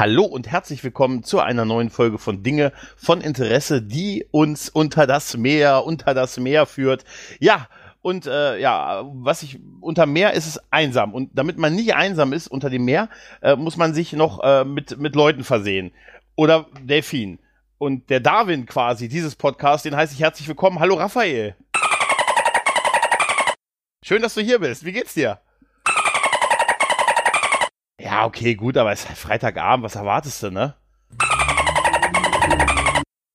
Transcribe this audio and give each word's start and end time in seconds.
Hallo 0.00 0.24
und 0.24 0.48
herzlich 0.50 0.82
willkommen 0.82 1.24
zu 1.24 1.40
einer 1.40 1.66
neuen 1.66 1.90
Folge 1.90 2.16
von 2.16 2.42
Dinge 2.42 2.72
von 2.96 3.20
Interesse, 3.20 3.82
die 3.82 4.24
uns 4.30 4.70
unter 4.70 5.06
das 5.06 5.36
Meer, 5.36 5.84
unter 5.84 6.14
das 6.14 6.38
Meer 6.38 6.64
führt. 6.64 7.04
Ja, 7.38 7.68
und 8.00 8.24
äh, 8.24 8.58
ja, 8.58 9.02
was 9.04 9.42
ich 9.42 9.60
unter 9.82 10.06
Meer 10.06 10.32
ist 10.32 10.46
es 10.46 10.58
einsam. 10.70 11.12
Und 11.12 11.32
damit 11.34 11.58
man 11.58 11.74
nicht 11.74 11.96
einsam 11.96 12.32
ist 12.32 12.48
unter 12.48 12.70
dem 12.70 12.86
Meer, 12.86 13.10
äh, 13.42 13.56
muss 13.56 13.76
man 13.76 13.92
sich 13.92 14.14
noch 14.14 14.42
äh, 14.42 14.64
mit, 14.64 14.98
mit 14.98 15.14
Leuten 15.14 15.44
versehen. 15.44 15.92
Oder 16.34 16.64
Delfin. 16.80 17.38
Und 17.76 18.08
der 18.08 18.20
Darwin 18.20 18.64
quasi 18.64 19.06
dieses 19.06 19.36
Podcast, 19.36 19.84
den 19.84 19.94
heiße 19.94 20.14
ich 20.14 20.20
herzlich 20.20 20.48
willkommen. 20.48 20.80
Hallo 20.80 20.94
Raphael. 20.94 21.56
Schön, 24.02 24.22
dass 24.22 24.32
du 24.32 24.40
hier 24.40 24.60
bist. 24.60 24.82
Wie 24.82 24.92
geht's 24.92 25.12
dir? 25.12 25.40
Ja, 28.02 28.24
okay, 28.24 28.54
gut, 28.54 28.78
aber 28.78 28.92
es 28.92 29.04
ist 29.04 29.18
Freitagabend, 29.18 29.84
was 29.84 29.94
erwartest 29.94 30.42
du, 30.42 30.50
ne? 30.50 30.74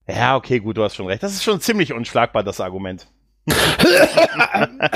Ja, 0.08 0.36
okay, 0.36 0.60
gut, 0.60 0.78
du 0.78 0.84
hast 0.84 0.96
schon 0.96 1.06
recht. 1.06 1.22
Das 1.22 1.34
ist 1.34 1.44
schon 1.44 1.62
ziemlich 1.62 1.94
unschlagbar, 1.94 2.44
das 2.44 2.60
Argument. 2.60 3.08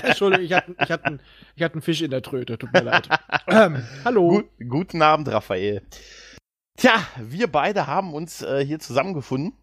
Entschuldigung, 0.03 0.45
ich 0.45 0.53
hatte, 0.53 0.75
ich, 0.79 0.89
hatte, 0.89 1.19
ich 1.55 1.63
hatte 1.63 1.73
einen 1.75 1.81
Fisch 1.83 2.01
in 2.01 2.09
der 2.09 2.23
Tröte, 2.23 2.57
tut 2.57 2.73
mir 2.73 2.81
leid. 2.81 3.07
Ähm, 3.47 3.83
hallo. 4.05 4.29
Gut, 4.29 4.49
guten 4.69 5.01
Abend, 5.01 5.27
Raphael. 5.27 5.81
Tja, 6.77 6.93
wir 7.19 7.47
beide 7.47 7.87
haben 7.87 8.13
uns 8.13 8.41
äh, 8.41 8.63
hier 8.63 8.79
zusammengefunden, 8.79 9.53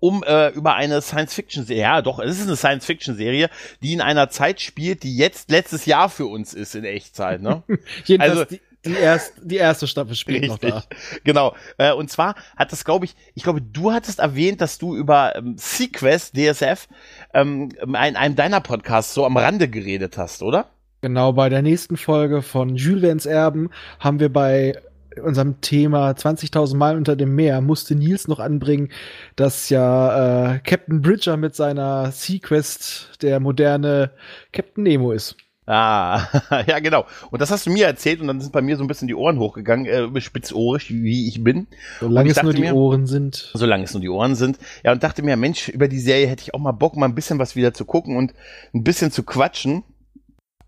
um 0.00 0.22
äh, 0.24 0.48
über 0.50 0.74
eine 0.74 1.02
Science-Fiction-Serie, 1.02 1.82
ja 1.82 2.02
doch, 2.02 2.18
es 2.20 2.38
ist 2.38 2.46
eine 2.46 2.56
Science-Fiction-Serie, 2.56 3.50
die 3.82 3.92
in 3.92 4.00
einer 4.00 4.28
Zeit 4.30 4.60
spielt, 4.60 5.02
die 5.02 5.16
jetzt 5.16 5.50
letztes 5.50 5.86
Jahr 5.86 6.08
für 6.08 6.26
uns 6.26 6.54
ist 6.54 6.74
in 6.74 6.84
Echtzeit, 6.84 7.42
ne? 7.42 7.62
Jedenfalls 8.04 8.38
also, 8.38 8.44
die, 8.44 8.60
die, 8.84 8.94
erst, 8.94 9.34
die 9.42 9.56
erste 9.56 9.86
Staffel 9.86 10.14
spielt 10.14 10.42
richtig, 10.42 10.50
noch 10.50 10.58
da. 10.58 10.84
Genau. 11.24 11.54
Äh, 11.78 11.92
und 11.92 12.10
zwar 12.10 12.34
hat 12.56 12.72
das, 12.72 12.84
glaube 12.84 13.04
ich, 13.04 13.14
ich 13.34 13.42
glaube, 13.42 13.60
du 13.60 13.92
hattest 13.92 14.18
erwähnt, 14.18 14.60
dass 14.60 14.78
du 14.78 14.96
über 14.96 15.36
ähm, 15.36 15.56
Sequest, 15.58 16.36
DSF, 16.36 16.88
ähm, 17.34 17.70
in 17.82 17.94
einem 17.94 18.36
deiner 18.36 18.60
Podcasts 18.60 19.14
so 19.14 19.26
am 19.26 19.36
Rande 19.36 19.68
geredet 19.68 20.16
hast, 20.16 20.42
oder? 20.42 20.70
Genau, 21.02 21.32
bei 21.32 21.48
der 21.48 21.62
nächsten 21.62 21.96
Folge 21.96 22.42
von 22.42 22.76
Jules 22.76 23.02
Vans 23.02 23.26
Erben 23.26 23.70
haben 23.98 24.20
wir 24.20 24.30
bei 24.30 24.74
unserem 25.22 25.60
Thema 25.60 26.10
20.000 26.10 26.76
Mal 26.76 26.96
unter 26.96 27.16
dem 27.16 27.34
Meer 27.34 27.60
musste 27.60 27.94
Nils 27.94 28.28
noch 28.28 28.38
anbringen, 28.38 28.90
dass 29.36 29.68
ja 29.68 30.54
äh, 30.54 30.58
Captain 30.60 31.02
Bridger 31.02 31.36
mit 31.36 31.54
seiner 31.54 32.12
Sequest 32.12 33.22
der 33.22 33.40
moderne 33.40 34.12
Captain 34.52 34.84
Nemo 34.84 35.12
ist. 35.12 35.36
Ah, 35.72 36.26
ja, 36.66 36.80
genau. 36.80 37.06
Und 37.30 37.40
das 37.40 37.52
hast 37.52 37.66
du 37.66 37.70
mir 37.70 37.86
erzählt 37.86 38.20
und 38.20 38.26
dann 38.26 38.40
sind 38.40 38.50
bei 38.52 38.60
mir 38.60 38.76
so 38.76 38.82
ein 38.82 38.88
bisschen 38.88 39.06
die 39.06 39.14
Ohren 39.14 39.38
hochgegangen, 39.38 39.86
äh, 39.86 40.20
spitzohrig, 40.20 40.90
wie 40.90 41.28
ich 41.28 41.44
bin. 41.44 41.68
Solange 42.00 42.30
es 42.30 42.42
nur 42.42 42.52
die 42.52 42.62
mir, 42.62 42.74
Ohren 42.74 43.06
sind. 43.06 43.52
Solange 43.54 43.84
es 43.84 43.94
nur 43.94 44.00
die 44.00 44.08
Ohren 44.08 44.34
sind. 44.34 44.58
Ja, 44.82 44.90
und 44.90 45.04
dachte 45.04 45.22
mir, 45.22 45.36
Mensch, 45.36 45.68
über 45.68 45.86
die 45.86 46.00
Serie 46.00 46.26
hätte 46.26 46.42
ich 46.42 46.54
auch 46.54 46.58
mal 46.58 46.72
Bock, 46.72 46.96
mal 46.96 47.06
ein 47.06 47.14
bisschen 47.14 47.38
was 47.38 47.54
wieder 47.54 47.72
zu 47.72 47.84
gucken 47.84 48.16
und 48.16 48.34
ein 48.74 48.82
bisschen 48.82 49.12
zu 49.12 49.22
quatschen. 49.22 49.84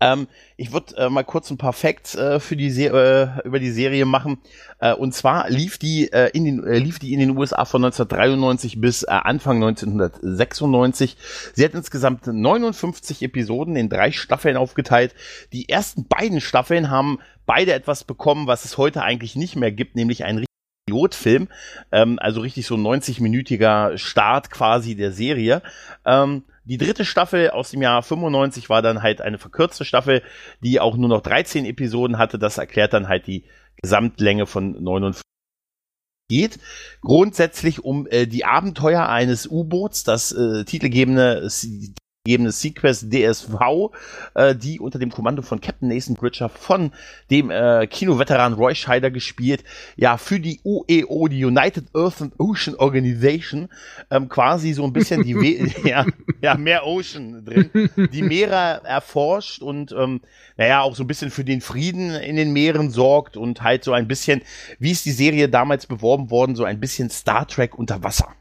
Ähm, 0.03 0.27
ich 0.57 0.71
würde 0.71 0.95
äh, 0.97 1.09
mal 1.09 1.23
kurz 1.23 1.49
ein 1.49 1.57
paar 1.57 1.73
Facts 1.73 2.15
äh, 2.15 2.39
für 2.39 2.55
die 2.55 2.69
Se 2.69 2.87
äh, 2.87 3.47
über 3.47 3.59
die 3.59 3.71
Serie 3.71 4.05
machen. 4.05 4.39
Äh, 4.79 4.93
und 4.93 5.13
zwar 5.13 5.49
lief 5.49 5.77
die, 5.77 6.11
äh, 6.11 6.29
in 6.33 6.45
den, 6.45 6.63
äh, 6.65 6.77
lief 6.77 6.99
die 6.99 7.13
in 7.13 7.19
den 7.19 7.37
USA 7.37 7.65
von 7.65 7.83
1993 7.83 8.81
bis 8.81 9.03
Anfang 9.05 9.57
1996. 9.63 11.17
Sie 11.53 11.63
hat 11.63 11.73
insgesamt 11.73 12.27
59 12.27 13.21
Episoden 13.21 13.75
in 13.75 13.89
drei 13.89 14.11
Staffeln 14.11 14.57
aufgeteilt. 14.57 15.13
Die 15.53 15.69
ersten 15.69 16.07
beiden 16.07 16.41
Staffeln 16.41 16.89
haben 16.89 17.19
beide 17.45 17.73
etwas 17.73 18.03
bekommen, 18.03 18.47
was 18.47 18.65
es 18.65 18.77
heute 18.77 19.03
eigentlich 19.03 19.35
nicht 19.35 19.55
mehr 19.55 19.71
gibt, 19.71 19.95
nämlich 19.95 20.23
ein 20.23 20.45
Pilotfilm, 20.85 21.47
ähm, 21.91 22.19
also 22.19 22.41
richtig 22.41 22.67
so 22.67 22.75
90-minütiger 22.75 23.97
Start 23.97 24.51
quasi 24.51 24.95
der 24.95 25.11
Serie. 25.13 25.61
Ähm, 26.05 26.43
die 26.65 26.77
dritte 26.77 27.05
Staffel 27.05 27.49
aus 27.49 27.71
dem 27.71 27.81
Jahr 27.81 28.01
95 28.01 28.69
war 28.69 28.81
dann 28.81 29.01
halt 29.01 29.21
eine 29.21 29.37
verkürzte 29.37 29.85
Staffel, 29.85 30.21
die 30.61 30.79
auch 30.79 30.95
nur 30.95 31.09
noch 31.09 31.21
13 31.21 31.65
Episoden 31.65 32.17
hatte. 32.17 32.39
Das 32.39 32.57
erklärt 32.57 32.93
dann 32.93 33.07
halt 33.07 33.27
die 33.27 33.45
Gesamtlänge 33.81 34.45
von 34.45 34.71
59 34.81 35.23
geht 36.29 36.57
grundsätzlich 37.01 37.83
um 37.83 38.07
äh, 38.07 38.25
die 38.25 38.45
Abenteuer 38.45 39.07
eines 39.07 39.45
U-Boots, 39.45 40.03
das 40.03 40.31
äh, 40.31 40.63
titelgebende 40.63 41.47
gegebene 42.25 42.53
Sequest 42.53 43.11
DSV, 43.11 43.91
äh, 44.35 44.55
die 44.55 44.79
unter 44.79 44.97
dem 44.97 45.11
Kommando 45.11 45.41
von 45.41 45.59
Captain 45.59 45.89
Nathan 45.89 46.15
Bridger 46.15 46.47
von 46.47 46.93
dem 47.29 47.51
äh, 47.51 47.85
Kinoveteran 47.85 48.53
Roy 48.53 48.75
Scheider 48.75 49.11
gespielt, 49.11 49.65
ja, 49.97 50.15
für 50.15 50.39
die 50.39 50.61
UEO, 50.63 51.27
die 51.27 51.43
United 51.43 51.87
Earth 51.93 52.21
and 52.21 52.39
Ocean 52.39 52.75
Organization, 52.75 53.67
ähm, 54.09 54.29
quasi 54.29 54.71
so 54.71 54.85
ein 54.85 54.93
bisschen 54.93 55.23
die, 55.23 55.35
We 55.35 55.69
ja, 55.83 56.05
ja, 56.41 56.55
mehr 56.55 56.87
Ocean 56.87 57.43
drin, 57.43 57.69
die 58.13 58.21
Meere 58.21 58.79
erforscht 58.85 59.61
und, 59.61 59.91
ähm, 59.91 60.21
naja, 60.55 60.79
auch 60.79 60.95
so 60.95 61.03
ein 61.03 61.07
bisschen 61.07 61.29
für 61.29 61.43
den 61.43 61.59
Frieden 61.59 62.11
in 62.11 62.37
den 62.37 62.53
Meeren 62.53 62.89
sorgt 62.89 63.35
und 63.35 63.63
halt 63.63 63.83
so 63.83 63.91
ein 63.91 64.07
bisschen, 64.07 64.43
wie 64.79 64.91
ist 64.91 65.05
die 65.05 65.11
Serie 65.11 65.49
damals 65.49 65.87
beworben 65.87 66.31
worden, 66.31 66.55
so 66.55 66.63
ein 66.63 66.79
bisschen 66.79 67.09
Star 67.09 67.45
Trek 67.45 67.77
unter 67.77 68.01
Wasser. 68.01 68.33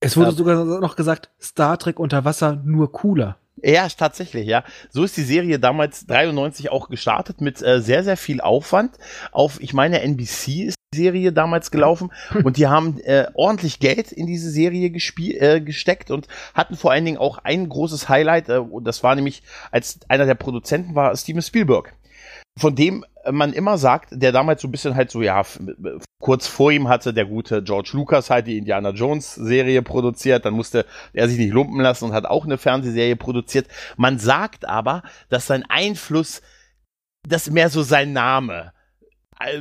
Es 0.00 0.16
wurde 0.16 0.30
äh, 0.30 0.34
sogar 0.34 0.80
noch 0.80 0.96
gesagt, 0.96 1.30
Star 1.40 1.78
Trek 1.78 1.98
unter 1.98 2.24
Wasser 2.24 2.60
nur 2.64 2.90
cooler. 2.90 3.36
Ja, 3.62 3.86
tatsächlich, 3.88 4.46
ja. 4.46 4.64
So 4.90 5.04
ist 5.04 5.16
die 5.18 5.22
Serie 5.22 5.58
damals 5.58 6.06
93 6.06 6.70
auch 6.70 6.88
gestartet 6.88 7.42
mit 7.42 7.60
äh, 7.62 7.82
sehr, 7.82 8.02
sehr 8.04 8.16
viel 8.16 8.40
Aufwand. 8.40 8.96
Auf, 9.32 9.60
ich 9.60 9.74
meine, 9.74 10.00
NBC 10.00 10.64
ist 10.68 10.76
die 10.94 10.98
Serie 10.98 11.32
damals 11.32 11.70
gelaufen 11.70 12.10
und 12.44 12.56
die 12.56 12.68
haben 12.68 12.98
äh, 13.00 13.26
ordentlich 13.34 13.78
Geld 13.78 14.12
in 14.12 14.26
diese 14.26 14.50
Serie 14.50 14.86
äh, 14.88 15.60
gesteckt 15.60 16.10
und 16.10 16.26
hatten 16.54 16.76
vor 16.76 16.92
allen 16.92 17.04
Dingen 17.04 17.18
auch 17.18 17.38
ein 17.38 17.68
großes 17.68 18.08
Highlight, 18.08 18.48
äh, 18.48 18.60
das 18.82 19.02
war 19.02 19.14
nämlich, 19.14 19.42
als 19.70 20.00
einer 20.08 20.24
der 20.24 20.34
Produzenten 20.34 20.94
war 20.94 21.14
Steven 21.16 21.42
Spielberg 21.42 21.92
von 22.60 22.74
dem 22.74 23.04
man 23.30 23.52
immer 23.52 23.78
sagt, 23.78 24.08
der 24.12 24.32
damals 24.32 24.62
so 24.62 24.68
ein 24.68 24.70
bisschen 24.70 24.94
halt 24.94 25.10
so, 25.10 25.22
ja, 25.22 25.42
kurz 26.20 26.46
vor 26.46 26.72
ihm 26.72 26.88
hatte 26.88 27.12
der 27.12 27.26
gute 27.26 27.62
George 27.62 27.90
Lucas 27.92 28.30
halt 28.30 28.46
die 28.46 28.58
Indiana 28.58 28.90
Jones 28.90 29.34
Serie 29.34 29.82
produziert, 29.82 30.44
dann 30.44 30.54
musste 30.54 30.86
er 31.12 31.28
sich 31.28 31.38
nicht 31.38 31.52
lumpen 31.52 31.80
lassen 31.80 32.06
und 32.06 32.12
hat 32.12 32.24
auch 32.24 32.44
eine 32.44 32.58
Fernsehserie 32.58 33.16
produziert. 33.16 33.66
Man 33.96 34.18
sagt 34.18 34.66
aber, 34.66 35.02
dass 35.28 35.46
sein 35.46 35.64
Einfluss, 35.68 36.42
das 37.28 37.50
mehr 37.50 37.68
so 37.68 37.82
sein 37.82 38.12
Name, 38.12 38.72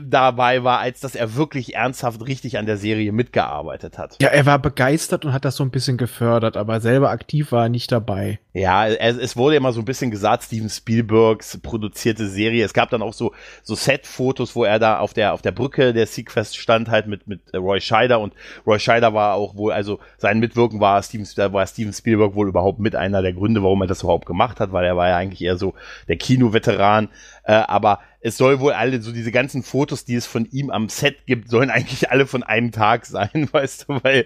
dabei 0.01 0.63
war, 0.63 0.79
als 0.79 0.99
dass 0.99 1.15
er 1.15 1.35
wirklich 1.35 1.75
ernsthaft 1.75 2.25
richtig 2.27 2.57
an 2.57 2.65
der 2.65 2.77
Serie 2.77 3.13
mitgearbeitet 3.13 3.97
hat. 3.97 4.17
Ja, 4.21 4.27
er 4.27 4.45
war 4.45 4.59
begeistert 4.59 5.23
und 5.23 5.31
hat 5.31 5.45
das 5.45 5.55
so 5.55 5.63
ein 5.63 5.71
bisschen 5.71 5.97
gefördert, 5.97 6.57
aber 6.57 6.81
selber 6.81 7.11
aktiv 7.11 7.53
war 7.53 7.63
er 7.63 7.69
nicht 7.69 7.91
dabei. 7.91 8.39
Ja, 8.51 8.87
es, 8.87 9.17
es 9.17 9.37
wurde 9.37 9.57
immer 9.57 9.71
so 9.73 9.79
ein 9.79 9.85
bisschen 9.85 10.09
gesagt, 10.09 10.43
Steven 10.43 10.71
Spielbergs 10.71 11.59
produzierte 11.61 12.27
Serie. 12.27 12.65
Es 12.65 12.73
gab 12.73 12.89
dann 12.89 13.03
auch 13.03 13.13
so, 13.13 13.31
so 13.61 13.75
Set-Fotos, 13.75 14.55
wo 14.55 14.63
er 14.63 14.79
da 14.79 14.97
auf 14.97 15.13
der, 15.13 15.33
auf 15.33 15.43
der 15.43 15.51
Brücke 15.51 15.93
der 15.93 16.07
Sequest 16.07 16.57
stand, 16.57 16.89
halt 16.89 17.05
mit, 17.05 17.27
mit 17.27 17.41
Roy 17.53 17.79
Scheider 17.79 18.19
und 18.19 18.33
Roy 18.65 18.79
Scheider 18.79 19.13
war 19.13 19.35
auch 19.35 19.55
wohl, 19.55 19.71
also 19.71 19.99
sein 20.17 20.39
Mitwirken 20.39 20.79
war 20.79 21.03
Steven, 21.03 21.27
war 21.53 21.67
Steven 21.67 21.93
Spielberg 21.93 22.33
wohl 22.33 22.47
überhaupt 22.47 22.79
mit 22.79 22.95
einer 22.95 23.21
der 23.21 23.33
Gründe, 23.33 23.61
warum 23.61 23.81
er 23.81 23.87
das 23.87 24.01
überhaupt 24.01 24.25
gemacht 24.25 24.59
hat, 24.59 24.71
weil 24.71 24.85
er 24.85 24.97
war 24.97 25.09
ja 25.09 25.17
eigentlich 25.17 25.43
eher 25.43 25.57
so 25.57 25.75
der 26.07 26.17
Kinoveteran, 26.17 27.09
äh, 27.43 27.53
aber 27.53 27.99
es 28.21 28.37
soll 28.37 28.59
wohl 28.59 28.73
alle, 28.73 29.01
so 29.01 29.11
diese 29.11 29.31
ganzen 29.31 29.63
Fotos, 29.63 30.03
die 30.03 30.15
es 30.15 30.25
von 30.25 30.45
ihm 30.45 30.69
am 30.69 30.89
Set 30.89 31.25
gibt, 31.25 31.49
sollen 31.49 31.69
eigentlich 31.71 32.11
alle 32.11 32.27
von 32.27 32.43
einem 32.43 32.71
Tag 32.71 33.05
sein, 33.05 33.49
weißt 33.51 33.85
du, 33.87 34.03
weil 34.03 34.25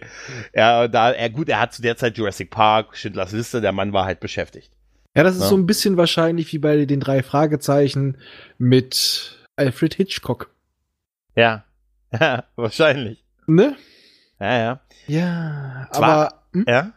er 0.51 0.89
da, 0.89 1.11
er 1.11 1.29
gut, 1.29 1.49
er 1.49 1.59
hat 1.59 1.73
zu 1.73 1.81
der 1.81 1.95
Zeit 1.97 2.17
Jurassic 2.17 2.49
Park, 2.49 2.97
Schindlers 2.97 3.31
Liste, 3.31 3.61
der 3.61 3.71
Mann 3.71 3.93
war 3.93 4.05
halt 4.05 4.19
beschäftigt. 4.23 4.71
Ja, 5.15 5.21
das 5.21 5.35
ist 5.35 5.43
ja. 5.43 5.49
so 5.49 5.55
ein 5.55 5.67
bisschen 5.67 5.97
wahrscheinlich 5.97 6.51
wie 6.51 6.57
bei 6.57 6.85
den 6.85 6.99
drei 6.99 7.21
Fragezeichen 7.21 8.17
mit 8.57 9.47
Alfred 9.55 9.93
Hitchcock. 9.93 10.49
Ja, 11.35 11.65
ja 12.19 12.45
wahrscheinlich. 12.55 13.23
Ne? 13.45 13.75
Ja, 14.39 14.57
ja. 14.57 14.81
Ja, 15.05 15.87
Zwar, 15.91 16.03
aber, 16.03 16.43
hm? 16.53 16.65
ja? 16.67 16.93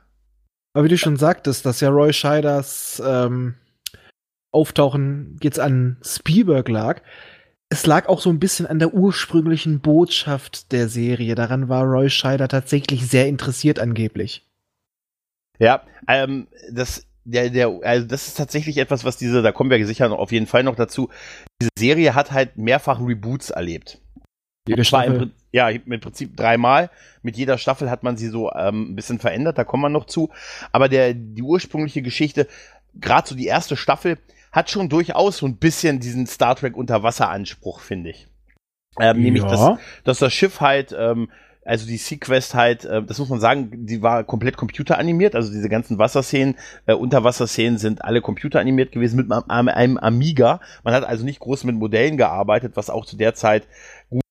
aber 0.73 0.85
wie 0.85 0.89
du 0.89 0.97
schon 0.97 1.17
sagtest, 1.17 1.67
dass 1.67 1.81
ja 1.81 1.91
Roy 1.91 2.13
Scheiders 2.13 3.03
ähm, 3.05 3.57
Auftauchen 4.53 5.39
jetzt 5.43 5.61
an 5.61 5.99
Spielberg 6.03 6.69
lag. 6.69 7.03
Es 7.69 7.85
lag 7.85 8.09
auch 8.09 8.21
so 8.21 8.31
ein 8.31 8.39
bisschen 8.39 8.67
an 8.67 8.79
der 8.79 8.95
ursprünglichen 8.95 9.81
Botschaft 9.81 10.73
der 10.73 10.89
Serie. 10.89 11.35
Daran 11.35 11.69
war 11.69 11.85
Roy 11.85 12.09
Scheider 12.09 12.49
tatsächlich 12.49 13.07
sehr 13.07 13.27
interessiert 13.27 13.79
angeblich. 13.79 14.47
Ja, 15.59 15.83
ähm, 16.09 16.49
das, 16.71 17.07
der, 17.27 17.51
der, 17.51 17.81
also 17.83 18.07
das 18.07 18.29
ist 18.29 18.37
tatsächlich 18.37 18.79
etwas, 18.79 19.05
was 19.05 19.17
diese, 19.17 19.43
da 19.43 19.53
kommen 19.53 19.71
wir 19.71 19.87
sicher 19.87 20.09
noch 20.09 20.19
auf 20.19 20.33
jeden 20.33 20.47
Fall 20.47 20.63
noch 20.63 20.77
dazu. 20.77 21.11
Diese 21.61 21.71
Serie 21.79 22.15
hat 22.15 22.31
halt 22.31 22.57
mehrfach 22.57 23.01
Reboots 23.01 23.51
erlebt. 23.51 23.99
Jede 24.69 24.85
Staffel? 24.85 25.23
Im, 25.23 25.33
ja, 25.53 25.69
im 25.69 26.01
Prinzip 26.01 26.37
dreimal. 26.37 26.91
Mit 27.23 27.37
jeder 27.37 27.59
Staffel 27.59 27.91
hat 27.91 28.03
man 28.03 28.17
sie 28.17 28.29
so 28.29 28.53
ähm, 28.53 28.93
ein 28.93 28.97
bisschen 28.97 29.19
verändert, 29.19 29.59
da 29.59 29.65
kommen 29.65 29.83
wir 29.83 29.89
noch 29.89 30.07
zu. 30.07 30.31
Aber 30.73 30.89
der, 30.89 31.15
die 31.15 31.43
ursprüngliche 31.43 32.03
Geschichte, 32.03 32.47
gerade 32.95 33.29
so 33.29 33.35
die 33.35 33.47
erste 33.47 33.77
Staffel, 33.77 34.19
hat 34.53 34.71
schon 34.71 34.89
durchaus 34.89 35.39
so 35.39 35.47
ein 35.47 35.57
bisschen 35.57 36.01
diesen 36.01 36.27
Star 36.27 36.57
Trek 36.57 36.77
Unterwasser-Anspruch, 36.77 37.81
finde 37.81 38.11
ich. 38.11 38.29
Ähm, 38.99 39.19
ja. 39.19 39.25
Nämlich, 39.25 39.45
dass, 39.45 39.79
dass 40.05 40.19
das 40.19 40.33
Schiff 40.33 40.61
halt 40.61 40.95
ähm, 40.99 41.29
also 41.67 41.87
die 41.87 41.97
Sequest 41.97 42.55
halt, 42.55 42.85
äh, 42.85 43.03
das 43.03 43.19
muss 43.19 43.29
man 43.29 43.41
sagen, 43.41 43.87
die 43.87 44.03
war 44.03 44.25
komplett 44.25 44.57
computeranimiert, 44.57 45.35
also 45.35 45.53
diese 45.53 45.69
ganzen 45.69 45.99
Wasserszenen, 45.99 46.57
äh, 46.87 46.95
Unterwasserszenen 46.95 47.79
sind 47.79 48.05
alle 48.05 48.21
computeranimiert 48.21 48.93
gewesen 48.93 49.17
mit 49.17 49.31
einem, 49.31 49.69
einem 49.69 49.99
Amiga. 49.99 50.61
Man 50.85 50.95
hat 50.95 51.05
also 51.05 51.25
nicht 51.25 51.41
groß 51.41 51.65
mit 51.65 51.77
Modellen 51.77 52.17
gearbeitet, 52.17 52.73
was 52.77 52.91
auch 52.91 53.05
zu 53.05 53.17
der 53.17 53.35
Zeit 53.35 53.67
gut 54.11 54.23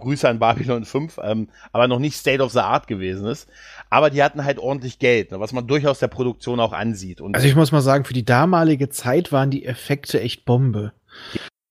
Grüße 0.00 0.26
an 0.26 0.38
Babylon 0.38 0.84
5, 0.84 1.20
ähm, 1.22 1.48
aber 1.72 1.86
noch 1.86 1.98
nicht 1.98 2.16
State 2.16 2.42
of 2.42 2.52
the 2.52 2.60
Art 2.60 2.86
gewesen 2.86 3.26
ist. 3.26 3.48
Aber 3.90 4.08
die 4.08 4.22
hatten 4.22 4.44
halt 4.44 4.58
ordentlich 4.58 4.98
Geld, 4.98 5.32
ne, 5.32 5.40
was 5.40 5.52
man 5.52 5.66
durchaus 5.66 5.98
der 5.98 6.08
Produktion 6.08 6.60
auch 6.60 6.72
ansieht. 6.72 7.20
Und 7.20 7.34
also 7.34 7.46
ich 7.46 7.56
muss 7.56 7.72
mal 7.72 7.82
sagen, 7.82 8.04
für 8.04 8.14
die 8.14 8.24
damalige 8.24 8.88
Zeit 8.88 9.32
waren 9.32 9.50
die 9.50 9.66
Effekte 9.66 10.20
echt 10.20 10.46
Bombe. 10.46 10.92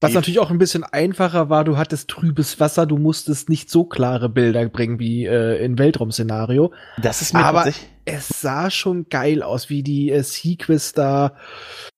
Was 0.05 0.13
natürlich 0.13 0.39
auch 0.39 0.51
ein 0.51 0.57
bisschen 0.57 0.83
einfacher 0.83 1.49
war, 1.49 1.63
du 1.63 1.77
hattest 1.77 2.09
trübes 2.09 2.59
Wasser, 2.59 2.85
du 2.85 2.97
musstest 2.97 3.49
nicht 3.49 3.69
so 3.69 3.83
klare 3.83 4.29
Bilder 4.29 4.67
bringen 4.69 4.99
wie 4.99 5.25
äh, 5.25 5.63
in 5.63 5.77
Weltraum-Szenario. 5.77 6.71
Das 7.01 7.21
ist 7.21 7.33
mir 7.33 7.43
Aber 7.43 7.71
es 8.05 8.27
sah 8.29 8.69
schon 8.69 9.07
geil 9.09 9.43
aus, 9.43 9.69
wie 9.69 9.83
die 9.83 10.11
äh, 10.11 10.23
Sequest 10.23 10.97
da 10.97 11.35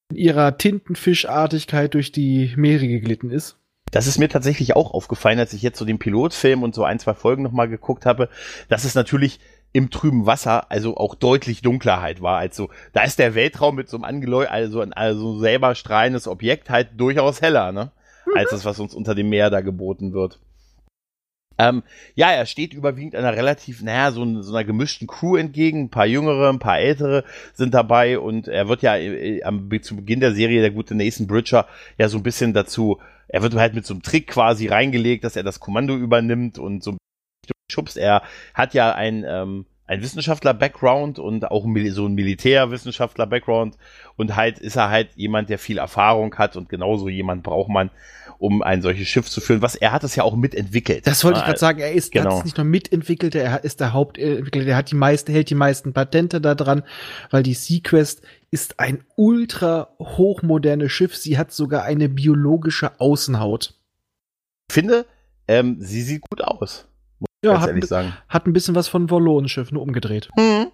in 0.10 0.18
ihrer 0.18 0.58
Tintenfischartigkeit 0.58 1.94
durch 1.94 2.12
die 2.12 2.54
Meere 2.56 2.88
geglitten 2.88 3.30
ist. 3.30 3.58
Das 3.92 4.08
ist 4.08 4.18
mir 4.18 4.28
tatsächlich 4.28 4.76
auch 4.76 4.94
aufgefallen, 4.94 5.40
als 5.40 5.54
ich 5.54 5.62
jetzt 5.62 5.80
so 5.80 5.86
den 5.86 6.00
Pilotfilm 6.00 6.64
und 6.64 6.76
so 6.76 6.84
ein, 6.84 7.00
zwei 7.00 7.14
Folgen 7.14 7.44
nochmal 7.44 7.70
geguckt 7.70 8.06
habe, 8.06 8.30
dass 8.68 8.84
es 8.84 8.96
natürlich 8.96 9.40
im 9.74 9.90
trüben 9.90 10.26
Wasser 10.26 10.72
also 10.72 10.98
auch 10.98 11.16
deutlich 11.16 11.62
Dunklerheit 11.62 12.22
war. 12.22 12.38
Also 12.38 12.70
da 12.94 13.04
ist 13.04 13.20
der 13.20 13.36
Weltraum 13.36 13.76
mit 13.76 13.90
so 13.90 13.98
einem 13.98 14.06
angeleu 14.06 14.48
also 14.48 14.82
ein 14.82 14.94
also 14.94 15.40
selber 15.40 15.76
strahlendes 15.76 16.28
Objekt 16.28 16.70
halt 16.70 16.90
durchaus 16.98 17.42
heller, 17.42 17.72
ne? 17.72 17.92
Als 18.38 18.52
das, 18.52 18.66
was 18.66 18.80
uns 18.80 18.94
unter 18.94 19.16
dem 19.16 19.30
Meer 19.30 19.50
da 19.50 19.62
geboten 19.62 20.14
wird. 20.14 20.40
Ähm, 21.60 21.82
ja, 22.14 22.32
er 22.32 22.46
steht 22.46 22.74
überwiegend 22.74 23.16
einer 23.16 23.36
relativ, 23.36 23.82
naja, 23.82 24.12
so, 24.12 24.42
so, 24.42 24.54
einer 24.54 24.64
gemischten 24.64 25.08
Crew 25.08 25.38
entgegen. 25.38 25.86
Ein 25.86 25.90
paar 25.90 26.06
jüngere, 26.06 26.50
ein 26.50 26.60
paar 26.60 26.80
ältere 26.80 27.24
sind 27.54 27.74
dabei 27.74 28.20
und 28.20 28.48
er 28.48 28.68
wird 28.68 28.84
ja 28.84 28.96
äh, 28.96 29.42
am, 29.44 29.70
zu 29.82 29.96
Beginn 29.96 30.20
der 30.20 30.34
Serie, 30.34 30.62
der 30.62 30.72
gute 30.72 30.94
Nathan 30.94 31.26
Bridger, 31.26 31.68
ja 31.98 32.10
so 32.10 32.18
ein 32.18 32.24
bisschen 32.24 32.54
dazu, 32.54 33.00
er 33.28 33.42
wird 33.42 33.56
halt 33.56 33.74
mit 33.74 33.86
so 33.86 33.94
einem 33.94 34.04
Trick 34.04 34.28
quasi 34.28 34.68
reingelegt, 34.68 35.24
dass 35.24 35.36
er 35.36 35.44
das 35.44 35.60
Kommando 35.60 35.96
übernimmt 35.96 36.60
und 36.60 36.84
so 36.84 36.96
schubst. 37.72 37.98
Er 37.98 38.22
hat 38.54 38.74
ja 38.74 38.94
ein, 38.94 39.26
ähm, 39.28 39.66
ein 39.88 40.02
Wissenschaftler-Background 40.02 41.18
und 41.18 41.50
auch 41.50 41.66
so 41.90 42.06
ein 42.06 42.14
Militärwissenschaftler-Background 42.14 43.78
und 44.18 44.36
halt 44.36 44.60
ist 44.60 44.76
er 44.76 44.90
halt 44.90 45.10
jemand, 45.16 45.50
der 45.50 45.58
viel 45.58 45.78
Erfahrung 45.78 46.36
hat 46.36 46.58
und 46.58 46.68
genauso 46.68 47.08
jemand 47.08 47.44
braucht 47.44 47.70
man, 47.70 47.90
um 48.38 48.62
ein 48.62 48.82
solches 48.82 49.08
Schiff 49.08 49.30
zu 49.30 49.40
führen. 49.40 49.62
Was 49.62 49.76
er 49.76 49.94
hat 49.94 50.04
es 50.04 50.16
ja 50.16 50.24
auch 50.24 50.36
mitentwickelt. 50.36 51.08
Das 51.08 51.24
wollte 51.24 51.40
ich 51.40 51.46
gerade 51.46 51.58
sagen. 51.58 51.80
Er 51.80 51.94
ist 51.94 52.12
genau. 52.12 52.44
nicht 52.44 52.58
nur 52.58 52.66
mitentwickelt, 52.66 53.34
er 53.34 53.64
ist 53.64 53.80
der 53.80 53.94
Hauptentwickler. 53.94 54.66
Er 54.68 54.76
hat 54.76 54.92
die 54.92 54.96
meisten, 54.96 55.32
hält 55.32 55.50
die 55.50 55.56
meisten 55.56 55.94
Patente 55.94 56.42
da 56.42 56.54
dran, 56.54 56.84
weil 57.32 57.44
die 57.44 57.54
Sequest 57.54 58.22
ist 58.52 58.80
ein 58.80 59.04
ultra 59.16 59.90
hochmodernes 60.00 60.92
Schiff. 60.92 61.16
Sie 61.16 61.38
hat 61.38 61.54
sogar 61.54 61.84
eine 61.84 62.10
biologische 62.10 63.00
Außenhaut. 63.00 63.74
Ich 64.70 64.74
finde, 64.74 65.06
ähm, 65.48 65.78
sie 65.80 66.02
sieht 66.02 66.22
gut 66.30 66.42
aus. 66.42 66.88
Ja, 67.48 67.54
ganz 67.54 67.64
hat, 67.64 67.70
ehrlich 67.70 67.86
sagen. 67.86 68.14
hat 68.30 68.48
ein 68.48 68.54
bisschen 68.54 68.76
was 68.76 68.88
von 68.88 69.10
Volonenschiff, 69.10 69.72
nur 69.72 69.82
umgedreht. 69.82 70.30
Mhm. 70.38 70.68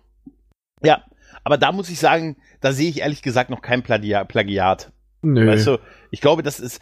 Ja, 0.83 1.03
aber 1.43 1.57
da 1.57 1.71
muss 1.71 1.89
ich 1.89 1.99
sagen, 1.99 2.37
da 2.61 2.71
sehe 2.71 2.89
ich 2.89 3.01
ehrlich 3.01 3.21
gesagt 3.21 3.49
noch 3.49 3.61
kein 3.61 3.83
Plagiat. 3.83 4.91
Nö. 5.21 5.47
Weißt 5.47 5.67
du, 5.67 5.77
ich 6.11 6.21
glaube, 6.21 6.43
das 6.43 6.59
ist, 6.59 6.81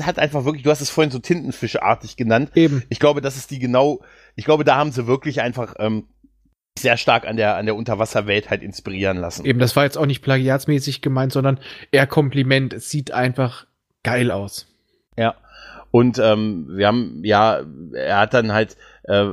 hat 0.00 0.18
einfach 0.18 0.44
wirklich, 0.44 0.62
du 0.62 0.70
hast 0.70 0.80
es 0.80 0.90
vorhin 0.90 1.10
so 1.10 1.18
Tintenfischartig 1.18 2.16
genannt. 2.16 2.50
Eben. 2.54 2.82
Ich 2.88 2.98
glaube, 2.98 3.20
das 3.20 3.36
ist 3.36 3.50
die 3.50 3.58
genau, 3.58 4.00
ich 4.36 4.44
glaube, 4.44 4.64
da 4.64 4.76
haben 4.76 4.92
sie 4.92 5.06
wirklich 5.06 5.40
einfach 5.40 5.74
ähm, 5.78 6.08
sehr 6.78 6.96
stark 6.96 7.26
an 7.26 7.36
der, 7.36 7.56
an 7.56 7.66
der 7.66 7.76
Unterwasserwelt 7.76 8.50
halt 8.50 8.62
inspirieren 8.62 9.18
lassen. 9.18 9.44
Eben, 9.44 9.58
das 9.58 9.76
war 9.76 9.84
jetzt 9.84 9.98
auch 9.98 10.06
nicht 10.06 10.22
plagiatsmäßig 10.22 11.02
gemeint, 11.02 11.32
sondern 11.32 11.58
eher 11.90 12.06
Kompliment. 12.06 12.72
Es 12.72 12.90
sieht 12.90 13.10
einfach 13.10 13.66
geil 14.02 14.30
aus. 14.30 14.66
Ja. 15.16 15.34
Und 15.90 16.18
ähm, 16.18 16.66
wir 16.70 16.86
haben, 16.86 17.20
ja, 17.24 17.60
er 17.92 18.20
hat 18.20 18.34
dann 18.34 18.52
halt 18.52 18.76
äh, 19.04 19.26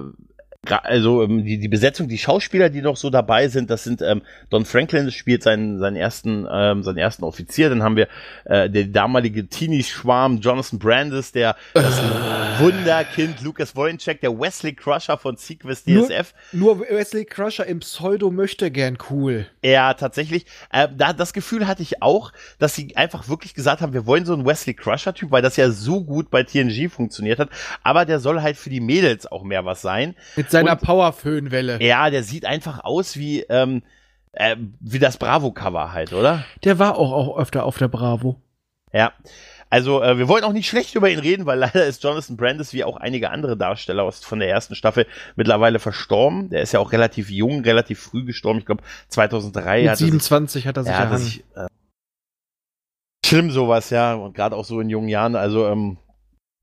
also 0.71 1.23
ähm, 1.23 1.43
die, 1.43 1.59
die 1.59 1.67
Besetzung, 1.67 2.07
die 2.07 2.17
Schauspieler, 2.17 2.69
die 2.69 2.81
noch 2.81 2.97
so 2.97 3.09
dabei 3.09 3.47
sind, 3.47 3.69
das 3.69 3.83
sind 3.83 4.01
ähm, 4.01 4.21
Don 4.49 4.65
Franklin 4.65 5.11
spielt 5.11 5.43
seinen, 5.43 5.79
seinen 5.79 5.95
ersten 5.95 6.47
ähm, 6.51 6.83
seinen 6.83 6.97
ersten 6.97 7.23
Offizier, 7.23 7.69
dann 7.69 7.83
haben 7.83 7.95
wir 7.95 8.07
äh, 8.45 8.69
der 8.69 8.85
damalige 8.85 9.47
Teenie-Schwarm 9.47 10.39
Jonathan 10.39 10.79
Brandis, 10.79 11.31
der 11.31 11.55
das 11.73 11.99
uh. 11.99 12.63
Wunderkind 12.63 13.41
Lucas 13.41 13.75
Wojciech, 13.75 14.19
der 14.21 14.39
Wesley 14.39 14.73
Crusher 14.73 15.17
von 15.17 15.37
Sequest 15.37 15.87
DSF. 15.87 16.33
Nur, 16.51 16.77
nur 16.77 16.89
Wesley 16.89 17.25
Crusher 17.25 17.65
im 17.65 17.79
Pseudo 17.79 18.31
möchte 18.31 18.71
gern 18.71 18.97
cool. 19.09 19.47
Ja, 19.63 19.93
tatsächlich. 19.93 20.45
Äh, 20.71 20.87
da 20.95 21.13
das 21.13 21.33
Gefühl 21.33 21.67
hatte 21.67 21.81
ich 21.81 22.01
auch, 22.01 22.31
dass 22.59 22.75
sie 22.75 22.95
einfach 22.95 23.27
wirklich 23.27 23.53
gesagt 23.53 23.81
haben, 23.81 23.93
wir 23.93 24.05
wollen 24.05 24.25
so 24.25 24.33
einen 24.33 24.45
Wesley 24.45 24.73
Crusher-Typ, 24.73 25.31
weil 25.31 25.41
das 25.41 25.57
ja 25.57 25.69
so 25.69 26.03
gut 26.03 26.29
bei 26.29 26.43
TNG 26.43 26.89
funktioniert 26.89 27.39
hat, 27.39 27.49
aber 27.83 28.05
der 28.05 28.19
soll 28.19 28.41
halt 28.41 28.57
für 28.57 28.69
die 28.69 28.79
Mädels 28.79 29.25
auch 29.27 29.43
mehr 29.43 29.65
was 29.65 29.81
sein. 29.81 30.15
Mit 30.35 30.49
seiner 30.59 30.75
Powerföhnwelle. 30.75 31.81
Ja, 31.81 32.09
der 32.09 32.23
sieht 32.23 32.45
einfach 32.45 32.83
aus 32.83 33.17
wie, 33.17 33.41
ähm, 33.41 33.83
äh, 34.33 34.55
wie 34.79 34.99
das 34.99 35.17
Bravo-Cover 35.17 35.93
halt, 35.93 36.13
oder? 36.13 36.45
Der 36.63 36.79
war 36.79 36.97
auch, 36.97 37.11
auch 37.11 37.37
öfter 37.37 37.65
auf 37.65 37.77
der 37.77 37.87
Bravo. 37.87 38.41
Ja. 38.91 39.13
Also, 39.69 40.01
äh, 40.01 40.17
wir 40.17 40.27
wollen 40.27 40.43
auch 40.43 40.53
nicht 40.53 40.69
schlecht 40.69 40.95
über 40.95 41.09
ihn 41.09 41.19
reden, 41.19 41.45
weil 41.45 41.59
leider 41.59 41.85
ist 41.85 42.03
Jonathan 42.03 42.37
Brandis 42.37 42.73
wie 42.73 42.83
auch 42.83 42.97
einige 42.97 43.29
andere 43.31 43.57
Darsteller 43.57 44.03
aus, 44.03 44.23
von 44.23 44.39
der 44.39 44.49
ersten 44.49 44.75
Staffel 44.75 45.05
mittlerweile 45.35 45.79
verstorben. 45.79 46.49
Der 46.49 46.61
ist 46.61 46.71
ja 46.71 46.79
auch 46.79 46.91
relativ 46.91 47.29
jung, 47.29 47.61
relativ 47.61 47.99
früh 47.99 48.23
gestorben. 48.23 48.59
Ich 48.59 48.65
glaube, 48.65 48.83
2003 49.09 49.81
Mit 49.81 49.89
hat 49.89 49.97
27 49.97 50.53
sich, 50.61 50.67
hat 50.67 50.77
er 50.77 50.83
sich, 50.83 50.93
ja, 50.93 51.17
sich 51.17 51.43
äh, 51.55 51.67
Schlimm 53.25 53.51
sowas, 53.51 53.89
ja. 53.89 54.13
Und 54.13 54.35
gerade 54.35 54.55
auch 54.55 54.65
so 54.65 54.79
in 54.79 54.89
jungen 54.89 55.09
Jahren. 55.09 55.35
Also, 55.35 55.67
ähm, 55.67 55.97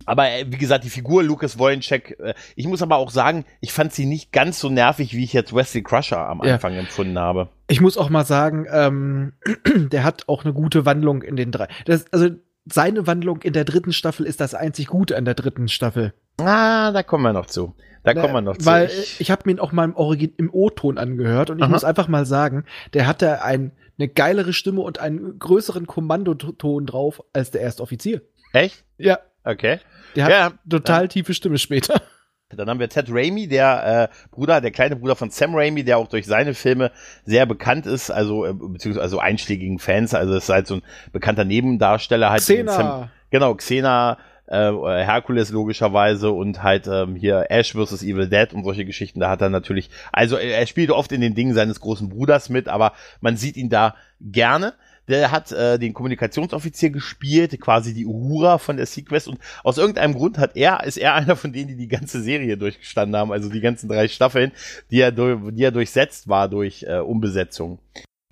aber 0.06 0.30
äh, 0.30 0.44
wie 0.48 0.58
gesagt, 0.58 0.84
die 0.84 0.90
Figur 0.90 1.22
Lucas 1.22 1.58
Wolinczek, 1.58 2.18
äh, 2.20 2.34
ich 2.56 2.66
muss 2.66 2.82
aber 2.82 2.96
auch 2.96 3.10
sagen, 3.10 3.44
ich 3.60 3.72
fand 3.72 3.92
sie 3.92 4.06
nicht 4.06 4.32
ganz 4.32 4.58
so 4.58 4.68
nervig, 4.68 5.14
wie 5.14 5.24
ich 5.24 5.32
jetzt 5.32 5.54
Wesley 5.54 5.82
Crusher 5.82 6.28
am 6.28 6.40
Anfang 6.40 6.74
ja. 6.74 6.80
empfunden 6.80 7.18
habe. 7.18 7.48
Ich 7.68 7.80
muss 7.80 7.96
auch 7.96 8.10
mal 8.10 8.24
sagen, 8.24 8.66
ähm, 8.70 9.32
der 9.74 10.04
hat 10.04 10.28
auch 10.28 10.44
eine 10.44 10.52
gute 10.52 10.84
Wandlung 10.84 11.22
in 11.22 11.36
den 11.36 11.52
drei. 11.52 11.68
Das, 11.86 12.04
also 12.12 12.30
seine 12.64 13.06
Wandlung 13.06 13.42
in 13.42 13.52
der 13.52 13.64
dritten 13.64 13.92
Staffel 13.92 14.26
ist 14.26 14.40
das 14.40 14.54
einzig 14.54 14.86
Gute 14.86 15.16
an 15.16 15.24
der 15.24 15.34
dritten 15.34 15.68
Staffel. 15.68 16.14
Ah, 16.38 16.92
da 16.92 17.02
kommen 17.02 17.24
wir 17.24 17.32
noch 17.32 17.46
zu. 17.46 17.74
Da 18.04 18.14
kommen 18.14 18.34
wir 18.34 18.40
noch 18.40 18.56
zu. 18.56 18.66
Weil 18.66 18.86
ich, 18.86 19.20
ich 19.20 19.30
habe 19.30 19.42
mir 19.46 19.52
ihn 19.52 19.60
auch 19.60 19.72
mal 19.72 19.84
im, 19.84 19.94
Origin, 19.94 20.32
im 20.36 20.52
O-Ton 20.52 20.98
angehört 20.98 21.50
und 21.50 21.58
ich 21.58 21.64
Aha. 21.64 21.70
muss 21.70 21.84
einfach 21.84 22.08
mal 22.08 22.26
sagen, 22.26 22.64
der 22.94 23.06
hatte 23.06 23.42
ein, 23.42 23.72
eine 23.98 24.08
geilere 24.08 24.52
Stimme 24.52 24.80
und 24.80 24.98
einen 24.98 25.38
größeren 25.38 25.86
Kommandoton 25.86 26.86
drauf 26.86 27.22
als 27.32 27.50
der 27.50 27.60
Erstoffizier. 27.60 28.22
Echt? 28.52 28.84
Ja. 28.98 29.18
Okay. 29.44 29.80
Der 30.14 30.24
hat 30.24 30.30
ja, 30.30 30.52
total 30.68 31.08
tiefe 31.08 31.34
Stimme 31.34 31.58
später. 31.58 32.00
Dann 32.56 32.68
haben 32.68 32.80
wir 32.80 32.88
Ted 32.88 33.06
Raimi, 33.08 33.48
der 33.48 34.10
äh, 34.10 34.14
Bruder, 34.30 34.60
der 34.60 34.72
kleine 34.72 34.96
Bruder 34.96 35.16
von 35.16 35.30
Sam 35.30 35.54
Raimi, 35.54 35.84
der 35.84 35.96
auch 35.96 36.08
durch 36.08 36.26
seine 36.26 36.52
Filme 36.52 36.90
sehr 37.24 37.46
bekannt 37.46 37.86
ist, 37.86 38.10
also 38.10 38.44
äh, 38.44 38.52
beziehungsweise 38.52 39.00
also 39.00 39.18
einschlägigen 39.18 39.78
Fans, 39.78 40.12
also 40.12 40.34
es 40.34 40.44
ist 40.44 40.50
halt 40.50 40.66
so 40.66 40.74
ein 40.74 40.82
bekannter 41.12 41.44
Nebendarsteller 41.44 42.28
halt. 42.28 42.42
Xena. 42.42 42.72
Sam, 42.72 43.10
genau, 43.30 43.54
Xena, 43.54 44.18
äh, 44.48 44.56
Herkules 44.56 45.50
logischerweise 45.50 46.30
und 46.30 46.62
halt 46.62 46.86
ähm, 46.86 47.16
hier 47.16 47.46
Ash 47.48 47.72
vs. 47.72 48.02
Evil 48.02 48.28
Dead 48.28 48.52
und 48.52 48.64
solche 48.64 48.84
Geschichten. 48.84 49.20
Da 49.20 49.30
hat 49.30 49.40
er 49.40 49.48
natürlich, 49.48 49.88
also 50.12 50.36
er 50.36 50.66
spielt 50.66 50.90
oft 50.90 51.10
in 51.12 51.22
den 51.22 51.34
Dingen 51.34 51.54
seines 51.54 51.80
großen 51.80 52.10
Bruders 52.10 52.50
mit, 52.50 52.68
aber 52.68 52.92
man 53.20 53.36
sieht 53.38 53.56
ihn 53.56 53.70
da 53.70 53.94
gerne 54.20 54.74
der 55.08 55.30
hat 55.30 55.52
äh, 55.52 55.78
den 55.78 55.94
Kommunikationsoffizier 55.94 56.90
gespielt, 56.90 57.60
quasi 57.60 57.94
die 57.94 58.06
Uhura 58.06 58.58
von 58.58 58.76
der 58.76 58.86
Sequest 58.86 59.28
und 59.28 59.38
aus 59.64 59.78
irgendeinem 59.78 60.14
Grund 60.14 60.38
hat 60.38 60.56
er, 60.56 60.84
ist 60.84 60.96
er 60.96 61.14
einer 61.16 61.36
von 61.36 61.52
denen, 61.52 61.68
die 61.68 61.76
die 61.76 61.88
ganze 61.88 62.22
Serie 62.22 62.56
durchgestanden 62.56 63.18
haben, 63.18 63.32
also 63.32 63.48
die 63.48 63.60
ganzen 63.60 63.88
drei 63.88 64.08
Staffeln, 64.08 64.52
die 64.90 65.00
er, 65.00 65.12
die 65.12 65.62
er 65.62 65.72
durchsetzt 65.72 66.28
war 66.28 66.48
durch 66.48 66.84
äh, 66.84 66.98
Umbesetzung. 66.98 67.78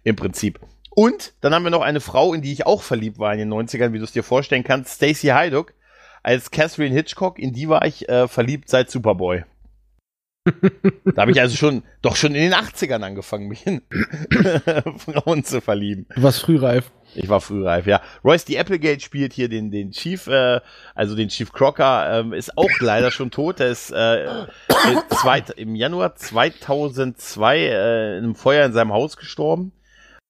Im 0.02 0.16
Prinzip. 0.16 0.60
Und 0.90 1.34
dann 1.42 1.54
haben 1.54 1.62
wir 1.62 1.70
noch 1.70 1.82
eine 1.82 2.00
Frau, 2.00 2.32
in 2.32 2.40
die 2.40 2.52
ich 2.52 2.66
auch 2.66 2.82
verliebt 2.82 3.18
war 3.18 3.32
in 3.34 3.38
den 3.38 3.52
90ern, 3.52 3.92
wie 3.92 3.98
du 3.98 4.04
es 4.04 4.12
dir 4.12 4.22
vorstellen 4.22 4.64
kannst, 4.64 4.96
Stacey 4.96 5.28
Hyduck 5.28 5.74
als 6.22 6.50
Catherine 6.50 6.94
Hitchcock, 6.94 7.38
in 7.38 7.52
die 7.52 7.68
war 7.68 7.84
ich 7.84 8.08
äh, 8.08 8.28
verliebt 8.28 8.68
seit 8.68 8.90
Superboy 8.90 9.44
da 10.44 11.22
habe 11.22 11.32
ich 11.32 11.40
also 11.40 11.54
schon, 11.56 11.82
doch 12.00 12.16
schon 12.16 12.34
in 12.34 12.42
den 12.42 12.54
80ern 12.54 13.02
angefangen, 13.02 13.48
mich 13.48 13.66
in 13.66 13.82
Frauen 14.96 15.44
zu 15.44 15.60
verlieben. 15.60 16.06
Du 16.14 16.22
warst 16.22 16.40
frühreif. 16.40 16.90
Ich 17.14 17.28
war 17.28 17.40
frühreif, 17.40 17.86
ja. 17.86 18.00
Royce 18.24 18.44
D. 18.46 18.58
Applegate 18.58 19.00
spielt 19.00 19.32
hier 19.32 19.48
den, 19.48 19.70
den 19.70 19.90
Chief, 19.90 20.26
äh, 20.28 20.60
also 20.94 21.14
den 21.14 21.28
Chief 21.28 21.52
Crocker, 21.52 22.20
ähm, 22.20 22.32
ist 22.32 22.56
auch 22.56 22.70
leider 22.80 23.10
schon 23.10 23.30
tot. 23.30 23.58
Der 23.58 23.68
ist 23.68 23.90
äh, 23.90 24.46
zweit, 25.10 25.50
im 25.50 25.74
Januar 25.74 26.14
2002 26.14 27.58
äh, 27.58 28.18
in 28.18 28.24
einem 28.24 28.34
Feuer 28.34 28.64
in 28.64 28.72
seinem 28.72 28.92
Haus 28.92 29.16
gestorben. 29.16 29.72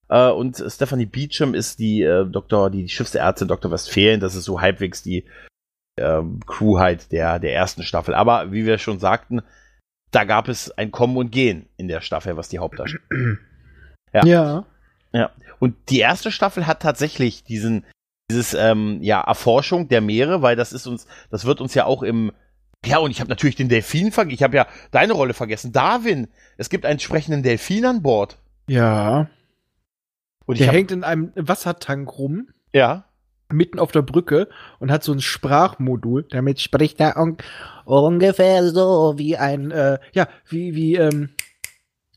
Äh, 0.09 0.29
und 0.29 0.61
Stephanie 0.67 1.05
Beecham 1.05 1.53
ist 1.53 1.79
die 1.79 2.01
äh, 2.01 2.25
Doktor, 2.25 2.69
die 2.69 2.89
Schiffsärztin 2.89 3.47
Dr. 3.47 3.71
Westfalen. 3.71 4.19
Das 4.19 4.35
ist 4.35 4.43
so 4.43 4.59
halbwegs 4.59 5.03
die 5.03 5.25
äh, 5.95 6.21
Crew 6.47 6.79
halt 6.79 7.11
der, 7.11 7.39
der 7.39 7.53
ersten 7.53 7.83
Staffel. 7.83 8.13
Aber 8.13 8.51
wie 8.51 8.65
wir 8.65 8.77
schon 8.77 8.99
sagten, 8.99 9.41
da 10.11 10.23
gab 10.25 10.47
es 10.47 10.71
ein 10.71 10.91
Kommen 10.91 11.17
und 11.17 11.31
Gehen 11.31 11.67
in 11.77 11.87
der 11.87 12.01
Staffel, 12.01 12.37
was 12.37 12.49
die 12.49 12.59
Hauptdarsteller. 12.59 13.03
Ja. 14.13 14.25
ja. 14.25 14.65
Ja. 15.13 15.31
Und 15.59 15.75
die 15.89 15.99
erste 15.99 16.31
Staffel 16.31 16.67
hat 16.67 16.81
tatsächlich 16.81 17.45
diesen, 17.45 17.85
dieses, 18.29 18.53
ähm, 18.53 18.99
ja, 19.01 19.21
Erforschung 19.21 19.87
der 19.87 20.01
Meere, 20.01 20.41
weil 20.41 20.57
das 20.57 20.73
ist 20.73 20.85
uns, 20.85 21.07
das 21.29 21.45
wird 21.45 21.61
uns 21.61 21.73
ja 21.75 21.85
auch 21.85 22.03
im, 22.03 22.33
ja, 22.85 22.97
und 22.97 23.11
ich 23.11 23.19
habe 23.19 23.29
natürlich 23.29 23.55
den 23.55 23.69
Delfin 23.69 24.11
vergessen, 24.11 24.35
ich 24.35 24.43
habe 24.43 24.57
ja 24.57 24.67
deine 24.91 25.13
Rolle 25.13 25.33
vergessen. 25.33 25.71
Darwin, 25.71 26.27
es 26.57 26.69
gibt 26.69 26.85
einen 26.85 26.99
sprechenden 26.99 27.43
Delfin 27.43 27.85
an 27.85 28.01
Bord. 28.01 28.37
Ja. 28.67 29.29
Und 30.45 30.59
der 30.59 30.67
hab, 30.67 30.75
hängt 30.75 30.91
in 30.91 31.03
einem 31.03 31.31
Wassertank 31.35 32.17
rum. 32.17 32.49
Ja. 32.73 33.05
Mitten 33.51 33.79
auf 33.79 33.91
der 33.91 34.01
Brücke 34.01 34.47
und 34.79 34.91
hat 34.91 35.03
so 35.03 35.11
ein 35.11 35.21
Sprachmodul. 35.21 36.25
Damit 36.29 36.59
spricht 36.59 36.99
er 36.99 37.17
un 37.17 37.37
ungefähr 37.85 38.69
so 38.69 39.13
wie 39.17 39.37
ein, 39.37 39.71
äh, 39.71 39.99
ja, 40.13 40.27
wie, 40.47 40.75
wie, 40.75 40.95
ähm, 40.95 41.29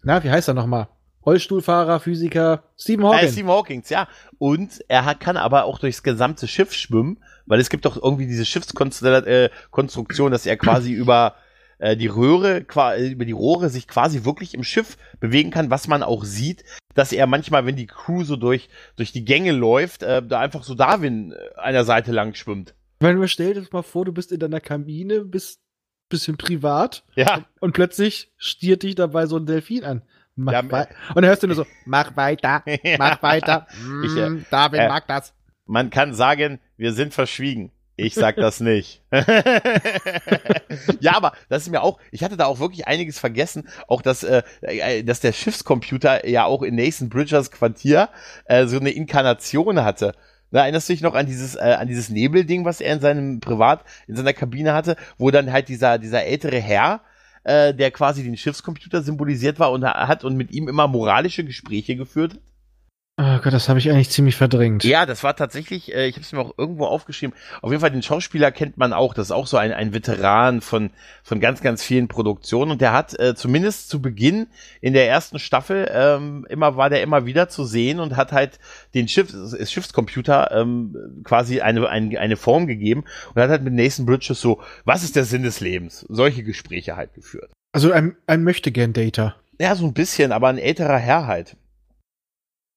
na, 0.02 0.22
wie 0.22 0.30
heißt 0.30 0.48
er 0.48 0.54
nochmal? 0.54 0.88
Rollstuhlfahrer, 1.24 2.00
Physiker, 2.00 2.64
Stephen 2.76 3.06
Hawking. 3.06 3.28
Äh, 3.28 3.32
Stephen 3.32 3.50
Hawkins, 3.50 3.88
ja. 3.88 4.08
Und 4.38 4.84
er 4.88 5.04
hat, 5.04 5.20
kann 5.20 5.36
aber 5.36 5.64
auch 5.64 5.78
durchs 5.78 6.02
gesamte 6.02 6.46
Schiff 6.46 6.72
schwimmen, 6.74 7.22
weil 7.46 7.60
es 7.60 7.70
gibt 7.70 7.84
doch 7.86 7.96
irgendwie 8.02 8.26
diese 8.26 8.44
Schiffskonstruktion, 8.44 10.32
dass 10.32 10.46
er 10.46 10.56
quasi 10.56 10.92
über 10.92 11.36
äh, 11.78 11.96
die 11.96 12.06
Röhre, 12.06 12.66
über 12.98 13.24
die 13.24 13.32
Rohre 13.32 13.68
sich 13.70 13.88
quasi 13.88 14.24
wirklich 14.24 14.54
im 14.54 14.64
Schiff 14.64 14.96
bewegen 15.20 15.50
kann, 15.50 15.70
was 15.70 15.88
man 15.88 16.02
auch 16.02 16.24
sieht, 16.24 16.64
dass 16.94 17.12
er 17.12 17.26
manchmal, 17.26 17.66
wenn 17.66 17.76
die 17.76 17.86
Crew 17.86 18.24
so 18.24 18.36
durch, 18.36 18.68
durch 18.96 19.12
die 19.12 19.24
Gänge 19.24 19.52
läuft, 19.52 20.02
äh, 20.02 20.22
da 20.22 20.40
einfach 20.40 20.62
so 20.62 20.74
Darwin 20.74 21.32
äh, 21.32 21.58
einer 21.58 21.84
Seite 21.84 22.12
lang 22.12 22.34
schwimmt. 22.34 22.74
Wenn 23.00 23.16
du 23.20 23.28
stell 23.28 23.54
dir 23.54 23.66
mal 23.72 23.82
vor, 23.82 24.04
du 24.04 24.12
bist 24.12 24.32
in 24.32 24.40
deiner 24.40 24.60
Kabine, 24.60 25.24
bist 25.24 25.60
bisschen 26.08 26.36
privat. 26.36 27.04
Ja. 27.14 27.44
Und, 27.60 27.72
plötzlich 27.72 28.32
stiert 28.36 28.82
dich 28.82 28.94
dabei 28.94 29.26
so 29.26 29.36
ein 29.36 29.46
Delfin 29.46 29.84
an. 29.84 30.02
Mach 30.36 30.52
ja, 30.52 30.60
und 30.60 30.72
dann 31.14 31.24
hörst 31.26 31.42
du 31.42 31.46
nur 31.46 31.56
so, 31.56 31.66
mach 31.84 32.16
weiter, 32.16 32.64
mach 32.98 33.22
weiter. 33.22 33.66
ich, 34.04 34.16
äh, 34.16 34.30
mm, 34.30 34.46
David 34.50 34.80
äh, 34.80 34.88
mag 34.88 35.06
das. 35.06 35.32
Man 35.66 35.90
kann 35.90 36.12
sagen, 36.12 36.60
wir 36.76 36.92
sind 36.92 37.14
verschwiegen. 37.14 37.70
Ich 37.96 38.14
sag 38.14 38.36
das 38.36 38.60
nicht. 38.60 39.02
ja, 41.00 41.16
aber 41.16 41.32
das 41.48 41.62
ist 41.62 41.70
mir 41.70 41.82
auch, 41.82 41.98
ich 42.10 42.24
hatte 42.24 42.36
da 42.36 42.46
auch 42.46 42.58
wirklich 42.58 42.88
einiges 42.88 43.18
vergessen, 43.18 43.68
auch 43.86 44.02
dass, 44.02 44.24
äh, 44.24 44.42
äh, 44.62 45.04
dass 45.04 45.20
der 45.20 45.32
Schiffscomputer 45.32 46.28
ja 46.28 46.44
auch 46.44 46.62
in 46.62 46.74
Nathan 46.74 47.08
Bridgers 47.08 47.52
Quartier 47.52 48.08
äh, 48.46 48.66
so 48.66 48.78
eine 48.78 48.90
Inkarnation 48.90 49.84
hatte. 49.84 50.12
Da 50.50 50.62
erinnerst 50.62 50.88
du 50.88 50.92
dich 50.92 51.02
noch 51.02 51.14
an 51.14 51.26
dieses, 51.26 51.54
äh, 51.54 51.76
an 51.78 51.86
dieses 51.86 52.08
Nebelding, 52.08 52.64
was 52.64 52.80
er 52.80 52.94
in 52.94 53.00
seinem 53.00 53.40
Privat, 53.40 53.84
in 54.08 54.16
seiner 54.16 54.32
Kabine 54.32 54.72
hatte, 54.72 54.96
wo 55.16 55.30
dann 55.30 55.52
halt 55.52 55.68
dieser, 55.68 55.98
dieser 55.98 56.24
ältere 56.24 56.58
Herr 56.58 57.00
äh, 57.44 57.74
der 57.74 57.90
quasi 57.90 58.24
den 58.24 58.36
Schiffscomputer 58.36 59.02
symbolisiert 59.02 59.58
war 59.58 59.70
und 59.70 59.84
hat 59.84 60.24
und 60.24 60.36
mit 60.36 60.50
ihm 60.52 60.68
immer 60.68 60.88
moralische 60.88 61.44
Gespräche 61.44 61.94
geführt 61.94 62.40
Oh 63.16 63.38
Gott, 63.38 63.52
das 63.52 63.68
habe 63.68 63.78
ich 63.78 63.88
eigentlich 63.88 64.10
ziemlich 64.10 64.34
verdrängt. 64.34 64.82
Ja, 64.82 65.06
das 65.06 65.22
war 65.22 65.36
tatsächlich, 65.36 65.94
äh, 65.94 66.08
ich 66.08 66.16
habe 66.16 66.24
es 66.24 66.32
mir 66.32 66.40
auch 66.40 66.58
irgendwo 66.58 66.86
aufgeschrieben. 66.86 67.36
Auf 67.62 67.70
jeden 67.70 67.80
Fall, 67.80 67.92
den 67.92 68.02
Schauspieler 68.02 68.50
kennt 68.50 68.76
man 68.76 68.92
auch. 68.92 69.14
Das 69.14 69.28
ist 69.28 69.30
auch 69.30 69.46
so 69.46 69.56
ein, 69.56 69.72
ein 69.72 69.94
Veteran 69.94 70.60
von, 70.60 70.90
von 71.22 71.38
ganz, 71.38 71.62
ganz 71.62 71.84
vielen 71.84 72.08
Produktionen. 72.08 72.72
Und 72.72 72.80
der 72.80 72.92
hat 72.92 73.16
äh, 73.20 73.36
zumindest 73.36 73.88
zu 73.88 74.02
Beginn 74.02 74.48
in 74.80 74.94
der 74.94 75.08
ersten 75.08 75.38
Staffel 75.38 75.88
ähm, 75.92 76.44
immer 76.48 76.76
war 76.76 76.90
der 76.90 77.02
immer 77.02 77.24
wieder 77.24 77.48
zu 77.48 77.64
sehen 77.64 78.00
und 78.00 78.16
hat 78.16 78.32
halt 78.32 78.58
den 78.94 79.06
Schiff, 79.06 79.32
Schiffscomputer 79.64 80.50
ähm, 80.50 81.22
quasi 81.22 81.60
eine, 81.60 81.88
eine, 81.88 82.18
eine 82.18 82.36
Form 82.36 82.66
gegeben 82.66 83.04
und 83.32 83.40
hat 83.40 83.48
halt 83.48 83.62
mit 83.62 83.74
Nathan 83.74 84.06
Bridges 84.06 84.40
so, 84.40 84.60
was 84.84 85.04
ist 85.04 85.14
der 85.14 85.24
Sinn 85.24 85.44
des 85.44 85.60
Lebens? 85.60 86.04
Solche 86.08 86.42
Gespräche 86.42 86.96
halt 86.96 87.14
geführt. 87.14 87.52
Also 87.70 87.92
ein, 87.92 88.16
ein 88.26 88.42
möchte 88.42 88.72
gern 88.72 88.92
Data. 88.92 89.36
Ja, 89.60 89.76
so 89.76 89.86
ein 89.86 89.94
bisschen, 89.94 90.32
aber 90.32 90.48
ein 90.48 90.58
älterer 90.58 90.98
Herr 90.98 91.28
halt. 91.28 91.56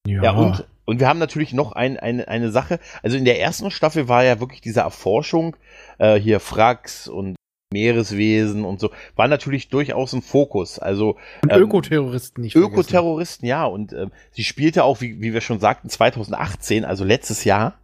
Ja, 0.08 0.24
ja 0.24 0.32
und, 0.32 0.66
und 0.86 1.00
wir 1.00 1.08
haben 1.08 1.20
natürlich 1.20 1.54
noch 1.54 1.74
ein, 1.74 1.98
eine, 1.98 2.28
eine 2.28 2.52
Sache. 2.52 2.80
Also 3.04 3.18
in 3.18 3.26
der 3.26 3.40
ersten 3.40 3.70
Staffel 3.72 4.08
war 4.08 4.24
ja 4.24 4.40
wirklich 4.40 4.62
diese 4.62 4.80
Erforschung, 4.82 5.56
äh, 5.98 6.16
hier 6.16 6.40
Frax 6.40 7.08
und 7.08 7.36
Meereswesen 7.74 8.64
und 8.64 8.80
so, 8.80 8.92
war 9.18 9.28
natürlich 9.28 9.68
durchaus 9.68 10.14
ein 10.14 10.22
Fokus. 10.22 10.80
Also 10.80 11.18
und 11.44 11.52
ähm, 11.52 11.64
Ökoterroristen 11.64 12.42
nicht. 12.44 12.56
Ökoterroristen, 12.56 13.48
ja. 13.48 13.66
Und 13.66 13.92
ähm, 13.92 14.12
sie 14.32 14.46
spielte 14.46 14.86
auch, 14.86 15.02
wie, 15.02 15.22
wie 15.22 15.34
wir 15.34 15.42
schon 15.42 15.60
sagten, 15.60 15.90
2018, 15.90 16.86
also 16.86 17.04
letztes 17.04 17.44
Jahr, 17.44 17.78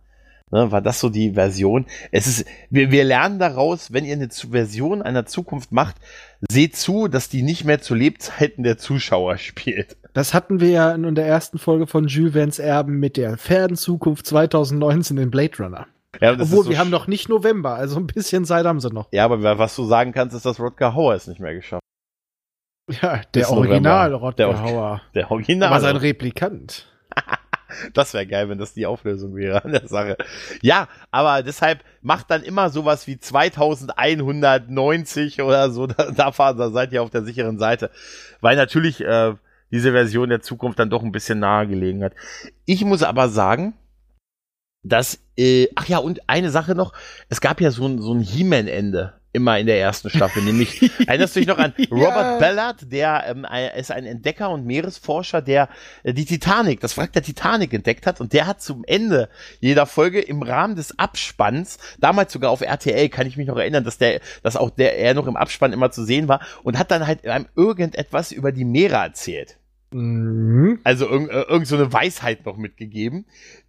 ne, 0.52 0.72
war 0.72 0.82
das 0.82 1.02
so 1.02 1.10
die 1.10 1.32
Version. 1.32 1.86
Es 2.12 2.28
ist, 2.28 2.46
wir, 2.70 2.92
wir 2.92 3.04
lernen 3.04 3.40
daraus, 3.40 3.92
wenn 3.92 4.06
ihr 4.06 4.14
eine 4.14 4.30
Version 4.30 5.02
einer 5.02 5.26
Zukunft 5.26 5.74
macht, 5.74 5.98
seht 6.50 6.78
zu, 6.78 7.10
dass 7.10 7.28
die 7.28 7.42
nicht 7.42 7.66
mehr 7.66 7.82
zu 7.82 7.94
Lebzeiten 7.96 8.64
der 8.64 8.78
Zuschauer 8.78 9.38
spielt. 9.38 9.98
Das 10.14 10.34
hatten 10.34 10.60
wir 10.60 10.70
ja 10.70 10.92
in 10.92 11.16
der 11.16 11.26
ersten 11.26 11.58
Folge 11.58 11.88
von 11.88 12.08
Jules 12.08 12.34
Verne's 12.34 12.60
Erben 12.60 13.00
mit 13.00 13.16
der 13.18 13.38
Pferdenzukunft 13.38 14.28
2019 14.28 15.18
in 15.18 15.32
Blade 15.32 15.58
Runner. 15.60 15.88
Ja, 16.22 16.34
Obwohl, 16.34 16.66
so 16.66 16.70
wir 16.70 16.78
haben 16.78 16.92
noch 16.92 17.08
nicht 17.08 17.30
November, 17.30 17.74
also 17.74 17.98
ein 17.98 18.06
bisschen 18.06 18.46
Zeit 18.46 18.66
haben 18.66 18.80
sie 18.80 18.92
noch. 18.92 19.08
Ja, 19.12 19.26
aber 19.26 19.58
was 19.58 19.76
du 19.76 19.86
sagen 19.86 20.12
kannst, 20.12 20.36
ist, 20.36 20.46
dass 20.46 20.60
Rodger 20.60 20.94
Hauer 20.94 21.16
es 21.16 21.26
nicht 21.26 21.40
mehr 21.40 21.56
geschafft 21.56 21.82
Ja, 23.02 23.22
der 23.34 23.50
Original 23.50 24.14
Rodger 24.14 24.62
Hauer. 24.62 25.02
Der 25.16 25.32
Original. 25.32 25.70
Aber 25.70 25.80
sein 25.80 25.98
Replikant. 25.98 26.86
das 27.94 28.14
wäre 28.14 28.28
geil, 28.28 28.48
wenn 28.50 28.60
das 28.60 28.76
die 28.76 28.86
Auflösung 28.86 29.36
wäre 29.36 29.66
an 29.66 29.72
der 29.72 29.88
Sache. 29.88 30.18
Ja, 30.62 30.88
aber 31.10 31.42
deshalb 31.42 31.84
macht 32.02 32.30
dann 32.30 32.44
immer 32.44 32.70
sowas 32.70 33.08
wie 33.08 33.18
2190 33.18 35.42
oder 35.42 35.72
so. 35.72 35.88
Da, 35.98 36.12
da, 36.12 36.30
da 36.54 36.70
seid 36.70 36.94
ihr 36.94 37.02
auf 37.02 37.10
der 37.10 37.24
sicheren 37.24 37.58
Seite. 37.58 37.90
Weil 38.40 38.56
natürlich 38.56 39.02
äh, 39.02 39.34
diese 39.74 39.92
Version 39.92 40.30
der 40.30 40.42
Zukunft 40.42 40.78
dann 40.80 40.92
doch 40.92 41.04
ein 41.04 41.12
bisschen 41.12 41.40
nahe 41.40 41.68
gelegen 41.68 42.04
hat. 42.04 42.14
Ich 42.66 42.86
muss 42.86 43.02
aber 43.02 43.28
sagen, 43.28 43.74
dass, 44.84 45.20
äh, 45.36 45.68
ach 45.76 45.88
ja, 45.88 45.98
und 45.98 46.30
eine 46.30 46.52
Sache 46.52 46.76
noch, 46.76 46.94
es 47.28 47.42
gab 47.42 47.60
ja 47.60 47.72
so 47.72 47.88
ein, 47.88 48.00
so 48.00 48.14
ein 48.14 48.20
He-Man-Ende 48.20 49.14
immer 49.36 49.58
in 49.58 49.66
der 49.66 49.80
ersten 49.80 50.12
Staffel, 50.12 50.44
nämlich 50.44 50.92
erinnerst 51.08 51.36
du 51.36 51.40
dich 51.40 51.48
noch 51.48 51.58
an 51.58 51.74
Robert 51.90 52.16
ja. 52.16 52.38
Ballard, 52.38 52.92
der 52.92 53.24
ähm, 53.28 53.48
ist 53.76 53.90
ein 53.90 54.06
Entdecker 54.06 54.52
und 54.52 54.68
Meeresforscher, 54.68 55.42
der 55.42 55.70
äh, 56.04 56.14
die 56.14 56.26
Titanic, 56.26 56.80
das 56.82 56.96
Wrack 56.98 57.14
der 57.14 57.24
Titanic 57.24 57.74
entdeckt 57.74 58.06
hat 58.06 58.22
und 58.22 58.32
der 58.34 58.46
hat 58.46 58.62
zum 58.62 58.84
Ende 58.86 59.30
jeder 59.60 59.88
Folge 59.88 60.22
im 60.22 60.44
Rahmen 60.44 60.76
des 60.76 61.00
Abspanns, 61.00 61.80
damals 61.98 62.32
sogar 62.32 62.52
auf 62.52 62.62
RTL, 62.62 63.10
kann 63.10 63.26
ich 63.26 63.38
mich 63.38 63.48
noch 63.48 63.58
erinnern, 63.58 63.84
dass 63.84 63.98
der, 63.98 64.22
dass 64.44 64.56
auch 64.56 64.70
der 64.70 65.00
er 65.00 65.16
noch 65.16 65.26
im 65.26 65.36
Abspann 65.36 65.74
immer 65.74 65.90
zu 65.90 66.04
sehen 66.06 66.28
war 66.28 66.42
und 66.62 66.78
hat 66.78 66.92
dann 66.92 67.08
halt 67.08 67.26
einem 67.26 67.48
irgendetwas 67.56 68.32
über 68.32 68.52
die 68.52 68.66
Meere 68.66 68.98
erzählt. 68.98 69.58
Mhm. 69.94 70.80
Also 70.84 71.08
irg 71.10 71.30
äh, 71.30 71.42
irgend 71.42 71.68
so 71.68 71.76
eine 71.76 71.92
Weisheit 71.92 72.46
noch 72.46 72.58
mitgegeben, 72.58 73.26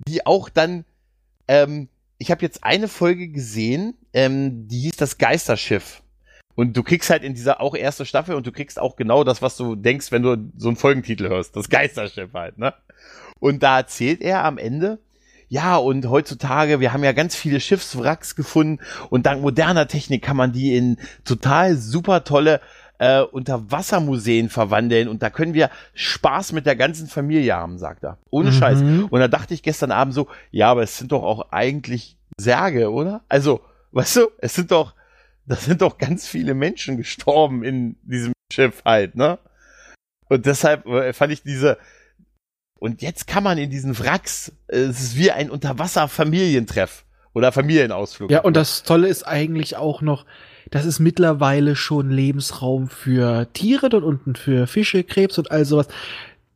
die 0.09 0.27
auch 0.27 0.49
dann, 0.49 0.85
ähm, 1.49 1.89
ich 2.19 2.31
habe 2.31 2.43
jetzt 2.43 2.65
eine 2.65 2.89
Folge 2.89 3.29
gesehen, 3.29 3.95
ähm, 4.13 4.69
die 4.69 4.81
hieß 4.81 4.97
das 4.97 5.19
Geisterschiff. 5.19 6.03
Und 6.57 6.77
du 6.77 6.83
kriegst 6.85 7.11
halt 7.11 7.25
in 7.25 7.35
dieser 7.35 7.61
auch 7.61 7.75
erste 7.75 8.07
Staffel 8.07 8.37
und 8.37 8.47
du 8.47 8.53
kriegst 8.53 8.79
auch 8.79 8.95
genau 8.97 9.25
das, 9.25 9.43
was 9.43 9.57
du 9.57 9.75
denkst, 9.75 10.13
wenn 10.13 10.23
du 10.23 10.53
so 10.57 10.69
einen 10.69 10.77
Folgentitel 10.77 11.29
hörst. 11.29 11.57
Das 11.57 11.69
Geisterschiff 11.69 12.33
halt, 12.33 12.59
ne? 12.59 12.75
Und 13.41 13.63
da 13.63 13.79
erzählt 13.79 14.21
er 14.21 14.45
am 14.45 14.57
Ende, 14.57 15.01
ja, 15.49 15.77
und 15.77 16.09
heutzutage, 16.09 16.81
wir 16.81 16.93
haben 16.93 17.05
ja 17.05 17.13
ganz 17.13 17.37
viele 17.37 17.61
Schiffswracks 17.61 18.35
gefunden 18.35 18.81
und 19.11 19.27
dank 19.27 19.43
moderner 19.43 19.87
Technik 19.87 20.23
kann 20.23 20.37
man 20.37 20.53
die 20.53 20.77
in 20.77 20.97
total 21.25 21.77
super 21.77 22.25
tolle 22.25 22.61
äh, 22.99 23.23
Unterwassermuseen 23.23 24.49
verwandeln 24.49 25.09
und 25.09 25.23
da 25.23 25.31
können 25.31 25.55
wir 25.55 25.71
Spaß 25.95 26.53
mit 26.53 26.67
der 26.67 26.77
ganzen 26.77 27.09
Familie 27.09 27.55
haben, 27.55 27.79
sagt 27.79 28.05
er. 28.05 28.19
Ohne 28.31 28.51
mhm. 28.51 28.55
Scheiß. 28.55 28.81
Und 28.81 29.21
da 29.21 29.29
dachte 29.29 29.55
ich 29.55 29.63
gestern 29.63 29.91
Abend 29.91 30.15
so, 30.15 30.29
ja, 30.51 30.71
aber 30.71 30.83
es 30.83 30.99
sind 30.99 31.13
doch 31.13 31.23
auch 31.23 31.51
eigentlich 31.51 32.17
Särge, 32.37 32.91
oder? 32.91 33.23
Also, 33.29 33.61
weißt 33.93 34.17
du, 34.17 34.29
es 34.39 34.55
sind 34.55 34.71
doch, 34.71 34.95
das 35.47 35.65
sind 35.65 35.83
doch 35.83 35.99
ganz 35.99 36.27
viele 36.27 36.55
Menschen 36.55 36.97
gestorben 36.97 37.65
in 37.65 37.97
diesem 38.03 38.33
Schiff 38.53 38.83
halt, 38.85 39.17
ne? 39.17 39.39
Und 40.29 40.47
deshalb 40.47 40.87
äh, 40.87 41.13
fand 41.13 41.33
ich 41.33 41.43
diese, 41.43 41.79
und 42.79 43.03
jetzt 43.03 43.27
kann 43.27 43.45
man 43.45 43.59
in 43.59 43.71
diesen 43.71 43.99
Wracks, 43.99 44.53
äh, 44.69 44.79
es 44.79 45.01
ist 45.01 45.17
wie 45.17 45.31
ein 45.31 45.51
Unterwasser-Familientreff 45.51 47.05
oder 47.35 47.53
Familienausflug. 47.53 48.31
Ja, 48.31 48.41
und 48.41 48.57
das 48.57 48.85
Tolle 48.85 49.09
ist 49.09 49.25
eigentlich 49.25 49.77
auch 49.77 50.01
noch, 50.01 50.25
das 50.71 50.85
ist 50.85 51.01
mittlerweile 51.01 51.77
schon 51.77 52.11
Lebensraum 52.11 52.89
für 52.89 53.53
Tiere 53.53 53.89
dort 53.89 54.05
unten, 54.05 54.35
für 54.35 54.67
Fische, 54.67 55.05
Krebs 55.05 55.39
und 55.39 55.51
all 55.51 55.65
sowas. 55.65 55.89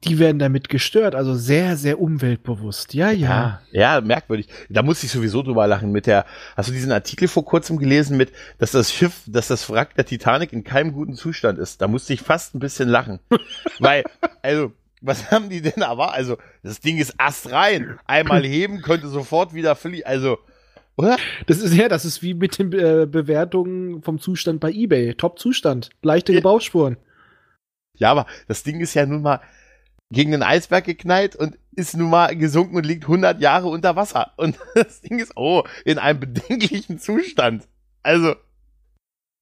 Die 0.05 0.21
werden 0.21 0.39
damit 0.39 0.69
gestört, 0.69 1.17
also 1.17 1.35
sehr, 1.35 1.77
sehr 1.77 2.01
umweltbewusst. 2.01 2.95
Ja, 2.95 3.11
ja. 3.11 3.61
Ja, 3.73 3.97
ja 3.97 4.01
merkwürdig. 4.01 4.49
Da 4.69 4.83
muss 4.85 5.03
ich 5.03 5.11
sowieso 5.11 5.43
drüber 5.43 5.67
lachen 5.67 5.91
mit 5.91 6.07
der, 6.07 6.25
hast 6.57 6.69
du 6.69 6.73
diesen 6.73 6.93
Artikel 6.93 7.27
vor 7.27 7.45
kurzem 7.45 7.79
gelesen 7.79 8.17
mit, 8.17 8.31
dass 8.59 8.71
das 8.71 8.93
Schiff, 8.93 9.23
dass 9.27 9.49
das 9.49 9.69
Wrack 9.69 9.97
der 9.97 10.07
Titanic 10.07 10.53
in 10.53 10.63
keinem 10.63 10.93
guten 10.93 11.15
Zustand 11.15 11.59
ist? 11.59 11.83
Da 11.83 11.89
musste 11.89 12.13
ich 12.13 12.21
fast 12.21 12.55
ein 12.55 12.61
bisschen 12.61 12.89
lachen. 12.89 13.19
Weil, 13.81 14.05
also, 14.41 14.73
was 15.01 15.33
haben 15.33 15.49
die 15.49 15.63
denn 15.63 15.83
aber? 15.83 16.13
Also, 16.13 16.39
das 16.63 16.79
Ding 16.81 16.99
ist 16.99 17.15
astrein. 17.19 17.99
Einmal 18.07 18.45
heben 18.45 18.83
könnte 18.83 19.09
sofort 19.09 19.53
wieder 19.53 19.75
fliegen. 19.75 20.07
Also, 20.07 20.39
Oder? 20.99 21.17
Das 21.47 21.59
ist 21.59 21.75
ja, 21.75 21.89
das 21.89 22.05
ist 22.05 22.23
wie 22.23 22.35
mit 22.35 22.59
den 22.59 22.73
äh, 22.73 23.07
Bewertungen 23.07 24.03
vom 24.03 24.19
Zustand 24.19 24.59
bei 24.59 24.73
eBay. 24.73 25.15
Top-Zustand, 25.15 25.91
leichte 26.03 26.33
Gebrauchsspuren. 26.33 26.97
Ja, 27.97 28.11
aber 28.11 28.27
das 28.49 28.65
Ding 28.65 28.81
ist 28.81 28.95
ja 28.95 29.07
nun 29.07 29.23
mal 29.23 29.41
gegen 30.11 30.33
den 30.33 30.43
Eisberg 30.43 30.85
geknallt 30.85 31.37
und 31.37 31.57
ist 31.77 31.97
nun 31.97 32.11
mal 32.11 32.37
gesunken 32.37 32.77
und 32.77 32.85
liegt 32.85 33.05
100 33.05 33.41
Jahre 33.41 33.69
unter 33.69 33.95
Wasser. 33.95 34.33
Und 34.37 34.59
das 34.75 35.01
Ding 35.01 35.21
ist, 35.21 35.37
oh, 35.37 35.63
in 35.85 35.99
einem 35.99 36.19
bedenklichen 36.19 36.99
Zustand. 36.99 37.69
Also, 38.03 38.35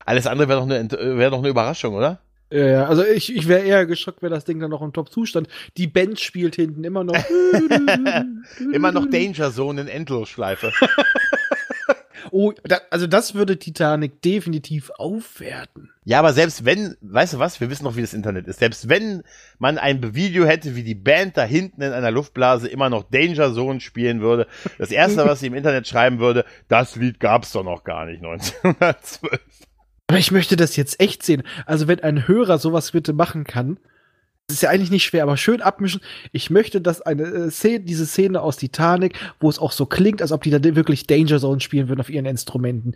alles 0.04 0.26
andere 0.26 0.48
wäre 0.48 0.60
doch 0.60 0.68
eine, 0.68 1.18
wär 1.18 1.30
doch 1.30 1.38
eine 1.38 1.48
Überraschung, 1.48 1.94
oder? 1.94 2.20
Ja, 2.50 2.86
also 2.86 3.04
ich, 3.04 3.34
ich 3.34 3.48
wäre 3.48 3.64
eher 3.64 3.86
geschockt, 3.86 4.22
wäre 4.22 4.32
das 4.32 4.44
Ding 4.44 4.60
dann 4.60 4.70
noch 4.70 4.82
im 4.82 4.92
Top-Zustand. 4.92 5.48
Die 5.76 5.88
Band 5.88 6.20
spielt 6.20 6.54
hinten 6.54 6.84
immer 6.84 7.02
noch. 7.02 7.16
immer 8.72 8.92
noch 8.92 9.06
Danger 9.10 9.50
Zone 9.50 9.80
in 9.80 9.88
Endlosschleife. 9.88 10.72
oh, 12.30 12.52
da, 12.64 12.80
also 12.90 13.06
das 13.06 13.34
würde 13.34 13.58
Titanic 13.58 14.22
definitiv 14.22 14.90
aufwerten. 14.90 15.90
Ja, 16.04 16.18
aber 16.20 16.32
selbst 16.32 16.64
wenn, 16.64 16.96
weißt 17.00 17.34
du 17.34 17.38
was, 17.38 17.60
wir 17.60 17.70
wissen 17.70 17.84
noch, 17.84 17.96
wie 17.96 18.00
das 18.00 18.14
Internet 18.14 18.46
ist. 18.46 18.60
Selbst 18.60 18.88
wenn 18.88 19.22
man 19.58 19.78
ein 19.78 20.14
Video 20.14 20.44
hätte, 20.44 20.76
wie 20.76 20.84
die 20.84 20.94
Band 20.94 21.36
da 21.36 21.44
hinten 21.44 21.82
in 21.82 21.92
einer 21.92 22.10
Luftblase 22.10 22.68
immer 22.68 22.90
noch 22.90 23.04
Danger 23.10 23.52
Zone 23.52 23.80
spielen 23.80 24.20
würde, 24.20 24.46
das 24.78 24.90
erste, 24.90 25.24
was 25.26 25.40
sie 25.40 25.48
im 25.48 25.54
Internet 25.54 25.88
schreiben 25.88 26.18
würde, 26.18 26.44
das 26.68 26.96
Lied 26.96 27.20
gab's 27.20 27.52
doch 27.52 27.64
noch 27.64 27.84
gar 27.84 28.06
nicht 28.06 28.22
1912. 28.24 29.40
Aber 30.08 30.18
ich 30.18 30.30
möchte 30.30 30.56
das 30.56 30.76
jetzt 30.76 31.00
echt 31.00 31.24
sehen. 31.24 31.42
Also 31.66 31.88
wenn 31.88 32.00
ein 32.00 32.28
Hörer 32.28 32.58
sowas 32.58 32.92
bitte 32.92 33.12
machen 33.12 33.44
kann, 33.44 33.78
ist 34.48 34.62
ja 34.62 34.70
eigentlich 34.70 34.90
nicht 34.90 35.04
schwer, 35.04 35.24
aber 35.24 35.36
schön 35.36 35.60
abmischen. 35.60 36.00
Ich 36.32 36.50
möchte, 36.50 36.80
dass 36.80 37.02
eine 37.02 37.24
äh, 37.24 37.50
Szene, 37.50 37.80
diese 37.80 38.06
Szene 38.06 38.40
aus 38.40 38.56
Titanic, 38.56 39.18
wo 39.40 39.48
es 39.48 39.58
auch 39.58 39.72
so 39.72 39.86
klingt, 39.86 40.22
als 40.22 40.32
ob 40.32 40.42
die 40.42 40.50
da 40.50 40.62
wirklich 40.62 41.06
Danger 41.06 41.40
Zone 41.40 41.60
spielen 41.60 41.88
würden 41.88 42.00
auf 42.00 42.10
ihren 42.10 42.26
Instrumenten. 42.26 42.94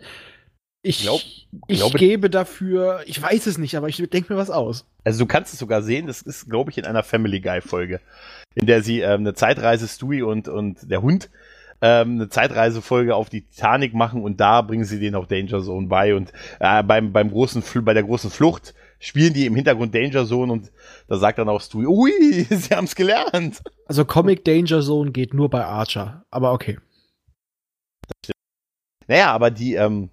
Ich, 0.83 1.01
glaub, 1.03 1.21
ich 1.67 1.93
gebe 1.93 2.29
dafür, 2.29 3.01
ich 3.05 3.21
weiß 3.21 3.45
es 3.45 3.59
nicht, 3.59 3.75
aber 3.75 3.87
ich 3.87 3.97
denke 3.97 4.33
mir 4.33 4.39
was 4.39 4.49
aus. 4.49 4.85
Also 5.03 5.19
du 5.19 5.27
kannst 5.27 5.53
es 5.53 5.59
sogar 5.59 5.83
sehen, 5.83 6.07
das 6.07 6.23
ist, 6.23 6.49
glaube 6.49 6.71
ich, 6.71 6.77
in 6.79 6.85
einer 6.85 7.03
Family 7.03 7.39
Guy 7.39 7.61
Folge, 7.61 7.99
in 8.55 8.65
der 8.65 8.81
sie 8.81 9.01
ähm, 9.01 9.19
eine 9.19 9.35
Zeitreise 9.35 9.87
Stewie 9.87 10.23
und, 10.23 10.47
und 10.47 10.89
der 10.89 11.03
Hund 11.03 11.29
ähm, 11.81 12.13
eine 12.13 12.29
Zeitreisefolge 12.29 13.13
auf 13.13 13.29
die 13.29 13.41
Titanic 13.41 13.93
machen 13.93 14.23
und 14.23 14.39
da 14.39 14.61
bringen 14.61 14.85
sie 14.85 14.99
denen 14.99 15.15
auch 15.15 15.27
Danger 15.27 15.61
Zone 15.61 15.87
bei 15.87 16.15
und 16.15 16.31
äh, 16.59 16.81
beim, 16.81 17.11
beim 17.11 17.29
großen, 17.29 17.63
bei 17.83 17.93
der 17.93 18.03
großen 18.03 18.31
Flucht 18.31 18.73
spielen 19.01 19.33
die 19.33 19.45
im 19.45 19.55
Hintergrund 19.55 19.93
Danger 19.93 20.25
Zone 20.25 20.53
und 20.53 20.71
da 21.07 21.17
sagt 21.17 21.39
dann 21.39 21.49
auch 21.49 21.59
Stewie, 21.59 21.87
ui, 21.87 22.11
sie 22.49 22.73
haben's 22.73 22.95
gelernt. 22.95 23.61
Also 23.85 24.05
Comic 24.05 24.45
Danger 24.45 24.81
Zone 24.81 25.11
geht 25.11 25.33
nur 25.33 25.49
bei 25.49 25.65
Archer, 25.65 26.23
aber 26.31 26.53
okay. 26.53 26.77
Naja, 29.07 29.31
aber 29.31 29.51
die, 29.51 29.73
ähm, 29.73 30.09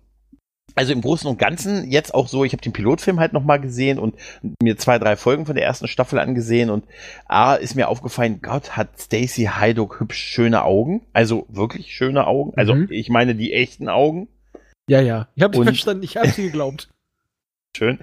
also 0.75 0.92
im 0.92 1.02
Großen 1.02 1.28
und 1.28 1.38
Ganzen 1.38 1.90
jetzt 1.90 2.14
auch 2.14 2.28
so, 2.28 2.45
ich 2.45 2.52
habe 2.52 2.62
den 2.62 2.73
Pilotfilm 2.73 3.21
halt 3.21 3.33
nochmal 3.33 3.61
gesehen 3.61 3.99
und 3.99 4.14
mir 4.62 4.76
zwei, 4.76 4.99
drei 4.99 5.16
Folgen 5.16 5.45
von 5.45 5.54
der 5.54 5.64
ersten 5.64 5.87
Staffel 5.87 6.18
angesehen 6.18 6.71
und 6.71 6.85
A 7.26 7.54
ist 7.54 7.75
mir 7.75 7.88
aufgefallen, 7.88 8.40
Gott, 8.42 8.76
hat 8.76 8.99
Stacy 8.99 9.45
Heiduck 9.45 10.00
hübsch 10.00 10.18
schöne 10.18 10.64
Augen. 10.64 11.02
Also 11.12 11.47
wirklich 11.49 11.95
schöne 11.95 12.26
Augen. 12.26 12.52
Also 12.57 12.75
mhm. 12.75 12.88
ich 12.90 13.09
meine 13.11 13.35
die 13.35 13.52
echten 13.52 13.88
Augen. 13.88 14.28
Ja, 14.88 15.00
ja. 15.00 15.28
Ich 15.35 15.42
habe 15.42 15.62
verstanden, 15.62 16.02
ich 16.02 16.16
habe 16.16 16.28
sie 16.28 16.45
geglaubt. 16.45 16.88
Schön. 17.78 17.99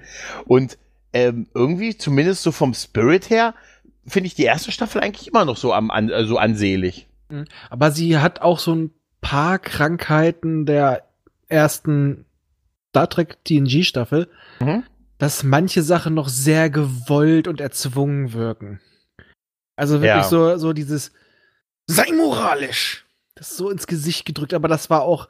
Und 0.46 0.78
ähm, 1.12 1.46
irgendwie, 1.54 1.96
zumindest 1.96 2.42
so 2.42 2.50
vom 2.50 2.72
Spirit 2.72 3.30
her, 3.30 3.54
finde 4.06 4.28
ich 4.28 4.34
die 4.34 4.44
erste 4.44 4.72
Staffel 4.72 5.02
eigentlich 5.02 5.28
immer 5.28 5.44
noch 5.44 5.56
so, 5.56 5.72
am, 5.72 5.90
an, 5.90 6.08
äh, 6.08 6.24
so 6.24 6.38
ansehlich. 6.38 7.08
Mhm. 7.28 7.44
Aber 7.68 7.90
sie 7.90 8.18
hat 8.18 8.40
auch 8.40 8.58
so 8.58 8.74
ein 8.74 8.90
paar 9.20 9.58
Krankheiten 9.58 10.64
der 10.64 11.04
ersten 11.48 12.24
Star 12.90 13.08
Trek 13.10 13.44
TNG 13.44 13.84
Staffel, 13.84 14.28
mhm. 14.60 14.82
dass 15.18 15.42
manche 15.42 15.82
Sachen 15.82 16.14
noch 16.14 16.28
sehr 16.28 16.70
gewollt 16.70 17.48
und 17.48 17.60
erzwungen 17.60 18.32
wirken. 18.32 18.80
Also 19.76 20.00
wirklich 20.00 20.22
ja. 20.22 20.24
so, 20.24 20.56
so 20.56 20.72
dieses 20.72 21.12
sei 21.86 22.10
moralisch. 22.12 23.04
Das 23.34 23.50
ist 23.50 23.58
so 23.58 23.68
ins 23.70 23.86
Gesicht 23.86 24.24
gedrückt, 24.24 24.54
aber 24.54 24.68
das 24.68 24.88
war 24.88 25.02
auch, 25.02 25.28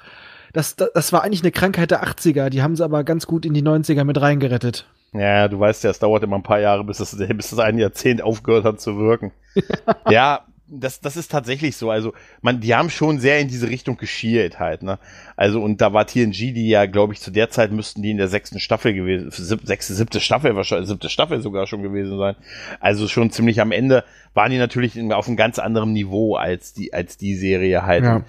das, 0.52 0.76
das, 0.76 0.90
das 0.94 1.12
war 1.12 1.22
eigentlich 1.22 1.42
eine 1.42 1.52
Krankheit 1.52 1.90
der 1.90 2.04
80er, 2.04 2.50
die 2.50 2.62
haben 2.62 2.76
sie 2.76 2.84
aber 2.84 3.04
ganz 3.04 3.26
gut 3.26 3.46
in 3.46 3.54
die 3.54 3.62
90er 3.62 4.04
mit 4.04 4.20
reingerettet. 4.20 4.86
Ja, 5.12 5.48
du 5.48 5.58
weißt 5.58 5.84
ja, 5.84 5.90
es 5.90 5.98
dauert 5.98 6.22
immer 6.22 6.36
ein 6.36 6.42
paar 6.42 6.60
Jahre, 6.60 6.84
bis 6.84 7.00
es, 7.00 7.16
bis 7.36 7.52
es 7.52 7.58
ein 7.58 7.78
Jahrzehnt 7.78 8.22
aufgehört 8.22 8.64
hat 8.64 8.80
zu 8.80 8.98
wirken. 8.98 9.32
ja, 10.10 10.44
das, 10.68 11.00
das 11.00 11.16
ist 11.16 11.30
tatsächlich 11.30 11.76
so. 11.76 11.90
Also, 11.90 12.12
man, 12.42 12.60
die 12.60 12.74
haben 12.74 12.90
schon 12.90 13.20
sehr 13.20 13.38
in 13.38 13.48
diese 13.48 13.68
Richtung 13.68 13.96
geschielt 13.96 14.58
halt, 14.58 14.82
ne? 14.82 14.98
Also, 15.36 15.62
und 15.62 15.80
da 15.80 15.92
war 15.92 16.06
TNG, 16.06 16.52
die 16.52 16.68
ja, 16.68 16.86
glaube 16.86 17.12
ich, 17.12 17.20
zu 17.20 17.30
der 17.30 17.50
Zeit 17.50 17.70
müssten 17.70 18.02
die 18.02 18.10
in 18.10 18.16
der 18.16 18.28
sechsten 18.28 18.58
Staffel 18.58 18.92
gewesen, 18.92 19.30
sechste, 19.30 19.94
siebte 19.94 20.20
Staffel 20.20 20.56
wahrscheinlich, 20.56 20.88
siebte 20.88 21.08
Staffel 21.08 21.40
sogar 21.40 21.66
schon 21.66 21.82
gewesen 21.82 22.18
sein. 22.18 22.34
Also 22.80 23.06
schon 23.06 23.30
ziemlich 23.30 23.60
am 23.60 23.70
Ende 23.70 24.04
waren 24.34 24.50
die 24.50 24.58
natürlich 24.58 25.00
auf 25.12 25.28
einem 25.28 25.36
ganz 25.36 25.58
anderen 25.58 25.92
Niveau 25.92 26.34
als 26.34 26.72
die, 26.72 26.92
als 26.92 27.16
die 27.16 27.36
Serie 27.36 27.86
halt. 27.86 28.04
Ja. 28.04 28.24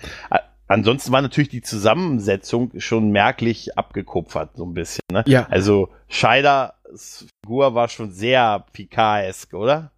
Ansonsten 0.68 1.12
war 1.12 1.22
natürlich 1.22 1.50
die 1.50 1.62
Zusammensetzung 1.62 2.72
schon 2.78 3.12
merklich 3.12 3.78
abgekupfert, 3.78 4.58
so 4.58 4.66
ein 4.66 4.74
bisschen, 4.74 5.04
ne? 5.12 5.24
Ja. 5.26 5.48
Also, 5.50 5.90
Scheiders 6.10 7.26
Figur 7.44 7.74
war 7.74 7.88
schon 7.88 8.12
sehr 8.12 8.66
Picard-esk, 8.74 9.54
oder? 9.54 9.92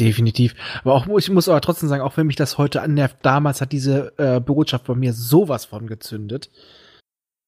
Definitiv. 0.00 0.54
Aber 0.82 0.94
auch, 0.94 1.06
ich 1.18 1.30
muss 1.30 1.48
aber 1.48 1.60
trotzdem 1.60 1.88
sagen, 1.88 2.02
auch 2.02 2.16
wenn 2.16 2.26
mich 2.26 2.36
das 2.36 2.58
heute 2.58 2.82
annervt, 2.82 3.18
damals 3.22 3.60
hat 3.60 3.72
diese 3.72 4.12
äh, 4.18 4.40
Botschaft 4.40 4.86
bei 4.86 4.94
mir 4.94 5.12
sowas 5.12 5.66
von 5.66 5.86
gezündet. 5.86 6.50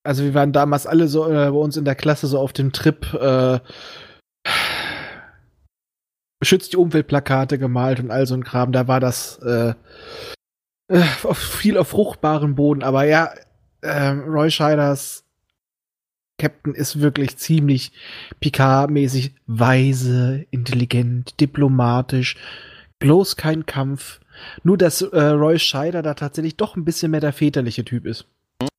Also 0.05 0.23
wir 0.23 0.35
waren 0.35 0.53
damals 0.53 0.87
alle 0.87 1.09
so 1.09 1.27
äh, 1.27 1.51
bei 1.51 1.59
uns 1.59 1.77
in 1.77 1.85
der 1.85 1.97
Klasse 1.97 2.29
so 2.29 2.39
auf 2.39 2.53
dem 2.53 2.73
Trip, 2.73 3.13
äh, 3.15 3.59
schützt 6.45 6.73
die 6.73 6.77
Umweltplakate 6.77 7.59
gemalt 7.59 7.99
und 7.99 8.13
all 8.13 8.27
so 8.27 8.35
ein 8.35 8.45
Kram. 8.45 8.71
Da 8.71 8.87
war 8.87 9.01
das 9.01 9.39
äh, 9.39 9.75
äh, 10.89 11.03
viel 11.35 11.79
auf 11.79 11.89
fruchtbaren 11.89 12.55
Boden. 12.55 12.83
Aber 12.83 13.05
ja, 13.05 13.31
äh, 13.81 14.09
Roy 14.09 14.51
Scheiders 14.51 15.25
Captain 16.39 16.75
ist 16.75 17.01
wirklich 17.01 17.37
ziemlich 17.39 17.93
Picard-mäßig 18.41 19.35
weise, 19.47 20.45
intelligent, 20.51 21.41
diplomatisch, 21.41 22.37
bloß 22.99 23.37
kein 23.37 23.65
Kampf. 23.65 24.21
Nur, 24.63 24.77
dass 24.77 25.01
äh, 25.01 25.21
Roy 25.29 25.59
Scheider 25.59 26.03
da 26.03 26.15
tatsächlich 26.15 26.57
doch 26.57 26.77
ein 26.77 26.85
bisschen 26.85 27.11
mehr 27.11 27.21
der 27.21 27.33
väterliche 27.33 27.85
Typ 27.85 28.05
ist. 28.05 28.27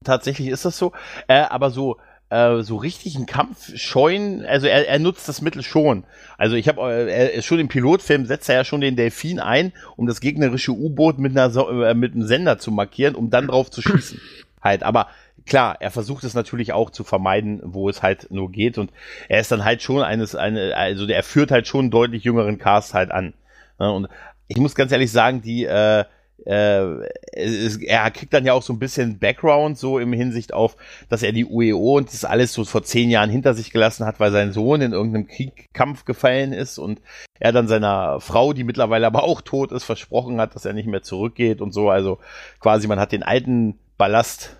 Tatsächlich 0.03 0.49
ist 0.49 0.65
das 0.65 0.77
so, 0.77 0.93
äh, 1.27 1.41
aber 1.41 1.71
so 1.71 1.97
äh, 2.29 2.61
so 2.61 2.75
richtig 2.75 3.15
einen 3.15 3.25
Kampf 3.25 3.77
scheuen, 3.77 4.45
also 4.45 4.67
er, 4.67 4.87
er 4.87 4.99
nutzt 4.99 5.29
das 5.29 5.41
Mittel 5.41 5.63
schon. 5.63 6.03
Also 6.37 6.55
ich 6.55 6.67
habe, 6.67 6.81
äh, 6.81 7.09
er 7.09 7.33
ist 7.33 7.45
schon 7.45 7.59
im 7.59 7.67
Pilotfilm 7.67 8.25
setzt 8.25 8.49
er 8.49 8.55
ja 8.55 8.63
schon 8.63 8.81
den 8.81 8.95
Delfin 8.95 9.39
ein, 9.39 9.71
um 9.95 10.07
das 10.07 10.19
gegnerische 10.19 10.71
U-Boot 10.71 11.19
mit 11.19 11.37
einer 11.37 11.55
äh, 11.55 11.93
mit 11.93 12.13
einem 12.13 12.27
Sender 12.27 12.57
zu 12.57 12.71
markieren, 12.71 13.15
um 13.15 13.29
dann 13.29 13.47
drauf 13.47 13.71
zu 13.71 13.81
schießen. 13.81 14.19
halt, 14.61 14.83
aber 14.83 15.07
klar, 15.45 15.77
er 15.79 15.91
versucht 15.91 16.23
es 16.25 16.33
natürlich 16.33 16.73
auch 16.73 16.89
zu 16.89 17.03
vermeiden, 17.03 17.61
wo 17.63 17.89
es 17.89 18.03
halt 18.03 18.29
nur 18.29 18.51
geht 18.51 18.77
und 18.77 18.91
er 19.29 19.39
ist 19.39 19.51
dann 19.51 19.63
halt 19.63 19.81
schon 19.81 20.03
eines, 20.03 20.35
eine, 20.35 20.75
also 20.75 21.07
er 21.07 21.23
führt 21.23 21.51
halt 21.51 21.67
schon 21.67 21.81
einen 21.81 21.91
deutlich 21.91 22.23
jüngeren 22.25 22.57
Cast 22.57 22.93
halt 22.93 23.11
an. 23.11 23.33
Und 23.77 24.09
ich 24.47 24.57
muss 24.57 24.75
ganz 24.75 24.91
ehrlich 24.91 25.11
sagen, 25.11 25.41
die, 25.41 25.63
äh, 25.65 26.03
er 26.45 28.11
kriegt 28.11 28.33
dann 28.33 28.45
ja 28.45 28.53
auch 28.53 28.61
so 28.61 28.71
ein 28.71 28.79
bisschen 28.79 29.19
Background 29.19 29.77
so 29.77 29.99
im 29.99 30.13
Hinsicht 30.13 30.53
auf, 30.53 30.77
dass 31.09 31.23
er 31.23 31.31
die 31.31 31.45
UEO 31.45 31.97
und 31.97 32.13
das 32.13 32.25
alles 32.25 32.53
so 32.53 32.63
vor 32.63 32.83
zehn 32.83 33.09
Jahren 33.09 33.29
hinter 33.29 33.53
sich 33.53 33.71
gelassen 33.71 34.05
hat, 34.05 34.19
weil 34.19 34.31
sein 34.31 34.53
Sohn 34.53 34.81
in 34.81 34.93
irgendeinem 34.93 35.27
Kriegkampf 35.27 36.05
gefallen 36.05 36.53
ist 36.53 36.77
und 36.77 37.01
er 37.39 37.51
dann 37.51 37.67
seiner 37.67 38.19
Frau, 38.19 38.53
die 38.53 38.63
mittlerweile 38.63 39.07
aber 39.07 39.23
auch 39.23 39.41
tot 39.41 39.71
ist, 39.71 39.83
versprochen 39.83 40.39
hat, 40.39 40.55
dass 40.55 40.65
er 40.65 40.73
nicht 40.73 40.87
mehr 40.87 41.01
zurückgeht 41.01 41.59
und 41.59 41.73
so. 41.73 41.89
Also 41.89 42.19
quasi 42.59 42.87
man 42.87 42.99
hat 42.99 43.11
den 43.11 43.23
alten 43.23 43.79
Ballast 43.97 44.57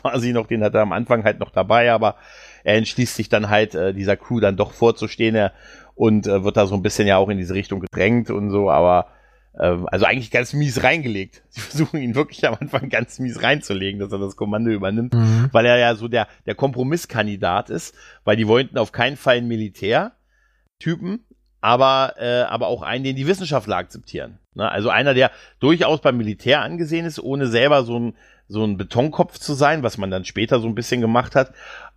quasi 0.00 0.32
noch, 0.32 0.46
den 0.46 0.62
hat 0.62 0.74
er 0.74 0.82
am 0.82 0.92
Anfang 0.92 1.24
halt 1.24 1.40
noch 1.40 1.50
dabei, 1.50 1.90
aber 1.90 2.16
er 2.62 2.76
entschließt 2.76 3.16
sich 3.16 3.28
dann 3.28 3.48
halt, 3.48 3.74
äh, 3.74 3.94
dieser 3.94 4.16
Crew 4.16 4.40
dann 4.40 4.56
doch 4.56 4.72
vorzustehen 4.72 5.34
er, 5.34 5.52
und 5.96 6.26
äh, 6.26 6.44
wird 6.44 6.56
da 6.56 6.66
so 6.66 6.74
ein 6.74 6.82
bisschen 6.82 7.08
ja 7.08 7.16
auch 7.16 7.30
in 7.30 7.38
diese 7.38 7.54
Richtung 7.54 7.80
gedrängt 7.80 8.30
und 8.30 8.50
so, 8.50 8.70
aber 8.70 9.06
äh, 9.06 9.15
also 9.62 10.04
eigentlich 10.04 10.30
ganz 10.30 10.52
mies 10.52 10.82
reingelegt. 10.82 11.42
Sie 11.48 11.60
versuchen 11.60 12.00
ihn 12.00 12.14
wirklich 12.14 12.46
am 12.46 12.56
Anfang 12.60 12.88
ganz 12.88 13.18
mies 13.18 13.42
reinzulegen, 13.42 14.00
dass 14.00 14.12
er 14.12 14.18
das 14.18 14.36
Kommando 14.36 14.70
übernimmt, 14.70 15.14
mhm. 15.14 15.48
weil 15.52 15.66
er 15.66 15.78
ja 15.78 15.94
so 15.94 16.08
der, 16.08 16.28
der 16.46 16.54
Kompromisskandidat 16.54 17.70
ist, 17.70 17.94
weil 18.24 18.36
die 18.36 18.48
wollten 18.48 18.78
auf 18.78 18.92
keinen 18.92 19.16
Fall 19.16 19.38
einen 19.38 19.48
Militärtypen, 19.48 21.24
aber, 21.60 22.14
äh, 22.18 22.42
aber 22.42 22.68
auch 22.68 22.82
einen, 22.82 23.04
den 23.04 23.16
die 23.16 23.26
Wissenschaftler 23.26 23.76
akzeptieren. 23.76 24.38
Ne? 24.54 24.70
Also 24.70 24.90
einer, 24.90 25.14
der 25.14 25.30
durchaus 25.60 26.00
beim 26.00 26.16
Militär 26.16 26.62
angesehen 26.62 27.06
ist, 27.06 27.18
ohne 27.18 27.46
selber 27.46 27.84
so 27.84 27.98
ein 27.98 28.16
so 28.48 28.64
ein 28.64 28.76
Betonkopf 28.76 29.38
zu 29.38 29.54
sein, 29.54 29.82
was 29.82 29.98
man 29.98 30.10
dann 30.10 30.24
später 30.24 30.60
so 30.60 30.68
ein 30.68 30.74
bisschen 30.74 31.00
gemacht 31.00 31.34
hat, 31.34 31.52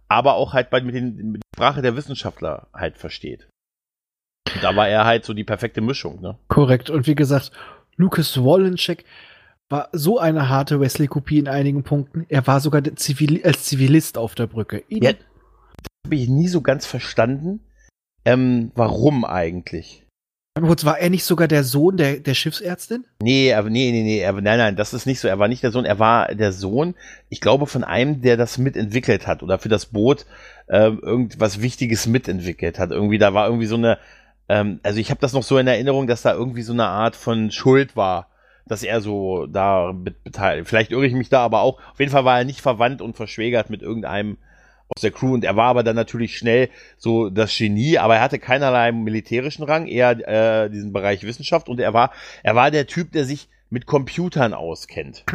aber 0.07 0.35
auch 0.35 0.53
halt 0.53 0.69
bei, 0.69 0.81
mit, 0.81 0.95
den, 0.95 1.15
mit 1.31 1.41
der 1.43 1.57
Sprache 1.57 1.81
der 1.81 1.95
Wissenschaftler 1.95 2.67
halt 2.73 2.97
versteht. 2.97 3.47
Und 4.53 4.63
da 4.63 4.75
war 4.75 4.87
er 4.87 5.05
halt 5.05 5.25
so 5.25 5.33
die 5.33 5.43
perfekte 5.43 5.81
Mischung, 5.81 6.21
ne? 6.21 6.37
Korrekt. 6.47 6.89
Und 6.89 7.07
wie 7.07 7.15
gesagt, 7.15 7.51
Lucas 7.97 8.41
Wollencheck, 8.41 9.05
war 9.69 9.89
so 9.91 10.19
eine 10.19 10.49
harte 10.49 10.79
Wesley-Kopie 10.79 11.39
in 11.39 11.47
einigen 11.47 11.83
Punkten. 11.83 12.25
Er 12.27 12.45
war 12.47 12.59
sogar 12.59 12.83
Zivil 12.95 13.41
als 13.43 13.65
Zivilist 13.65 14.17
auf 14.17 14.35
der 14.35 14.47
Brücke. 14.47 14.83
Ihn 14.89 15.03
ja, 15.03 15.11
habe 16.05 16.15
ich 16.15 16.27
nie 16.27 16.47
so 16.47 16.61
ganz 16.61 16.85
verstanden. 16.85 17.61
Ähm, 18.25 18.71
warum 18.75 19.25
eigentlich? 19.25 20.05
kurz, 20.61 20.83
war 20.83 20.99
er 20.99 21.09
nicht 21.09 21.23
sogar 21.23 21.47
der 21.47 21.63
Sohn 21.63 21.95
der, 21.95 22.17
der 22.19 22.33
Schiffsärztin? 22.33 23.05
Nee, 23.21 23.53
aber 23.53 23.69
nee, 23.69 23.91
nee, 23.91 24.03
nee, 24.03 24.19
er, 24.19 24.33
nein, 24.33 24.57
nein, 24.57 24.75
das 24.75 24.93
ist 24.93 25.05
nicht 25.05 25.21
so. 25.21 25.29
Er 25.29 25.39
war 25.39 25.47
nicht 25.47 25.63
der 25.63 25.71
Sohn, 25.71 25.85
er 25.85 25.99
war 25.99 26.35
der 26.35 26.51
Sohn, 26.51 26.95
ich 27.29 27.39
glaube, 27.39 27.65
von 27.65 27.85
einem, 27.85 28.21
der 28.21 28.35
das 28.35 28.57
mitentwickelt 28.57 29.25
hat 29.25 29.41
oder 29.41 29.57
für 29.59 29.69
das 29.69 29.85
Boot 29.85 30.25
äh, 30.67 30.89
irgendwas 30.89 31.61
Wichtiges 31.61 32.07
mitentwickelt 32.07 32.77
hat. 32.77 32.91
Irgendwie, 32.91 33.19
da 33.19 33.33
war 33.33 33.47
irgendwie 33.47 33.67
so 33.67 33.77
eine, 33.77 33.99
ähm, 34.49 34.79
also 34.83 34.99
ich 34.99 35.11
habe 35.11 35.21
das 35.21 35.33
noch 35.33 35.43
so 35.43 35.57
in 35.57 35.67
Erinnerung, 35.67 36.07
dass 36.07 36.23
da 36.23 36.33
irgendwie 36.33 36.63
so 36.63 36.73
eine 36.73 36.87
Art 36.87 37.15
von 37.15 37.51
Schuld 37.51 37.95
war, 37.95 38.27
dass 38.67 38.83
er 38.83 39.01
so 39.01 39.45
da 39.45 39.93
beteiligt. 39.93 40.67
Vielleicht 40.67 40.91
irre 40.91 41.05
ich 41.05 41.13
mich 41.13 41.29
da 41.29 41.43
aber 41.43 41.61
auch. 41.61 41.79
Auf 41.91 41.99
jeden 41.99 42.11
Fall 42.11 42.25
war 42.25 42.39
er 42.39 42.45
nicht 42.45 42.61
verwandt 42.61 43.01
und 43.01 43.15
verschwägert 43.15 43.69
mit 43.69 43.81
irgendeinem 43.81 44.37
aus 44.95 45.01
der 45.01 45.11
Crew 45.11 45.35
und 45.35 45.43
er 45.43 45.55
war 45.55 45.67
aber 45.67 45.83
dann 45.83 45.95
natürlich 45.95 46.35
schnell 46.35 46.69
so 46.97 47.29
das 47.29 47.55
Genie, 47.55 47.99
aber 47.99 48.15
er 48.15 48.21
hatte 48.21 48.39
keinerlei 48.39 48.91
militärischen 48.91 49.63
Rang, 49.63 49.85
eher 49.85 50.11
äh, 50.27 50.69
diesen 50.71 50.93
Bereich 50.93 51.23
Wissenschaft 51.23 51.69
und 51.69 51.79
er 51.79 51.93
war 51.93 52.11
er 52.41 52.55
war 52.55 52.71
der 52.71 52.87
Typ, 52.87 53.11
der 53.11 53.25
sich 53.25 53.49
mit 53.69 53.85
Computern 53.85 54.53
auskennt. 54.53 55.25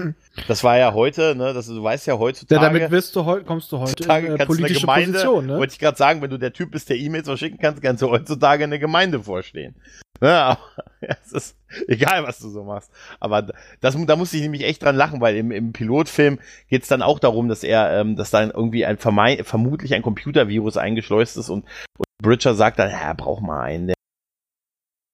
Das 0.49 0.65
war 0.65 0.77
ja 0.77 0.93
heute, 0.93 1.35
ne, 1.37 1.55
das, 1.55 1.67
du 1.67 1.83
weißt 1.83 2.07
ja 2.07 2.19
heutzutage. 2.19 2.61
Ja, 2.61 2.69
damit 2.69 2.91
wirst 2.91 3.15
du 3.15 3.25
heute, 3.25 3.45
kommst 3.45 3.71
du 3.71 3.79
heute 3.79 4.03
in 4.03 4.11
eine 4.11 4.47
politische 4.47 4.81
Gemeinde, 4.81 5.13
Position, 5.13 5.47
ne? 5.47 5.59
Wollte 5.59 5.73
ich 5.73 5.79
gerade 5.79 5.97
sagen, 5.97 6.21
wenn 6.21 6.31
du 6.31 6.39
der 6.39 6.53
Typ 6.53 6.73
bist, 6.73 6.89
der 6.89 6.97
E-Mails 6.97 7.27
verschicken 7.27 7.59
kannst, 7.59 7.81
kannst 7.81 8.03
du 8.03 8.11
heutzutage 8.11 8.65
eine 8.65 8.79
Gemeinde 8.79 9.23
vorstehen. 9.23 9.77
Aber 10.21 10.59
es 11.01 11.33
ist 11.33 11.57
egal, 11.87 12.25
was 12.25 12.39
du 12.41 12.49
so 12.49 12.65
machst. 12.65 12.91
Aber 13.21 13.43
das, 13.81 13.97
da 14.07 14.17
muss 14.17 14.33
ich 14.33 14.43
nämlich 14.43 14.65
echt 14.65 14.83
dran 14.83 14.97
lachen, 14.97 15.21
weil 15.21 15.37
im, 15.37 15.51
im 15.51 15.73
Pilotfilm 15.73 16.41
geht 16.69 16.83
es 16.83 16.89
dann 16.89 17.03
auch 17.03 17.19
darum, 17.19 17.49
dass 17.49 17.63
er, 17.63 18.01
ähm, 18.01 18.17
dass 18.17 18.31
dann 18.31 18.51
irgendwie 18.51 18.85
ein 18.85 18.99
vermutlich 18.99 19.95
ein 19.95 20.03
Computervirus 20.03 20.77
eingeschleust 20.77 21.37
ist 21.37 21.51
und, 21.51 21.65
und 21.99 22.07
Bridger 22.23 22.55
sagt 22.55 22.79
dann, 22.79 22.91
ja, 22.91 23.13
braucht 23.13 23.43
mal 23.43 23.63
einen, 23.63 23.89
der 23.89 23.95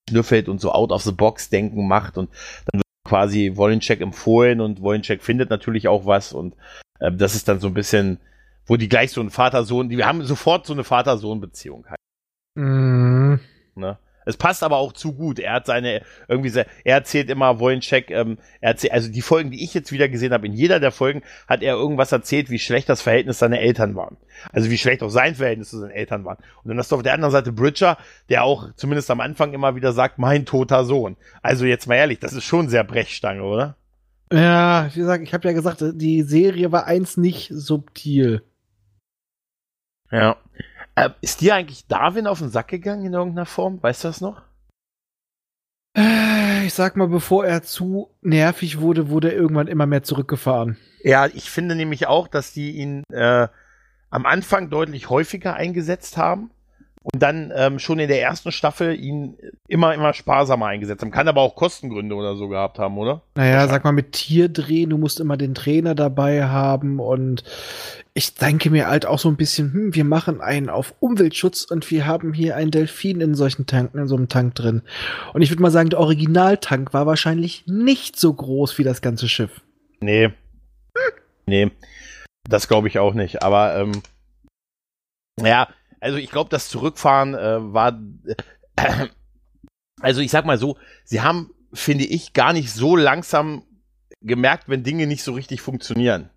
schnüffelt 0.09 0.48
und 0.48 0.61
so 0.61 0.72
out 0.72 0.90
of 0.90 1.02
the 1.02 1.12
box 1.12 1.50
denken 1.50 1.87
macht 1.87 2.18
und 2.18 2.30
dann 2.66 2.80
wird 2.80 2.89
quasi 3.10 3.56
Wollencheck 3.56 4.00
empfohlen 4.00 4.60
und 4.60 4.82
Wollencheck 4.82 5.20
findet 5.20 5.50
natürlich 5.50 5.88
auch 5.88 6.06
was 6.06 6.32
und 6.32 6.54
äh, 7.00 7.10
das 7.10 7.34
ist 7.34 7.48
dann 7.48 7.58
so 7.58 7.66
ein 7.66 7.74
bisschen, 7.74 8.18
wo 8.66 8.76
die 8.76 8.88
gleich 8.88 9.10
so 9.10 9.20
ein 9.20 9.30
Vater-Sohn, 9.30 9.88
die 9.88 9.96
wir 9.96 10.06
haben 10.06 10.22
sofort 10.22 10.64
so 10.64 10.72
eine 10.72 10.84
Vater-Sohn-Beziehung 10.84 11.86
halt. 11.88 11.98
Mm. 12.54 13.40
Ne? 13.74 13.98
Es 14.26 14.37
passt 14.37 14.62
aber 14.62 14.76
auch 14.76 14.92
zu 14.92 15.12
gut. 15.12 15.38
Er 15.38 15.54
hat 15.54 15.66
seine, 15.66 16.02
irgendwie, 16.28 16.50
er 16.85 16.94
erzählt 16.94 17.30
immer 17.30 17.59
Wollencheck, 17.59 18.11
ähm, 18.11 18.38
er 18.61 18.70
erzählt, 18.70 18.92
also 18.92 19.11
die 19.11 19.22
Folgen, 19.22 19.50
die 19.50 19.64
ich 19.64 19.74
jetzt 19.74 19.92
wieder 19.92 20.09
gesehen 20.09 20.33
habe, 20.33 20.46
in 20.46 20.52
jeder 20.52 20.80
der 20.80 20.92
Folgen 20.92 21.22
hat 21.48 21.62
er 21.62 21.74
irgendwas 21.74 22.12
erzählt, 22.12 22.50
wie 22.50 22.59
schlecht 22.59 22.88
das 22.88 23.02
Verhältnis 23.02 23.38
seiner 23.38 23.61
Eltern 23.61 23.96
waren. 23.96 24.16
Also 24.52 24.70
wie 24.70 24.78
schlecht 24.78 25.02
auch 25.02 25.09
sein 25.09 25.35
Verhältnis 25.35 25.70
zu 25.70 25.78
seinen 25.78 25.90
Eltern 25.90 26.24
waren. 26.24 26.38
Und 26.62 26.68
dann 26.68 26.78
hast 26.78 26.92
du 26.92 26.96
auf 26.96 27.02
der 27.02 27.14
anderen 27.14 27.33
Seite 27.33 27.52
Bridger, 27.52 27.98
der 28.28 28.44
auch 28.44 28.72
zumindest 28.74 29.11
am 29.11 29.20
Anfang 29.20 29.52
immer 29.52 29.74
wieder 29.74 29.92
sagt, 29.92 30.18
mein 30.18 30.46
toter 30.46 30.85
Sohn. 30.85 31.16
Also 31.42 31.64
jetzt 31.64 31.87
mal 31.87 31.96
ehrlich, 31.96 32.18
das 32.18 32.33
ist 32.33 32.44
schon 32.44 32.68
sehr 32.68 32.85
Brechstange, 32.85 33.42
oder? 33.42 33.76
Ja, 34.33 34.88
wie 34.92 35.00
gesagt, 35.00 35.24
ich 35.24 35.35
habe 35.35 35.48
ja 35.48 35.54
gesagt, 35.54 35.83
die 35.94 36.22
Serie 36.22 36.70
war 36.70 36.87
eins 36.87 37.16
nicht 37.16 37.50
subtil. 37.52 38.42
Ja. 40.12 40.37
Äh, 40.94 41.11
ist 41.20 41.40
dir 41.40 41.55
eigentlich 41.55 41.87
Darwin 41.87 42.26
auf 42.26 42.38
den 42.38 42.50
Sack 42.50 42.68
gegangen 42.68 43.05
in 43.05 43.14
irgendeiner 43.14 43.46
Form? 43.46 43.83
Weißt 43.83 44.05
du 44.05 44.09
das 44.09 44.20
noch? 44.20 44.42
Äh, 45.96 46.66
ich 46.66 46.74
sag 46.74 46.96
mal, 46.96 47.09
bevor 47.09 47.44
er 47.44 47.62
zu 47.62 48.11
nervig 48.20 48.81
wurde, 48.81 49.09
wurde 49.09 49.31
er 49.31 49.37
irgendwann 49.37 49.66
immer 49.66 49.87
mehr 49.87 50.03
zurückgefahren. 50.03 50.76
Ja, 51.03 51.26
ich 51.26 51.50
finde 51.50 51.74
nämlich 51.74 52.07
auch, 52.07 52.29
dass 52.29 52.53
die 52.53 52.72
ihn 52.72 53.03
äh, 53.12 53.48
am 54.11 54.26
Anfang 54.26 54.70
deutlich 54.70 55.11
häufiger 55.11 55.55
eingesetzt 55.55 56.16
haben 56.16 56.50
und 57.02 57.22
dann 57.22 57.50
ähm, 57.56 57.78
schon 57.78 57.98
in 57.98 58.08
der 58.08 58.20
ersten 58.20 58.52
Staffel 58.52 58.94
ihn 58.94 59.36
immer, 59.68 59.94
immer 59.94 60.12
sparsamer 60.12 60.66
eingesetzt 60.66 61.00
haben. 61.00 61.10
Kann 61.10 61.28
aber 61.28 61.40
auch 61.40 61.56
Kostengründe 61.56 62.14
oder 62.14 62.36
so 62.36 62.48
gehabt 62.48 62.78
haben, 62.78 62.98
oder? 62.98 63.22
Naja, 63.36 63.66
sag 63.68 63.84
mal, 63.84 63.92
mit 63.92 64.12
Tierdrehen, 64.12 64.90
du 64.90 64.98
musst 64.98 65.18
immer 65.18 65.38
den 65.38 65.54
Trainer 65.54 65.94
dabei 65.94 66.44
haben 66.44 67.00
und 67.00 67.42
ich 68.12 68.34
denke 68.34 68.68
mir 68.68 68.86
halt 68.86 69.06
auch 69.06 69.18
so 69.18 69.30
ein 69.30 69.36
bisschen, 69.36 69.72
hm, 69.72 69.94
wir 69.94 70.04
machen 70.04 70.42
einen 70.42 70.68
auf 70.68 70.94
Umweltschutz 71.00 71.64
und 71.64 71.90
wir 71.90 72.06
haben 72.06 72.34
hier 72.34 72.56
einen 72.56 72.70
Delfin 72.70 73.22
in 73.22 73.34
solchen 73.34 73.64
Tanken, 73.64 73.98
in 73.98 74.06
so 74.06 74.16
einem 74.16 74.28
Tank 74.28 74.54
drin. 74.56 74.82
Und 75.32 75.40
ich 75.40 75.50
würde 75.50 75.62
mal 75.62 75.70
sagen, 75.70 75.88
der 75.88 76.00
Originaltank 76.00 76.92
war 76.92 77.06
wahrscheinlich 77.06 77.64
nicht 77.66 78.20
so 78.20 78.34
groß 78.34 78.76
wie 78.76 78.84
das 78.84 79.00
ganze 79.00 79.26
Schiff. 79.26 79.62
Nee. 80.00 80.26
Hm. 80.26 80.34
Nee. 81.46 81.70
Das 82.46 82.68
glaube 82.68 82.88
ich 82.88 82.98
auch 82.98 83.14
nicht. 83.14 83.42
Aber, 83.42 83.76
ähm, 83.76 84.02
ja, 85.40 85.68
also 86.00 86.18
ich 86.18 86.30
glaube, 86.30 86.50
das 86.50 86.68
Zurückfahren 86.68 87.34
äh, 87.34 87.72
war. 87.72 88.00
Äh, 88.76 89.08
also 90.00 90.20
ich 90.22 90.30
sag 90.30 90.46
mal 90.46 90.58
so, 90.58 90.78
sie 91.04 91.20
haben, 91.20 91.50
finde 91.72 92.04
ich, 92.04 92.32
gar 92.32 92.52
nicht 92.52 92.72
so 92.72 92.96
langsam 92.96 93.64
gemerkt, 94.22 94.68
wenn 94.68 94.82
Dinge 94.82 95.06
nicht 95.06 95.22
so 95.22 95.32
richtig 95.32 95.60
funktionieren. 95.60 96.30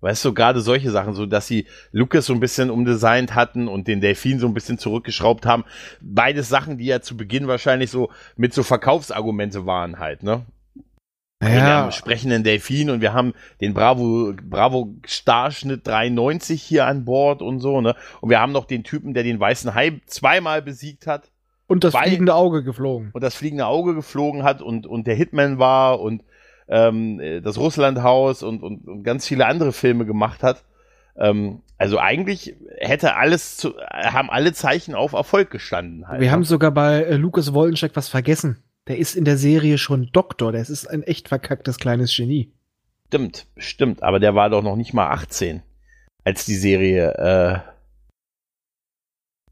Weißt 0.00 0.24
du, 0.24 0.32
gerade 0.32 0.62
solche 0.62 0.90
Sachen, 0.90 1.12
so 1.12 1.26
dass 1.26 1.46
sie 1.46 1.66
Lucas 1.92 2.24
so 2.24 2.32
ein 2.32 2.40
bisschen 2.40 2.70
umdesignt 2.70 3.34
hatten 3.34 3.68
und 3.68 3.86
den 3.86 4.00
Delfin 4.00 4.40
so 4.40 4.46
ein 4.46 4.54
bisschen 4.54 4.78
zurückgeschraubt 4.78 5.44
haben. 5.44 5.64
Beides 6.00 6.48
Sachen, 6.48 6.78
die 6.78 6.86
ja 6.86 7.02
zu 7.02 7.18
Beginn 7.18 7.48
wahrscheinlich 7.48 7.90
so 7.90 8.10
mit 8.36 8.54
so 8.54 8.62
Verkaufsargumente 8.62 9.66
waren 9.66 9.98
halt, 9.98 10.22
ne? 10.22 10.46
Ja. 11.42 11.48
Wir 11.48 11.64
haben 11.64 11.92
sprechenden 11.92 12.44
Delfin 12.44 12.90
und 12.90 13.00
wir 13.00 13.14
haben 13.14 13.32
den 13.62 13.72
Bravo, 13.72 14.34
Bravo 14.42 14.94
Starschnitt 15.06 15.86
93 15.86 16.62
hier 16.62 16.86
an 16.86 17.06
Bord 17.06 17.40
und 17.40 17.60
so, 17.60 17.80
ne? 17.80 17.94
Und 18.20 18.28
wir 18.28 18.40
haben 18.40 18.52
noch 18.52 18.66
den 18.66 18.84
Typen, 18.84 19.14
der 19.14 19.22
den 19.22 19.40
weißen 19.40 19.74
Hai 19.74 20.00
zweimal 20.06 20.60
besiegt 20.60 21.06
hat. 21.06 21.30
Und 21.66 21.84
das 21.84 21.96
fliegende 21.96 22.34
Auge 22.34 22.62
geflogen. 22.62 23.10
Und 23.12 23.22
das 23.22 23.34
fliegende 23.34 23.66
Auge 23.66 23.94
geflogen 23.94 24.42
hat 24.42 24.60
und, 24.60 24.86
und 24.86 25.06
der 25.06 25.14
Hitman 25.14 25.58
war 25.58 26.00
und 26.00 26.24
ähm, 26.68 27.20
das 27.42 27.56
Russlandhaus 27.58 28.42
und, 28.42 28.62
und, 28.62 28.86
und 28.86 29.02
ganz 29.02 29.26
viele 29.26 29.46
andere 29.46 29.72
Filme 29.72 30.04
gemacht 30.04 30.42
hat. 30.42 30.64
Ähm, 31.16 31.62
also 31.78 31.98
eigentlich 31.98 32.56
hätte 32.78 33.16
alles 33.16 33.56
zu, 33.56 33.74
haben 33.90 34.30
alle 34.30 34.52
Zeichen 34.52 34.94
auf 34.94 35.12
Erfolg 35.12 35.50
gestanden. 35.50 36.06
Halt. 36.06 36.20
Wir 36.20 36.28
ne? 36.28 36.32
haben 36.32 36.44
sogar 36.44 36.70
bei 36.70 37.02
äh, 37.02 37.16
Lukas 37.16 37.54
Wollenscheck 37.54 37.92
was 37.94 38.08
vergessen. 38.08 38.62
Der 38.88 38.98
ist 38.98 39.14
in 39.14 39.24
der 39.24 39.36
Serie 39.36 39.78
schon 39.78 40.10
Doktor. 40.12 40.52
Der 40.52 40.62
ist 40.62 40.86
ein 40.86 41.02
echt 41.02 41.28
verkacktes 41.28 41.78
kleines 41.78 42.14
Genie. 42.14 42.52
Stimmt, 43.08 43.46
stimmt. 43.56 44.02
Aber 44.02 44.20
der 44.20 44.34
war 44.34 44.50
doch 44.50 44.62
noch 44.62 44.76
nicht 44.76 44.94
mal 44.94 45.10
18, 45.10 45.62
als 46.24 46.44
die 46.44 46.56
Serie, 46.56 47.14
äh, 47.14 47.58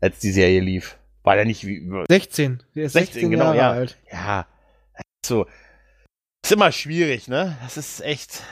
als 0.00 0.18
die 0.20 0.32
Serie 0.32 0.60
lief. 0.60 0.98
War 1.22 1.36
der 1.36 1.44
nicht 1.44 1.66
wie 1.66 1.88
16. 2.08 2.62
Der 2.74 2.84
ist 2.84 2.92
16, 2.92 3.12
16 3.12 3.30
genau, 3.30 3.44
Jahre 3.46 3.56
ja. 3.56 3.70
alt. 3.70 3.98
Ja, 4.10 4.46
so 5.24 5.46
ist 6.48 6.52
immer 6.52 6.72
schwierig, 6.72 7.28
ne? 7.28 7.58
Das 7.62 7.76
ist 7.76 8.00
echt. 8.00 8.42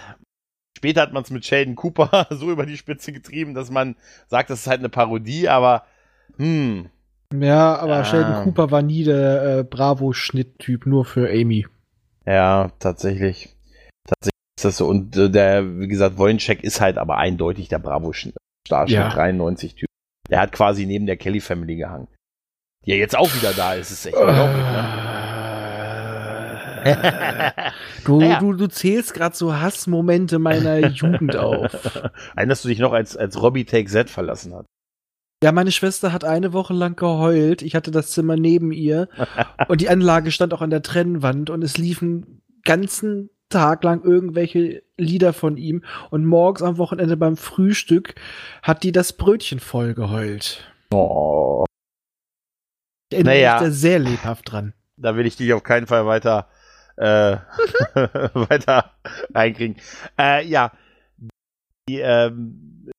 Später 0.76 1.00
hat 1.00 1.14
man 1.14 1.22
es 1.22 1.30
mit 1.30 1.46
Sheldon 1.46 1.74
Cooper 1.76 2.26
so 2.30 2.50
über 2.50 2.66
die 2.66 2.76
Spitze 2.76 3.10
getrieben, 3.10 3.54
dass 3.54 3.70
man 3.70 3.96
sagt, 4.28 4.50
das 4.50 4.60
ist 4.60 4.66
halt 4.66 4.80
eine 4.80 4.90
Parodie, 4.90 5.48
aber 5.48 5.86
hm, 6.36 6.90
ja, 7.34 7.76
aber 7.76 7.96
ja. 7.96 8.04
Sheldon 8.04 8.44
Cooper 8.44 8.70
war 8.70 8.82
nie 8.82 9.04
der 9.04 9.58
äh, 9.58 9.64
Bravo-Schnitttyp, 9.64 10.86
nur 10.86 11.04
für 11.04 11.28
Amy. 11.30 11.66
Ja, 12.24 12.70
tatsächlich. 12.78 13.54
Tatsächlich 14.06 14.40
ist 14.58 14.64
das 14.64 14.76
so. 14.76 14.86
Und 14.86 15.16
äh, 15.16 15.30
der, 15.30 15.78
wie 15.78 15.88
gesagt, 15.88 16.18
Wojciech 16.18 16.60
ist 16.62 16.80
halt 16.80 16.98
aber 16.98 17.18
eindeutig 17.18 17.68
der 17.68 17.78
Bravo-Starschnitt 17.78 18.96
ja. 18.96 19.08
93-Typ. 19.10 19.88
Der 20.30 20.40
hat 20.40 20.52
quasi 20.52 20.86
neben 20.86 21.06
der 21.06 21.16
Kelly 21.16 21.40
Family 21.40 21.76
gehangen. 21.76 22.08
Die 22.84 22.90
ja 22.90 22.96
jetzt 22.96 23.16
auch 23.16 23.32
wieder 23.34 23.52
da 23.52 23.74
ist. 23.74 23.90
ist 23.90 24.06
echt 24.06 24.16
unglaublich, 24.16 24.64
ne? 24.64 25.16
du, 28.04 28.20
naja. 28.20 28.38
du, 28.38 28.52
du 28.52 28.68
zählst 28.68 29.12
gerade 29.14 29.34
so 29.34 29.58
Hassmomente 29.58 30.38
meiner 30.38 30.78
Jugend 30.88 31.36
auf. 31.36 32.00
Erinnerst 32.36 32.64
du 32.64 32.68
dich 32.68 32.78
noch, 32.78 32.92
als, 32.92 33.16
als 33.16 33.40
Robbie 33.42 33.64
Take 33.64 33.86
Z 33.86 34.08
verlassen 34.08 34.54
hat? 34.54 34.66
Ja, 35.42 35.52
meine 35.52 35.70
Schwester 35.70 36.12
hat 36.12 36.24
eine 36.24 36.52
Woche 36.52 36.72
lang 36.72 36.96
geheult. 36.96 37.60
Ich 37.62 37.74
hatte 37.74 37.90
das 37.90 38.10
Zimmer 38.10 38.36
neben 38.36 38.72
ihr 38.72 39.08
und 39.68 39.80
die 39.80 39.88
Anlage 39.88 40.30
stand 40.30 40.54
auch 40.54 40.62
an 40.62 40.70
der 40.70 40.82
Trennwand 40.82 41.50
und 41.50 41.62
es 41.62 41.76
liefen 41.76 42.42
ganzen 42.64 43.30
Tag 43.48 43.84
lang 43.84 44.02
irgendwelche 44.02 44.82
Lieder 44.96 45.32
von 45.32 45.56
ihm 45.56 45.84
und 46.10 46.24
morgens 46.24 46.62
am 46.62 46.78
Wochenende 46.78 47.16
beim 47.16 47.36
Frühstück 47.36 48.14
hat 48.62 48.82
die 48.82 48.92
das 48.92 49.12
Brötchen 49.12 49.60
voll 49.60 49.94
geheult. 49.94 50.72
Oh. 50.90 51.64
Ich 53.10 53.18
erinnere 53.18 53.34
naja, 53.34 53.52
mich 53.54 53.68
da 53.68 53.70
sehr 53.70 53.98
lebhaft 53.98 54.50
dran. 54.50 54.72
Da 54.96 55.16
will 55.16 55.26
ich 55.26 55.36
dich 55.36 55.52
auf 55.52 55.62
keinen 55.62 55.86
Fall 55.86 56.06
weiter 56.06 56.48
äh, 56.96 57.36
weiter 58.34 58.92
reinkriegen. 59.34 59.76
Äh, 60.18 60.46
ja, 60.46 60.72
die 61.88 62.00
ähm, 62.00 62.90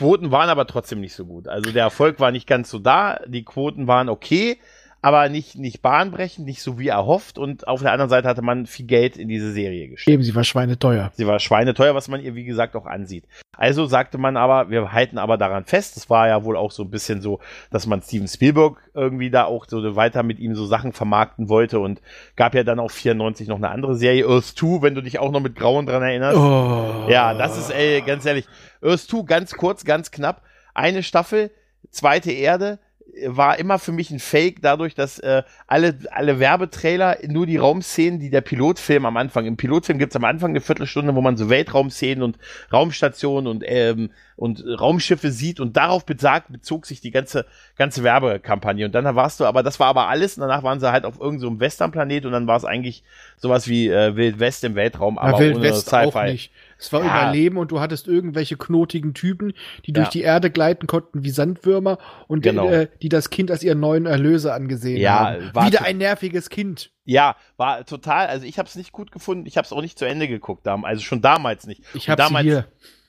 Quoten 0.00 0.30
waren 0.30 0.48
aber 0.48 0.66
trotzdem 0.66 1.02
nicht 1.02 1.12
so 1.12 1.26
gut. 1.26 1.46
Also 1.46 1.72
der 1.72 1.82
Erfolg 1.82 2.20
war 2.20 2.32
nicht 2.32 2.46
ganz 2.46 2.70
so 2.70 2.78
da. 2.78 3.20
Die 3.26 3.44
Quoten 3.44 3.86
waren 3.86 4.08
okay, 4.08 4.58
aber 5.02 5.28
nicht, 5.28 5.56
nicht 5.56 5.80
bahnbrechend, 5.80 6.46
nicht 6.46 6.62
so 6.62 6.78
wie 6.78 6.88
erhofft. 6.88 7.38
Und 7.38 7.66
auf 7.66 7.80
der 7.80 7.92
anderen 7.92 8.10
Seite 8.10 8.28
hatte 8.28 8.42
man 8.42 8.66
viel 8.66 8.86
Geld 8.86 9.16
in 9.16 9.28
diese 9.28 9.52
Serie 9.52 9.88
gesteckt. 9.88 10.12
Eben, 10.12 10.22
sie 10.22 10.34
war 10.34 10.44
schweineteuer. 10.44 11.10
Sie 11.14 11.26
war 11.26 11.38
schweineteuer, 11.38 11.94
was 11.94 12.08
man 12.08 12.22
ihr, 12.22 12.34
wie 12.34 12.44
gesagt, 12.44 12.76
auch 12.76 12.86
ansieht. 12.86 13.24
Also 13.56 13.86
sagte 13.86 14.18
man 14.18 14.36
aber, 14.36 14.70
wir 14.70 14.92
halten 14.92 15.18
aber 15.18 15.38
daran 15.38 15.64
fest. 15.64 15.96
Das 15.96 16.10
war 16.10 16.28
ja 16.28 16.44
wohl 16.44 16.56
auch 16.56 16.70
so 16.70 16.82
ein 16.82 16.90
bisschen 16.90 17.22
so, 17.22 17.40
dass 17.70 17.86
man 17.86 18.02
Steven 18.02 18.28
Spielberg 18.28 18.78
irgendwie 18.94 19.30
da 19.30 19.44
auch 19.44 19.66
so 19.68 19.96
weiter 19.96 20.22
mit 20.22 20.38
ihm 20.38 20.54
so 20.54 20.66
Sachen 20.66 20.92
vermarkten 20.92 21.48
wollte 21.48 21.80
und 21.80 22.02
gab 22.36 22.54
ja 22.54 22.62
dann 22.62 22.78
auch 22.78 22.90
94 22.90 23.48
noch 23.48 23.56
eine 23.56 23.70
andere 23.70 23.96
Serie, 23.96 24.26
Earth 24.26 24.56
2, 24.56 24.82
wenn 24.82 24.94
du 24.94 25.02
dich 25.02 25.18
auch 25.18 25.30
noch 25.30 25.40
mit 25.40 25.56
Grauen 25.56 25.86
dran 25.86 26.02
erinnerst. 26.02 26.36
Oh. 26.36 27.06
Ja, 27.08 27.34
das 27.34 27.58
ist, 27.58 27.70
ey, 27.70 28.02
ganz 28.02 28.26
ehrlich, 28.26 28.46
Earth 28.82 29.00
2, 29.00 29.22
ganz 29.22 29.54
kurz, 29.54 29.84
ganz 29.84 30.10
knapp. 30.10 30.42
Eine 30.74 31.02
Staffel, 31.02 31.50
zweite 31.90 32.32
Erde, 32.32 32.78
war 33.26 33.58
immer 33.58 33.78
für 33.78 33.92
mich 33.92 34.10
ein 34.10 34.18
Fake, 34.18 34.62
dadurch, 34.62 34.94
dass 34.94 35.18
äh, 35.18 35.42
alle, 35.66 35.98
alle 36.10 36.38
Werbetrailer 36.38 37.18
nur 37.26 37.46
die 37.46 37.56
Raumszenen, 37.56 38.20
die 38.20 38.30
der 38.30 38.40
Pilotfilm 38.40 39.04
am 39.06 39.16
Anfang, 39.16 39.46
im 39.46 39.56
Pilotfilm 39.56 39.98
gibt's 39.98 40.16
am 40.16 40.24
Anfang 40.24 40.50
eine 40.50 40.60
Viertelstunde, 40.60 41.14
wo 41.14 41.20
man 41.20 41.36
so 41.36 41.50
Weltraumszenen 41.50 42.22
und 42.22 42.38
Raumstationen 42.72 43.46
und, 43.46 43.64
ähm, 43.66 44.10
und 44.36 44.64
Raumschiffe 44.66 45.30
sieht 45.30 45.60
und 45.60 45.76
darauf 45.76 46.06
besagt, 46.06 46.50
bezog 46.50 46.86
sich 46.86 47.00
die 47.00 47.10
ganze, 47.10 47.46
ganze 47.76 48.02
Werbekampagne. 48.02 48.86
Und 48.86 48.94
dann 48.94 49.04
warst 49.14 49.40
du, 49.40 49.44
aber 49.44 49.62
das 49.62 49.78
war 49.80 49.88
aber 49.88 50.08
alles 50.08 50.36
und 50.36 50.42
danach 50.42 50.62
waren 50.62 50.80
sie 50.80 50.90
halt 50.90 51.04
auf 51.04 51.20
irgendeinem 51.20 51.56
so 51.56 51.60
Westernplanet 51.60 52.24
und 52.26 52.32
dann 52.32 52.46
war 52.46 52.56
es 52.56 52.64
eigentlich 52.64 53.02
sowas 53.36 53.68
wie 53.68 53.88
äh, 53.88 54.16
Wild 54.16 54.40
West 54.40 54.64
im 54.64 54.74
Weltraum, 54.74 55.18
aber 55.18 55.32
ja, 55.32 55.38
Wild 55.38 55.56
ohne 55.56 55.74
Sci-Fi. 55.74 56.50
Es 56.80 56.92
war 56.92 57.04
ja. 57.04 57.22
Überleben 57.22 57.58
und 57.58 57.70
du 57.70 57.80
hattest 57.80 58.08
irgendwelche 58.08 58.56
knotigen 58.56 59.14
Typen, 59.14 59.52
die 59.86 59.92
durch 59.92 60.06
ja. 60.06 60.10
die 60.10 60.22
Erde 60.22 60.50
gleiten 60.50 60.86
konnten 60.86 61.22
wie 61.22 61.30
Sandwürmer 61.30 61.98
und 62.26 62.42
genau. 62.42 62.68
die, 62.68 62.74
äh, 62.74 62.88
die 63.02 63.08
das 63.08 63.30
Kind 63.30 63.50
als 63.50 63.62
ihren 63.62 63.80
neuen 63.80 64.06
Erlöser 64.06 64.54
angesehen 64.54 65.00
ja, 65.00 65.36
haben. 65.54 65.66
Wieder 65.66 65.84
ein 65.84 65.98
nerviges 65.98 66.48
Kind. 66.48 66.90
Ja, 67.04 67.36
war 67.56 67.84
total, 67.84 68.28
also 68.28 68.46
ich 68.46 68.58
habe 68.58 68.68
es 68.68 68.76
nicht 68.76 68.92
gut 68.92 69.12
gefunden, 69.12 69.46
ich 69.46 69.56
habe 69.56 69.66
es 69.66 69.72
auch 69.72 69.82
nicht 69.82 69.98
zu 69.98 70.06
Ende 70.06 70.26
geguckt, 70.28 70.66
also 70.66 71.02
schon 71.02 71.20
damals 71.20 71.66
nicht. 71.66 71.82
Ich 71.94 72.08
habe 72.08 72.38
hier. 72.40 72.66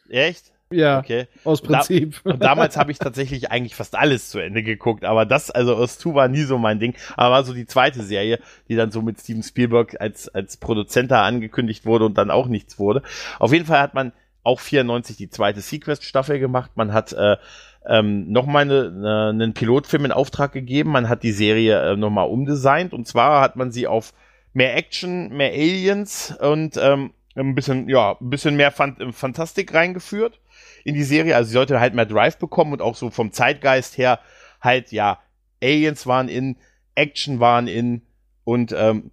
Echt? 0.10 0.51
Ja, 0.72 1.00
okay. 1.00 1.28
aus 1.44 1.62
Prinzip. 1.62 2.22
Da, 2.24 2.32
und 2.32 2.44
damals 2.44 2.78
habe 2.78 2.92
ich 2.92 3.00
tatsächlich 3.00 3.52
eigentlich 3.52 3.76
fast 3.76 3.96
alles 3.96 4.30
zu 4.30 4.40
Ende 4.40 4.64
geguckt, 4.64 5.06
aber 5.06 5.26
das, 5.26 5.52
also 5.52 5.78
Us 5.78 6.00
2 6.00 6.14
war 6.14 6.28
nie 6.28 6.44
so 6.44 6.58
mein 6.58 6.80
Ding, 6.80 6.96
aber 7.16 7.36
war 7.36 7.44
so 7.44 7.54
die 7.54 7.66
zweite 7.66 8.04
Serie, 8.04 8.40
die 8.68 8.76
dann 8.76 8.92
so 8.92 9.02
mit 9.02 9.20
Steven 9.20 9.44
Spielberg 9.44 10.00
als, 10.00 10.30
als 10.30 10.58
Produzent 10.58 11.12
da 11.12 11.24
angekündigt 11.24 11.86
wurde 11.86 12.06
und 12.06 12.18
dann 12.18 12.32
auch 12.32 12.48
nichts 12.48 12.80
wurde. 12.80 13.02
Auf 13.40 13.54
jeden 13.54 13.66
Fall 13.66 13.80
hat 13.80 13.94
man 13.94 14.14
auch 14.44 14.60
94 14.60 15.18
die 15.18 15.30
zweite 15.30 15.62
Sequest-Staffel 15.62 16.40
gemacht, 16.40 16.72
man 16.76 16.94
hat 16.94 17.14
äh, 17.14 17.38
ähm, 17.86 18.32
nochmal 18.32 18.64
eine, 18.64 18.88
eine, 18.88 19.30
einen 19.30 19.54
Pilotfilm 19.54 20.06
in 20.06 20.12
Auftrag 20.12 20.52
gegeben, 20.52 20.92
man 20.92 21.10
hat 21.10 21.24
die 21.24 21.32
Serie 21.32 21.94
äh, 21.94 21.96
nochmal 21.98 22.28
umdesignt 22.28 22.94
und 22.94 23.08
zwar 23.08 23.42
hat 23.42 23.56
man 23.56 23.72
sie 23.72 23.88
auf 23.88 24.14
mehr 24.54 24.76
Action, 24.76 25.30
mehr 25.30 25.52
Aliens 25.52 26.36
und 26.40 26.78
ähm, 26.78 27.12
ein 27.36 27.56
bisschen, 27.56 27.88
ja, 27.88 28.18
ein 28.20 28.30
bisschen 28.30 28.56
mehr 28.56 28.72
Phant 28.72 28.98
Fantastik 29.16 29.74
reingeführt 29.74 30.40
in 30.84 30.96
die 30.96 31.04
Serie. 31.04 31.36
Also 31.36 31.50
sie 31.50 31.54
sollte 31.54 31.80
halt 31.80 31.94
mehr 31.94 32.06
Drive 32.06 32.38
bekommen 32.38 32.74
und 32.74 32.82
auch 32.82 32.96
so 32.96 33.10
vom 33.10 33.32
Zeitgeist 33.32 33.98
her 33.98 34.20
halt, 34.60 34.92
ja, 34.92 35.20
Aliens 35.62 36.08
waren 36.08 36.28
in, 36.28 36.58
Action 36.96 37.40
waren 37.40 37.68
in 37.68 38.02
und 38.44 38.74
ähm, 38.78 39.12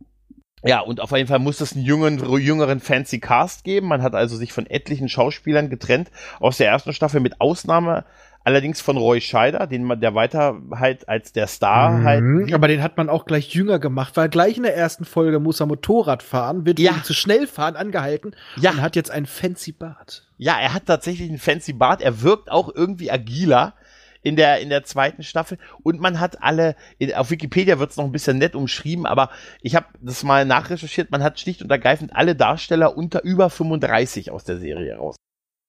ja, 0.64 0.80
und 0.80 1.00
auf 1.00 1.12
jeden 1.12 1.28
Fall 1.28 1.38
muss 1.38 1.60
es 1.60 1.74
einen 1.74 1.84
jüngeren, 1.84 2.40
jüngeren 2.40 2.80
Fancy 2.80 3.20
Cast 3.20 3.62
geben. 3.62 3.86
Man 3.86 4.02
hat 4.02 4.14
also 4.14 4.36
sich 4.36 4.52
von 4.52 4.66
etlichen 4.66 5.08
Schauspielern 5.08 5.70
getrennt 5.70 6.10
aus 6.40 6.56
der 6.56 6.68
ersten 6.68 6.92
Staffel 6.92 7.20
mit 7.20 7.40
Ausnahme 7.40 8.04
allerdings 8.48 8.80
von 8.80 8.96
Roy 8.96 9.20
Scheider, 9.20 9.66
den 9.66 9.84
man 9.84 10.00
der 10.00 10.14
weiter 10.14 10.58
halt 10.74 11.06
als 11.06 11.32
der 11.32 11.46
Star 11.46 11.90
mhm, 11.90 12.04
halt. 12.04 12.54
Aber 12.54 12.66
den 12.66 12.82
hat 12.82 12.96
man 12.96 13.10
auch 13.10 13.26
gleich 13.26 13.54
jünger 13.54 13.78
gemacht, 13.78 14.16
weil 14.16 14.30
gleich 14.30 14.56
in 14.56 14.62
der 14.62 14.74
ersten 14.74 15.04
Folge 15.04 15.38
muss 15.38 15.60
er 15.60 15.66
Motorrad 15.66 16.22
fahren, 16.22 16.64
wird 16.64 16.80
ja. 16.80 16.94
zu 17.02 17.12
schnell 17.12 17.46
fahren 17.46 17.76
angehalten 17.76 18.34
ja. 18.56 18.70
und 18.70 18.80
hat 18.80 18.96
jetzt 18.96 19.10
ein 19.10 19.26
fancy 19.26 19.72
Bart. 19.72 20.26
Ja, 20.38 20.58
er 20.58 20.72
hat 20.72 20.86
tatsächlich 20.86 21.28
einen 21.28 21.36
fancy 21.36 21.74
Bart. 21.74 22.00
Er 22.00 22.22
wirkt 22.22 22.50
auch 22.50 22.74
irgendwie 22.74 23.10
agiler 23.10 23.74
in 24.22 24.36
der 24.36 24.60
in 24.60 24.70
der 24.70 24.82
zweiten 24.82 25.22
Staffel 25.22 25.58
und 25.82 26.00
man 26.00 26.18
hat 26.18 26.42
alle 26.42 26.74
in, 26.96 27.14
auf 27.14 27.30
Wikipedia 27.30 27.78
wird 27.78 27.90
es 27.90 27.98
noch 27.98 28.06
ein 28.06 28.12
bisschen 28.12 28.38
nett 28.38 28.56
umschrieben, 28.56 29.04
aber 29.04 29.30
ich 29.60 29.76
habe 29.76 29.86
das 30.00 30.24
mal 30.24 30.46
nachrecherchiert, 30.46 31.10
man 31.10 31.22
hat 31.22 31.38
schlicht 31.38 31.62
und 31.62 31.70
ergreifend 31.70 32.16
alle 32.16 32.34
Darsteller 32.34 32.96
unter 32.96 33.22
über 33.22 33.50
35 33.50 34.30
aus 34.30 34.44
der 34.44 34.56
Serie 34.56 34.96
raus. 34.96 35.16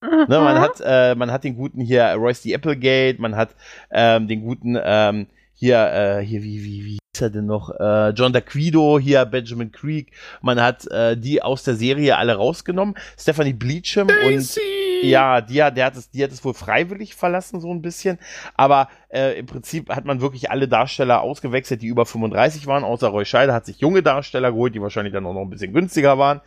Ne, 0.02 0.28
man 0.28 0.60
hat 0.60 0.82
äh, 0.82 1.14
man 1.16 1.32
hat 1.32 1.44
den 1.44 1.56
guten 1.56 1.82
hier 1.82 2.06
Royce 2.14 2.44
the 2.44 2.56
Applegate, 2.56 3.22
man 3.22 3.36
hat 3.36 3.56
ähm, 3.92 4.28
den 4.28 4.42
guten 4.42 4.78
ähm, 4.82 5.28
hier 5.54 5.78
äh, 5.78 6.26
hier 6.26 6.42
wie 6.42 6.64
wie 6.64 6.86
wie 6.86 7.00
ist 7.14 7.22
er 7.22 7.30
denn 7.30 7.48
noch? 7.48 7.70
Äh, 7.72 8.12
John 8.12 8.32
D'Aquido 8.32 8.98
hier 8.98 9.26
Benjamin 9.26 9.74
Creek, 9.74 10.14
man 10.42 10.62
hat 10.62 10.90
äh, 10.90 11.18
die 11.18 11.42
aus 11.42 11.64
der 11.64 11.76
Serie 11.76 12.18
alle 12.18 12.36
rausgenommen, 12.36 12.96
Stephanie 13.18 13.54
Bleacham 13.54 14.08
Daisy. 14.08 14.62
und 14.62 15.04
ja, 15.04 15.42
die, 15.42 15.56
der 15.56 15.86
hat 15.86 15.98
es 15.98 16.10
die 16.12 16.24
hat 16.24 16.32
es 16.32 16.46
wohl 16.46 16.54
freiwillig 16.54 17.16
verlassen 17.16 17.60
so 17.60 17.74
ein 17.74 17.82
bisschen, 17.82 18.20
aber 18.56 18.88
äh, 19.10 19.38
im 19.38 19.48
Prinzip 19.48 19.90
hat 19.90 20.06
man 20.06 20.22
wirklich 20.22 20.50
alle 20.50 20.70
Darsteller 20.70 21.22
ausgewechselt, 21.22 21.82
die 21.82 21.88
über 21.88 22.06
35 22.06 22.68
waren, 22.68 22.86
außer 22.86 23.10
Roy 23.10 23.26
Scheider 23.26 23.54
hat 23.54 23.66
sich 23.66 23.80
junge 23.80 24.02
Darsteller 24.02 24.52
geholt, 24.52 24.76
die 24.76 24.82
wahrscheinlich 24.82 25.14
dann 25.14 25.26
auch 25.26 25.34
noch 25.34 25.42
ein 25.42 25.50
bisschen 25.50 25.74
günstiger 25.74 26.18
waren 26.18 26.40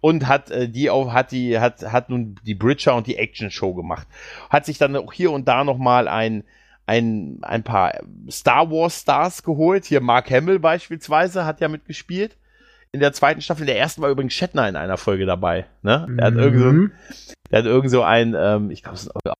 und 0.00 0.28
hat 0.28 0.50
äh, 0.50 0.68
die 0.68 0.90
auch 0.90 1.12
hat 1.12 1.32
die 1.32 1.58
hat 1.58 1.82
hat 1.82 2.10
nun 2.10 2.36
die 2.44 2.54
Bridger 2.54 2.94
und 2.94 3.06
die 3.06 3.16
Action 3.16 3.50
Show 3.50 3.74
gemacht. 3.74 4.06
Hat 4.50 4.66
sich 4.66 4.78
dann 4.78 4.96
auch 4.96 5.12
hier 5.12 5.30
und 5.30 5.48
da 5.48 5.64
noch 5.64 5.78
mal 5.78 6.08
ein 6.08 6.44
ein 6.86 7.38
ein 7.42 7.62
paar 7.62 8.00
Star 8.30 8.70
Wars 8.70 9.00
Stars 9.00 9.42
geholt. 9.42 9.84
Hier 9.84 10.00
Mark 10.00 10.30
Hamill 10.30 10.58
beispielsweise 10.58 11.44
hat 11.44 11.60
ja 11.60 11.68
mitgespielt. 11.68 12.36
In 12.92 13.00
der 13.00 13.12
zweiten 13.12 13.42
Staffel, 13.42 13.66
der 13.66 13.78
ersten 13.78 14.00
war 14.00 14.10
übrigens 14.10 14.32
Shatner 14.32 14.68
in 14.68 14.76
einer 14.76 14.96
Folge 14.96 15.26
dabei. 15.26 15.66
Ne? 15.82 16.06
Der 16.08 16.26
hat 16.26 16.34
irgend 16.34 16.60
so, 16.60 16.72
mhm. 16.72 16.92
der 17.50 17.58
hat 17.58 17.66
irgend 17.66 17.90
so 17.90 18.02
ein, 18.02 18.34
ähm, 18.38 18.70
ich 18.70 18.82
glaube, 18.82 18.96
es 18.96 19.02
ist 19.02 19.10
ein 19.14 19.32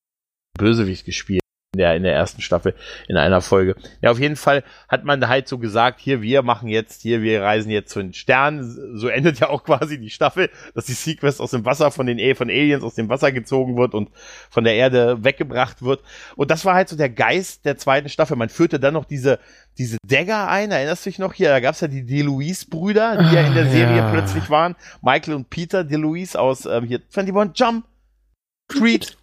Bösewicht 0.59 1.07
gespielt 1.07 1.41
in 1.43 1.46
der, 1.77 1.95
in 1.95 2.03
der 2.03 2.15
ersten 2.15 2.43
Staffel 2.43 2.75
in 3.09 3.17
einer 3.17 3.41
Folge. 3.41 3.77
Ja, 4.01 4.11
auf 4.11 4.19
jeden 4.19 4.37
Fall 4.37 4.63
hat 4.89 5.05
man 5.05 5.27
halt 5.29 5.49
so 5.49 5.59
gesagt, 5.59 6.01
hier, 6.01 6.23
wir 6.23 6.43
machen 6.43 6.69
jetzt, 6.69 7.03
hier, 7.03 7.23
wir 7.23 7.43
reisen 7.43 7.71
jetzt 7.71 7.91
zu 7.91 8.01
den 8.01 8.13
Sternen. 8.13 8.99
So 8.99 9.09
endet 9.09 9.41
ja 9.41 9.49
auch 9.49 9.65
quasi 9.65 9.99
die 9.99 10.11
Staffel, 10.11 10.51
dass 10.75 10.87
die 10.87 10.93
Sequest 10.93 11.41
aus 11.41 11.51
dem 11.51 11.65
Wasser 11.65 11.91
von 11.91 12.07
den 12.07 12.17
von 12.35 12.51
Aliens 12.51 12.83
aus 12.83 12.95
dem 12.95 13.09
Wasser 13.09 13.33
gezogen 13.33 13.77
wird 13.77 13.95
und 13.95 14.11
von 14.51 14.65
der 14.65 14.75
Erde 14.75 15.23
weggebracht 15.23 15.83
wird. 15.83 16.03
Und 16.37 16.51
das 16.51 16.65
war 16.65 16.75
halt 16.75 16.89
so 16.89 16.97
der 16.97 17.11
Geist 17.11 17.65
der 17.65 17.77
zweiten 17.77 18.09
Staffel. 18.09 18.37
Man 18.37 18.49
führte 18.49 18.81
dann 18.81 18.95
noch 18.95 19.05
diese, 19.05 19.39
diese 19.79 19.99
Dagger 20.07 20.49
ein, 20.49 20.71
erinnerst 20.71 21.07
du 21.07 21.11
dich 21.11 21.19
noch 21.19 21.35
hier? 21.35 21.49
Da 21.51 21.61
gab's 21.61 21.81
ja 21.81 21.89
die 21.89 22.05
DeLuise-Brüder, 22.05 23.19
die 23.19 23.25
ah, 23.25 23.33
ja 23.33 23.47
in 23.47 23.55
der 23.55 23.71
Serie 23.71 23.97
ja. 23.97 24.11
plötzlich 24.11 24.51
waren. 24.51 24.75
Michael 25.03 25.35
und 25.35 25.51
Peter 25.51 25.85
DeLuise 25.85 26.39
aus 26.39 26.67
ähm, 26.67 26.85
hier 26.85 27.01
21 27.15 27.59
Jump. 27.59 27.87
Treat. 28.69 29.17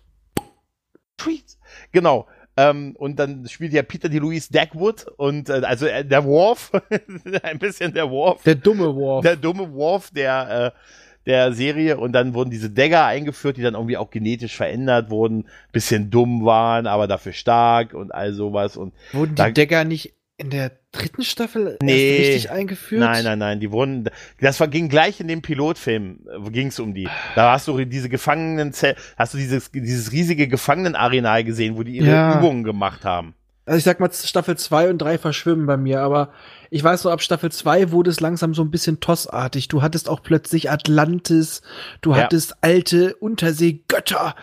Treat. 1.18 1.58
Genau. 1.92 2.28
Ähm, 2.56 2.96
und 2.98 3.18
dann 3.18 3.48
spielt 3.48 3.74
ja 3.74 3.82
Peter 3.82 4.10
DeLuise 4.10 4.52
Dagwood 4.52 5.08
und 5.18 5.50
äh, 5.50 5.62
also 5.63 5.88
äh, 5.88 6.06
der 6.06 6.24
Worf, 6.24 6.72
ein 7.44 7.60
bisschen 7.60 7.94
der 7.94 8.10
Worf. 8.10 8.44
Der 8.44 8.56
dumme 8.56 8.96
Worf. 8.96 9.24
Der 9.24 9.36
dumme 9.36 9.74
Worf, 9.74 10.12
der 10.12 10.74
äh, 10.76 10.80
der 11.26 11.54
Serie 11.54 11.98
und 11.98 12.12
dann 12.12 12.34
wurden 12.34 12.50
diese 12.50 12.70
Dagger 12.70 13.06
eingeführt, 13.06 13.58
die 13.58 13.62
dann 13.62 13.76
irgendwie 13.76 13.98
auch 13.98 14.12
genetisch 14.12 14.56
verändert 14.56 15.10
wurden, 15.10 15.46
bisschen 15.72 16.10
dumm 16.10 16.46
waren, 16.46 16.86
aber 16.86 17.08
dafür 17.08 17.32
stark 17.32 17.94
und 17.94 18.13
all 18.13 18.34
sowas 18.34 18.76
und 18.78 18.94
wurden 19.13 19.36
die 19.36 19.54
Dagger 19.54 19.86
nicht 19.86 20.13
in 20.44 20.50
der 20.50 20.72
dritten 20.92 21.24
Staffel 21.24 21.78
nee, 21.82 22.18
richtig 22.18 22.52
eingeführt? 22.52 23.00
Nein, 23.00 23.24
nein, 23.24 23.40
nein, 23.40 23.60
die 23.60 23.72
wurden, 23.72 24.10
das 24.40 24.60
war, 24.60 24.68
ging 24.68 24.90
gleich 24.90 25.20
in 25.20 25.28
dem 25.28 25.42
Pilotfilm, 25.42 26.20
ging 26.52 26.68
es 26.68 26.80
um 26.80 26.94
die. 26.94 27.08
Da 27.36 27.54
hast 27.54 27.68
du 27.68 27.84
diese 27.86 28.10
Gefangenen, 28.10 28.74
hast 29.18 29.34
du 29.34 29.38
dieses, 29.38 29.72
dieses 29.72 30.12
riesige 30.12 30.48
Gefangenenarenal 30.48 31.44
gesehen, 31.44 31.78
wo 31.78 31.84
die 31.84 31.98
ihre 31.98 32.12
ja. 32.12 32.38
Übungen 32.38 32.64
gemacht 32.64 33.06
haben. 33.06 33.34
Also 33.66 33.78
ich 33.78 33.86
sag 33.86 34.02
mal, 34.02 34.12
Staffel 34.12 34.58
2 34.58 34.90
und 34.90 34.98
3 34.98 35.18
verschwimmen 35.18 35.66
bei 35.66 35.78
mir, 35.78 36.02
aber 36.02 36.34
ich 36.70 36.84
weiß 36.84 37.04
so, 37.04 37.10
ab 37.10 37.22
Staffel 37.22 37.50
2 37.50 37.92
wurde 37.92 38.10
es 38.10 38.20
langsam 38.20 38.54
so 38.54 38.62
ein 38.62 38.72
bisschen 38.72 39.00
tossartig. 39.00 39.70
Du 39.70 39.82
hattest 39.82 40.10
auch 40.10 40.22
plötzlich 40.22 40.70
Atlantis, 40.70 41.62
du 42.02 42.12
ja. 42.12 42.18
hattest 42.18 42.58
alte 42.62 43.16
Unterseegötter 43.16 44.36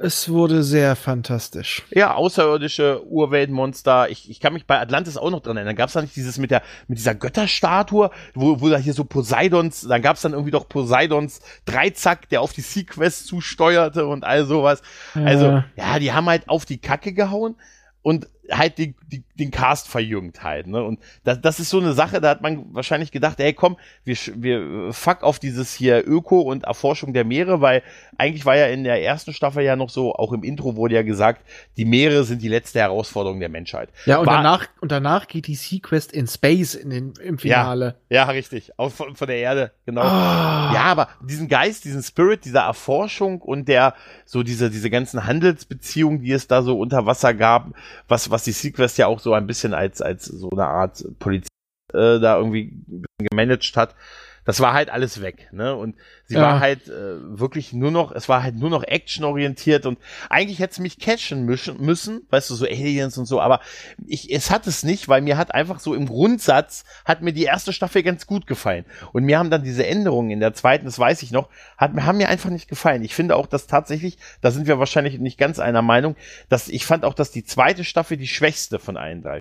es 0.00 0.28
wurde 0.28 0.62
sehr 0.62 0.94
fantastisch. 0.94 1.82
Ja, 1.90 2.14
außerirdische 2.14 3.04
Urweltmonster. 3.06 4.08
Ich, 4.10 4.30
ich 4.30 4.38
kann 4.38 4.52
mich 4.52 4.64
bei 4.64 4.78
Atlantis 4.78 5.16
auch 5.16 5.30
noch 5.30 5.40
dran 5.40 5.56
erinnern. 5.56 5.74
Gab 5.74 5.88
es 5.88 5.94
da 5.94 6.00
nicht 6.00 6.14
dieses 6.14 6.38
mit 6.38 6.52
der 6.52 6.62
mit 6.86 6.98
dieser 6.98 7.16
Götterstatue, 7.16 8.10
wo, 8.34 8.60
wo 8.60 8.68
da 8.68 8.76
hier 8.76 8.94
so 8.94 9.02
Poseidons, 9.04 9.80
dann 9.88 10.00
gab 10.00 10.14
es 10.14 10.22
dann 10.22 10.32
irgendwie 10.32 10.52
doch 10.52 10.68
Poseidons 10.68 11.40
Dreizack, 11.64 12.28
der 12.28 12.42
auf 12.42 12.52
die 12.52 12.60
Sequest 12.60 13.26
zusteuerte 13.26 14.06
und 14.06 14.22
all 14.24 14.46
sowas. 14.46 14.82
Ja. 15.16 15.24
Also, 15.24 15.62
ja, 15.76 15.98
die 15.98 16.12
haben 16.12 16.26
halt 16.26 16.48
auf 16.48 16.64
die 16.64 16.78
Kacke 16.78 17.12
gehauen. 17.12 17.56
Und 18.02 18.28
halt 18.50 18.78
die, 18.78 18.94
die, 19.06 19.22
den 19.38 19.50
Cast 19.50 19.88
verjüngt 19.88 20.42
halt. 20.42 20.66
Ne? 20.66 20.82
Und 20.82 21.00
das, 21.24 21.40
das 21.40 21.60
ist 21.60 21.70
so 21.70 21.78
eine 21.78 21.92
Sache, 21.92 22.20
da 22.20 22.30
hat 22.30 22.42
man 22.42 22.74
wahrscheinlich 22.74 23.10
gedacht, 23.10 23.38
hey 23.38 23.52
komm, 23.52 23.76
wir, 24.04 24.16
wir 24.36 24.92
fuck 24.92 25.22
auf 25.22 25.38
dieses 25.38 25.74
hier 25.74 26.06
Öko 26.06 26.40
und 26.40 26.64
Erforschung 26.64 27.12
der 27.12 27.24
Meere, 27.24 27.60
weil 27.60 27.82
eigentlich 28.16 28.46
war 28.46 28.56
ja 28.56 28.66
in 28.66 28.84
der 28.84 29.02
ersten 29.02 29.32
Staffel 29.32 29.64
ja 29.64 29.76
noch 29.76 29.90
so, 29.90 30.14
auch 30.14 30.32
im 30.32 30.42
Intro 30.42 30.76
wurde 30.76 30.94
ja 30.94 31.02
gesagt, 31.02 31.42
die 31.76 31.84
Meere 31.84 32.24
sind 32.24 32.42
die 32.42 32.48
letzte 32.48 32.80
Herausforderung 32.80 33.40
der 33.40 33.48
Menschheit. 33.48 33.90
Ja, 34.06 34.18
und, 34.18 34.26
war, 34.26 34.36
danach, 34.36 34.66
und 34.80 34.92
danach 34.92 35.28
geht 35.28 35.46
die 35.46 35.54
Sequest 35.54 36.12
in 36.12 36.26
Space 36.26 36.74
in 36.74 36.90
den, 36.90 37.12
im 37.22 37.38
Finale. 37.38 37.96
Ja, 38.08 38.24
ja 38.24 38.30
richtig. 38.30 38.72
Auch 38.78 38.90
von, 38.90 39.14
von 39.14 39.26
der 39.26 39.36
Erde, 39.36 39.72
genau. 39.86 40.02
Oh. 40.02 40.04
Ja, 40.04 40.84
aber 40.84 41.08
diesen 41.22 41.48
Geist, 41.48 41.84
diesen 41.84 42.02
Spirit 42.02 42.44
dieser 42.44 42.62
Erforschung 42.62 43.40
und 43.40 43.68
der, 43.68 43.94
so 44.24 44.42
diese, 44.42 44.70
diese 44.70 44.90
ganzen 44.90 45.26
Handelsbeziehungen, 45.26 46.22
die 46.22 46.32
es 46.32 46.46
da 46.46 46.62
so 46.62 46.78
unter 46.78 47.06
Wasser 47.06 47.34
gab, 47.34 47.72
was, 48.06 48.30
was 48.30 48.37
die 48.44 48.52
Sequest 48.52 48.98
ja 48.98 49.06
auch 49.06 49.20
so 49.20 49.34
ein 49.34 49.46
bisschen 49.46 49.74
als, 49.74 50.00
als 50.00 50.24
so 50.26 50.50
eine 50.50 50.66
Art 50.66 51.04
Polizei 51.18 51.48
äh, 51.92 52.18
da 52.20 52.38
irgendwie 52.38 52.82
gemanagt 53.30 53.76
hat, 53.76 53.94
das 54.48 54.60
war 54.60 54.72
halt 54.72 54.88
alles 54.88 55.20
weg, 55.20 55.50
ne? 55.52 55.76
Und 55.76 55.94
sie 56.24 56.36
ja. 56.36 56.40
war 56.40 56.60
halt 56.60 56.88
äh, 56.88 57.38
wirklich 57.38 57.74
nur 57.74 57.90
noch, 57.90 58.12
es 58.12 58.30
war 58.30 58.42
halt 58.42 58.54
nur 58.54 58.70
noch 58.70 58.82
actionorientiert 58.82 59.84
und 59.84 59.98
eigentlich 60.30 60.58
hätte 60.58 60.72
es 60.72 60.78
mich 60.78 60.98
catchen 60.98 61.44
müssen, 61.44 61.84
müssen, 61.84 62.22
weißt 62.30 62.48
du, 62.48 62.54
so 62.54 62.64
Aliens 62.64 63.18
und 63.18 63.26
so, 63.26 63.42
aber 63.42 63.60
ich, 64.06 64.32
es 64.32 64.50
hat 64.50 64.66
es 64.66 64.84
nicht, 64.84 65.06
weil 65.06 65.20
mir 65.20 65.36
hat 65.36 65.54
einfach 65.54 65.80
so 65.80 65.94
im 65.94 66.06
Grundsatz, 66.06 66.84
hat 67.04 67.20
mir 67.20 67.34
die 67.34 67.44
erste 67.44 67.74
Staffel 67.74 68.02
ganz 68.02 68.26
gut 68.26 68.46
gefallen. 68.46 68.86
Und 69.12 69.24
mir 69.24 69.38
haben 69.38 69.50
dann 69.50 69.64
diese 69.64 69.86
Änderungen 69.86 70.30
in 70.30 70.40
der 70.40 70.54
zweiten, 70.54 70.86
das 70.86 70.98
weiß 70.98 71.22
ich 71.22 71.30
noch, 71.30 71.50
hat, 71.76 71.92
haben 71.96 72.16
mir 72.16 72.30
einfach 72.30 72.48
nicht 72.48 72.68
gefallen. 72.68 73.04
Ich 73.04 73.14
finde 73.14 73.36
auch, 73.36 73.48
dass 73.48 73.66
tatsächlich, 73.66 74.16
da 74.40 74.50
sind 74.50 74.66
wir 74.66 74.78
wahrscheinlich 74.78 75.18
nicht 75.18 75.36
ganz 75.36 75.58
einer 75.58 75.82
Meinung, 75.82 76.16
dass 76.48 76.70
ich 76.70 76.86
fand 76.86 77.04
auch, 77.04 77.12
dass 77.12 77.30
die 77.30 77.44
zweite 77.44 77.84
Staffel 77.84 78.16
die 78.16 78.26
schwächste 78.26 78.78
von 78.78 78.96
allen 78.96 79.20
drei. 79.20 79.40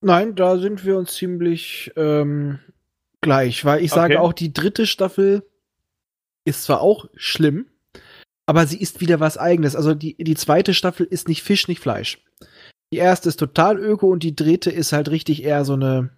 Nein, 0.00 0.34
da 0.34 0.56
sind 0.56 0.86
wir 0.86 0.96
uns 0.96 1.12
ziemlich 1.12 1.92
ähm, 1.96 2.58
gleich, 3.24 3.64
weil 3.64 3.82
ich 3.82 3.92
okay. 3.92 4.00
sage 4.00 4.20
auch, 4.20 4.32
die 4.32 4.52
dritte 4.52 4.86
Staffel 4.86 5.42
ist 6.44 6.62
zwar 6.62 6.80
auch 6.80 7.06
schlimm, 7.16 7.66
aber 8.46 8.66
sie 8.66 8.78
ist 8.78 9.00
wieder 9.00 9.20
was 9.20 9.38
eigenes. 9.38 9.74
Also 9.74 9.94
die, 9.94 10.16
die 10.16 10.36
zweite 10.36 10.74
Staffel 10.74 11.06
ist 11.06 11.28
nicht 11.28 11.42
Fisch, 11.42 11.66
nicht 11.68 11.80
Fleisch. 11.80 12.22
Die 12.92 12.98
erste 12.98 13.28
ist 13.28 13.40
total 13.40 13.78
öko 13.78 14.08
und 14.08 14.22
die 14.22 14.36
dritte 14.36 14.70
ist 14.70 14.92
halt 14.92 15.08
richtig 15.10 15.42
eher 15.42 15.64
so 15.64 15.72
eine, 15.72 16.10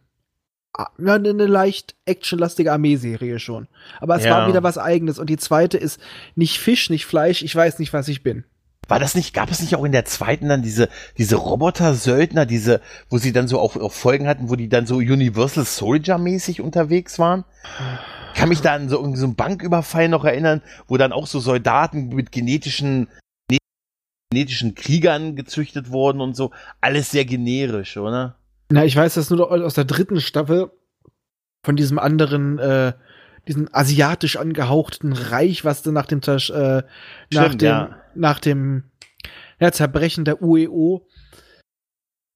eine, 0.75 1.31
eine 1.31 1.47
leicht 1.47 1.95
actionlastige 2.05 2.73
Armeeserie 2.73 3.39
schon. 3.39 3.69
Aber 4.01 4.17
es 4.17 4.25
ja. 4.25 4.33
war 4.33 4.49
wieder 4.49 4.63
was 4.63 4.77
eigenes 4.77 5.19
und 5.19 5.31
die 5.31 5.39
zweite 5.39 5.79
ist 5.79 6.01
nicht 6.35 6.59
Fisch, 6.59 6.91
nicht 6.91 7.07
Fleisch, 7.07 7.43
ich 7.43 7.55
weiß 7.55 7.79
nicht, 7.79 7.93
was 7.93 8.09
ich 8.09 8.23
bin. 8.23 8.45
War 8.89 9.01
das 9.01 9.15
nicht, 9.15 9.35
gab 9.35 9.51
es 9.51 9.61
nicht 9.61 9.75
auch 9.75 9.85
in 9.85 9.93
der 9.93 10.05
zweiten 10.05 10.49
dann 10.49 10.63
diese, 10.63 10.89
diese 11.19 11.37
Roboter-Söldner, 11.37 12.47
diese, 12.47 12.81
wo 13.11 13.19
sie 13.19 13.33
dann 13.33 13.49
so 13.49 13.59
auch, 13.59 13.77
auch 13.77 13.93
Folgen 13.93 14.29
hatten, 14.29 14.49
wo 14.49 14.57
die 14.57 14.69
dann 14.69 14.87
so 14.87 14.97
Universal 14.97 15.65
Soldier-mäßig 15.65 16.61
unterwegs 16.61 17.19
waren? 17.19 17.45
Ich 18.33 18.41
kann 18.41 18.49
mich 18.49 18.61
da 18.61 18.75
an 18.75 18.89
so, 18.89 18.97
so 19.17 19.25
einen 19.25 19.35
Banküberfall 19.35 20.09
noch 20.09 20.25
erinnern, 20.25 20.63
wo 20.87 20.97
dann 20.97 21.13
auch 21.13 21.27
so 21.27 21.41
Soldaten 21.41 22.09
mit 22.11 22.31
genetischen, 22.31 23.09
genetischen 24.31 24.75
Kriegern 24.75 25.35
gezüchtet 25.35 25.91
wurden 25.91 26.21
und 26.21 26.37
so. 26.37 26.53
Alles 26.81 27.11
sehr 27.11 27.25
generisch, 27.25 27.97
oder? 27.97 28.37
Na, 28.69 28.85
ich 28.85 28.97
weiß 28.97 29.15
das 29.15 29.31
nur 29.31 29.51
aus 29.51 29.75
der 29.75 29.85
dritten 29.85 30.21
Staffel 30.21 30.71
von 31.65 31.77
diesem 31.77 31.99
anderen, 31.99 32.59
äh, 32.59 32.93
diesen 33.49 33.73
asiatisch 33.73 34.37
angehauchten 34.37 35.13
Reich, 35.13 35.65
was 35.65 35.83
dann 35.83 35.95
nach 35.95 36.07
dem, 36.07 36.19
äh, 36.19 36.21
Stimmt, 36.23 36.83
nach 37.31 37.55
dem, 37.55 37.69
ja 37.69 37.97
nach 38.17 38.41
dem 38.41 38.85
ja, 39.61 39.71
Zerbrechen 39.73 40.25
der 40.25 40.43
UEO, 40.43 41.07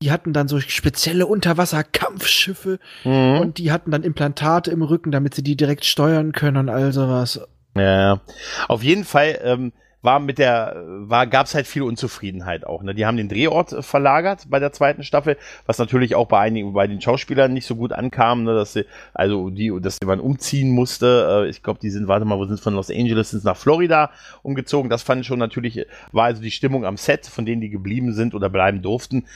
die 0.02 0.10
hatten 0.10 0.32
dann 0.32 0.48
so 0.48 0.60
spezielle 0.60 1.26
Unterwasserkampfschiffe 1.26 2.78
mhm. 3.04 3.38
und 3.40 3.58
die 3.58 3.72
hatten 3.72 3.90
dann 3.90 4.02
Implantate 4.02 4.70
im 4.70 4.82
Rücken, 4.82 5.10
damit 5.10 5.34
sie 5.34 5.42
die 5.42 5.56
direkt 5.56 5.84
steuern 5.84 6.32
können 6.32 6.56
und 6.56 6.68
all 6.68 6.92
sowas. 6.92 7.40
Ja, 7.76 8.20
auf 8.68 8.82
jeden 8.82 9.04
Fall 9.04 9.38
ähm, 9.42 9.72
war 10.02 10.18
mit 10.18 10.38
der, 10.38 10.82
war, 10.86 11.26
gab's 11.26 11.54
halt 11.54 11.66
viel 11.66 11.82
Unzufriedenheit 11.82 12.66
auch. 12.66 12.82
Ne? 12.82 12.94
Die 12.94 13.04
haben 13.04 13.16
den 13.16 13.28
Drehort 13.28 13.72
äh, 13.72 13.82
verlagert 13.82 14.46
bei 14.48 14.58
der 14.58 14.72
zweiten 14.72 15.02
Staffel, 15.02 15.36
was 15.66 15.78
natürlich 15.78 16.14
auch 16.14 16.26
bei 16.26 16.40
einigen, 16.40 16.72
bei 16.72 16.86
den 16.86 17.00
Schauspielern 17.00 17.52
nicht 17.52 17.66
so 17.66 17.76
gut 17.76 17.92
ankam, 17.92 18.44
ne? 18.44 18.54
dass 18.54 18.72
sie, 18.72 18.86
also 19.12 19.50
die, 19.50 19.72
dass 19.80 19.98
man 20.04 20.20
umziehen 20.20 20.70
musste. 20.70 21.44
Äh, 21.46 21.50
ich 21.50 21.62
glaube, 21.62 21.80
die 21.80 21.90
sind, 21.90 22.08
warte 22.08 22.24
mal, 22.24 22.38
wo 22.38 22.46
sind 22.46 22.60
von 22.60 22.74
Los 22.74 22.90
Angeles 22.90 23.30
sind 23.30 23.44
nach 23.44 23.56
Florida 23.56 24.10
umgezogen. 24.42 24.90
Das 24.90 25.02
fand 25.02 25.20
ich 25.20 25.26
schon 25.26 25.38
natürlich, 25.38 25.86
war 26.12 26.24
also 26.24 26.40
die 26.42 26.50
Stimmung 26.50 26.84
am 26.84 26.96
Set, 26.96 27.26
von 27.26 27.44
denen 27.44 27.60
die 27.60 27.70
geblieben 27.70 28.14
sind 28.14 28.34
oder 28.34 28.48
bleiben 28.48 28.82
durften, 28.82 29.26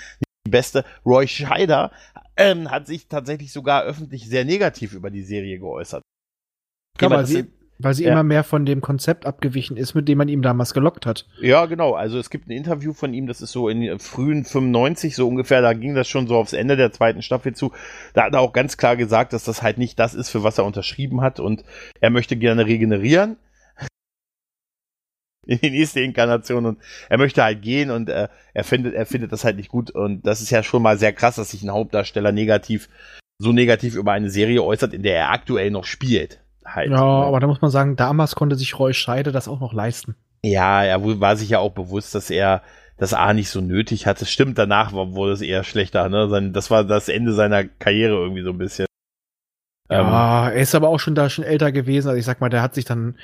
die 0.47 0.51
beste. 0.51 0.85
Roy 1.05 1.29
Scheider 1.29 1.91
ähm, 2.37 2.71
hat 2.71 2.87
sich 2.87 3.09
tatsächlich 3.09 3.53
sogar 3.53 3.85
öffentlich 3.85 4.29
sehr 4.29 4.45
negativ 4.45 4.95
über 4.95 5.11
die 5.11 5.23
Serie 5.23 5.59
geäußert. 5.59 6.03
Kann 6.99 7.11
man 7.11 7.27
sie, 7.27 7.47
weil 7.79 7.95
sie 7.95 8.05
ja. 8.05 8.13
immer 8.13 8.23
mehr 8.23 8.45
von 8.45 8.65
dem 8.67 8.81
Konzept 8.81 9.27
abgewichen 9.27 9.77
ist, 9.77 9.95
mit 9.95 10.09
dem 10.09 10.19
man 10.19 10.29
ihm 10.29 10.43
damals 10.43 10.75
gelockt 10.75 11.07
hat. 11.07 11.27
Ja, 11.41 11.67
genau. 11.67 11.95
Also 11.95 12.19
es 12.19 12.31
gibt 12.31 12.49
ein 12.49 12.53
Interview 12.53 12.93
von 12.93 13.13
ihm, 13.13 13.27
das 13.27 13.41
ist 13.41 13.53
so 13.53 13.69
in 13.69 13.99
frühen 13.99 14.45
95, 14.45 15.17
so 15.17 15.27
ungefähr, 15.27 15.61
da 15.61 15.73
ging 15.73 15.95
das 15.95 16.09
schon 16.09 16.27
so 16.27 16.37
aufs 16.37 16.53
Ende 16.53 16.77
der 16.77 16.93
zweiten 16.93 17.23
Staffel 17.23 17.55
zu. 17.55 17.73
Da 18.13 18.25
hat 18.25 18.33
er 18.33 18.41
auch 18.41 18.53
ganz 18.53 18.77
klar 18.77 18.97
gesagt, 18.97 19.33
dass 19.33 19.45
das 19.45 19.63
halt 19.63 19.79
nicht 19.79 19.99
das 19.99 20.15
ist, 20.15 20.31
für 20.31 20.45
was 20.45 20.59
er 20.59 20.65
unterschrieben 20.65 21.21
hat 21.21 21.41
und 21.41 21.65
er 22.01 22.11
möchte 22.11 22.37
gerne 22.37 22.67
regenerieren 22.67 23.37
in 25.47 25.59
die 25.59 25.71
nächste 25.71 26.01
Inkarnation 26.01 26.67
und 26.67 26.79
er 27.09 27.19
möchte 27.19 27.43
halt 27.43 27.61
gehen 27.61 27.91
und 27.91 28.09
äh, 28.09 28.29
er 28.55 28.65
findet 28.65 28.95
er 28.95 29.05
findet 29.05 29.33
das 29.33 29.45
halt 29.45 29.57
nicht 29.57 29.69
gut 29.69 29.91
und 29.91 30.27
das 30.27 30.41
ist 30.41 30.51
ja 30.51 30.63
schon 30.63 30.83
mal 30.83 30.97
sehr 30.97 31.13
krass, 31.13 31.37
dass 31.37 31.51
sich 31.51 31.63
ein 31.63 31.73
Hauptdarsteller 31.73 32.33
negativ 32.33 32.89
so 33.39 33.53
negativ 33.53 33.97
über 33.97 34.13
eine 34.13 34.31
Serie 34.31 34.63
äußert, 34.63 34.95
in 34.95 35.03
der 35.03 35.17
er 35.17 35.31
aktuell 35.33 35.73
noch 35.73 35.85
spielt 35.85 36.44
halt. 36.65 36.91
Ja, 36.91 36.97
ne? 36.97 37.27
aber 37.27 37.41
da 37.41 37.47
muss 37.47 37.61
man 37.61 37.71
sagen, 37.71 37.97
damals 37.97 38.35
konnte 38.35 38.57
sich 38.57 38.79
Roy 38.79 38.95
Scheide 38.95 39.33
das 39.33 39.49
auch 39.49 39.61
noch 39.61 39.73
leisten. 39.73 40.17
Ja, 40.43 40.85
er 40.85 41.21
war 41.21 41.37
sich 41.37 41.49
ja 41.49 41.59
auch 41.59 41.73
bewusst, 41.73 42.15
dass 42.15 42.31
er 42.31 42.63
das 42.97 43.15
A 43.15 43.33
nicht 43.33 43.49
so 43.49 43.61
nötig 43.61 44.07
hatte. 44.07 44.27
Stimmt, 44.27 44.59
danach 44.59 44.93
wurde 44.93 45.33
es 45.33 45.41
eher 45.41 45.65
schlechter, 45.65 46.09
ne? 46.09 46.51
Das 46.53 46.71
war 46.71 46.85
das 46.85 47.09
Ende 47.09 47.33
seiner 47.33 47.65
Karriere 47.65 48.15
irgendwie 48.15 48.43
so 48.43 48.51
ein 48.51 48.59
bisschen. 48.59 48.87
Ja, 49.91 50.49
ähm, 50.49 50.55
er 50.55 50.63
ist 50.63 50.75
aber 50.75 50.89
auch 50.89 51.01
schon 51.01 51.15
da 51.15 51.29
schon 51.29 51.45
älter 51.45 51.73
gewesen. 51.73 52.09
Also 52.09 52.19
ich 52.19 52.25
sag 52.25 52.41
mal, 52.41 52.49
der 52.49 52.63
hat 52.63 52.75
sich 52.75 52.85
dann, 52.85 53.17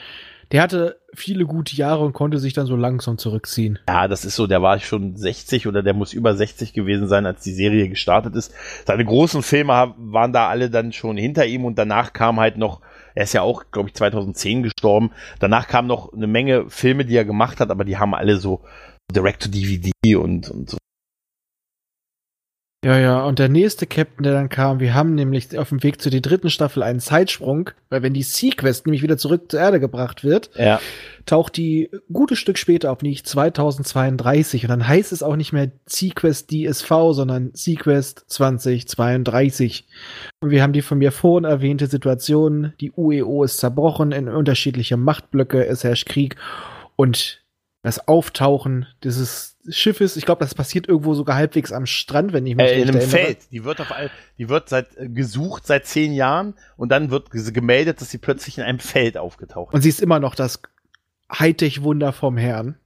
der 0.52 0.62
hatte 0.62 1.00
viele 1.14 1.44
gute 1.44 1.74
Jahre 1.74 2.04
und 2.04 2.12
konnte 2.12 2.38
sich 2.38 2.52
dann 2.52 2.66
so 2.66 2.76
langsam 2.76 3.16
zurückziehen. 3.16 3.78
Ja, 3.88 4.08
das 4.08 4.24
ist 4.24 4.36
so, 4.36 4.46
der 4.46 4.60
war 4.60 4.78
schon 4.80 5.16
60 5.16 5.66
oder 5.66 5.82
der 5.82 5.94
muss 5.94 6.12
über 6.12 6.34
60 6.34 6.72
gewesen 6.72 7.08
sein, 7.08 7.24
als 7.24 7.42
die 7.42 7.52
Serie 7.52 7.88
gestartet 7.88 8.34
ist. 8.34 8.52
Seine 8.86 9.04
großen 9.04 9.42
Filme 9.42 9.94
waren 9.96 10.32
da 10.32 10.48
alle 10.48 10.68
dann 10.68 10.92
schon 10.92 11.16
hinter 11.16 11.46
ihm 11.46 11.64
und 11.64 11.78
danach 11.78 12.12
kam 12.12 12.40
halt 12.40 12.58
noch 12.58 12.80
er 13.14 13.24
ist 13.24 13.32
ja 13.32 13.42
auch, 13.42 13.64
glaube 13.70 13.88
ich, 13.88 13.94
2010 13.94 14.62
gestorben. 14.62 15.10
Danach 15.38 15.68
kamen 15.68 15.88
noch 15.88 16.12
eine 16.12 16.26
Menge 16.26 16.68
Filme, 16.70 17.04
die 17.04 17.16
er 17.16 17.24
gemacht 17.24 17.60
hat, 17.60 17.70
aber 17.70 17.84
die 17.84 17.98
haben 17.98 18.14
alle 18.14 18.36
so 18.36 18.62
Direct-to-DVD 19.12 20.16
und, 20.16 20.50
und 20.50 20.70
so 20.70 20.78
ja, 22.82 22.98
ja, 22.98 23.24
und 23.24 23.38
der 23.38 23.50
nächste 23.50 23.86
Captain, 23.86 24.22
der 24.22 24.32
dann 24.32 24.48
kam, 24.48 24.80
wir 24.80 24.94
haben 24.94 25.14
nämlich 25.14 25.58
auf 25.58 25.68
dem 25.68 25.82
Weg 25.82 26.00
zu 26.00 26.08
der 26.08 26.22
dritten 26.22 26.48
Staffel 26.48 26.82
einen 26.82 27.00
Zeitsprung, 27.00 27.68
weil 27.90 28.02
wenn 28.02 28.14
die 28.14 28.22
Sequest 28.22 28.86
nämlich 28.86 29.02
wieder 29.02 29.18
zurück 29.18 29.50
zur 29.50 29.60
Erde 29.60 29.80
gebracht 29.80 30.24
wird, 30.24 30.48
ja. 30.56 30.80
taucht 31.26 31.58
die 31.58 31.90
gutes 32.10 32.38
Stück 32.38 32.56
später 32.56 32.90
auf, 32.90 33.02
nicht 33.02 33.26
2032 33.26 34.64
und 34.64 34.70
dann 34.70 34.88
heißt 34.88 35.12
es 35.12 35.22
auch 35.22 35.36
nicht 35.36 35.52
mehr 35.52 35.70
Sequest 35.84 36.50
DSV, 36.50 36.88
sondern 37.10 37.50
Sequest 37.52 38.24
2032. 38.28 39.86
Und 40.40 40.48
wir 40.48 40.62
haben 40.62 40.72
die 40.72 40.80
von 40.80 40.96
mir 40.96 41.12
vorhin 41.12 41.44
erwähnte 41.44 41.86
Situation, 41.86 42.72
die 42.80 42.92
UEO 42.92 43.44
ist 43.44 43.58
zerbrochen 43.58 44.12
in 44.12 44.26
unterschiedliche 44.26 44.96
Machtblöcke, 44.96 45.66
es 45.66 45.84
herrscht 45.84 46.08
Krieg 46.08 46.36
und 46.96 47.42
das 47.82 48.08
Auftauchen 48.08 48.86
dieses 49.04 49.49
Schiffes, 49.68 50.16
ich 50.16 50.24
glaube, 50.24 50.40
das 50.40 50.54
passiert 50.54 50.88
irgendwo 50.88 51.14
sogar 51.14 51.36
halbwegs 51.36 51.72
am 51.72 51.86
Strand, 51.86 52.32
wenn 52.32 52.46
ich 52.46 52.56
mich 52.56 52.66
äh, 52.66 52.80
in 52.80 52.88
einem 52.88 53.00
Feld. 53.00 53.38
Die 53.52 53.64
wird 53.64 53.80
auf 53.80 53.92
all, 53.92 54.10
die 54.38 54.48
wird 54.48 54.68
seit 54.68 54.96
äh, 54.96 55.08
gesucht 55.08 55.66
seit 55.66 55.86
zehn 55.86 56.12
Jahren 56.12 56.54
und 56.76 56.90
dann 56.90 57.10
wird 57.10 57.30
gemeldet, 57.30 58.00
dass 58.00 58.10
sie 58.10 58.18
plötzlich 58.18 58.58
in 58.58 58.64
einem 58.64 58.78
Feld 58.78 59.18
aufgetaucht. 59.18 59.74
Und 59.74 59.82
sie 59.82 59.90
ist 59.90 60.00
immer 60.00 60.18
noch 60.18 60.34
das 60.34 60.62
Hightech-Wunder 61.32 62.12
vom 62.12 62.36
Herrn. 62.36 62.76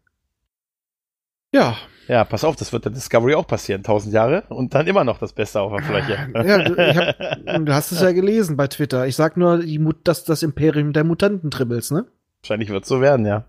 Ja. 1.53 1.77
Ja, 2.07 2.25
pass 2.25 2.45
auf, 2.45 2.57
das 2.57 2.73
wird 2.73 2.85
der 2.85 2.93
Discovery 2.93 3.35
auch 3.35 3.47
passieren, 3.47 3.83
tausend 3.83 4.13
Jahre 4.13 4.43
und 4.51 4.75
dann 4.75 4.87
immer 4.87 5.05
noch 5.05 5.19
das 5.19 5.33
Beste 5.33 5.61
auf 5.61 5.73
der 5.73 5.83
Fläche. 5.83 6.29
Ja, 6.45 6.59
du, 6.59 6.77
hab, 7.47 7.65
du 7.65 7.75
hast 7.75 7.93
es 7.93 8.01
ja 8.03 8.13
gelesen 8.13 8.57
bei 8.57 8.67
Twitter. 8.67 9.07
Ich 9.07 9.17
sag 9.17 9.39
nur, 9.39 9.61
die, 9.61 9.81
das, 10.03 10.25
das 10.25 10.43
Imperium 10.43 10.93
der 10.93 11.05
Mutanten-Tribbles, 11.05 11.93
ne? 11.93 12.05
Wahrscheinlich 12.43 12.69
wird 12.69 12.83
es 12.83 12.89
so 12.91 13.01
werden, 13.01 13.25
ja. 13.25 13.47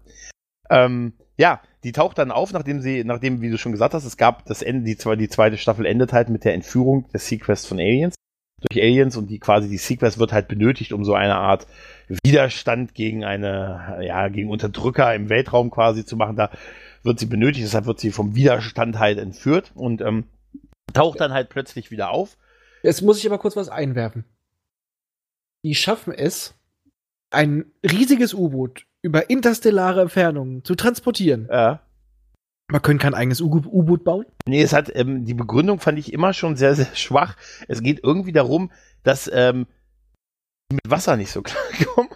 Ähm, 0.70 1.13
ja, 1.38 1.61
die 1.84 1.91
taucht 1.91 2.18
dann 2.18 2.32
auf, 2.32 2.53
nachdem 2.53 2.82
sie, 2.82 3.03
nachdem, 3.03 3.41
wie 3.41 3.49
du 3.49 3.57
schon 3.57 3.72
gesagt 3.72 3.93
hast, 3.93 4.05
es 4.05 4.18
gab 4.18 4.45
das 4.45 4.61
Ende, 4.61 4.84
die, 4.84 4.95
die 4.95 5.30
zweite 5.30 5.57
Staffel 5.57 5.86
endet 5.86 6.13
halt 6.13 6.30
mit 6.30 6.43
der 6.43 6.53
Entführung 6.53 7.07
der 7.11 7.20
Sequest 7.20 7.68
von 7.68 7.80
Aliens 7.80 8.16
durch 8.61 8.82
Aliens 8.82 9.18
und 9.18 9.28
die 9.28 9.39
quasi 9.39 9.68
die 9.68 9.78
Sequest 9.78 10.18
wird 10.18 10.32
halt 10.32 10.47
benötigt, 10.47 10.93
um 10.93 11.03
so 11.03 11.13
eine 11.13 11.36
Art 11.36 11.68
Widerstand 12.24 12.95
gegen 12.95 13.24
eine, 13.24 13.99
ja, 14.01 14.28
gegen 14.30 14.49
Unterdrücker 14.49 15.13
im 15.13 15.30
Weltraum 15.30 15.70
quasi 15.70 16.05
zu 16.05 16.16
machen. 16.16 16.36
Da 16.36 16.49
wird 17.03 17.20
sie 17.20 17.26
benötigt, 17.26 17.66
deshalb 17.66 17.86
wird 17.86 17.99
sie 17.99 18.11
vom 18.11 18.34
Widerstand 18.34 18.97
halt 18.97 19.20
entführt 19.20 19.72
und 19.76 20.01
ähm, 20.01 20.26
Taucht 20.93 21.20
dann 21.20 21.34
halt 21.34 21.49
plötzlich 21.49 21.91
wieder 21.91 22.09
auf. 22.11 22.38
Jetzt 22.82 23.01
muss 23.01 23.20
ich 23.20 23.26
aber 23.26 23.38
kurz 23.38 23.55
was 23.55 23.70
einwerfen. 23.70 24.24
Die 25.63 25.76
schaffen 25.76 26.13
es, 26.13 26.53
ein 27.32 27.66
riesiges 27.84 28.34
U-Boot 28.34 28.86
über 29.06 29.30
interstellare 29.30 30.01
Entfernungen 30.01 30.64
zu 30.64 30.76
transportieren. 30.76 31.47
Ja. 31.49 31.82
Man 32.72 32.82
können 32.82 32.97
kein 32.97 33.14
eigenes 33.14 33.41
U-Boot 33.41 34.03
bauen? 34.03 34.26
Nee, 34.47 34.64
es 34.64 34.74
hat, 34.74 34.91
ähm, 34.95 35.24
die 35.24 35.36
Begründung 35.36 35.80
fand 35.80 35.99
ich 35.99 36.12
immer 36.12 36.34
schon 36.34 36.56
sehr, 36.56 36.76
sehr 36.76 36.93
schwach. 36.95 37.38
Es 37.68 37.84
geht 37.84 38.03
irgendwie 38.03 38.32
darum, 38.32 38.72
dass 39.03 39.30
ähm, 39.32 39.68
mit 40.72 40.82
Wasser 40.89 41.16
nicht 41.16 41.32
so 41.32 41.41
klarkommen. 41.43 42.10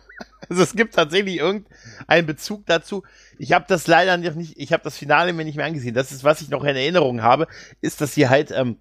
Also 0.50 0.64
es 0.64 0.74
gibt 0.74 0.96
tatsächlich 0.96 1.38
irgendeinen 1.38 2.26
Bezug 2.26 2.66
dazu. 2.66 3.04
Ich 3.38 3.52
habe 3.52 3.66
das 3.68 3.86
leider 3.86 4.18
noch 4.18 4.34
nicht, 4.34 4.58
ich 4.58 4.74
habe 4.74 4.82
das 4.84 4.98
Finale 4.98 5.32
mir 5.34 5.46
nicht 5.46 5.58
mehr 5.58 5.68
angesehen. 5.68 5.94
Das 5.94 6.12
ist, 6.12 6.24
was 6.24 6.42
ich 6.42 6.50
noch 6.50 6.64
in 6.64 6.76
Erinnerung 6.76 7.22
habe, 7.22 7.48
ist, 7.82 8.02
dass 8.02 8.16
sie 8.16 8.28
halt 8.28 8.50
ähm, 8.50 8.78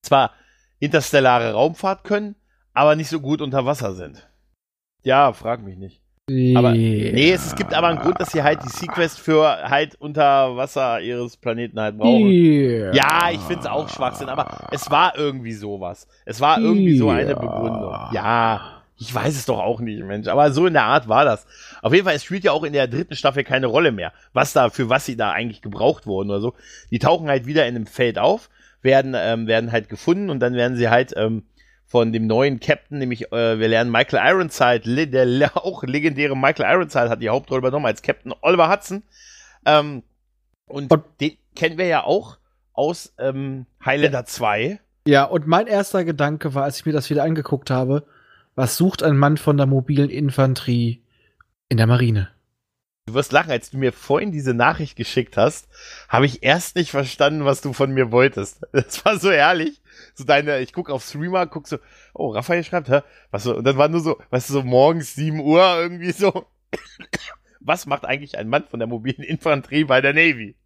zwar 0.00 0.32
interstellare 0.78 1.52
Raumfahrt 1.52 2.04
können, 2.04 2.34
aber 2.72 2.96
nicht 2.96 3.10
so 3.10 3.20
gut 3.20 3.42
unter 3.42 3.66
Wasser 3.66 3.94
sind. 3.94 4.26
Ja, 5.02 5.34
frag 5.34 5.62
mich 5.62 5.76
nicht. 5.76 6.01
Aber 6.56 6.72
nee, 6.72 7.32
es, 7.32 7.46
es, 7.46 7.54
gibt 7.54 7.74
aber 7.74 7.88
einen 7.88 7.98
Grund, 7.98 8.20
dass 8.20 8.32
sie 8.32 8.42
halt 8.42 8.60
die 8.64 8.68
Sequest 8.68 9.20
für 9.20 9.68
halt 9.68 9.94
unter 9.96 10.56
Wasser 10.56 11.00
ihres 11.00 11.36
Planeten 11.36 11.80
halt 11.80 11.98
brauchen. 11.98 12.26
Yeah. 12.26 12.94
Ja, 12.94 13.30
ich 13.32 13.40
finde 13.40 13.60
es 13.60 13.66
auch 13.66 13.88
Schwachsinn, 13.88 14.28
aber 14.28 14.68
es 14.70 14.90
war 14.90 15.16
irgendwie 15.16 15.52
sowas. 15.52 16.06
Es 16.24 16.40
war 16.40 16.58
irgendwie 16.58 16.96
so 16.96 17.10
eine 17.10 17.34
Begründung. 17.34 17.94
Ja, 18.12 18.82
ich 18.98 19.12
weiß 19.12 19.34
es 19.34 19.46
doch 19.46 19.58
auch 19.58 19.80
nicht, 19.80 20.04
Mensch. 20.04 20.28
Aber 20.28 20.52
so 20.52 20.66
in 20.66 20.74
der 20.74 20.84
Art 20.84 21.08
war 21.08 21.24
das. 21.24 21.46
Auf 21.82 21.92
jeden 21.92 22.04
Fall, 22.04 22.14
es 22.14 22.24
spielt 22.24 22.44
ja 22.44 22.52
auch 22.52 22.62
in 22.62 22.72
der 22.72 22.86
dritten 22.86 23.16
Staffel 23.16 23.42
keine 23.42 23.66
Rolle 23.66 23.90
mehr, 23.90 24.12
was 24.32 24.52
da, 24.52 24.70
für 24.70 24.88
was 24.88 25.06
sie 25.06 25.16
da 25.16 25.32
eigentlich 25.32 25.60
gebraucht 25.60 26.06
wurden 26.06 26.30
oder 26.30 26.40
so. 26.40 26.54
Die 26.90 26.98
tauchen 26.98 27.28
halt 27.28 27.46
wieder 27.46 27.66
in 27.66 27.74
einem 27.74 27.86
Feld 27.86 28.18
auf, 28.18 28.48
werden, 28.80 29.14
ähm, 29.16 29.46
werden 29.46 29.72
halt 29.72 29.88
gefunden 29.88 30.30
und 30.30 30.40
dann 30.40 30.54
werden 30.54 30.76
sie 30.76 30.88
halt, 30.88 31.14
ähm, 31.16 31.42
von 31.92 32.10
dem 32.10 32.26
neuen 32.26 32.58
Captain, 32.58 32.96
nämlich 32.96 33.30
äh, 33.32 33.58
wir 33.58 33.68
lernen 33.68 33.90
Michael 33.90 34.18
Ironside, 34.26 35.06
der 35.08 35.56
auch 35.62 35.82
legendäre 35.82 36.34
Michael 36.34 36.64
Ironside 36.64 37.10
hat 37.10 37.20
die 37.20 37.28
Hauptrolle 37.28 37.58
übernommen 37.58 37.84
als 37.84 38.00
Captain 38.00 38.32
Oliver 38.40 38.72
Hudson. 38.72 39.02
Ähm, 39.66 40.02
und, 40.64 40.90
und 40.90 41.04
den 41.20 41.36
kennen 41.54 41.76
wir 41.76 41.84
ja 41.84 42.02
auch 42.02 42.38
aus 42.72 43.12
ähm, 43.18 43.66
Highlander 43.84 44.24
2. 44.24 44.80
Ja, 45.06 45.24
und 45.24 45.46
mein 45.46 45.66
erster 45.66 46.06
Gedanke 46.06 46.54
war, 46.54 46.64
als 46.64 46.78
ich 46.78 46.86
mir 46.86 46.92
das 46.92 47.10
wieder 47.10 47.24
angeguckt 47.24 47.68
habe, 47.68 48.06
was 48.54 48.78
sucht 48.78 49.02
ein 49.02 49.18
Mann 49.18 49.36
von 49.36 49.58
der 49.58 49.66
mobilen 49.66 50.08
Infanterie 50.08 51.02
in 51.68 51.76
der 51.76 51.86
Marine? 51.86 52.30
Du 53.06 53.14
wirst 53.14 53.32
lachen, 53.32 53.50
als 53.50 53.70
du 53.70 53.78
mir 53.78 53.92
vorhin 53.92 54.30
diese 54.30 54.54
Nachricht 54.54 54.96
geschickt 54.96 55.36
hast, 55.36 55.68
habe 56.08 56.26
ich 56.26 56.42
erst 56.44 56.76
nicht 56.76 56.92
verstanden, 56.92 57.44
was 57.44 57.60
du 57.60 57.72
von 57.72 57.92
mir 57.92 58.12
wolltest. 58.12 58.62
Das 58.72 59.04
war 59.04 59.18
so 59.18 59.30
ehrlich 59.30 59.82
so 60.14 60.24
deine, 60.24 60.60
ich 60.60 60.72
guck 60.72 60.90
auf 60.90 61.04
Streamer, 61.04 61.46
guck 61.46 61.68
so, 61.68 61.78
oh, 62.14 62.30
Raphael 62.30 62.64
schreibt, 62.64 62.88
hä? 62.88 63.00
Was 63.30 63.44
so, 63.44 63.56
und 63.56 63.64
dann 63.64 63.76
war 63.76 63.88
nur 63.88 64.00
so, 64.00 64.18
weißt 64.30 64.48
du, 64.50 64.54
so 64.54 64.62
morgens 64.62 65.14
7 65.14 65.40
Uhr 65.40 65.62
irgendwie 65.76 66.12
so. 66.12 66.46
Was 67.60 67.86
macht 67.86 68.04
eigentlich 68.04 68.36
ein 68.38 68.48
Mann 68.48 68.66
von 68.66 68.80
der 68.80 68.88
mobilen 68.88 69.22
Infanterie 69.22 69.84
bei 69.84 70.00
der 70.00 70.12
Navy? 70.12 70.56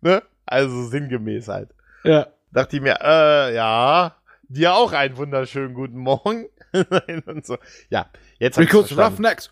Ne? 0.00 0.22
Also 0.46 0.88
sinngemäß 0.88 1.48
halt. 1.48 1.70
Ja. 2.02 2.26
Dachte 2.50 2.76
ich 2.76 2.82
mir, 2.82 2.98
äh, 3.00 3.54
ja, 3.54 4.16
dir 4.48 4.74
auch 4.74 4.92
einen 4.92 5.16
wunderschönen 5.16 5.74
guten 5.74 5.98
Morgen. 5.98 6.48
und 7.26 7.46
so. 7.46 7.56
Ja, 7.88 8.10
jetzt 8.38 8.58
Because 8.58 8.96
Roughnecks. 8.96 9.48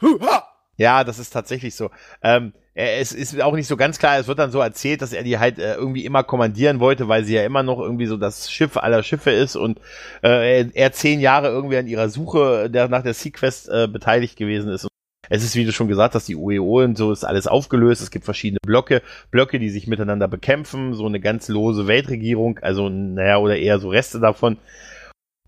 Ja, 0.77 1.05
das 1.05 1.19
ist 1.19 1.31
tatsächlich 1.31 1.75
so. 1.75 1.91
Ähm, 2.23 2.53
es 2.75 3.13
ist 3.13 3.41
auch 3.41 3.55
nicht 3.55 3.67
so 3.67 3.79
ganz 3.79 3.99
klar, 3.99 4.19
es 4.19 4.29
wird 4.29 4.39
dann 4.39 4.51
so 4.51 4.61
erzählt, 4.61 5.01
dass 5.01 5.15
er 5.15 5.23
die 5.23 5.39
halt 5.39 5.59
äh, 5.59 5.75
irgendwie 5.77 6.05
immer 6.05 6.23
kommandieren 6.23 6.79
wollte, 6.79 7.09
weil 7.09 7.25
sie 7.25 7.35
ja 7.35 7.45
immer 7.45 7.63
noch 7.63 7.79
irgendwie 7.81 8.05
so 8.05 8.19
das 8.19 8.51
Schiff 8.53 8.77
aller 8.77 9.03
Schiffe 9.03 9.31
ist 9.31 9.57
und 9.57 9.81
äh, 10.23 10.69
er 10.75 10.93
zehn 10.93 11.21
Jahre 11.21 11.49
irgendwie 11.49 11.79
an 11.79 11.87
ihrer 11.87 12.11
Suche 12.11 12.69
der, 12.69 12.89
nach 12.89 13.03
der 13.03 13.15
Sequest 13.15 13.71
äh, 13.71 13.89
beteiligt 13.89 14.37
gewesen 14.37 14.71
ist. 14.71 14.87
Es 15.31 15.43
ist, 15.43 15.57
wie 15.57 15.65
du 15.65 15.73
schon 15.73 15.89
gesagt 15.89 16.15
hast, 16.15 16.29
die 16.29 16.37
UEO 16.37 16.85
und 16.85 16.99
so 16.99 17.11
ist 17.11 17.25
alles 17.25 17.47
aufgelöst. 17.47 18.03
Es 18.03 18.11
gibt 18.11 18.27
verschiedene 18.27 18.61
Blöcke, 18.63 19.03
Blöcke, 19.31 19.59
die 19.59 19.71
sich 19.71 19.87
miteinander 19.87 20.29
bekämpfen, 20.29 20.93
so 20.93 21.07
eine 21.07 21.19
ganz 21.19 21.49
lose 21.49 21.87
Weltregierung, 21.87 22.59
also 22.61 22.89
naja, 22.91 23.39
oder 23.39 23.57
eher 23.57 23.79
so 23.79 23.89
Reste 23.89 24.21
davon. 24.21 24.59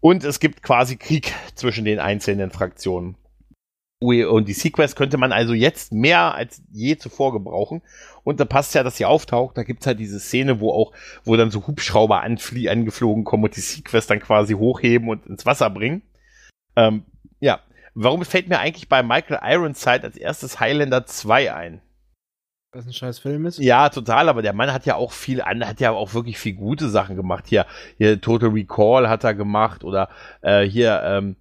Und 0.00 0.24
es 0.24 0.40
gibt 0.40 0.62
quasi 0.62 0.96
Krieg 0.96 1.32
zwischen 1.54 1.84
den 1.84 1.98
einzelnen 2.00 2.50
Fraktionen. 2.50 3.16
Und 4.00 4.46
die 4.46 4.52
Sequest 4.52 4.94
könnte 4.94 5.18
man 5.18 5.32
also 5.32 5.54
jetzt 5.54 5.92
mehr 5.92 6.34
als 6.34 6.62
je 6.70 6.96
zuvor 6.96 7.32
gebrauchen. 7.32 7.82
Und 8.22 8.38
da 8.38 8.44
passt 8.44 8.74
ja, 8.74 8.84
dass 8.84 8.96
sie 8.96 9.04
auftaucht. 9.04 9.56
Da 9.56 9.64
gibt's 9.64 9.86
halt 9.86 9.98
diese 9.98 10.20
Szene, 10.20 10.60
wo 10.60 10.70
auch, 10.70 10.92
wo 11.24 11.34
dann 11.36 11.50
so 11.50 11.66
Hubschrauber 11.66 12.22
anflie 12.22 12.70
angeflogen 12.70 13.24
kommen 13.24 13.44
und 13.44 13.56
die 13.56 13.60
Sequest 13.60 14.10
dann 14.10 14.20
quasi 14.20 14.54
hochheben 14.54 15.08
und 15.08 15.26
ins 15.26 15.46
Wasser 15.46 15.68
bringen. 15.70 16.02
Ähm, 16.76 17.04
ja. 17.40 17.60
Warum 17.94 18.24
fällt 18.24 18.48
mir 18.48 18.60
eigentlich 18.60 18.88
bei 18.88 19.02
Michael 19.02 19.40
Ironside 19.42 20.04
als 20.04 20.16
erstes 20.16 20.60
Highlander 20.60 21.04
2 21.04 21.52
ein? 21.52 21.80
Was 22.70 22.86
ein 22.86 22.92
scheiß 22.92 23.18
Film 23.18 23.46
ist? 23.46 23.58
Ja, 23.58 23.88
total, 23.88 24.28
aber 24.28 24.42
der 24.42 24.52
Mann 24.52 24.72
hat 24.72 24.86
ja 24.86 24.94
auch 24.94 25.10
viel 25.10 25.40
an, 25.40 25.66
hat 25.66 25.80
ja 25.80 25.90
auch 25.90 26.14
wirklich 26.14 26.38
viel 26.38 26.54
gute 26.54 26.88
Sachen 26.90 27.16
gemacht. 27.16 27.46
Hier, 27.48 27.66
hier 27.96 28.20
Total 28.20 28.50
Recall 28.50 29.08
hat 29.08 29.24
er 29.24 29.34
gemacht 29.34 29.82
oder 29.82 30.10
äh, 30.42 30.62
hier, 30.62 31.02
ähm, 31.02 31.36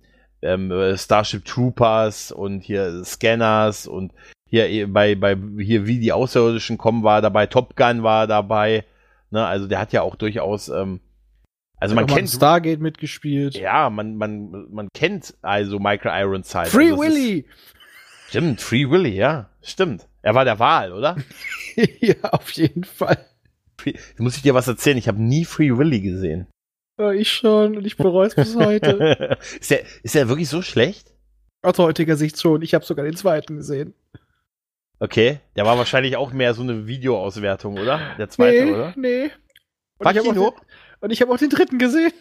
ähm, 0.47 0.97
Starship 0.97 1.45
Troopers 1.45 2.31
und 2.31 2.61
hier 2.61 3.03
Scanners 3.03 3.87
und 3.87 4.13
hier 4.49 4.69
eh, 4.69 4.85
bei, 4.85 5.15
bei 5.15 5.37
hier 5.59 5.85
wie 5.85 5.99
die 5.99 6.11
Außerirdischen 6.11 6.77
kommen 6.77 7.03
war 7.03 7.21
dabei, 7.21 7.47
Top 7.47 7.75
Gun 7.75 8.03
war 8.03 8.27
dabei. 8.27 8.85
Ne, 9.29 9.45
also 9.45 9.67
der 9.67 9.79
hat 9.79 9.91
ja 9.91 10.01
auch 10.01 10.15
durchaus, 10.15 10.69
ähm, 10.69 11.01
also 11.77 11.95
man 11.95 12.07
kennt 12.07 12.29
Stargate 12.29 12.79
mitgespielt. 12.79 13.55
Ja, 13.55 13.89
man 13.89 14.15
man 14.15 14.67
man 14.71 14.87
kennt 14.93 15.35
also 15.41 15.79
Michael 15.79 16.23
Ironside. 16.23 16.67
Free 16.67 16.91
also 16.91 17.01
Willy. 17.01 17.45
stimmt, 18.29 18.61
Free 18.61 18.89
Willy, 18.89 19.15
ja, 19.15 19.49
stimmt. 19.61 20.07
Er 20.21 20.33
war 20.33 20.45
der 20.45 20.59
Wahl, 20.59 20.93
oder? 20.93 21.17
ja, 21.99 22.15
auf 22.31 22.49
jeden 22.51 22.83
Fall. 22.83 23.17
Free, 23.77 23.93
muss 24.17 24.37
ich 24.37 24.41
dir 24.41 24.53
was 24.53 24.67
erzählen? 24.67 24.97
Ich 24.97 25.07
habe 25.07 25.21
nie 25.21 25.45
Free 25.45 25.77
Willy 25.77 26.01
gesehen. 26.01 26.47
Ja, 26.97 27.11
ich 27.11 27.31
schon 27.31 27.77
und 27.77 27.85
ich 27.85 27.95
bereue 27.95 28.27
es 28.27 28.35
bis 28.35 28.55
heute. 28.55 29.37
ist, 29.59 29.69
der, 29.69 29.83
ist 30.03 30.15
der 30.15 30.29
wirklich 30.29 30.49
so 30.49 30.61
schlecht? 30.61 31.13
Aus 31.61 31.77
heutiger 31.77 32.15
Sicht 32.15 32.39
schon. 32.39 32.61
Ich 32.61 32.73
habe 32.73 32.85
sogar 32.85 33.05
den 33.05 33.15
zweiten 33.15 33.57
gesehen. 33.57 33.93
Okay, 34.99 35.39
der 35.55 35.65
war 35.65 35.77
wahrscheinlich 35.77 36.17
auch 36.17 36.33
mehr 36.33 36.55
so 36.55 36.63
eine 36.63 36.87
Videoauswertung, 36.87 37.77
oder? 37.77 37.99
Der 38.17 38.29
zweite, 38.29 38.65
nee, 38.65 38.71
oder? 38.71 38.93
Nee. 38.95 39.31
Und 39.99 40.05
war 40.05 40.15
ich 40.15 40.21
Kino? 40.21 40.51
Den, 40.51 40.59
und 41.01 41.11
ich 41.11 41.21
habe 41.21 41.31
auch 41.31 41.37
den 41.37 41.49
dritten 41.49 41.77
gesehen. 41.77 42.13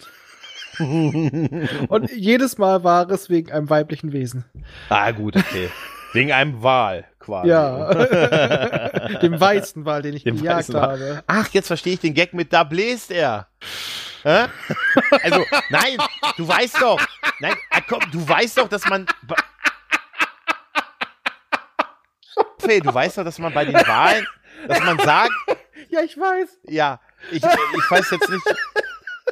und 1.88 2.10
jedes 2.12 2.58
Mal 2.58 2.84
war 2.84 3.08
es 3.10 3.30
wegen 3.30 3.50
einem 3.50 3.70
weiblichen 3.70 4.12
Wesen. 4.12 4.44
Ah, 4.90 5.10
gut, 5.10 5.36
okay. 5.36 5.70
wegen 6.12 6.32
einem 6.32 6.62
Wal 6.62 7.06
quasi. 7.18 7.48
Ja. 7.48 7.94
Dem 9.22 9.40
weißen 9.40 9.86
Wal, 9.86 10.02
den 10.02 10.14
ich 10.14 10.24
Dem 10.24 10.36
gejagt 10.36 10.74
habe. 10.74 11.22
Ach, 11.26 11.48
jetzt 11.52 11.68
verstehe 11.68 11.94
ich 11.94 12.00
den 12.00 12.12
Gag 12.12 12.34
mit 12.34 12.52
da 12.52 12.62
bläst 12.62 13.10
er. 13.10 13.48
Hä? 14.26 14.48
Also, 15.22 15.46
nein, 15.70 15.98
du 16.36 16.48
weißt 16.48 16.80
doch, 16.80 17.00
nein, 17.38 17.54
ah, 17.70 17.80
komm, 17.88 18.00
du 18.10 18.28
weißt 18.28 18.58
doch, 18.58 18.68
dass 18.68 18.84
man. 18.86 19.06
Hey, 22.66 22.80
du 22.80 22.92
weißt 22.92 23.18
doch, 23.18 23.24
dass 23.24 23.38
man 23.38 23.54
bei 23.54 23.64
den 23.64 23.74
Wahlen, 23.74 24.26
dass 24.66 24.80
man 24.80 24.98
sagt. 24.98 25.30
Ja, 25.88 26.00
ich 26.00 26.18
weiß. 26.18 26.48
Ja, 26.64 27.00
ich, 27.30 27.36
ich 27.36 27.90
weiß 27.90 28.10
jetzt 28.10 28.28
nicht, 28.28 28.42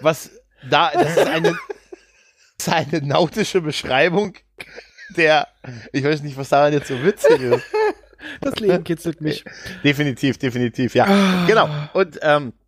was 0.01 0.31
da, 0.71 0.93
das 0.93 1.17
ist 1.17 1.27
eine, 1.27 1.59
das 2.59 2.69
ist 2.69 2.69
eine 2.69 3.05
nautische 3.05 3.61
Beschreibung 3.61 4.37
der, 5.17 5.49
ich 5.93 6.05
weiß 6.05 6.23
nicht, 6.23 6.37
was 6.37 6.49
daran 6.51 6.73
jetzt 6.73 6.87
so 6.89 7.03
witzig 7.03 7.41
ist. 7.41 7.65
Das 8.41 8.55
Leben 8.57 8.85
kitzelt 8.85 9.21
mich. 9.21 9.45
Definitiv, 9.83 10.39
definitiv, 10.39 10.95
ja. 10.95 11.45
Genau. 11.47 11.69
Und 11.93 12.19
ähm, 12.23 12.49
äh, 12.49 12.64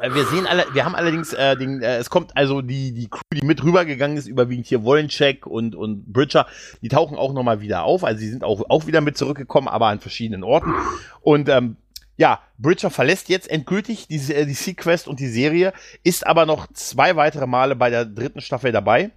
wir 0.00 0.24
sehen 0.26 0.46
alle, 0.46 0.66
wir 0.72 0.84
haben 0.84 0.94
allerdings 0.94 1.32
äh, 1.32 1.56
den, 1.56 1.80
äh, 1.80 1.96
es 1.96 2.10
kommt 2.10 2.36
also 2.36 2.62
die 2.62 2.92
die 2.92 3.08
Crew, 3.08 3.22
die 3.32 3.46
mit 3.46 3.62
rübergegangen 3.62 4.16
ist, 4.16 4.26
überwiegend 4.26 4.66
hier 4.66 4.82
Wollencheck 4.82 5.46
und 5.46 5.74
und 5.76 6.12
Bridger, 6.12 6.46
die 6.82 6.88
tauchen 6.88 7.16
auch 7.16 7.32
nochmal 7.32 7.60
wieder 7.60 7.84
auf, 7.84 8.02
also 8.02 8.18
sie 8.18 8.28
sind 8.28 8.42
auch 8.42 8.68
auch 8.68 8.86
wieder 8.86 9.00
mit 9.00 9.16
zurückgekommen, 9.16 9.68
aber 9.68 9.86
an 9.86 10.00
verschiedenen 10.00 10.42
Orten 10.42 10.74
und 11.20 11.48
ähm, 11.48 11.76
ja, 12.16 12.40
Bridger 12.58 12.90
verlässt 12.90 13.28
jetzt 13.28 13.50
endgültig 13.50 14.06
die, 14.08 14.32
äh, 14.32 14.46
die 14.46 14.54
Sequest 14.54 15.08
und 15.08 15.20
die 15.20 15.28
Serie, 15.28 15.72
ist 16.02 16.26
aber 16.26 16.46
noch 16.46 16.66
zwei 16.72 17.16
weitere 17.16 17.46
Male 17.46 17.76
bei 17.76 17.90
der 17.90 18.04
dritten 18.04 18.40
Staffel 18.40 18.70
dabei. 18.70 19.10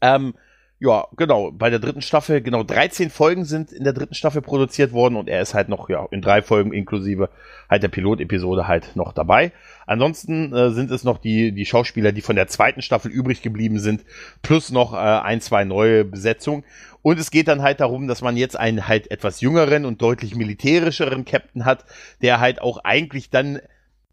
Ähm, 0.00 0.34
ja, 0.80 1.06
genau, 1.16 1.52
bei 1.52 1.70
der 1.70 1.78
dritten 1.78 2.02
Staffel, 2.02 2.42
genau 2.42 2.64
13 2.64 3.08
Folgen 3.08 3.44
sind 3.44 3.72
in 3.72 3.84
der 3.84 3.92
dritten 3.92 4.14
Staffel 4.14 4.42
produziert 4.42 4.92
worden 4.92 5.14
und 5.16 5.28
er 5.28 5.40
ist 5.40 5.54
halt 5.54 5.68
noch, 5.68 5.88
ja, 5.88 6.06
in 6.10 6.20
drei 6.20 6.42
Folgen 6.42 6.72
inklusive 6.72 7.30
halt 7.70 7.82
der 7.84 7.88
Pilotepisode 7.88 8.66
halt 8.66 8.96
noch 8.96 9.12
dabei. 9.12 9.52
Ansonsten 9.86 10.52
äh, 10.52 10.70
sind 10.72 10.90
es 10.90 11.04
noch 11.04 11.18
die, 11.18 11.52
die 11.52 11.64
Schauspieler, 11.64 12.10
die 12.12 12.22
von 12.22 12.36
der 12.36 12.48
zweiten 12.48 12.82
Staffel 12.82 13.10
übrig 13.10 13.40
geblieben 13.40 13.78
sind, 13.78 14.04
plus 14.42 14.72
noch 14.72 14.94
äh, 14.94 14.96
ein, 14.96 15.40
zwei 15.40 15.64
neue 15.64 16.04
Besetzungen. 16.04 16.64
Und 17.02 17.18
es 17.20 17.30
geht 17.30 17.48
dann 17.48 17.62
halt 17.62 17.80
darum, 17.80 18.08
dass 18.08 18.20
man 18.20 18.36
jetzt 18.36 18.58
einen 18.58 18.88
halt 18.88 19.10
etwas 19.10 19.40
jüngeren 19.40 19.84
und 19.84 20.02
deutlich 20.02 20.34
militärischeren 20.34 21.24
Captain 21.24 21.64
hat, 21.64 21.84
der 22.20 22.40
halt 22.40 22.60
auch 22.60 22.78
eigentlich 22.82 23.30
dann 23.30 23.60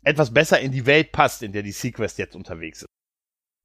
etwas 0.03 0.33
besser 0.33 0.59
in 0.59 0.71
die 0.71 0.85
Welt 0.85 1.11
passt, 1.11 1.41
in 1.41 1.53
der 1.53 1.63
die 1.63 1.71
Sequest 1.71 2.17
jetzt 2.17 2.35
unterwegs 2.35 2.83
ist. 2.83 3.00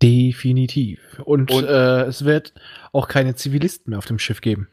Definitiv. 0.02 1.20
Und, 1.24 1.50
Und 1.50 1.64
äh, 1.64 2.02
es 2.02 2.24
wird 2.24 2.52
auch 2.92 3.08
keine 3.08 3.34
Zivilisten 3.34 3.90
mehr 3.90 3.98
auf 3.98 4.06
dem 4.06 4.18
Schiff 4.18 4.40
geben. 4.40 4.68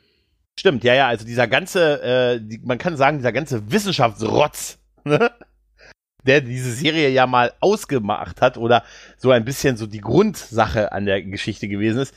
Stimmt, 0.60 0.84
ja, 0.84 0.94
ja, 0.94 1.08
also 1.08 1.26
dieser 1.26 1.48
ganze, 1.48 2.04
äh, 2.04 2.40
die, 2.42 2.60
man 2.64 2.78
kann 2.78 2.96
sagen, 2.98 3.18
dieser 3.18 3.32
ganze 3.32 3.72
Wissenschaftsrotz, 3.72 4.78
ne? 5.04 5.32
der 6.26 6.42
diese 6.42 6.72
Serie 6.72 7.10
ja 7.10 7.28
mal 7.28 7.54
ausgemacht 7.60 8.42
hat 8.42 8.58
oder 8.58 8.84
so 9.18 9.32
ein 9.32 9.46
bisschen 9.46 9.78
so 9.78 9.88
die 9.88 10.00
Grundsache 10.00 10.92
an 10.92 11.06
der 11.06 11.22
Geschichte 11.22 11.68
gewesen 11.68 12.00
ist, 12.00 12.16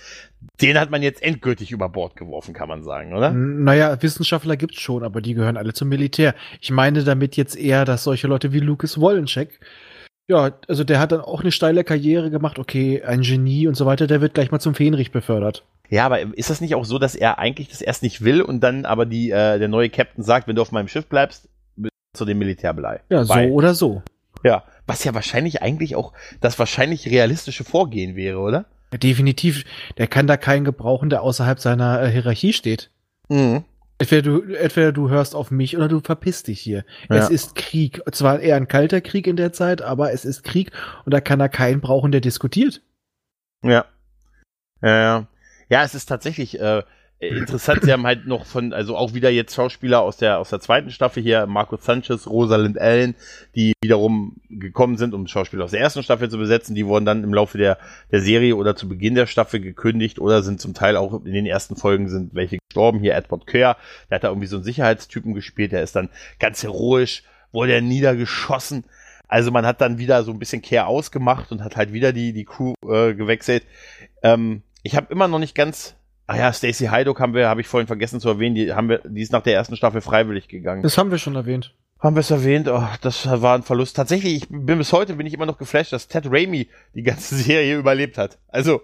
den 0.60 0.78
hat 0.78 0.90
man 0.90 1.02
jetzt 1.02 1.22
endgültig 1.22 1.72
über 1.72 1.88
Bord 1.88 2.16
geworfen, 2.16 2.54
kann 2.54 2.68
man 2.68 2.84
sagen, 2.84 3.14
oder? 3.14 3.30
Naja, 3.30 4.00
Wissenschaftler 4.00 4.56
gibt's 4.56 4.80
schon, 4.80 5.02
aber 5.02 5.20
die 5.20 5.34
gehören 5.34 5.56
alle 5.56 5.72
zum 5.72 5.88
Militär. 5.88 6.34
Ich 6.60 6.70
meine 6.70 7.02
damit 7.04 7.36
jetzt 7.36 7.56
eher, 7.56 7.84
dass 7.84 8.04
solche 8.04 8.28
Leute 8.28 8.52
wie 8.52 8.60
Lucas 8.60 9.00
Wollencheck, 9.00 9.58
ja, 10.28 10.50
also 10.68 10.84
der 10.84 10.98
hat 10.98 11.12
dann 11.12 11.20
auch 11.20 11.40
eine 11.40 11.52
steile 11.52 11.84
Karriere 11.84 12.30
gemacht, 12.30 12.58
okay, 12.58 13.02
ein 13.02 13.22
Genie 13.22 13.68
und 13.68 13.76
so 13.76 13.86
weiter, 13.86 14.06
der 14.06 14.20
wird 14.20 14.34
gleich 14.34 14.50
mal 14.50 14.58
zum 14.58 14.74
Fähnrich 14.74 15.12
befördert. 15.12 15.64
Ja, 15.88 16.04
aber 16.04 16.20
ist 16.36 16.50
das 16.50 16.60
nicht 16.60 16.74
auch 16.74 16.84
so, 16.84 16.98
dass 16.98 17.14
er 17.14 17.38
eigentlich 17.38 17.68
das 17.68 17.80
erst 17.80 18.02
nicht 18.02 18.24
will 18.24 18.42
und 18.42 18.60
dann 18.60 18.84
aber 18.86 19.06
die, 19.06 19.30
äh, 19.30 19.58
der 19.58 19.68
neue 19.68 19.88
Captain 19.88 20.24
sagt, 20.24 20.48
wenn 20.48 20.56
du 20.56 20.62
auf 20.62 20.72
meinem 20.72 20.88
Schiff 20.88 21.06
bleibst, 21.06 21.48
zu 22.12 22.24
dem 22.24 22.38
Militärblei. 22.38 23.00
Ja, 23.08 23.24
so 23.24 23.34
Weil, 23.34 23.50
oder 23.50 23.74
so. 23.74 24.02
Ja, 24.42 24.64
was 24.86 25.04
ja 25.04 25.14
wahrscheinlich 25.14 25.62
eigentlich 25.62 25.94
auch 25.94 26.12
das 26.40 26.58
wahrscheinlich 26.58 27.06
realistische 27.06 27.64
Vorgehen 27.64 28.16
wäre, 28.16 28.38
oder? 28.38 28.64
Ja, 28.92 28.98
definitiv. 28.98 29.64
Der 29.98 30.06
kann 30.06 30.26
da 30.26 30.36
keinen 30.36 30.64
gebrauchen, 30.64 31.10
der 31.10 31.22
außerhalb 31.22 31.60
seiner 31.60 32.02
äh, 32.02 32.10
Hierarchie 32.10 32.52
steht. 32.52 32.90
Mhm. 33.28 33.64
Entweder 33.98 34.22
du, 34.22 34.54
entweder 34.54 34.92
du 34.92 35.08
hörst 35.08 35.34
auf 35.34 35.50
mich 35.50 35.76
oder 35.76 35.88
du 35.88 36.00
verpisst 36.00 36.48
dich 36.48 36.60
hier. 36.60 36.84
Ja. 37.08 37.16
Es 37.16 37.30
ist 37.30 37.54
Krieg. 37.54 38.02
Zwar 38.12 38.40
eher 38.40 38.56
ein 38.56 38.68
kalter 38.68 39.00
Krieg 39.00 39.26
in 39.26 39.36
der 39.36 39.52
Zeit, 39.52 39.80
aber 39.80 40.12
es 40.12 40.24
ist 40.24 40.42
Krieg 40.42 40.70
und 41.04 41.14
da 41.14 41.20
kann 41.20 41.40
er 41.40 41.48
keinen 41.48 41.80
brauchen, 41.80 42.12
der 42.12 42.20
diskutiert. 42.20 42.82
Ja. 43.62 43.86
Ja, 44.82 45.00
ja. 45.00 45.26
Ja, 45.68 45.82
es 45.82 45.94
ist 45.94 46.06
tatsächlich, 46.06 46.60
äh, 46.60 46.82
interessant, 47.18 47.82
sie 47.82 47.92
haben 47.92 48.06
halt 48.06 48.26
noch 48.26 48.44
von, 48.44 48.72
also 48.72 48.96
auch 48.96 49.14
wieder 49.14 49.30
jetzt 49.30 49.54
Schauspieler 49.54 50.02
aus 50.02 50.18
der, 50.18 50.38
aus 50.38 50.50
der 50.50 50.60
zweiten 50.60 50.90
Staffel 50.90 51.22
hier, 51.22 51.46
Marco 51.46 51.76
Sanchez, 51.76 52.26
Rosalind 52.26 52.78
Allen, 52.78 53.14
die 53.54 53.72
wiederum 53.82 54.36
gekommen 54.50 54.98
sind, 54.98 55.14
um 55.14 55.26
Schauspieler 55.26 55.64
aus 55.64 55.70
der 55.70 55.80
ersten 55.80 56.02
Staffel 56.02 56.28
zu 56.28 56.38
besetzen. 56.38 56.74
Die 56.74 56.86
wurden 56.86 57.06
dann 57.06 57.24
im 57.24 57.32
Laufe 57.32 57.58
der, 57.58 57.78
der 58.10 58.20
Serie 58.20 58.56
oder 58.56 58.76
zu 58.76 58.88
Beginn 58.88 59.14
der 59.14 59.26
Staffel 59.26 59.60
gekündigt 59.60 60.18
oder 60.18 60.42
sind 60.42 60.60
zum 60.60 60.74
Teil 60.74 60.96
auch 60.96 61.24
in 61.24 61.32
den 61.32 61.46
ersten 61.46 61.76
Folgen 61.76 62.08
sind 62.08 62.34
welche 62.34 62.58
gestorben. 62.68 63.00
Hier 63.00 63.14
Edward 63.14 63.46
Kerr, 63.46 63.76
der 64.10 64.16
hat 64.16 64.24
da 64.24 64.28
irgendwie 64.28 64.48
so 64.48 64.56
einen 64.56 64.64
Sicherheitstypen 64.64 65.32
gespielt, 65.34 65.72
der 65.72 65.82
ist 65.82 65.96
dann 65.96 66.10
ganz 66.38 66.62
heroisch, 66.62 67.22
wurde 67.52 67.72
er 67.72 67.80
niedergeschossen. 67.80 68.84
Also 69.28 69.50
man 69.50 69.66
hat 69.66 69.80
dann 69.80 69.98
wieder 69.98 70.22
so 70.22 70.30
ein 70.32 70.38
bisschen 70.38 70.62
Care 70.62 70.86
ausgemacht 70.86 71.50
und 71.50 71.64
hat 71.64 71.76
halt 71.76 71.92
wieder 71.92 72.12
die, 72.12 72.32
die 72.32 72.44
Crew 72.44 72.74
äh, 72.86 73.14
gewechselt. 73.14 73.64
Ähm, 74.22 74.62
ich 74.82 74.94
habe 74.94 75.12
immer 75.12 75.26
noch 75.26 75.40
nicht 75.40 75.56
ganz 75.56 75.95
Ah 76.26 76.36
ja, 76.36 76.52
Stacey 76.52 76.88
Hydock 76.88 77.20
haben 77.20 77.34
wir, 77.34 77.48
habe 77.48 77.60
ich 77.60 77.68
vorhin 77.68 77.86
vergessen 77.86 78.20
zu 78.20 78.28
erwähnen, 78.28 78.56
die 78.56 78.72
haben 78.72 78.88
wir, 78.88 79.00
die 79.04 79.22
ist 79.22 79.32
nach 79.32 79.42
der 79.42 79.54
ersten 79.54 79.76
Staffel 79.76 80.00
freiwillig 80.00 80.48
gegangen. 80.48 80.82
Das 80.82 80.98
haben 80.98 81.10
wir 81.10 81.18
schon 81.18 81.36
erwähnt. 81.36 81.72
Haben 82.00 82.16
wir 82.16 82.20
es 82.20 82.30
erwähnt? 82.30 82.68
Oh, 82.68 82.84
das 83.00 83.26
war 83.26 83.54
ein 83.54 83.62
Verlust. 83.62 83.96
Tatsächlich, 83.96 84.34
ich 84.34 84.48
bin 84.48 84.78
bis 84.78 84.92
heute 84.92 85.14
bin 85.14 85.26
ich 85.26 85.34
immer 85.34 85.46
noch 85.46 85.58
geflasht, 85.58 85.92
dass 85.92 86.08
Ted 86.08 86.26
Raimi 86.26 86.68
die 86.94 87.02
ganze 87.02 87.34
Serie 87.36 87.78
überlebt 87.78 88.18
hat. 88.18 88.38
Also, 88.48 88.82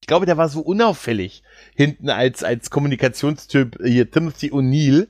ich 0.00 0.06
glaube, 0.06 0.26
der 0.26 0.36
war 0.36 0.48
so 0.48 0.60
unauffällig 0.60 1.42
hinten 1.74 2.08
als 2.08 2.44
als 2.44 2.70
Kommunikationstyp 2.70 3.78
hier 3.82 4.10
Timothy 4.10 4.50
O'Neill. 4.50 5.08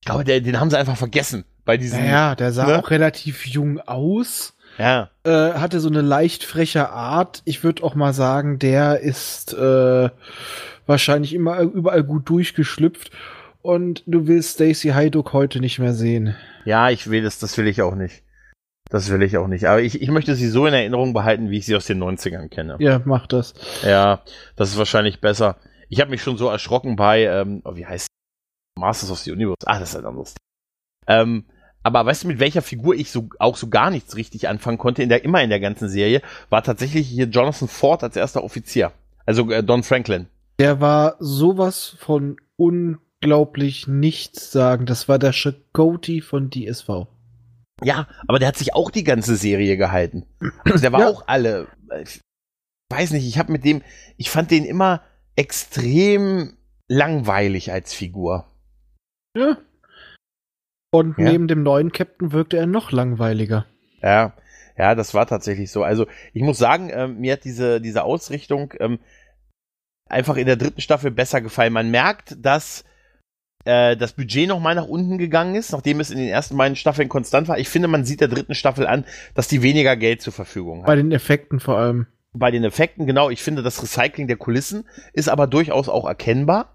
Ich 0.00 0.06
glaube, 0.06 0.24
der, 0.24 0.40
den 0.40 0.60
haben 0.60 0.70
sie 0.70 0.78
einfach 0.78 0.96
vergessen 0.96 1.44
bei 1.64 1.76
diesem. 1.76 2.04
Ja, 2.04 2.34
der 2.34 2.52
sah 2.52 2.66
ne? 2.66 2.78
auch 2.78 2.90
relativ 2.90 3.46
jung 3.46 3.80
aus. 3.80 4.54
Ja. 4.78 5.10
Äh, 5.24 5.54
hatte 5.54 5.80
so 5.80 5.88
eine 5.88 6.00
leicht 6.00 6.44
freche 6.44 6.90
Art. 6.90 7.42
Ich 7.44 7.64
würde 7.64 7.82
auch 7.82 7.94
mal 7.94 8.12
sagen, 8.12 8.58
der 8.58 9.00
ist 9.00 9.52
äh, 9.52 10.10
wahrscheinlich 10.86 11.34
immer 11.34 11.60
überall 11.60 12.04
gut 12.04 12.28
durchgeschlüpft. 12.28 13.10
Und 13.62 14.02
du 14.06 14.26
willst 14.26 14.54
Stacy 14.54 14.90
Hyduck 14.90 15.32
heute 15.32 15.60
nicht 15.60 15.78
mehr 15.78 15.92
sehen. 15.92 16.34
Ja, 16.64 16.88
ich 16.90 17.10
will 17.10 17.22
das, 17.22 17.38
das 17.38 17.58
will 17.58 17.68
ich 17.68 17.82
auch 17.82 17.94
nicht. 17.94 18.22
Das 18.88 19.10
will 19.10 19.22
ich 19.22 19.36
auch 19.36 19.46
nicht. 19.46 19.66
Aber 19.66 19.80
ich, 19.82 20.00
ich 20.00 20.10
möchte 20.10 20.34
sie 20.34 20.48
so 20.48 20.66
in 20.66 20.74
Erinnerung 20.74 21.12
behalten, 21.12 21.50
wie 21.50 21.58
ich 21.58 21.66
sie 21.66 21.76
aus 21.76 21.86
den 21.86 22.02
90ern 22.02 22.48
kenne. 22.48 22.76
Ja, 22.80 23.00
mach 23.04 23.26
das. 23.26 23.54
Ja, 23.82 24.22
das 24.56 24.70
ist 24.70 24.78
wahrscheinlich 24.78 25.20
besser. 25.20 25.56
Ich 25.88 26.00
habe 26.00 26.10
mich 26.10 26.22
schon 26.22 26.36
so 26.36 26.48
erschrocken 26.48 26.96
bei, 26.96 27.24
ähm, 27.24 27.62
oh, 27.64 27.76
wie 27.76 27.86
heißt 27.86 28.08
Masters 28.78 29.10
of 29.10 29.18
the 29.18 29.32
Universe? 29.32 29.58
Ah, 29.66 29.78
das 29.78 29.90
ist 29.90 29.96
ein 29.96 30.06
anderes. 30.06 30.34
Ähm, 31.06 31.44
aber 31.82 32.04
weißt 32.04 32.24
du, 32.24 32.28
mit 32.28 32.40
welcher 32.40 32.62
Figur 32.62 32.94
ich 32.94 33.10
so 33.10 33.28
auch 33.38 33.56
so 33.56 33.68
gar 33.68 33.90
nichts 33.90 34.16
richtig 34.16 34.48
anfangen 34.48 34.78
konnte, 34.78 35.02
in 35.02 35.08
der 35.08 35.24
immer 35.24 35.42
in 35.42 35.50
der 35.50 35.60
ganzen 35.60 35.88
Serie, 35.88 36.20
war 36.50 36.62
tatsächlich 36.62 37.08
hier 37.08 37.26
Jonathan 37.26 37.68
Ford 37.68 38.02
als 38.02 38.16
erster 38.16 38.44
Offizier. 38.44 38.92
Also 39.24 39.50
äh, 39.50 39.62
Don 39.62 39.82
Franklin. 39.82 40.26
Der 40.60 40.78
war 40.78 41.16
sowas 41.20 41.96
von 41.98 42.36
unglaublich 42.56 43.88
nichts 43.88 44.52
sagen. 44.52 44.84
Das 44.84 45.08
war 45.08 45.18
der 45.18 45.32
Chakoti 45.32 46.20
von 46.20 46.50
DSV. 46.50 47.06
Ja, 47.82 48.06
aber 48.28 48.38
der 48.38 48.48
hat 48.48 48.58
sich 48.58 48.74
auch 48.74 48.90
die 48.90 49.04
ganze 49.04 49.36
Serie 49.36 49.78
gehalten. 49.78 50.26
Also 50.66 50.82
der 50.82 50.92
war 50.92 51.00
ja. 51.00 51.08
auch 51.08 51.26
alle. 51.28 51.66
Ich 52.02 52.20
weiß 52.90 53.12
nicht, 53.12 53.26
ich 53.26 53.38
habe 53.38 53.52
mit 53.52 53.64
dem, 53.64 53.80
ich 54.18 54.28
fand 54.28 54.50
den 54.50 54.66
immer 54.66 55.00
extrem 55.34 56.58
langweilig 56.88 57.72
als 57.72 57.94
Figur. 57.94 58.44
Ja. 59.34 59.56
Und 60.92 61.16
ja. 61.16 61.24
neben 61.24 61.48
dem 61.48 61.62
neuen 61.62 61.90
Captain 61.90 62.32
wirkte 62.32 62.58
er 62.58 62.66
noch 62.66 62.92
langweiliger. 62.92 63.64
Ja, 64.02 64.34
ja, 64.76 64.94
das 64.94 65.14
war 65.14 65.26
tatsächlich 65.26 65.70
so. 65.70 65.84
Also 65.84 66.06
ich 66.34 66.42
muss 66.42 66.58
sagen, 66.58 66.90
äh, 66.90 67.08
mir 67.08 67.32
hat 67.34 67.44
diese, 67.44 67.80
diese 67.80 68.02
Ausrichtung, 68.02 68.74
ähm, 68.78 68.98
einfach 70.10 70.36
in 70.36 70.46
der 70.46 70.56
dritten 70.56 70.80
Staffel 70.80 71.10
besser 71.10 71.40
gefallen. 71.40 71.72
Man 71.72 71.90
merkt, 71.90 72.36
dass 72.38 72.84
äh, 73.64 73.96
das 73.96 74.12
Budget 74.12 74.48
nochmal 74.48 74.74
nach 74.74 74.86
unten 74.86 75.18
gegangen 75.18 75.54
ist, 75.54 75.72
nachdem 75.72 76.00
es 76.00 76.10
in 76.10 76.18
den 76.18 76.28
ersten 76.28 76.56
beiden 76.56 76.76
Staffeln 76.76 77.08
konstant 77.08 77.48
war. 77.48 77.58
Ich 77.58 77.68
finde, 77.68 77.88
man 77.88 78.04
sieht 78.04 78.20
der 78.20 78.28
dritten 78.28 78.54
Staffel 78.54 78.86
an, 78.86 79.04
dass 79.34 79.48
die 79.48 79.62
weniger 79.62 79.96
Geld 79.96 80.22
zur 80.22 80.32
Verfügung 80.32 80.80
hat. 80.80 80.86
Bei 80.86 80.96
den 80.96 81.12
Effekten 81.12 81.60
vor 81.60 81.78
allem. 81.78 82.06
Bei 82.32 82.50
den 82.50 82.64
Effekten, 82.64 83.06
genau. 83.06 83.28
Ich 83.28 83.42
finde, 83.42 83.62
das 83.62 83.82
Recycling 83.82 84.28
der 84.28 84.36
Kulissen 84.36 84.88
ist 85.12 85.28
aber 85.28 85.46
durchaus 85.46 85.88
auch 85.88 86.06
erkennbar. 86.06 86.74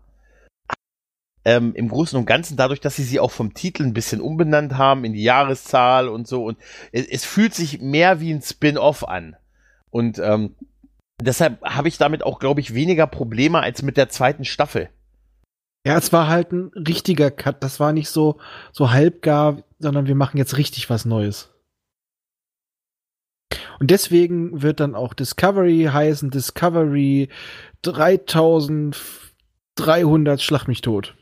Ähm, 1.46 1.74
Im 1.76 1.90
Großen 1.90 2.18
und 2.18 2.26
Ganzen, 2.26 2.58
dadurch, 2.58 2.82
dass 2.82 2.96
sie 2.96 3.04
sie 3.04 3.20
auch 3.20 3.32
vom 3.32 3.54
Titel 3.54 3.84
ein 3.84 3.94
bisschen 3.94 4.20
umbenannt 4.20 4.78
haben 4.78 5.06
in 5.06 5.14
die 5.14 5.24
Jahreszahl 5.24 6.10
und 6.10 6.28
so. 6.28 6.44
Und 6.44 6.58
es, 6.92 7.08
es 7.08 7.24
fühlt 7.24 7.54
sich 7.54 7.82
mehr 7.82 8.20
wie 8.20 8.34
ein 8.34 8.42
Spin-off 8.42 9.08
an. 9.08 9.36
Und 9.92 10.20
ähm, 10.20 10.56
Deshalb 11.22 11.62
habe 11.64 11.88
ich 11.88 11.98
damit 11.98 12.24
auch, 12.24 12.40
glaube 12.40 12.62
ich, 12.62 12.74
weniger 12.74 13.08
Probleme 13.08 13.62
als 13.62 13.82
mit 13.82 13.98
der 13.98 14.10
zweiten 14.10 14.46
Staffel. 14.46 14.90
Ja, 15.86 15.98
es 15.98 16.12
war 16.12 16.28
halt 16.28 16.52
ein 16.52 16.72
richtiger 16.74 17.32
Cut. 17.32 17.64
Das 17.64 17.80
war 17.80 17.94
nicht 17.94 18.10
so, 18.10 18.38
so 18.72 18.92
halbgar, 18.92 19.64
sondern 19.80 20.08
wir 20.08 20.16
machen 20.16 20.38
jetzt 20.38 20.58
richtig 20.58 20.90
was 20.90 21.06
Neues. 21.06 21.52
Und 23.80 23.92
deswegen 23.92 24.62
wird 24.62 24.80
dann 24.80 24.96
auch 24.96 25.14
Discovery 25.14 25.90
heißen 25.92 26.32
Discovery 26.32 27.30
3300 27.84 30.42
Schlag 30.42 30.68
mich 30.68 30.82
tot. 30.82 31.16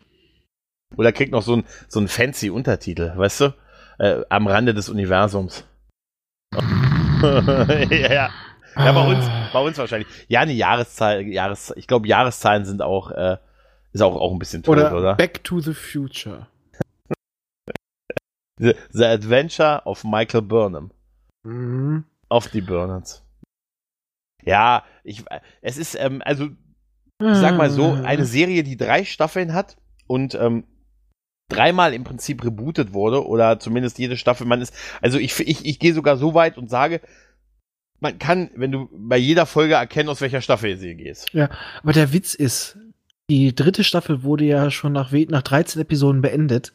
Oder 0.96 1.12
kriegt 1.12 1.32
noch 1.32 1.42
so 1.42 1.56
ein, 1.58 1.66
so 1.88 2.00
ein 2.00 2.08
fancy 2.08 2.50
Untertitel, 2.50 3.18
weißt 3.18 3.42
du? 3.42 3.54
Äh, 4.00 4.22
am 4.30 4.48
Rande 4.48 4.74
des 4.74 4.90
Universums. 4.90 5.66
ja, 6.54 8.14
ja. 8.14 8.30
Ja, 8.76 8.92
bei 8.92 9.08
uns, 9.08 9.26
ah. 9.26 9.50
bei 9.52 9.60
uns 9.60 9.78
wahrscheinlich. 9.78 10.08
Ja, 10.28 10.42
eine 10.42 10.54
Jahreszahl, 10.54 11.22
Jahres, 11.24 11.74
ich 11.76 11.88
glaube, 11.88 12.08
Jahreszahlen 12.08 12.66
sind 12.66 12.82
auch, 12.82 13.12
äh, 13.12 13.38
ist 13.92 14.02
auch, 14.02 14.16
auch 14.16 14.32
ein 14.32 14.40
bisschen 14.40 14.64
tot, 14.64 14.78
oder? 14.78 14.96
oder? 14.96 15.16
Back 15.16 15.44
to 15.44 15.60
the 15.60 15.74
Future. 15.74 16.48
the, 18.60 18.74
the 18.92 19.06
Adventure 19.06 19.82
of 19.86 20.04
Michael 20.04 20.42
Burnham. 20.42 20.92
Mhm. 21.44 22.06
Of 22.30 22.50
the 22.52 22.62
Burners. 22.62 23.24
Ja, 24.44 24.84
ich, 25.04 25.24
es 25.62 25.78
ist, 25.78 25.96
ähm, 25.96 26.22
also, 26.26 26.46
ich 27.20 27.38
sag 27.38 27.56
mal 27.56 27.70
so, 27.70 27.94
ah. 27.94 28.02
eine 28.04 28.26
Serie, 28.26 28.64
die 28.64 28.76
drei 28.76 29.06
Staffeln 29.06 29.54
hat 29.54 29.78
und 30.08 30.36
ähm, 30.36 30.66
dreimal 31.50 31.94
im 31.94 32.04
Prinzip 32.04 32.44
rebootet 32.44 32.94
wurde 32.94 33.26
oder 33.26 33.60
zumindest 33.60 34.00
jede 34.00 34.18
Staffel, 34.18 34.48
man 34.48 34.62
ist, 34.62 34.74
also 35.02 35.18
ich, 35.20 35.40
ich, 35.40 35.66
ich 35.66 35.80
gehe 35.80 35.94
sogar 35.94 36.18
so 36.18 36.34
weit 36.34 36.58
und 36.58 36.70
sage, 36.70 37.02
man 38.04 38.20
kann, 38.20 38.52
wenn 38.56 38.72
du 38.72 38.90
bei 38.92 39.18
jeder 39.18 39.46
Folge 39.46 39.76
erkennen, 39.76 40.10
aus 40.10 40.22
welcher 40.22 40.42
Staffel 40.42 40.78
sie 40.78 40.94
gehst. 40.96 41.34
Ja, 41.34 41.50
aber 41.82 41.94
der 41.94 42.14
Witz 42.14 42.36
ist, 42.36 42.78
die 43.30 43.56
dritte 43.56 43.84
Staffel 43.84 44.24
wurde 44.24 44.44
ja 44.44 44.70
schon 44.70 44.92
nach, 44.92 45.12
nach 45.12 45.42
13 45.42 45.82
Episoden 45.82 46.22
beendet. 46.22 46.74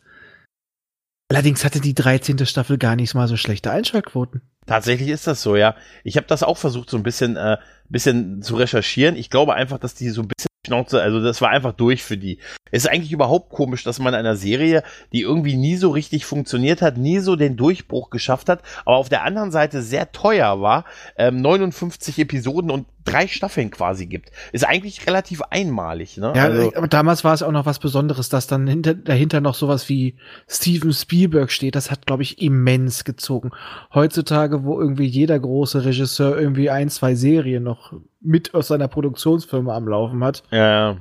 Allerdings 1.31 1.65
hatte 1.65 1.81
die 1.81 1.95
13. 1.95 2.47
Staffel 2.47 2.79
gar 2.79 2.97
nicht 2.97 3.15
mal 3.15 3.29
so 3.29 3.37
schlechte 3.37 3.71
Einschaltquoten. 3.71 4.41
Tatsächlich 4.65 5.11
ist 5.11 5.27
das 5.27 5.43
so, 5.43 5.55
ja. 5.57 5.77
Ich 6.03 6.17
habe 6.17 6.27
das 6.27 6.43
auch 6.43 6.57
versucht, 6.57 6.89
so 6.89 6.97
ein 6.97 7.03
bisschen, 7.03 7.37
äh, 7.37 7.59
bisschen 7.91 8.41
zu 8.43 8.57
recherchieren. 8.57 9.15
Ich 9.15 9.29
glaube 9.29 9.55
einfach, 9.55 9.79
dass 9.79 9.95
die 9.95 10.09
so 10.09 10.23
ein 10.23 10.29
bisschen 10.29 10.48
Schnauze, 10.69 11.03
also 11.03 11.23
das 11.23 11.41
war 11.41 11.51
einfach 11.51 11.73
durch 11.73 12.03
für 12.03 12.17
die. 12.17 12.39
Es 12.71 12.85
ist 12.85 12.91
eigentlich 12.91 13.13
überhaupt 13.13 13.51
komisch, 13.51 13.83
dass 13.83 13.99
man 13.99 14.15
einer 14.15 14.37
Serie, 14.37 14.83
die 15.13 15.23
irgendwie 15.23 15.57
nie 15.57 15.77
so 15.77 15.91
richtig 15.91 16.27
funktioniert 16.27 16.83
hat, 16.83 16.99
nie 16.99 17.19
so 17.21 17.37
den 17.37 17.57
Durchbruch 17.57 18.11
geschafft 18.11 18.49
hat, 18.49 18.63
aber 18.85 18.97
auf 18.97 19.09
der 19.09 19.25
anderen 19.25 19.51
Seite 19.51 19.83
sehr 19.83 20.13
teuer 20.13 20.61
war, 20.61 20.85
ähm, 21.17 21.41
59 21.41 22.19
Episoden 22.19 22.71
und 22.71 22.87
drei 23.05 23.27
Staffeln 23.27 23.71
quasi 23.71 24.07
gibt. 24.07 24.31
Ist 24.53 24.67
eigentlich 24.67 25.07
relativ 25.07 25.43
einmalig, 25.43 26.17
ne? 26.17 26.33
Ja, 26.37 26.45
also, 26.45 26.75
aber 26.75 26.89
damals 26.89 27.25
war 27.25 27.35
es 27.35 27.43
auch 27.43 27.53
noch 27.53 27.67
was 27.67 27.79
Besonderes, 27.79 28.29
dass 28.29 28.47
dann 28.47 28.67
hinter, 28.67 28.95
dahinter 28.95 29.41
noch 29.41 29.55
sowas 29.55 29.89
wie 29.89 30.17
Steven 30.49 30.93
Spielberg 30.93 31.51
steht. 31.51 31.75
Das 31.75 31.91
hat, 31.91 32.07
glaube 32.07 32.23
ich, 32.23 32.41
immens 32.43 33.05
gezogen. 33.05 33.51
Heutzutage, 33.95 34.65
wo 34.65 34.81
irgendwie 34.81 35.07
jeder 35.07 35.39
große 35.39 35.85
Regisseur 35.85 36.39
irgendwie 36.39 36.71
ein, 36.71 36.89
zwei 36.89 37.15
Serien 37.15 37.63
noch 37.63 37.93
mit 38.21 38.55
aus 38.55 38.69
seiner 38.69 38.89
Produktionsfirma 38.89 39.75
am 39.75 39.89
Laufen 39.89 40.23
hat. 40.25 40.43
Ja. 40.51 40.99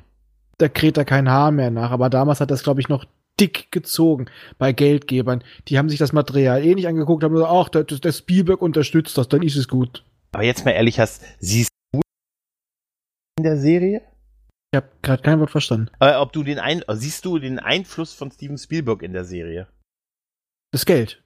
Da 0.58 0.70
kräht 0.70 0.98
da 0.98 1.04
kein 1.04 1.30
Haar 1.30 1.52
mehr 1.52 1.72
nach. 1.72 1.92
Aber 1.92 2.10
damals 2.10 2.40
hat 2.40 2.52
das, 2.52 2.64
glaube 2.64 2.82
ich, 2.82 2.90
noch 2.90 3.06
dick 3.40 3.72
gezogen 3.72 4.26
bei 4.58 4.72
Geldgebern. 4.74 5.44
Die 5.68 5.78
haben 5.78 5.90
sich 5.90 6.00
das 6.00 6.14
Material 6.14 6.64
eh 6.64 6.74
nicht 6.74 6.88
angeguckt, 6.88 7.24
haben 7.24 7.34
gesagt, 7.34 7.52
ach, 7.54 7.70
der, 7.70 7.84
der 7.84 8.12
Spielberg 8.12 8.62
unterstützt 8.62 9.18
das, 9.18 9.28
dann 9.28 9.44
ist 9.44 9.56
es 9.56 9.68
gut. 9.68 10.04
Aber 10.32 10.44
jetzt 10.44 10.66
mal 10.66 10.72
ehrlich, 10.72 11.00
hast, 11.00 11.24
siehst 11.40 11.72
in 13.38 13.44
der 13.44 13.58
Serie? 13.58 14.02
Ich 14.72 14.78
habe 14.78 14.90
gerade 15.02 15.24
kein 15.24 15.40
Wort 15.40 15.52
verstanden. 15.52 15.90
Äh, 16.00 16.16
ob 16.16 16.34
du 16.34 16.44
den 16.44 16.60
ein, 16.60 16.84
siehst 16.90 17.24
du 17.24 17.40
den 17.40 17.60
Einfluss 17.60 18.14
von 18.14 18.32
Steven 18.32 18.58
Spielberg 18.58 19.02
in 19.02 19.14
der 19.14 19.24
Serie? 19.24 19.68
Das 20.72 20.86
Geld. 20.86 21.24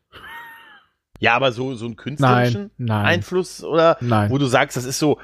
Ja, 1.19 1.35
aber 1.35 1.51
so 1.51 1.75
so 1.75 1.85
ein 1.85 1.95
künstlerischen 1.95 2.71
nein, 2.77 2.87
nein. 2.87 3.05
Einfluss 3.05 3.63
oder 3.63 3.97
Nein. 4.01 4.31
wo 4.31 4.37
du 4.37 4.45
sagst, 4.47 4.75
das 4.77 4.85
ist 4.85 4.99
so 4.99 5.19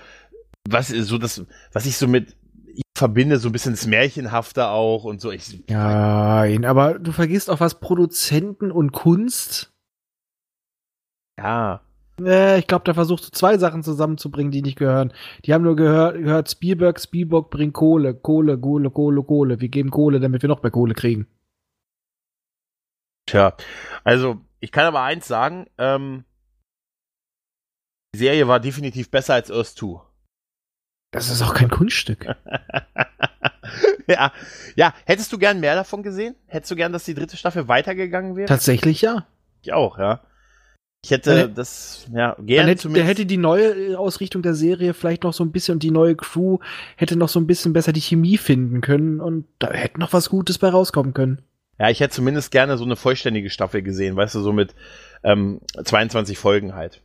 was 0.69 0.89
so 0.89 1.17
das 1.17 1.45
was 1.71 1.85
ich 1.85 1.97
so 1.97 2.07
mit 2.07 2.35
ich 2.67 2.83
verbinde 2.95 3.39
so 3.39 3.49
ein 3.49 3.51
bisschen 3.51 3.73
das 3.73 3.88
Märchenhafte 3.88 4.67
auch 4.67 5.03
und 5.03 5.21
so. 5.21 5.31
Ich, 5.31 5.63
Ja, 5.69 6.45
aber 6.65 6.99
du 6.99 7.11
vergisst 7.11 7.49
auch 7.49 7.59
was 7.59 7.79
Produzenten 7.79 8.71
und 8.71 8.91
Kunst. 8.91 9.71
ja, 11.39 11.81
Äh, 12.22 12.59
ich 12.59 12.68
glaube, 12.68 12.84
da 12.86 12.93
versuchst 12.93 13.28
du 13.28 13.32
zwei 13.32 13.57
Sachen 13.57 13.84
zusammenzubringen, 13.84 14.51
die 14.51 14.61
nicht 14.61 14.78
gehören. 14.78 15.13
Die 15.45 15.53
haben 15.53 15.63
nur 15.63 15.76
gehört, 15.76 16.18
gehört 16.18 16.49
Spielberg, 16.49 16.99
Spielberg 16.99 17.49
bringt 17.49 17.74
Kohle, 17.74 18.13
Kohle, 18.13 18.57
Kohle, 18.57 18.89
Kohle, 18.89 19.24
Kohle. 19.24 19.61
Wir 19.61 19.70
geben 19.70 19.91
Kohle, 19.91 20.20
damit 20.20 20.41
wir 20.41 20.49
noch 20.49 20.63
mehr 20.63 20.72
Kohle 20.72 20.93
kriegen. 20.93 21.28
Tja, 23.28 23.55
also 24.03 24.39
ich 24.59 24.72
kann 24.72 24.86
aber 24.86 25.01
eins 25.01 25.28
sagen, 25.28 25.68
ähm, 25.78 26.24
die 28.15 28.20
Serie 28.20 28.47
war 28.47 28.59
definitiv 28.59 29.11
besser 29.11 29.34
als 29.34 29.51
Earth 29.51 29.78
2. 29.78 30.01
Das 31.11 31.30
ist 31.30 31.41
auch 31.41 31.53
kein 31.53 31.70
Kunststück. 31.70 32.26
ja, 34.07 34.32
ja, 34.76 34.93
hättest 35.05 35.32
du 35.34 35.38
gern 35.38 35.59
mehr 35.59 35.76
davon 35.76 36.03
gesehen? 36.03 36.36
Hättest 36.47 36.72
du 36.72 36.76
gern, 36.76 36.93
dass 36.93 37.05
die 37.05 37.13
dritte 37.13 37.38
Staffel 37.38 37.68
weitergegangen 37.68 38.36
wäre? 38.36 38.47
Tatsächlich 38.47 39.01
ja. 39.01 39.28
Ich 39.61 39.74
auch, 39.74 39.97
ja. 39.97 40.22
Ich 41.07 41.11
hätte 41.11 41.47
das, 41.47 42.05
ja, 42.13 42.35
gerne 42.37 42.71
hätte, 42.71 42.89
der 42.89 43.05
hätte 43.05 43.25
die 43.25 43.37
neue 43.37 43.91
äh, 43.91 43.95
Ausrichtung 43.95 44.41
der 44.41 44.55
Serie 44.55 44.93
vielleicht 44.93 45.23
noch 45.23 45.31
so 45.31 45.41
ein 45.41 45.53
bisschen 45.53 45.75
und 45.75 45.83
die 45.83 45.89
neue 45.89 46.17
Crew 46.17 46.57
hätte 46.97 47.15
noch 47.15 47.29
so 47.29 47.39
ein 47.39 47.47
bisschen 47.47 47.71
besser 47.71 47.93
die 47.93 48.01
Chemie 48.01 48.37
finden 48.37 48.81
können 48.81 49.21
und 49.21 49.45
da 49.59 49.71
hätte 49.71 50.01
noch 50.01 50.11
was 50.11 50.29
Gutes 50.29 50.57
bei 50.57 50.67
rauskommen 50.67 51.13
können. 51.13 51.43
ja, 51.79 51.89
ich 51.89 52.01
hätte 52.01 52.13
zumindest 52.13 52.51
gerne 52.51 52.77
so 52.77 52.83
eine 52.83 52.97
vollständige 52.97 53.49
Staffel 53.49 53.83
gesehen, 53.83 54.17
weißt 54.17 54.35
du, 54.35 54.41
so 54.41 54.51
mit 54.51 54.75
ähm, 55.23 55.61
22 55.81 56.37
Folgen 56.37 56.75
halt. 56.75 57.01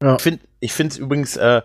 Ja. 0.00 0.14
Ich 0.14 0.22
finde 0.22 0.44
ich 0.60 0.72
finde 0.72 0.92
es 0.92 0.98
übrigens 0.98 1.36
äh, 1.36 1.62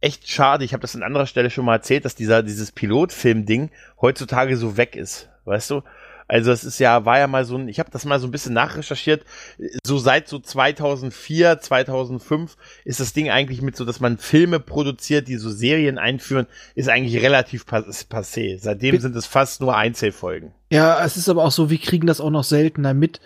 echt 0.00 0.28
schade, 0.28 0.64
ich 0.64 0.72
habe 0.72 0.80
das 0.80 0.96
an 0.96 1.04
anderer 1.04 1.26
Stelle 1.26 1.50
schon 1.50 1.66
mal 1.66 1.76
erzählt, 1.76 2.04
dass 2.04 2.16
dieser 2.16 2.42
dieses 2.42 2.72
Pilotfilm-Ding 2.72 3.70
heutzutage 4.00 4.56
so 4.56 4.76
weg 4.76 4.96
ist, 4.96 5.28
weißt 5.44 5.70
du? 5.70 5.82
Also 6.28 6.52
es 6.52 6.62
ist 6.62 6.78
ja, 6.78 7.06
war 7.06 7.18
ja 7.18 7.26
mal 7.26 7.46
so 7.46 7.56
ein, 7.56 7.68
ich 7.68 7.80
habe 7.80 7.90
das 7.90 8.04
mal 8.04 8.20
so 8.20 8.28
ein 8.28 8.30
bisschen 8.30 8.52
nachrecherchiert, 8.52 9.24
so 9.82 9.98
seit 9.98 10.28
so 10.28 10.38
2004, 10.38 11.58
2005 11.60 12.56
ist 12.84 13.00
das 13.00 13.14
Ding 13.14 13.30
eigentlich 13.30 13.62
mit 13.62 13.76
so, 13.76 13.86
dass 13.86 13.98
man 13.98 14.18
Filme 14.18 14.60
produziert, 14.60 15.26
die 15.26 15.36
so 15.36 15.50
Serien 15.50 15.96
einführen, 15.96 16.46
ist 16.74 16.90
eigentlich 16.90 17.22
relativ 17.22 17.64
pas 17.64 17.84
passé. 18.10 18.58
Seitdem 18.58 19.00
sind 19.00 19.16
es 19.16 19.26
fast 19.26 19.62
nur 19.62 19.74
Einzelfolgen. 19.74 20.52
Ja, 20.70 21.02
es 21.02 21.16
ist 21.16 21.30
aber 21.30 21.44
auch 21.44 21.50
so, 21.50 21.70
wir 21.70 21.78
kriegen 21.78 22.06
das 22.06 22.20
auch 22.20 22.30
noch 22.30 22.44
seltener 22.44 22.92
mit. 22.92 23.20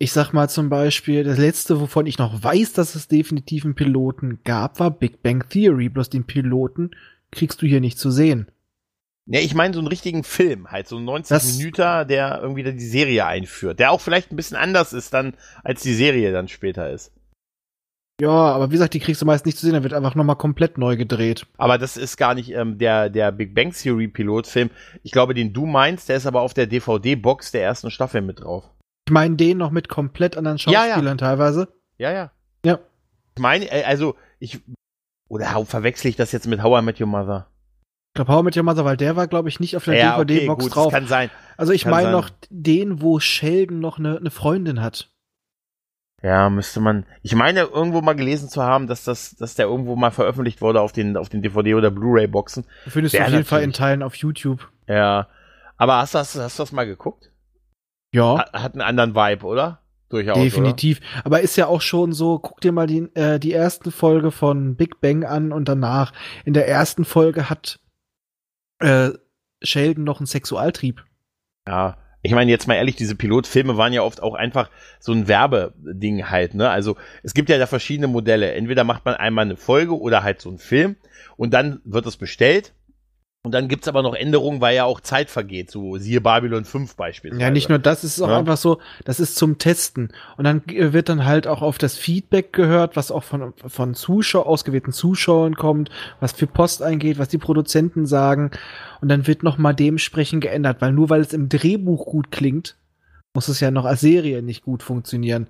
Ich 0.00 0.12
sag 0.12 0.32
mal 0.32 0.48
zum 0.48 0.68
Beispiel, 0.68 1.24
das 1.24 1.38
letzte, 1.38 1.80
wovon 1.80 2.06
ich 2.06 2.18
noch 2.18 2.42
weiß, 2.42 2.72
dass 2.72 2.94
es 2.94 3.08
definitiv 3.08 3.64
einen 3.64 3.74
Piloten 3.74 4.40
gab, 4.44 4.80
war 4.80 4.90
Big 4.90 5.22
Bang 5.22 5.48
Theory. 5.48 5.88
Bloß 5.88 6.10
den 6.10 6.24
Piloten 6.24 6.90
kriegst 7.30 7.62
du 7.62 7.66
hier 7.66 7.80
nicht 7.80 7.98
zu 7.98 8.10
sehen. 8.10 8.48
Ja, 9.30 9.40
ich 9.40 9.54
meine 9.54 9.74
so 9.74 9.80
einen 9.80 9.88
richtigen 9.88 10.24
Film, 10.24 10.70
halt 10.70 10.88
so 10.88 10.96
ein 10.96 11.04
90 11.04 11.28
Das- 11.36 11.56
Minüter, 11.58 12.04
der 12.06 12.40
irgendwie 12.40 12.62
dann 12.62 12.78
die 12.78 12.86
Serie 12.86 13.26
einführt, 13.26 13.78
der 13.78 13.90
auch 13.92 14.00
vielleicht 14.00 14.32
ein 14.32 14.36
bisschen 14.36 14.56
anders 14.56 14.92
ist 14.92 15.12
dann, 15.12 15.34
als 15.62 15.82
die 15.82 15.92
Serie 15.94 16.32
dann 16.32 16.48
später 16.48 16.90
ist. 16.90 17.12
Ja, 18.20 18.30
aber 18.30 18.68
wie 18.70 18.72
gesagt, 18.72 18.94
die 18.94 19.00
kriegst 19.00 19.22
du 19.22 19.26
meist 19.26 19.46
nicht 19.46 19.56
zu 19.58 19.64
sehen, 19.66 19.74
da 19.74 19.82
wird 19.84 19.92
einfach 19.92 20.16
nochmal 20.16 20.34
komplett 20.36 20.76
neu 20.76 20.96
gedreht. 20.96 21.46
Aber 21.56 21.78
das 21.78 21.96
ist 21.96 22.16
gar 22.16 22.34
nicht 22.34 22.50
ähm, 22.50 22.78
der, 22.78 23.10
der 23.10 23.30
Big 23.30 23.54
Bang 23.54 23.72
Theory 23.72 24.08
Pilotfilm. 24.08 24.70
Ich 25.04 25.12
glaube, 25.12 25.34
den 25.34 25.52
du 25.52 25.66
meinst, 25.66 26.08
der 26.08 26.16
ist 26.16 26.26
aber 26.26 26.40
auf 26.40 26.52
der 26.54 26.66
DVD-Box 26.66 27.52
der 27.52 27.62
ersten 27.62 27.90
Staffel 27.92 28.22
mit 28.22 28.40
drauf. 28.40 28.64
Ich 29.06 29.12
meine 29.12 29.36
den 29.36 29.58
noch 29.58 29.70
mit 29.70 29.88
komplett 29.88 30.36
anderen 30.36 30.58
Ja, 30.58 30.72
ja. 30.84 30.86
Schauspielern 30.94 31.18
teilweise. 31.18 31.68
Ja, 31.98 32.10
ja. 32.10 32.32
Ja. 32.64 32.80
Ich 33.36 33.42
meine, 33.42 33.66
äh, 33.70 33.84
also, 33.84 34.16
ich, 34.40 34.60
oder 35.28 35.64
verwechsel 35.64 36.08
ich 36.08 36.16
das 36.16 36.32
jetzt 36.32 36.48
mit 36.48 36.60
How 36.62 36.80
I 36.80 36.84
Met 36.84 37.00
Your 37.00 37.06
Mother? 37.06 37.47
Glaube, 38.18 38.32
How 38.32 38.40
I 38.40 38.44
Met 38.44 38.56
Your 38.56 38.62
Mother, 38.64 38.84
weil 38.84 38.96
der 38.96 39.16
war, 39.16 39.28
glaube 39.28 39.48
ich, 39.48 39.60
nicht 39.60 39.76
auf 39.76 39.84
der 39.84 39.94
ja, 39.94 40.16
okay, 40.16 40.26
DVD-Box 40.26 40.64
gut, 40.64 40.74
drauf. 40.74 40.84
das 40.86 40.94
kann 40.94 41.06
sein. 41.06 41.30
Also 41.56 41.72
ich 41.72 41.86
meine 41.86 42.10
noch 42.10 42.30
den, 42.50 43.00
wo 43.00 43.20
Sheldon 43.20 43.80
noch 43.80 43.98
eine 43.98 44.20
ne 44.20 44.30
Freundin 44.30 44.82
hat. 44.82 45.10
Ja, 46.20 46.50
müsste 46.50 46.80
man. 46.80 47.06
Ich 47.22 47.36
meine, 47.36 47.60
irgendwo 47.60 48.00
mal 48.00 48.14
gelesen 48.14 48.48
zu 48.48 48.62
haben, 48.62 48.88
dass 48.88 49.04
das, 49.04 49.36
dass 49.36 49.54
der 49.54 49.66
irgendwo 49.66 49.94
mal 49.94 50.10
veröffentlicht 50.10 50.60
wurde 50.60 50.80
auf 50.80 50.90
den, 50.90 51.16
auf 51.16 51.28
den 51.28 51.42
DVD- 51.42 51.76
oder 51.76 51.92
Blu-ray-Boxen. 51.92 52.64
Findest 52.88 53.14
du 53.14 53.22
auf 53.22 53.28
jeden 53.28 53.44
Fall 53.44 53.62
in. 53.62 53.72
Teilen 53.72 54.02
auf 54.02 54.16
YouTube. 54.16 54.68
Ja. 54.88 55.28
Aber 55.76 55.98
hast 55.98 56.14
du 56.14 56.18
das, 56.18 56.34
hast 56.36 56.58
du 56.58 56.62
das 56.64 56.72
mal 56.72 56.86
geguckt? 56.86 57.30
Ja, 58.12 58.38
Hat, 58.38 58.52
hat 58.52 58.72
einen 58.72 58.82
anderen 58.82 59.14
Vibe, 59.14 59.46
oder? 59.46 59.80
Durchaus. 60.08 60.38
definitiv. 60.38 61.00
Aber 61.22 61.40
ist 61.40 61.56
ja 61.56 61.66
auch 61.66 61.82
schon 61.82 62.12
so, 62.12 62.38
guck 62.38 62.60
dir 62.62 62.72
mal 62.72 62.86
die, 62.86 63.10
äh, 63.14 63.38
die 63.38 63.52
erste 63.52 63.90
Folge 63.90 64.30
von 64.30 64.74
Big 64.74 65.00
Bang 65.00 65.24
an 65.24 65.52
und 65.52 65.68
danach. 65.68 66.12
In 66.44 66.54
der 66.54 66.66
ersten 66.66 67.04
Folge 67.04 67.50
hat 67.50 67.78
äh, 68.78 69.10
Sheldon 69.62 70.04
noch 70.04 70.20
einen 70.20 70.26
Sexualtrieb. 70.26 71.04
Ja. 71.66 71.96
Ich 72.22 72.32
meine, 72.32 72.50
jetzt 72.50 72.66
mal 72.66 72.74
ehrlich, 72.74 72.96
diese 72.96 73.14
Pilotfilme 73.14 73.76
waren 73.76 73.92
ja 73.92 74.02
oft 74.02 74.22
auch 74.22 74.34
einfach 74.34 74.70
so 74.98 75.12
ein 75.12 75.28
Werbeding 75.28 76.28
halt, 76.28 76.54
ne? 76.54 76.68
Also, 76.68 76.96
es 77.22 77.32
gibt 77.32 77.48
ja 77.48 77.58
da 77.58 77.66
verschiedene 77.66 78.08
Modelle. 78.08 78.52
Entweder 78.52 78.82
macht 78.82 79.04
man 79.04 79.14
einmal 79.14 79.44
eine 79.44 79.56
Folge 79.56 79.98
oder 79.98 80.24
halt 80.24 80.40
so 80.40 80.48
einen 80.48 80.58
Film 80.58 80.96
und 81.36 81.54
dann 81.54 81.80
wird 81.84 82.06
es 82.06 82.16
bestellt. 82.16 82.72
Und 83.44 83.52
dann 83.52 83.68
gibt's 83.68 83.86
aber 83.88 84.02
noch 84.02 84.14
Änderungen, 84.14 84.60
weil 84.60 84.74
ja 84.74 84.84
auch 84.84 85.00
Zeit 85.00 85.30
vergeht, 85.30 85.70
so 85.70 85.96
siehe 85.96 86.20
Babylon 86.20 86.64
5 86.64 86.96
beispielsweise. 86.96 87.40
Ja, 87.40 87.50
nicht 87.50 87.68
nur 87.68 87.78
das, 87.78 88.02
es 88.02 88.16
ist 88.18 88.22
auch 88.22 88.28
Ja. 88.28 88.38
einfach 88.38 88.56
so, 88.56 88.78
das 89.04 89.20
ist 89.20 89.36
zum 89.36 89.58
Testen. 89.58 90.12
Und 90.36 90.44
dann 90.44 90.62
äh, 90.66 90.92
wird 90.92 91.08
dann 91.08 91.24
halt 91.24 91.46
auch 91.46 91.62
auf 91.62 91.78
das 91.78 91.96
Feedback 91.96 92.52
gehört, 92.52 92.96
was 92.96 93.10
auch 93.12 93.22
von, 93.22 93.54
von 93.66 93.94
Zuschau 93.94 94.42
ausgewählten 94.42 94.92
Zuschauern 94.92 95.54
kommt, 95.54 95.88
was 96.18 96.32
für 96.32 96.48
Post 96.48 96.82
eingeht, 96.82 97.18
was 97.18 97.28
die 97.28 97.38
Produzenten 97.38 98.06
sagen. 98.06 98.50
Und 99.00 99.08
dann 99.08 99.26
wird 99.28 99.44
noch 99.44 99.56
mal 99.56 99.72
dementsprechend 99.72 100.42
geändert, 100.42 100.78
weil 100.80 100.92
nur 100.92 101.08
weil 101.08 101.20
es 101.20 101.32
im 101.32 101.48
Drehbuch 101.48 102.06
gut 102.06 102.32
klingt, 102.32 102.76
muss 103.34 103.46
es 103.48 103.60
ja 103.60 103.70
noch 103.70 103.84
als 103.84 104.00
Serie 104.00 104.42
nicht 104.42 104.64
gut 104.64 104.82
funktionieren. 104.82 105.46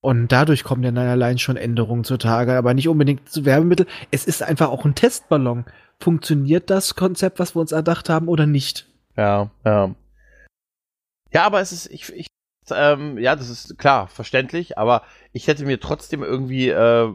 Und 0.00 0.32
dadurch 0.32 0.64
kommen 0.64 0.82
dann 0.82 0.98
allein 0.98 1.38
schon 1.38 1.56
Änderungen 1.56 2.04
zutage, 2.04 2.56
aber 2.56 2.74
nicht 2.74 2.88
unbedingt 2.88 3.28
zu 3.30 3.44
Werbemittel. 3.44 3.86
Es 4.10 4.24
ist 4.24 4.42
einfach 4.42 4.68
auch 4.70 4.84
ein 4.84 4.94
Testballon. 4.96 5.64
Funktioniert 6.00 6.70
das 6.70 6.94
Konzept, 6.94 7.38
was 7.38 7.54
wir 7.54 7.60
uns 7.60 7.72
erdacht 7.72 8.08
haben, 8.08 8.28
oder 8.28 8.46
nicht? 8.46 8.86
Ja, 9.16 9.50
ja. 9.64 9.94
Ja, 11.32 11.44
aber 11.44 11.60
es 11.60 11.72
ist, 11.72 11.86
ich, 11.90 12.12
ich, 12.12 12.26
ähm, 12.72 13.18
ja, 13.18 13.36
das 13.36 13.48
ist 13.48 13.78
klar, 13.78 14.08
verständlich, 14.08 14.78
aber 14.78 15.02
ich 15.32 15.46
hätte 15.46 15.64
mir 15.64 15.78
trotzdem 15.78 16.22
irgendwie, 16.22 16.68
äh, 16.68 17.08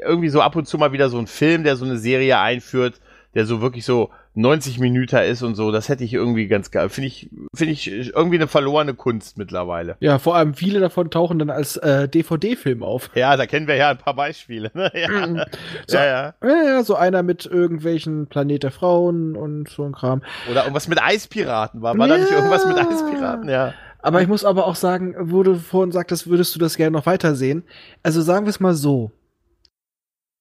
irgendwie 0.00 0.30
so 0.30 0.40
ab 0.40 0.56
und 0.56 0.66
zu 0.66 0.78
mal 0.78 0.92
wieder 0.92 1.10
so 1.10 1.18
einen 1.18 1.26
Film, 1.26 1.62
der 1.62 1.76
so 1.76 1.84
eine 1.84 1.98
Serie 1.98 2.38
einführt, 2.38 3.00
der 3.34 3.46
so 3.46 3.60
wirklich 3.60 3.84
so 3.84 4.10
90 4.34 4.78
Minuten 4.78 5.16
ist 5.18 5.42
und 5.42 5.54
so, 5.56 5.70
das 5.72 5.88
hätte 5.90 6.04
ich 6.04 6.14
irgendwie 6.14 6.46
ganz 6.48 6.70
geil. 6.70 6.88
Finde 6.88 7.08
ich, 7.08 7.28
finde 7.54 7.72
ich 7.72 7.88
irgendwie 8.14 8.36
eine 8.36 8.48
verlorene 8.48 8.94
Kunst 8.94 9.36
mittlerweile. 9.36 9.96
Ja, 10.00 10.18
vor 10.18 10.36
allem 10.36 10.54
viele 10.54 10.80
davon 10.80 11.10
tauchen 11.10 11.38
dann 11.38 11.50
als 11.50 11.76
äh, 11.76 12.08
DVD-Film 12.08 12.82
auf. 12.82 13.10
Ja, 13.14 13.36
da 13.36 13.44
kennen 13.46 13.66
wir 13.66 13.74
ja 13.76 13.90
ein 13.90 13.98
paar 13.98 14.14
Beispiele. 14.14 14.70
Ne? 14.74 14.90
Ja. 14.94 15.08
Mhm. 15.26 15.42
So, 15.86 15.96
ja, 15.98 16.04
ja. 16.06 16.34
Ja, 16.42 16.62
ja, 16.64 16.82
so 16.82 16.94
einer 16.94 17.22
mit 17.22 17.44
irgendwelchen 17.44 18.26
Planet 18.26 18.62
der 18.62 18.70
Frauen 18.70 19.36
und 19.36 19.68
so 19.68 19.84
ein 19.84 19.92
Kram. 19.92 20.22
Oder 20.50 20.62
irgendwas 20.62 20.88
mit 20.88 21.02
Eispiraten. 21.02 21.82
War, 21.82 21.98
war 21.98 22.08
da 22.08 22.16
nicht 22.16 22.30
Ja. 22.30 22.36
irgendwas 22.36 22.66
mit 22.66 22.78
Eispiraten? 22.78 23.48
Ja. 23.50 23.74
Aber 23.98 24.22
ich 24.22 24.28
muss 24.28 24.44
aber 24.44 24.66
auch 24.66 24.76
sagen, 24.76 25.14
wo 25.18 25.42
du 25.42 25.56
vorhin 25.56 25.92
sagtest, 25.92 26.26
würdest 26.26 26.54
du 26.54 26.58
das 26.58 26.76
gerne 26.76 26.96
noch 26.96 27.06
weitersehen. 27.06 27.64
Also 28.02 28.22
sagen 28.22 28.46
wir 28.46 28.50
es 28.50 28.60
mal 28.60 28.74
so. 28.74 29.12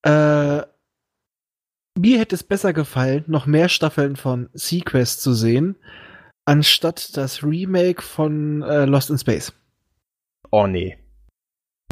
Äh, 0.04 0.62
mir 1.98 2.20
hätte 2.20 2.36
es 2.36 2.44
besser 2.44 2.74
gefallen, 2.74 3.24
noch 3.28 3.46
mehr 3.46 3.70
Staffeln 3.70 4.16
von 4.16 4.50
Sequest 4.54 5.22
zu 5.22 5.34
sehen, 5.34 5.76
anstatt 6.46 7.18
das 7.18 7.44
Remake 7.44 8.02
von 8.02 8.62
äh, 8.62 8.86
Lost 8.86 9.10
in 9.10 9.18
Space. 9.18 9.54
Oh 10.52 10.68
nee. 10.68 10.98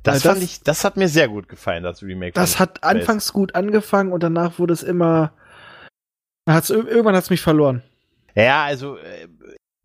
Das, 0.04 0.24
das 0.24 0.42
ich, 0.42 0.64
das 0.64 0.86
hat 0.86 0.96
mir 0.98 1.10
sehr 1.10 1.28
gut 1.28 1.50
gefallen, 1.50 1.84
das 1.84 2.02
Remake. 2.02 2.32
Das 2.34 2.60
hat 2.60 2.78
Space. 2.78 2.90
anfangs 2.90 3.34
gut 3.34 3.56
angefangen 3.56 4.12
und 4.12 4.24
danach 4.24 4.58
wurde 4.60 4.74
es 4.74 4.84
immer. 4.84 5.34
Hat's, 6.48 6.70
irgendwann 6.70 7.16
hat 7.16 7.24
es 7.24 7.30
mich 7.30 7.42
verloren. 7.42 7.84
Ja, 8.34 8.64
also 8.64 8.98
äh, 8.98 9.28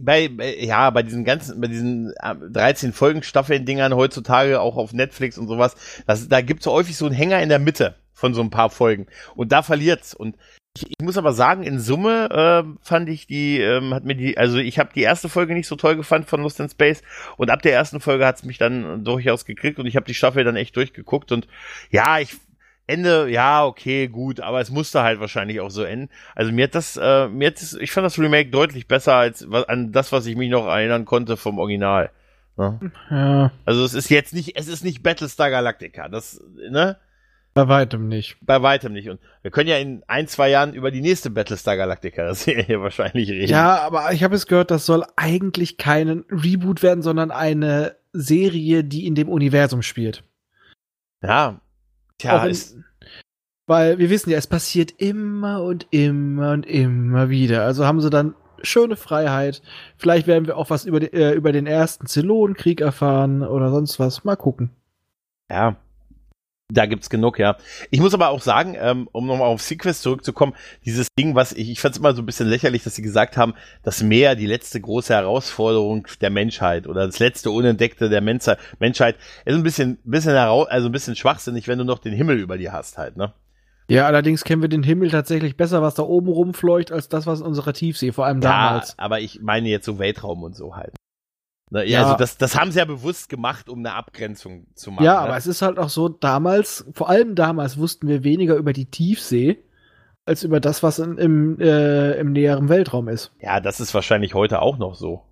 bei, 0.02 0.30
ja, 0.60 0.88
bei 0.90 1.02
diesen 1.02 1.24
ganzen, 1.24 1.60
bei 1.60 1.66
diesen 1.66 2.14
13 2.22 2.90
äh, 2.90 2.92
Folgen 2.92 3.22
Staffeln-Dingern 3.22 3.94
heutzutage 3.94 4.60
auch 4.60 4.76
auf 4.76 4.92
Netflix 4.92 5.36
und 5.36 5.48
sowas, 5.48 5.74
das, 6.06 6.28
da 6.28 6.40
gibt's 6.40 6.64
so 6.64 6.72
häufig 6.72 6.96
so 6.96 7.06
einen 7.06 7.14
Hänger 7.14 7.42
in 7.42 7.48
der 7.48 7.58
Mitte 7.58 7.96
von 8.14 8.32
so 8.32 8.40
ein 8.40 8.50
paar 8.50 8.70
Folgen. 8.70 9.06
Und 9.34 9.52
da 9.52 9.62
verliert's. 9.62 10.14
Und 10.14 10.36
ich, 10.76 10.86
ich 10.88 11.04
muss 11.04 11.18
aber 11.18 11.32
sagen, 11.32 11.62
in 11.62 11.78
Summe 11.78 12.28
äh, 12.30 12.78
fand 12.82 13.08
ich 13.08 13.26
die, 13.26 13.60
ähm, 13.60 13.94
hat 13.94 14.04
mir 14.04 14.14
die, 14.14 14.38
also 14.38 14.58
ich 14.58 14.78
habe 14.78 14.90
die 14.94 15.02
erste 15.02 15.28
Folge 15.28 15.54
nicht 15.54 15.68
so 15.68 15.76
toll 15.76 15.96
gefand 15.96 16.28
von 16.28 16.42
Lost 16.42 16.58
in 16.60 16.68
Space 16.68 17.02
und 17.36 17.50
ab 17.50 17.62
der 17.62 17.74
ersten 17.74 18.00
Folge 18.00 18.26
hat's 18.26 18.44
mich 18.44 18.58
dann 18.58 19.04
durchaus 19.04 19.44
gekriegt 19.44 19.78
und 19.78 19.86
ich 19.86 19.96
habe 19.96 20.06
die 20.06 20.14
Staffel 20.14 20.42
dann 20.42 20.56
echt 20.56 20.76
durchgeguckt 20.76 21.30
und 21.30 21.46
ja, 21.90 22.18
ich 22.18 22.36
Ende, 22.86 23.30
ja, 23.30 23.64
okay, 23.64 24.08
gut, 24.08 24.40
aber 24.40 24.60
es 24.60 24.70
musste 24.70 25.02
halt 25.02 25.18
wahrscheinlich 25.18 25.60
auch 25.60 25.70
so 25.70 25.84
enden. 25.84 26.10
Also 26.34 26.52
mir 26.52 26.64
hat 26.64 26.74
das, 26.74 26.98
äh, 26.98 27.28
mir 27.28 27.48
hat 27.48 27.62
das, 27.62 27.72
ich 27.74 27.92
fand 27.92 28.04
das 28.04 28.18
Remake 28.18 28.50
deutlich 28.50 28.88
besser 28.88 29.14
als 29.14 29.46
an 29.50 29.90
das, 29.92 30.12
was 30.12 30.26
ich 30.26 30.36
mich 30.36 30.50
noch 30.50 30.66
erinnern 30.66 31.06
konnte 31.06 31.38
vom 31.38 31.58
Original. 31.58 32.10
Ne? 32.58 32.92
Ja. 33.10 33.52
Also 33.64 33.84
es 33.84 33.94
ist 33.94 34.10
jetzt 34.10 34.34
nicht, 34.34 34.56
es 34.56 34.68
ist 34.68 34.84
nicht 34.84 35.02
Battlestar 35.02 35.48
Galactica, 35.48 36.08
das, 36.08 36.42
ne? 36.70 36.98
Bei 37.54 37.68
weitem 37.68 38.08
nicht. 38.08 38.36
Bei 38.40 38.60
weitem 38.62 38.92
nicht. 38.92 39.08
Und 39.08 39.20
wir 39.42 39.52
können 39.52 39.68
ja 39.68 39.78
in 39.78 40.02
ein, 40.08 40.26
zwei 40.26 40.50
Jahren 40.50 40.74
über 40.74 40.90
die 40.90 41.00
nächste 41.00 41.30
Battlestar 41.30 41.76
Galactica-Serie 41.76 42.80
wahrscheinlich 42.82 43.30
reden. 43.30 43.50
Ja, 43.50 43.80
aber 43.80 44.12
ich 44.12 44.24
habe 44.24 44.34
es 44.34 44.48
gehört, 44.48 44.72
das 44.72 44.86
soll 44.86 45.04
eigentlich 45.14 45.78
kein 45.78 46.24
Reboot 46.28 46.82
werden, 46.82 47.02
sondern 47.02 47.30
eine 47.30 47.96
Serie, 48.12 48.82
die 48.82 49.06
in 49.06 49.14
dem 49.14 49.28
Universum 49.28 49.82
spielt. 49.82 50.24
Ja, 51.22 51.60
Tja, 52.18 52.44
ist. 52.44 52.76
Weil 53.66 53.98
wir 53.98 54.10
wissen 54.10 54.30
ja, 54.30 54.36
es 54.36 54.48
passiert 54.48 54.90
immer 54.98 55.62
und 55.62 55.86
immer 55.90 56.52
und 56.52 56.66
immer 56.66 57.30
wieder. 57.30 57.64
Also 57.64 57.86
haben 57.86 58.00
sie 58.00 58.10
dann 58.10 58.34
schöne 58.62 58.96
Freiheit. 58.96 59.62
Vielleicht 59.96 60.26
werden 60.26 60.46
wir 60.46 60.56
auch 60.56 60.70
was 60.70 60.86
über, 60.86 61.00
äh, 61.00 61.34
über 61.34 61.52
den 61.52 61.66
ersten 61.66 62.06
Zylonenkrieg 62.06 62.80
erfahren 62.80 63.42
oder 63.42 63.70
sonst 63.70 64.00
was. 64.00 64.24
Mal 64.24 64.36
gucken. 64.36 64.70
Ja, 65.48 65.76
da 66.72 66.86
gibt's 66.86 67.10
genug, 67.10 67.38
ja. 67.38 67.56
Ich 67.90 68.00
muss 68.00 68.14
aber 68.14 68.30
auch 68.30 68.40
sagen, 68.40 68.74
ähm, 68.78 69.08
um 69.12 69.26
nochmal 69.26 69.48
auf 69.48 69.60
Sequest 69.60 70.02
zurückzukommen, 70.02 70.54
dieses 70.84 71.08
Ding, 71.18 71.34
was 71.34 71.52
ich, 71.52 71.70
ich 71.70 71.80
fand 71.80 71.94
es 71.94 71.98
immer 71.98 72.14
so 72.14 72.22
ein 72.22 72.26
bisschen 72.26 72.48
lächerlich, 72.48 72.82
dass 72.84 72.94
sie 72.94 73.02
gesagt 73.02 73.36
haben, 73.36 73.54
das 73.82 74.02
Meer 74.02 74.34
die 74.34 74.46
letzte 74.46 74.80
große 74.80 75.12
Herausforderung 75.12 76.06
der 76.20 76.30
Menschheit 76.30 76.86
oder 76.86 77.06
das 77.06 77.18
letzte 77.18 77.50
Unentdeckte 77.50 78.08
der 78.08 78.22
Menschheit, 78.22 78.58
Menschheit 78.78 79.16
ist 79.44 79.54
ein 79.54 79.62
bisschen, 79.62 79.98
bisschen 80.04 80.32
heraus, 80.32 80.68
also 80.68 80.88
ein 80.88 80.92
bisschen 80.92 81.16
schwachsinnig, 81.16 81.68
wenn 81.68 81.78
du 81.78 81.84
noch 81.84 81.98
den 81.98 82.14
Himmel 82.14 82.38
über 82.38 82.56
dir 82.56 82.72
hast 82.72 82.96
halt, 82.96 83.16
ne? 83.16 83.34
Ja, 83.86 84.06
allerdings 84.06 84.44
kennen 84.44 84.62
wir 84.62 84.70
den 84.70 84.82
Himmel 84.82 85.10
tatsächlich 85.10 85.58
besser, 85.58 85.82
was 85.82 85.94
da 85.94 86.02
oben 86.04 86.28
rumfleucht, 86.28 86.90
als 86.90 87.10
das, 87.10 87.26
was 87.26 87.40
in 87.40 87.46
unserer 87.46 87.74
Tiefsee, 87.74 88.12
vor 88.12 88.24
allem 88.24 88.40
damals. 88.40 88.90
Ja, 88.90 89.04
aber 89.04 89.20
ich 89.20 89.42
meine 89.42 89.68
jetzt 89.68 89.84
so 89.84 89.98
Weltraum 89.98 90.42
und 90.42 90.56
so 90.56 90.74
halt. 90.74 90.94
Na, 91.74 91.82
ja, 91.82 92.04
also 92.04 92.16
das, 92.16 92.38
das 92.38 92.54
haben 92.54 92.70
sie 92.70 92.78
ja 92.78 92.84
bewusst 92.84 93.28
gemacht, 93.28 93.68
um 93.68 93.80
eine 93.80 93.94
Abgrenzung 93.94 94.68
zu 94.76 94.92
machen. 94.92 95.04
Ja, 95.04 95.14
ne? 95.14 95.20
aber 95.22 95.36
es 95.36 95.48
ist 95.48 95.60
halt 95.60 95.76
auch 95.76 95.88
so, 95.88 96.08
damals, 96.08 96.86
vor 96.92 97.10
allem 97.10 97.34
damals 97.34 97.78
wussten 97.78 98.06
wir 98.06 98.22
weniger 98.22 98.54
über 98.54 98.72
die 98.72 98.86
Tiefsee, 98.86 99.58
als 100.24 100.44
über 100.44 100.60
das, 100.60 100.84
was 100.84 101.00
in, 101.00 101.18
im, 101.18 101.58
äh, 101.58 102.12
im 102.12 102.30
näheren 102.30 102.68
Weltraum 102.68 103.08
ist. 103.08 103.32
Ja, 103.40 103.58
das 103.58 103.80
ist 103.80 103.92
wahrscheinlich 103.92 104.34
heute 104.34 104.62
auch 104.62 104.78
noch 104.78 104.94
so. 104.94 105.24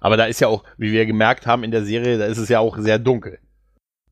Aber 0.00 0.16
da 0.16 0.26
ist 0.26 0.40
ja 0.40 0.46
auch, 0.46 0.62
wie 0.78 0.92
wir 0.92 1.06
gemerkt 1.06 1.44
haben 1.44 1.64
in 1.64 1.72
der 1.72 1.84
Serie, 1.84 2.18
da 2.18 2.26
ist 2.26 2.38
es 2.38 2.48
ja 2.48 2.60
auch 2.60 2.78
sehr 2.78 3.00
dunkel. 3.00 3.40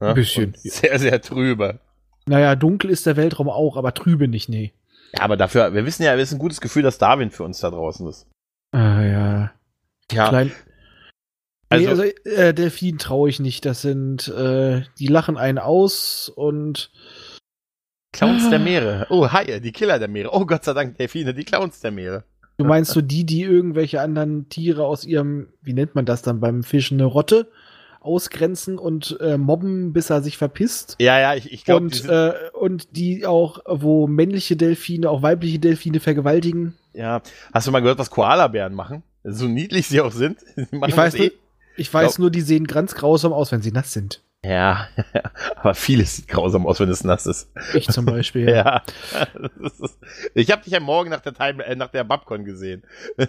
Ne? 0.01 0.09
Ein 0.09 0.15
bisschen. 0.17 0.47
Und 0.47 0.59
sehr, 0.59 0.99
sehr 0.99 1.23
trübe. 1.23 1.79
Naja, 2.27 2.57
dunkel 2.57 2.91
ist 2.91 3.07
der 3.07 3.17
Weltraum 3.17 3.49
auch, 3.49 3.77
aber 3.77 3.95
trübe 3.95 4.27
nicht, 4.27 4.49
nee. 4.49 4.73
Ja, 5.17 5.23
aber 5.23 5.37
dafür, 5.37 5.75
wir 5.75 5.87
wissen 5.87 6.03
ja, 6.03 6.13
es 6.15 6.31
ist 6.31 6.33
ein 6.33 6.41
gutes 6.41 6.61
Gefühl, 6.61 6.83
dass 6.83 6.99
Darwin 6.99 7.31
für 7.31 7.45
uns 7.45 7.61
da 7.61 7.71
draußen 7.71 8.09
ist. 8.09 8.27
Ah, 8.73 9.03
ja. 9.03 9.53
Ja. 10.11 10.29
Klein, 10.29 10.51
also, 11.73 12.03
nee, 12.03 12.15
also 12.25 12.41
äh, 12.43 12.55
Delfin 12.55 12.99
traue 12.99 13.29
ich 13.29 13.41
nicht. 13.41 13.65
Das 13.65 13.83
sind, 13.83 14.29
äh, 14.29 14.83
die 14.99 15.07
lachen 15.07 15.37
einen 15.37 15.59
aus 15.59 16.29
und 16.35 16.91
Clowns 18.13 18.45
ah. 18.47 18.51
der 18.51 18.59
Meere. 18.59 19.07
Oh, 19.11 19.31
Haie, 19.33 19.61
die 19.61 19.73
Killer 19.73 19.99
der 19.99 20.09
Meere. 20.09 20.31
Oh 20.33 20.47
Gott 20.47 20.65
sei 20.65 20.75
Dank, 20.75 20.99
Delfine, 20.99 21.35
die 21.35 21.45
Clowns 21.45 21.81
der 21.81 21.91
Meere. 21.91 22.25
Du 22.59 22.65
meinst 22.65 22.93
so 22.93 23.01
die, 23.01 23.25
die 23.25 23.43
irgendwelche 23.43 24.01
anderen 24.01 24.49
Tiere 24.49 24.85
aus 24.85 25.05
ihrem, 25.05 25.49
wie 25.63 25.73
nennt 25.73 25.95
man 25.95 26.05
das 26.05 26.23
dann 26.23 26.39
beim 26.39 26.63
Fischen, 26.63 27.01
eine 27.01 27.07
Rotte 27.07 27.51
ausgrenzen 28.01 28.79
und 28.79 29.17
äh, 29.21 29.39
mobben, 29.39 29.93
bis 29.93 30.11
er 30.11 30.23
sich 30.23 30.37
verpisst. 30.37 30.97
Ja, 31.01 31.19
ja, 31.19 31.35
ich, 31.35 31.53
ich 31.53 31.65
glaube. 31.65 31.87
Und, 31.87 32.05
äh, 32.09 32.35
und 32.53 32.97
die 32.97 33.27
auch, 33.27 33.61
wo 33.67 34.07
männliche 34.07 34.57
Delfine 34.57 35.09
auch 35.09 35.23
weibliche 35.23 35.59
Delfine 35.59 36.01
vergewaltigen. 36.01 36.75
Ja, 36.93 37.23
hast 37.53 37.67
du 37.67 37.71
mal 37.71 37.81
gehört, 37.81 37.99
was 37.99 38.11
Koalabären 38.11 38.75
machen? 38.75 39.03
So 39.25 39.47
niedlich 39.47 39.87
sie 39.87 40.01
auch 40.01 40.13
sind. 40.13 40.39
ich 40.57 40.97
weiß, 40.97 41.15
eh. 41.15 41.33
Ich 41.77 41.93
weiß 41.93 42.17
glaub, 42.17 42.19
nur, 42.19 42.31
die 42.31 42.41
sehen 42.41 42.67
ganz 42.67 42.95
grausam 42.95 43.33
aus, 43.33 43.53
wenn 43.53 43.63
sie 43.63 43.73
nass 43.73 43.93
sind. 43.93 44.23
Ja, 44.45 44.89
aber 45.57 45.75
vieles 45.75 46.17
sieht 46.17 46.29
grausam 46.29 46.67
aus, 46.67 46.81
wenn 46.81 46.89
es 46.89 47.05
nass 47.05 47.27
ist. 47.27 47.51
Ich 47.75 47.89
zum 47.89 48.07
Beispiel. 48.07 48.49
ja. 48.49 48.83
ich 50.35 50.51
habe 50.51 50.63
dich 50.65 50.73
ja 50.73 50.81
morgen 50.81 51.11
nach 51.11 51.21
der, 51.21 51.33
Time, 51.33 51.65
äh, 51.65 51.77
nach 51.77 51.91
der 51.91 52.03
Babcon 52.03 52.45
gesehen. 52.45 52.83
ich 53.17 53.29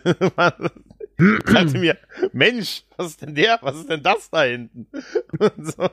dachte 1.45 1.77
mir, 1.77 1.97
Mensch, 2.31 2.83
was 2.97 3.07
ist 3.07 3.21
denn 3.21 3.35
der? 3.35 3.59
Was 3.61 3.75
ist 3.75 3.89
denn 3.89 4.01
das 4.01 4.29
da 4.31 4.41
hinten? 4.43 4.87
so. 5.57 5.87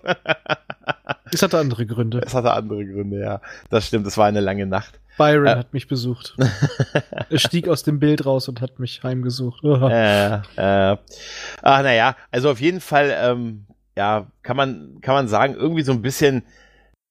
Es 1.33 1.43
hatte 1.43 1.59
andere 1.59 1.87
Gründe. 1.87 2.21
Es 2.25 2.35
hatte 2.35 2.53
andere 2.53 2.85
Gründe, 2.85 3.21
ja. 3.21 3.41
Das 3.69 3.87
stimmt, 3.87 4.07
es 4.07 4.17
war 4.17 4.27
eine 4.27 4.41
lange 4.41 4.67
Nacht. 4.67 5.01
Byron 5.19 5.47
äh. 5.47 5.57
hat 5.57 5.73
mich 5.75 5.87
besucht. 5.87 6.35
er 7.31 7.39
stieg 7.39 7.69
aus 7.69 7.83
dem 7.83 7.99
Bild 7.99 8.25
raus 8.25 8.49
und 8.49 8.61
hat 8.61 8.79
mich 8.79 9.03
heimgesucht. 9.03 9.63
äh, 9.65 10.35
äh. 10.57 10.97
Ach, 11.63 11.83
naja, 11.83 12.17
also 12.31 12.51
auf 12.51 12.61
jeden 12.61 12.81
Fall, 12.81 13.15
ähm, 13.21 13.67
ja, 13.97 14.27
kann 14.43 14.57
man, 14.57 14.99
kann 15.03 15.15
man 15.15 15.29
sagen, 15.29 15.55
irgendwie 15.55 15.83
so 15.83 15.93
ein 15.93 16.01
bisschen, 16.03 16.43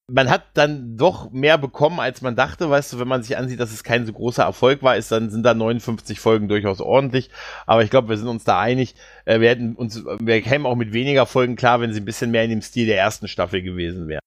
man 0.10 0.30
hat 0.30 0.44
dann 0.54 0.98
doch 0.98 1.32
mehr 1.32 1.58
bekommen, 1.58 2.00
als 2.00 2.22
man 2.22 2.36
dachte, 2.36 2.70
weißt 2.70 2.94
du, 2.94 3.00
wenn 3.00 3.08
man 3.08 3.24
sich 3.24 3.38
ansieht, 3.38 3.60
dass 3.60 3.72
es 3.72 3.84
kein 3.84 4.06
so 4.06 4.14
großer 4.14 4.44
Erfolg 4.44 4.84
war, 4.84 4.98
ist, 4.98 5.12
dann 5.12 5.30
sind 5.30 5.44
da 5.44 5.54
59 5.54 6.20
Folgen 6.20 6.48
durchaus 6.48 6.82
ordentlich. 6.82 7.30
Aber 7.66 7.84
ich 7.84 7.90
glaube, 7.90 8.10
wir 8.10 8.18
sind 8.18 8.28
uns 8.28 8.44
da 8.44 8.60
einig. 8.60 8.96
Äh, 9.26 9.40
wir 9.40 9.50
hätten 9.50 9.76
uns, 9.76 10.04
wir 10.06 10.42
kämen 10.42 10.66
auch 10.66 10.76
mit 10.76 10.94
weniger 10.94 11.26
Folgen 11.26 11.56
klar, 11.56 11.82
wenn 11.82 11.94
sie 11.94 12.02
ein 12.02 12.06
bisschen 12.06 12.32
mehr 12.32 12.44
in 12.44 12.50
dem 12.50 12.62
Stil 12.62 12.86
der 12.86 12.98
ersten 12.98 13.28
Staffel 13.28 13.62
gewesen 13.62 14.08
wären. 14.08 14.22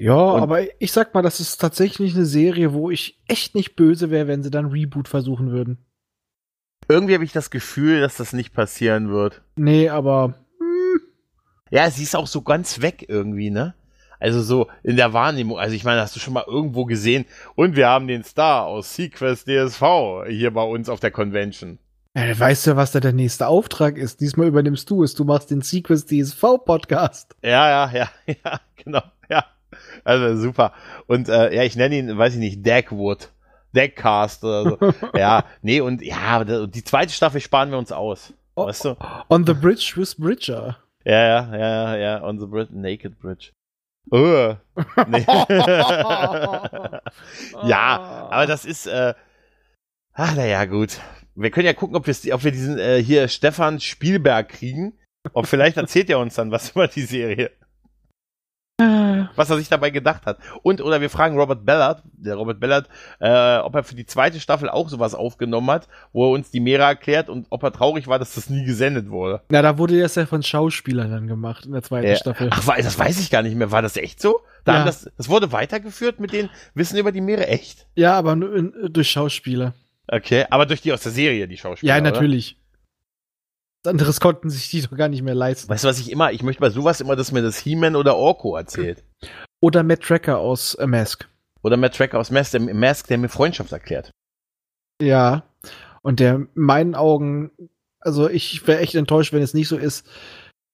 Ja, 0.00 0.14
und 0.14 0.42
aber 0.42 0.80
ich 0.80 0.92
sag 0.92 1.14
mal, 1.14 1.22
das 1.22 1.38
ist 1.38 1.60
tatsächlich 1.60 2.14
eine 2.14 2.24
Serie, 2.24 2.72
wo 2.72 2.90
ich 2.90 3.20
echt 3.28 3.54
nicht 3.54 3.76
böse 3.76 4.10
wäre, 4.10 4.26
wenn 4.26 4.42
sie 4.42 4.50
dann 4.50 4.66
Reboot 4.66 5.08
versuchen 5.08 5.52
würden. 5.52 5.78
Irgendwie 6.88 7.14
habe 7.14 7.24
ich 7.24 7.32
das 7.32 7.50
Gefühl, 7.50 8.00
dass 8.00 8.16
das 8.16 8.32
nicht 8.32 8.52
passieren 8.52 9.10
wird. 9.10 9.42
Nee, 9.56 9.88
aber. 9.88 10.34
Hm. 10.58 11.00
Ja, 11.70 11.90
sie 11.90 12.02
ist 12.02 12.16
auch 12.16 12.26
so 12.26 12.42
ganz 12.42 12.80
weg 12.80 13.06
irgendwie, 13.08 13.50
ne? 13.50 13.74
Also 14.22 14.40
so 14.40 14.68
in 14.84 14.96
der 14.96 15.12
Wahrnehmung. 15.12 15.58
Also 15.58 15.74
ich 15.74 15.82
meine, 15.82 16.00
hast 16.00 16.14
du 16.14 16.20
schon 16.20 16.34
mal 16.34 16.44
irgendwo 16.46 16.84
gesehen? 16.84 17.24
Und 17.56 17.74
wir 17.74 17.88
haben 17.88 18.06
den 18.06 18.22
Star 18.22 18.66
aus 18.66 18.94
Sequest 18.94 19.48
DSV 19.48 19.82
hier 20.28 20.52
bei 20.52 20.62
uns 20.62 20.88
auf 20.88 21.00
der 21.00 21.10
Convention. 21.10 21.80
Ja, 22.14 22.38
weißt 22.38 22.68
du, 22.68 22.76
was 22.76 22.92
da 22.92 23.00
der 23.00 23.12
nächste 23.12 23.48
Auftrag 23.48 23.96
ist? 23.96 24.20
Diesmal 24.20 24.46
übernimmst 24.46 24.88
du 24.88 25.02
es. 25.02 25.14
Du 25.14 25.24
machst 25.24 25.50
den 25.50 25.62
Sequest 25.62 26.10
DSV 26.10 26.40
Podcast. 26.64 27.34
Ja, 27.42 27.68
ja, 27.68 27.92
ja, 27.92 28.10
ja, 28.44 28.60
genau. 28.76 29.02
Ja. 29.28 29.44
Also 30.04 30.40
super. 30.40 30.72
Und 31.08 31.28
äh, 31.28 31.52
ja, 31.56 31.64
ich 31.64 31.74
nenne 31.74 31.96
ihn, 31.96 32.16
weiß 32.16 32.34
ich 32.34 32.38
nicht, 32.38 32.64
Deckwood. 32.64 33.30
Deckcast 33.74 34.44
oder 34.44 34.62
so. 34.78 34.94
ja, 35.18 35.44
nee, 35.62 35.80
und 35.80 36.00
ja, 36.00 36.44
die 36.44 36.84
zweite 36.84 37.12
Staffel 37.12 37.40
sparen 37.40 37.72
wir 37.72 37.78
uns 37.78 37.90
aus. 37.90 38.32
Oh, 38.54 38.66
weißt 38.66 38.84
du? 38.84 38.96
On 39.30 39.44
the 39.44 39.54
Bridge 39.54 39.94
with 39.96 40.14
Bridger. 40.14 40.76
Ja, 41.04 41.26
ja, 41.26 41.56
ja, 41.56 41.96
ja, 41.96 42.22
on 42.22 42.38
the 42.38 42.46
bridge, 42.46 42.70
Naked 42.72 43.18
Bridge. 43.18 43.50
Oh. 44.10 44.54
Nee. 45.08 45.24
ja, 47.64 48.28
aber 48.30 48.46
das 48.46 48.64
ist, 48.64 48.86
äh, 48.86 49.14
ach, 50.12 50.34
naja, 50.34 50.64
gut. 50.64 51.00
Wir 51.34 51.50
können 51.50 51.66
ja 51.66 51.72
gucken, 51.72 51.96
ob, 51.96 52.06
ob 52.08 52.44
wir 52.44 52.50
diesen 52.50 52.78
äh, 52.78 53.02
hier 53.02 53.28
Stefan 53.28 53.80
Spielberg 53.80 54.48
kriegen. 54.50 54.92
Ob 55.32 55.46
vielleicht 55.46 55.76
erzählt 55.76 56.10
er 56.10 56.18
uns 56.18 56.34
dann 56.34 56.50
was 56.50 56.70
über 56.74 56.88
die 56.88 57.02
Serie 57.02 57.50
was 59.36 59.50
er 59.50 59.56
sich 59.56 59.68
dabei 59.68 59.90
gedacht 59.90 60.26
hat. 60.26 60.38
Und, 60.62 60.80
oder 60.80 61.00
wir 61.00 61.10
fragen 61.10 61.38
Robert 61.38 61.64
Ballard, 61.64 62.02
der 62.12 62.36
Robert 62.36 62.60
Ballard, 62.60 62.88
äh, 63.20 63.58
ob 63.58 63.74
er 63.74 63.84
für 63.84 63.94
die 63.94 64.06
zweite 64.06 64.40
Staffel 64.40 64.68
auch 64.68 64.88
sowas 64.88 65.14
aufgenommen 65.14 65.70
hat, 65.70 65.88
wo 66.12 66.26
er 66.26 66.30
uns 66.30 66.50
die 66.50 66.60
Meere 66.60 66.82
erklärt 66.82 67.28
und 67.28 67.46
ob 67.50 67.62
er 67.62 67.72
traurig 67.72 68.08
war, 68.08 68.18
dass 68.18 68.34
das 68.34 68.50
nie 68.50 68.64
gesendet 68.64 69.10
wurde. 69.10 69.42
Ja, 69.50 69.62
da 69.62 69.78
wurde 69.78 70.00
das 70.00 70.14
ja 70.14 70.26
von 70.26 70.42
Schauspielern 70.42 71.10
dann 71.10 71.26
gemacht 71.26 71.66
in 71.66 71.72
der 71.72 71.82
zweiten 71.82 72.06
äh, 72.06 72.16
Staffel. 72.16 72.48
Ach, 72.50 72.64
das 72.76 72.98
weiß 72.98 73.20
ich 73.20 73.30
gar 73.30 73.42
nicht 73.42 73.56
mehr. 73.56 73.70
War 73.70 73.82
das 73.82 73.96
echt 73.96 74.20
so? 74.20 74.40
Da 74.64 74.78
ja. 74.78 74.84
das, 74.84 75.10
das 75.16 75.28
wurde 75.28 75.52
weitergeführt 75.52 76.20
mit 76.20 76.32
den 76.32 76.48
Wissen 76.74 76.96
über 76.98 77.12
die 77.12 77.20
Meere, 77.20 77.46
echt? 77.46 77.86
Ja, 77.94 78.14
aber 78.14 78.36
nur 78.36 78.54
in, 78.54 78.72
durch 78.90 79.10
Schauspieler. 79.10 79.74
Okay, 80.08 80.44
aber 80.50 80.66
durch 80.66 80.80
die 80.82 80.92
aus 80.92 81.02
der 81.02 81.12
Serie, 81.12 81.48
die 81.48 81.56
Schauspieler. 81.56 81.94
Ja, 81.94 82.00
natürlich. 82.00 82.52
Oder? 82.52 82.61
Anderes 83.86 84.20
konnten 84.20 84.50
sich 84.50 84.70
die 84.70 84.82
doch 84.82 84.96
gar 84.96 85.08
nicht 85.08 85.22
mehr 85.22 85.34
leisten. 85.34 85.68
Weißt 85.68 85.84
du, 85.84 85.88
was 85.88 86.00
ich 86.00 86.10
immer, 86.10 86.32
ich 86.32 86.42
möchte 86.42 86.60
bei 86.60 86.70
sowas 86.70 87.00
immer, 87.00 87.16
dass 87.16 87.32
mir 87.32 87.42
das 87.42 87.58
He-Man 87.58 87.96
oder 87.96 88.16
Orko 88.16 88.56
erzählt. 88.56 89.04
Oder 89.60 89.82
Matt 89.82 90.02
Tracker 90.02 90.38
aus 90.38 90.76
A 90.78 90.86
Mask. 90.86 91.28
Oder 91.62 91.76
Matt 91.76 91.96
Tracker 91.96 92.18
aus 92.18 92.30
Mask, 92.30 92.52
der, 92.52 92.60
Mask, 92.60 93.06
der 93.06 93.18
mir 93.18 93.28
Freundschaft 93.28 93.72
erklärt. 93.72 94.10
Ja. 95.00 95.44
Und 96.02 96.20
der 96.20 96.34
in 96.34 96.48
meinen 96.54 96.94
Augen, 96.94 97.50
also 98.00 98.28
ich 98.28 98.66
wäre 98.66 98.80
echt 98.80 98.94
enttäuscht, 98.94 99.32
wenn 99.32 99.42
es 99.42 99.54
nicht 99.54 99.68
so 99.68 99.76
ist, 99.76 100.06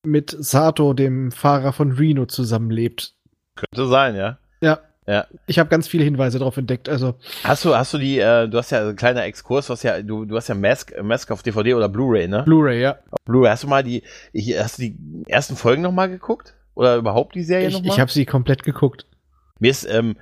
mit 0.04 0.34
Sato, 0.38 0.94
dem 0.94 1.32
Fahrer 1.32 1.72
von 1.72 1.92
Reno, 1.92 2.26
zusammenlebt. 2.26 3.14
Könnte 3.56 3.88
sein, 3.88 4.14
ja. 4.14 4.38
Ja. 5.08 5.26
Ich 5.46 5.58
habe 5.58 5.70
ganz 5.70 5.88
viele 5.88 6.04
Hinweise 6.04 6.38
darauf 6.38 6.58
entdeckt. 6.58 6.86
Also 6.90 7.14
hast 7.42 7.64
du 7.64 7.74
hast 7.74 7.94
du 7.94 7.98
die 7.98 8.18
äh, 8.18 8.46
du 8.46 8.58
hast 8.58 8.70
ja 8.70 8.86
ein 8.86 8.94
kleiner 8.94 9.24
Exkurs, 9.24 9.66
du 9.66 9.72
hast 9.72 9.82
ja 9.82 10.02
du 10.02 10.26
du 10.26 10.36
hast 10.36 10.48
ja 10.48 10.54
Mask 10.54 10.92
Mask 11.02 11.30
auf 11.30 11.42
DVD 11.42 11.72
oder 11.72 11.88
Blu-ray, 11.88 12.28
ne? 12.28 12.42
Blu-ray, 12.42 12.82
ja. 12.82 12.98
Blu-ray. 13.24 13.50
Hast 13.50 13.62
du 13.62 13.68
mal 13.68 13.82
die 13.82 14.02
ich, 14.34 14.58
hast 14.58 14.76
du 14.76 14.82
die 14.82 14.96
ersten 15.26 15.56
Folgen 15.56 15.80
noch 15.80 15.92
mal 15.92 16.10
geguckt 16.10 16.54
oder 16.74 16.96
überhaupt 16.96 17.34
die 17.34 17.42
Serie 17.42 17.68
ich, 17.68 17.74
noch 17.74 17.82
mal? 17.82 17.94
Ich 17.94 18.00
habe 18.00 18.10
sie 18.10 18.26
komplett 18.26 18.64
geguckt. 18.64 19.06
Mir 19.58 19.70
ist 19.70 19.90
ähm, 19.90 20.16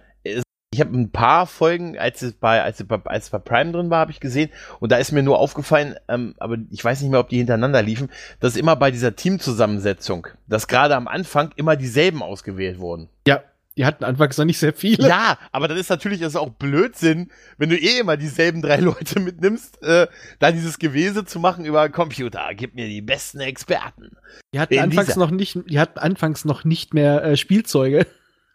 ich 0.73 0.81
habe 0.81 0.97
ein 0.97 1.11
paar 1.11 1.47
Folgen, 1.47 1.99
als 1.99 2.23
es 2.23 2.35
bei, 2.35 2.63
als 2.63 2.81
es 2.81 2.87
bei, 2.87 3.01
als 3.05 3.25
es 3.25 3.31
bei 3.31 3.39
Prime 3.39 3.73
drin 3.73 3.89
war, 3.89 4.01
habe 4.01 4.11
ich 4.11 4.21
gesehen. 4.21 4.51
Und 4.79 4.93
da 4.93 4.99
ist 4.99 5.11
mir 5.11 5.23
nur 5.23 5.39
aufgefallen, 5.39 5.95
ähm, 6.07 6.35
aber 6.39 6.59
ich 6.71 6.85
weiß 6.85 7.01
nicht 7.01 7.11
mehr, 7.11 7.21
ob 7.21 7.29
die 7.29 7.39
hintereinander 7.39 7.83
liefen, 7.83 8.11
dass 8.41 8.57
immer 8.57 8.77
bei 8.77 8.91
dieser 8.91 9.17
Teamzusammensetzung, 9.17 10.27
dass 10.49 10.69
gerade 10.69 10.95
am 10.95 11.09
Anfang 11.09 11.51
immer 11.57 11.77
dieselben 11.77 12.23
ausgewählt 12.23 12.79
wurden. 12.79 13.09
Ja, 13.27 13.43
die 13.77 13.85
hatten 13.85 14.05
anfangs 14.05 14.39
noch 14.39 14.45
nicht 14.45 14.59
sehr 14.59 14.73
viele. 14.73 15.09
Ja, 15.09 15.39
aber 15.53 15.69
dann 15.69 15.77
ist 15.77 15.91
natürlich 15.91 16.21
das 16.21 16.35
auch 16.35 16.51
Blödsinn, 16.51 17.31
wenn 17.59 17.69
du 17.69 17.77
eh 17.77 17.99
immer 18.01 18.17
dieselben 18.17 18.63
drei 18.63 18.77
Leute 18.81 19.21
mitnimmst, 19.21 19.83
äh, 19.83 20.07
da 20.39 20.53
dieses 20.53 20.79
Gewese 20.79 21.25
zu 21.25 21.39
machen 21.39 21.65
über 21.65 21.89
Computer. 21.89 22.49
Gib 22.55 22.75
mir 22.75 22.89
die 22.89 23.03
besten 23.03 23.41
Experten. 23.41 24.17
Die 24.55 24.61
hatten 24.61 24.79
anfangs 24.79 25.17
noch 25.17 25.31
nicht, 25.31 25.59
die 25.69 25.79
hatten 25.79 25.99
anfangs 25.99 26.45
noch 26.45 26.65
nicht 26.65 26.95
mehr 26.95 27.23
äh, 27.23 27.37
Spielzeuge. 27.37 28.07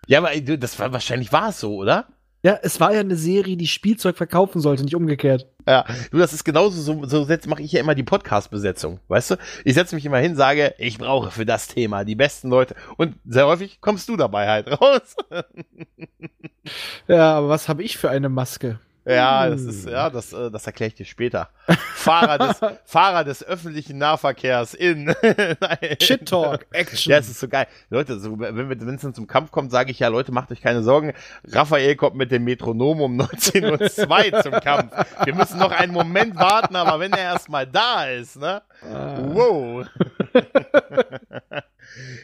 Ja, 0.07 0.19
aber 0.19 0.36
das 0.57 0.80
war 0.80 0.91
wahrscheinlich 0.91 1.32
war 1.32 1.49
es 1.49 1.59
so, 1.59 1.76
oder? 1.76 2.07
Ja, 2.43 2.57
es 2.63 2.79
war 2.79 2.91
ja 2.91 3.01
eine 3.01 3.15
Serie, 3.15 3.55
die 3.55 3.67
Spielzeug 3.67 4.17
verkaufen 4.17 4.61
sollte, 4.61 4.83
nicht 4.83 4.95
umgekehrt. 4.95 5.47
Ja, 5.67 5.85
du, 6.09 6.17
das 6.17 6.33
ist 6.33 6.43
genauso, 6.43 6.81
so, 6.81 7.05
so 7.05 7.27
mache 7.47 7.61
ich 7.61 7.71
ja 7.71 7.79
immer 7.79 7.93
die 7.93 8.03
Podcast-Besetzung, 8.03 8.99
weißt 9.09 9.31
du? 9.31 9.35
Ich 9.63 9.75
setze 9.75 9.93
mich 9.93 10.05
immer 10.05 10.17
hin, 10.17 10.35
sage, 10.35 10.73
ich 10.79 10.97
brauche 10.97 11.29
für 11.29 11.45
das 11.45 11.67
Thema 11.67 12.03
die 12.03 12.15
besten 12.15 12.49
Leute. 12.49 12.75
Und 12.97 13.15
sehr 13.25 13.45
häufig 13.45 13.79
kommst 13.79 14.09
du 14.09 14.17
dabei 14.17 14.47
halt 14.47 14.81
raus. 14.81 15.15
ja, 17.07 17.33
aber 17.37 17.49
was 17.49 17.69
habe 17.69 17.83
ich 17.83 17.97
für 17.97 18.09
eine 18.09 18.29
Maske? 18.29 18.79
Ja, 19.04 19.49
das 19.49 19.62
ist, 19.62 19.89
ja, 19.89 20.12
das, 20.12 20.32
äh, 20.32 20.52
das 20.52 20.68
erkläre 20.68 20.89
ich 20.89 20.95
dir 20.95 21.06
später. 21.06 21.49
Fahrer 21.95 22.38
des, 22.38 22.60
Fahrer 22.86 23.24
des 23.24 23.43
öffentlichen 23.43 23.97
Nahverkehrs 23.97 24.76
in. 24.76 25.14
Shit 26.02 26.28
Talk, 26.30 26.68
Action. 26.72 27.12
Ja, 27.12 27.18
es 27.18 27.28
ist 27.28 27.39
so 27.39 27.47
geil. 27.47 27.66
Leute, 27.89 28.20
so, 28.20 28.39
wenn 28.39 28.70
wenn 28.70 28.95
es 28.95 29.02
dann 29.02 29.16
zum 29.16 29.26
Kampf 29.26 29.52
kommt, 29.52 29.72
sage 29.72 29.89
ich 29.89 29.99
ja, 29.99 30.08
Leute, 30.08 30.32
macht 30.32 30.52
euch 30.52 30.62
keine 30.62 30.84
Sorgen. 30.84 31.14
Raphael 31.47 31.95
kommt 31.95 32.16
mit 32.16 32.32
dem 32.32 32.43
Metronom 32.43 33.02
um 33.02 33.18
19.02 33.22 34.34
Uhr 34.34 34.43
zum 34.43 34.52
Kampf. 34.54 34.93
Wir 35.26 35.34
müssen 35.34 35.58
noch 35.58 35.72
einen 35.72 35.93
Moment 35.93 36.36
warten, 36.36 36.76
aber 36.76 36.99
wenn 36.99 37.12
er 37.12 37.24
erstmal 37.24 37.66
da 37.66 38.06
ist, 38.06 38.38
ne? 38.38 38.62
Ah. 38.84 39.18
Wow. 39.20 39.88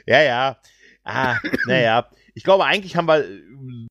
ja, 0.06 0.22
ja. 0.22 0.58
Ah, 1.04 1.38
naja. 1.66 2.08
Ich 2.38 2.44
glaube, 2.44 2.66
eigentlich 2.66 2.96
haben 2.96 3.08
wir 3.08 3.26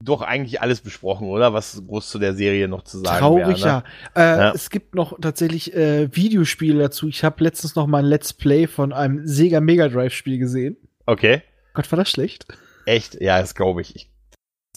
doch 0.01 0.23
eigentlich 0.23 0.61
alles 0.61 0.81
besprochen, 0.81 1.27
oder? 1.27 1.53
Was 1.53 1.83
groß 1.85 2.09
zu 2.09 2.21
der 2.21 2.33
Serie 2.33 2.69
noch 2.69 2.85
zu 2.85 2.99
sagen 2.99 3.19
Traurig, 3.19 3.61
wäre, 3.65 3.79
ne? 3.79 3.85
ja. 4.15 4.35
Äh, 4.35 4.39
ja. 4.39 4.53
Es 4.53 4.71
gibt 4.71 4.95
noch 4.95 5.19
tatsächlich 5.21 5.75
äh, 5.75 6.15
Videospiele 6.15 6.79
dazu. 6.79 7.09
Ich 7.09 7.25
habe 7.25 7.43
letztens 7.43 7.75
noch 7.75 7.89
mal 7.89 8.05
ein 8.05 8.05
Let's 8.05 8.33
Play 8.33 8.69
von 8.69 8.93
einem 8.93 9.27
Sega 9.27 9.59
Mega 9.61 9.89
Drive 9.89 10.13
Spiel 10.15 10.39
gesehen. 10.39 10.77
Okay. 11.07 11.43
Gott, 11.75 11.91
war 11.91 11.97
das 11.97 12.09
schlecht? 12.09 12.47
Echt? 12.85 13.21
Ja, 13.21 13.41
das 13.41 13.57
glaube 13.57 13.81
ich. 13.81 13.97
ich. 13.97 14.11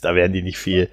Da 0.02 0.16
werden 0.16 0.34
die 0.34 0.42
nicht 0.42 0.58
viel 0.58 0.90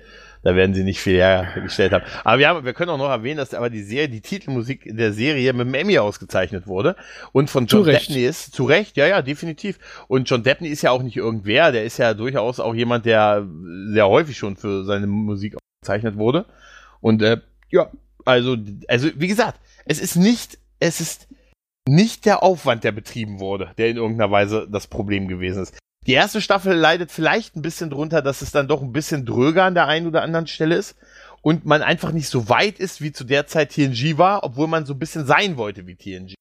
da 0.47 0.55
werden 0.55 0.75
sie 0.75 0.85
nicht 0.85 1.01
viel 1.01 1.17
hergestellt 1.17 1.93
haben. 1.93 2.05
Aber 2.23 2.39
wir, 2.39 2.49
haben, 2.49 2.65
wir 2.65 2.73
können 2.73 2.93
auch 2.93 2.99
noch 2.99 3.11
erwähnen, 3.11 3.39
dass 3.39 3.53
aber 3.53 3.69
die 3.69 3.83
Serie, 3.83 4.09
die 4.09 4.21
Titelmusik 4.21 4.85
der 4.97 5.13
Serie 5.13 5.53
mit 5.53 5.67
dem 5.67 5.75
Emmy 5.75 5.99
ausgezeichnet 5.99 6.69
wurde. 6.69 6.95
Und 7.33 7.51
von 7.51 7.67
John 7.67 7.83
Debney 7.83 8.25
ist, 8.25 8.55
zu 8.55 8.63
Recht, 8.63 8.97
ja, 8.97 9.09
ja, 9.09 9.23
definitiv. 9.23 9.81
Und 10.07 10.31
John 10.31 10.45
Debney 10.45 10.69
ist 10.69 10.83
ja 10.83 10.93
auch 10.93 11.03
nicht 11.03 11.17
irgendwer, 11.17 11.73
der 11.73 11.83
ist 11.83 11.99
ja 11.99 12.15
durchaus 12.15 12.61
auch 12.61 12.77
jemand, 12.77 13.07
der 13.07 13.45
sehr 13.89 14.07
häufig 14.09 14.39
schon 14.39 14.57
für 14.57 14.85
seine 14.85 15.09
Musik 15.09 15.57
ausgezeichnet 15.57 16.17
wurde. 16.17 16.47
Und 17.01 17.23
äh, 17.23 17.39
ja, 17.71 17.91
also, 18.25 18.57
also 18.87 19.09
wie 19.17 19.27
gesagt, 19.27 19.59
es 19.85 19.99
ist 19.99 20.15
nicht, 20.15 20.59
es 20.79 21.01
ist 21.01 21.27
nicht 21.89 22.25
der 22.25 22.45
Aufwand, 22.45 22.85
der 22.85 22.93
betrieben 22.93 23.41
wurde, 23.41 23.73
der 23.79 23.89
in 23.89 23.97
irgendeiner 23.97 24.31
Weise 24.31 24.69
das 24.71 24.87
Problem 24.87 25.27
gewesen 25.27 25.65
ist. 25.65 25.77
Die 26.07 26.13
erste 26.13 26.41
Staffel 26.41 26.75
leidet 26.75 27.11
vielleicht 27.11 27.57
ein 27.57 27.63
bisschen 27.63 27.91
drunter, 27.91 28.23
dass 28.23 28.43
es 28.43 28.53
dann 28.53 28.69
doch 28.69 28.81
ein 28.81 28.93
bisschen 28.93 29.27
dröger 29.27 29.65
an 29.65 29.75
der 29.75 29.87
einen 29.87 30.07
oder 30.07 30.23
anderen 30.23 30.47
Stelle 30.47 30.77
ist 30.77 30.97
und 31.43 31.65
man 31.67 31.83
einfach 31.83 32.13
nicht 32.13 32.29
so 32.29 32.49
weit 32.49 32.79
ist, 32.79 33.01
wie 33.01 33.13
zu 33.13 33.25
der 33.25 33.47
Zeit 33.47 33.71
TNG 33.71 34.17
war, 34.19 34.45
obwohl 34.45 34.69
man 34.69 34.87
so 34.87 34.95
ein 34.95 34.99
bisschen 34.99 35.27
sein 35.27 35.57
wollte 35.57 35.87
wie 35.87 35.97
TNG. 35.97 36.35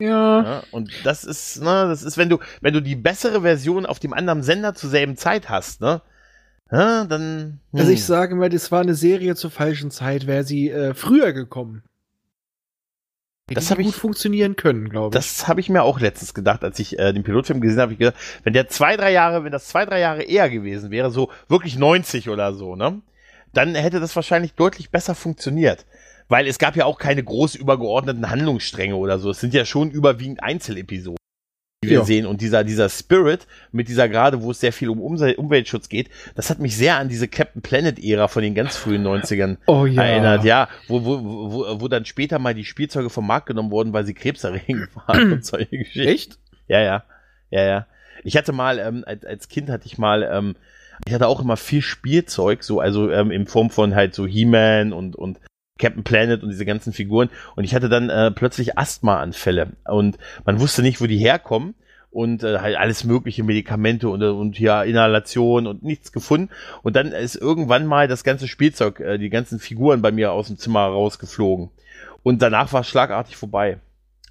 Ja. 0.00 0.42
ja. 0.42 0.62
Und 0.70 0.90
das 1.04 1.24
ist, 1.24 1.60
ne, 1.60 1.86
das 1.88 2.02
ist, 2.02 2.18
wenn 2.18 2.28
du, 2.28 2.38
wenn 2.60 2.74
du 2.74 2.80
die 2.80 2.96
bessere 2.96 3.42
Version 3.42 3.86
auf 3.86 3.98
dem 3.98 4.12
anderen 4.12 4.42
Sender 4.42 4.74
zur 4.74 4.90
selben 4.90 5.16
Zeit 5.16 5.48
hast, 5.48 5.80
ne, 5.80 6.02
ja, 6.70 7.04
dann. 7.04 7.60
Hm. 7.70 7.80
Also 7.80 7.92
ich 7.92 8.04
sage 8.04 8.34
mal, 8.34 8.48
das 8.48 8.72
war 8.72 8.80
eine 8.80 8.94
Serie 8.94 9.36
zur 9.36 9.50
falschen 9.50 9.90
Zeit, 9.90 10.26
wäre 10.26 10.44
sie 10.44 10.70
äh, 10.70 10.94
früher 10.94 11.32
gekommen. 11.32 11.82
Das 13.48 13.70
habe 13.70 13.82
ich 13.82 13.88
gut 13.88 13.94
funktionieren 13.94 14.56
können, 14.56 14.88
glaube 14.88 15.16
ich. 15.16 15.22
Das 15.24 15.46
habe 15.46 15.60
ich 15.60 15.68
mir 15.68 15.84
auch 15.84 16.00
letztens 16.00 16.34
gedacht, 16.34 16.64
als 16.64 16.80
ich 16.80 16.98
äh, 16.98 17.12
den 17.12 17.22
Pilotfilm 17.22 17.60
gesehen 17.60 17.80
habe. 17.80 17.92
Ich 17.92 17.98
gedacht, 17.98 18.16
wenn 18.42 18.52
der 18.52 18.68
zwei, 18.68 18.96
drei 18.96 19.12
Jahre, 19.12 19.44
wenn 19.44 19.52
das 19.52 19.68
zwei, 19.68 19.86
drei 19.86 20.00
Jahre 20.00 20.24
eher 20.24 20.50
gewesen 20.50 20.90
wäre, 20.90 21.12
so 21.12 21.30
wirklich 21.48 21.78
90 21.78 22.28
oder 22.28 22.54
so, 22.54 22.74
ne, 22.74 23.00
dann 23.52 23.76
hätte 23.76 24.00
das 24.00 24.16
wahrscheinlich 24.16 24.54
deutlich 24.54 24.90
besser 24.90 25.14
funktioniert. 25.14 25.86
Weil 26.28 26.48
es 26.48 26.58
gab 26.58 26.74
ja 26.74 26.86
auch 26.86 26.98
keine 26.98 27.22
groß 27.22 27.54
übergeordneten 27.54 28.28
Handlungsstränge 28.28 28.96
oder 28.96 29.20
so. 29.20 29.30
Es 29.30 29.38
sind 29.38 29.54
ja 29.54 29.64
schon 29.64 29.92
überwiegend 29.92 30.42
Einzelepisoden 30.42 31.15
die 31.86 31.90
wir 31.90 31.98
ja. 31.98 32.04
sehen. 32.04 32.26
Und 32.26 32.40
dieser, 32.40 32.64
dieser 32.64 32.88
Spirit 32.88 33.46
mit 33.72 33.88
dieser 33.88 34.08
gerade, 34.08 34.42
wo 34.42 34.50
es 34.50 34.60
sehr 34.60 34.72
viel 34.72 34.88
um 34.88 35.00
Umweltschutz 35.00 35.88
geht, 35.88 36.10
das 36.34 36.50
hat 36.50 36.58
mich 36.58 36.76
sehr 36.76 36.96
an 36.96 37.08
diese 37.08 37.28
Captain 37.28 37.62
Planet-Ära 37.62 38.28
von 38.28 38.42
den 38.42 38.54
ganz 38.54 38.76
frühen 38.76 39.06
90ern 39.06 39.56
oh, 39.66 39.86
ja. 39.86 40.02
erinnert, 40.02 40.44
ja, 40.44 40.68
wo, 40.88 41.04
wo, 41.04 41.22
wo, 41.22 41.80
wo 41.80 41.88
dann 41.88 42.04
später 42.04 42.38
mal 42.38 42.54
die 42.54 42.64
Spielzeuge 42.64 43.10
vom 43.10 43.26
Markt 43.26 43.46
genommen 43.46 43.70
wurden, 43.70 43.92
weil 43.92 44.04
sie 44.04 44.14
krebserregend 44.14 44.88
waren 45.06 45.32
und 45.32 45.44
solche 45.44 45.78
Geschichten. 45.78 46.08
Echt? 46.08 46.38
Ja, 46.68 46.80
ja. 46.80 47.04
Ja, 47.50 47.64
ja. 47.64 47.86
Ich 48.24 48.36
hatte 48.36 48.52
mal, 48.52 48.78
ähm, 48.78 49.04
als, 49.06 49.24
als 49.24 49.48
Kind 49.48 49.70
hatte 49.70 49.86
ich 49.86 49.98
mal, 49.98 50.22
ähm, 50.22 50.56
ich 51.06 51.14
hatte 51.14 51.28
auch 51.28 51.40
immer 51.40 51.56
viel 51.56 51.82
Spielzeug, 51.82 52.64
so, 52.64 52.80
also 52.80 53.10
ähm, 53.10 53.30
in 53.30 53.46
Form 53.46 53.70
von 53.70 53.94
halt 53.94 54.14
so 54.14 54.26
He-Man 54.26 54.92
und, 54.92 55.14
und 55.14 55.38
Captain 55.78 56.04
Planet 56.04 56.42
und 56.42 56.50
diese 56.50 56.64
ganzen 56.64 56.92
Figuren. 56.92 57.30
Und 57.54 57.64
ich 57.64 57.74
hatte 57.74 57.88
dann 57.88 58.10
äh, 58.10 58.30
plötzlich 58.30 58.78
Asthmaanfälle 58.78 59.72
und 59.84 60.18
man 60.44 60.60
wusste 60.60 60.82
nicht, 60.82 61.00
wo 61.00 61.06
die 61.06 61.18
herkommen 61.18 61.74
und 62.10 62.42
äh, 62.42 62.60
halt 62.60 62.76
alles 62.76 63.04
mögliche 63.04 63.44
Medikamente 63.44 64.08
und, 64.08 64.22
und 64.22 64.58
ja 64.58 64.82
Inhalation 64.82 65.66
und 65.66 65.82
nichts 65.82 66.12
gefunden. 66.12 66.50
Und 66.82 66.96
dann 66.96 67.12
ist 67.12 67.36
irgendwann 67.36 67.84
mal 67.84 68.08
das 68.08 68.24
ganze 68.24 68.48
Spielzeug, 68.48 69.00
äh, 69.00 69.18
die 69.18 69.28
ganzen 69.28 69.58
Figuren 69.58 70.00
bei 70.00 70.12
mir 70.12 70.32
aus 70.32 70.46
dem 70.46 70.56
Zimmer 70.56 70.80
rausgeflogen. 70.80 71.70
Und 72.22 72.40
danach 72.40 72.72
war 72.72 72.80
es 72.80 72.88
schlagartig 72.88 73.36
vorbei. 73.36 73.80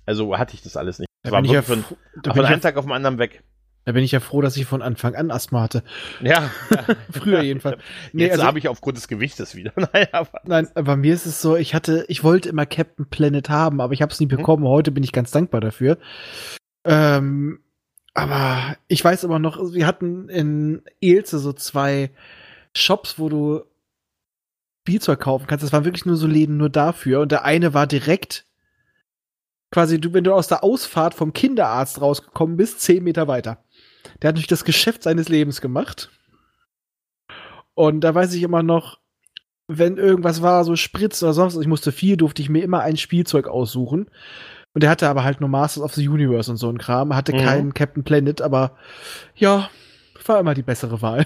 Also 0.05 0.35
hatte 0.37 0.55
ich 0.55 0.63
das 0.63 0.77
alles 0.77 0.97
nicht. 0.97 1.09
Das 1.21 1.31
war 1.31 1.43
wirklich 1.43 1.53
ja 1.53 1.61
von, 1.61 1.83
von 2.23 2.45
einem 2.45 2.61
Tag 2.61 2.77
auf 2.77 2.85
den 2.85 2.93
anderen 2.93 3.19
weg. 3.19 3.43
Da 3.85 3.91
bin 3.91 4.03
ich 4.03 4.11
ja 4.11 4.19
froh, 4.19 4.41
dass 4.41 4.57
ich 4.57 4.65
von 4.65 4.81
Anfang 4.81 5.15
an 5.15 5.29
Asthma 5.29 5.61
hatte. 5.61 5.83
Ja. 6.19 6.49
Früher 7.11 7.43
jedenfalls. 7.43 7.77
Nee, 8.13 8.23
Jetzt 8.23 8.33
also, 8.33 8.45
habe 8.45 8.57
ich 8.57 8.67
aufgrund 8.67 8.97
des 8.97 9.07
Gewichtes 9.07 9.55
wieder. 9.55 9.73
naja, 9.75 10.27
Nein, 10.43 10.67
bei 10.73 10.95
mir 10.95 11.13
ist 11.13 11.27
es 11.27 11.39
so, 11.39 11.55
ich 11.55 11.75
hatte, 11.75 12.03
ich 12.07 12.23
wollte 12.23 12.49
immer 12.49 12.65
Captain 12.65 13.05
Planet 13.05 13.49
haben, 13.49 13.81
aber 13.81 13.93
ich 13.93 14.01
habe 14.01 14.11
es 14.11 14.19
nie 14.19 14.29
hm? 14.29 14.37
bekommen. 14.37 14.63
Hm. 14.63 14.71
Heute 14.71 14.91
bin 14.91 15.03
ich 15.03 15.11
ganz 15.11 15.29
dankbar 15.29 15.61
dafür. 15.61 15.99
Ähm, 16.83 17.59
aber 18.15 18.75
ich 18.87 19.03
weiß 19.03 19.23
aber 19.23 19.37
noch, 19.37 19.73
wir 19.73 19.85
hatten 19.85 20.29
in 20.29 20.81
Elze 20.99 21.37
so 21.37 21.53
zwei 21.53 22.09
Shops, 22.73 23.19
wo 23.19 23.29
du 23.29 23.61
Spielzeug 24.81 25.19
kaufen 25.19 25.45
kannst. 25.47 25.63
Das 25.63 25.73
waren 25.73 25.85
wirklich 25.85 26.05
nur 26.05 26.15
so 26.15 26.27
Läden 26.27 26.57
nur 26.57 26.69
dafür. 26.69 27.19
Und 27.19 27.31
der 27.31 27.43
eine 27.43 27.73
war 27.73 27.87
direkt 27.87 28.45
quasi, 29.71 29.99
du, 29.99 30.13
wenn 30.13 30.23
du 30.23 30.33
aus 30.33 30.47
der 30.47 30.63
Ausfahrt 30.63 31.13
vom 31.13 31.33
Kinderarzt 31.33 31.99
rausgekommen 31.99 32.55
bist, 32.55 32.81
zehn 32.81 33.03
Meter 33.03 33.27
weiter. 33.27 33.63
Der 34.21 34.29
hat 34.29 34.35
natürlich 34.35 34.47
das 34.47 34.65
Geschäft 34.65 35.03
seines 35.03 35.29
Lebens 35.29 35.61
gemacht. 35.61 36.09
Und 37.73 38.01
da 38.01 38.15
weiß 38.15 38.33
ich 38.33 38.43
immer 38.43 38.63
noch, 38.63 38.99
wenn 39.67 39.97
irgendwas 39.97 40.41
war, 40.41 40.63
so 40.63 40.75
Spritz 40.75 41.21
oder 41.23 41.33
sonst, 41.33 41.57
ich 41.57 41.67
musste 41.67 41.91
viel, 41.91 42.17
durfte 42.17 42.41
ich 42.41 42.49
mir 42.49 42.63
immer 42.63 42.81
ein 42.81 42.97
Spielzeug 42.97 43.47
aussuchen. 43.47 44.09
Und 44.73 44.83
der 44.83 44.89
hatte 44.89 45.09
aber 45.09 45.23
halt 45.23 45.39
nur 45.39 45.49
Masters 45.49 45.83
of 45.83 45.93
the 45.93 46.07
Universe 46.07 46.51
und 46.51 46.57
so 46.57 46.69
ein 46.69 46.77
Kram. 46.77 47.15
Hatte 47.15 47.33
mhm. 47.33 47.39
keinen 47.39 47.73
Captain 47.73 48.03
Planet, 48.03 48.41
aber 48.41 48.77
ja, 49.35 49.69
war 50.25 50.39
immer 50.39 50.53
die 50.53 50.63
bessere 50.63 51.01
Wahl. 51.01 51.25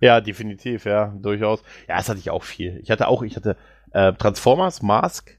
Ja, 0.00 0.20
definitiv, 0.20 0.84
ja, 0.84 1.14
durchaus. 1.20 1.62
Ja, 1.88 1.96
das 1.96 2.08
hatte 2.08 2.18
ich 2.18 2.30
auch 2.30 2.42
viel. 2.42 2.80
Ich 2.82 2.90
hatte 2.90 3.08
auch, 3.08 3.22
ich 3.22 3.36
hatte 3.36 3.56
äh, 3.92 4.12
Transformers, 4.12 4.82
Mask, 4.82 5.38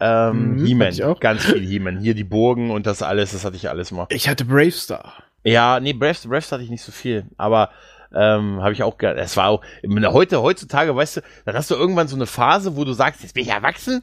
ähm, 0.00 0.56
mhm, 0.56 0.64
He-Man, 0.64 1.16
ganz 1.20 1.44
viel 1.44 1.60
He-Man. 1.60 1.98
Hier 1.98 2.14
die 2.14 2.24
Burgen 2.24 2.70
und 2.70 2.86
das 2.86 3.02
alles, 3.02 3.32
das 3.32 3.44
hatte 3.44 3.56
ich 3.56 3.68
alles 3.68 3.92
mal. 3.92 4.06
Ich 4.10 4.28
hatte 4.28 4.44
Bravestar. 4.44 5.22
Ja, 5.42 5.80
nee, 5.80 5.92
Braves, 5.92 6.26
Braves 6.26 6.52
hatte 6.52 6.62
ich 6.62 6.70
nicht 6.70 6.82
so 6.82 6.92
viel, 6.92 7.24
aber 7.36 7.70
ähm, 8.14 8.60
habe 8.60 8.72
ich 8.72 8.82
auch 8.82 8.98
gehabt. 8.98 9.18
Es 9.18 9.36
war 9.36 9.48
auch 9.48 9.62
heute 9.84 10.42
heutzutage, 10.42 10.94
weißt 10.94 11.18
du, 11.18 11.20
dann 11.44 11.54
hast 11.54 11.70
du 11.70 11.74
irgendwann 11.74 12.08
so 12.08 12.16
eine 12.16 12.26
Phase, 12.26 12.76
wo 12.76 12.84
du 12.84 12.92
sagst, 12.92 13.22
jetzt 13.22 13.34
bin 13.34 13.44
ich 13.44 13.50
erwachsen, 13.50 14.02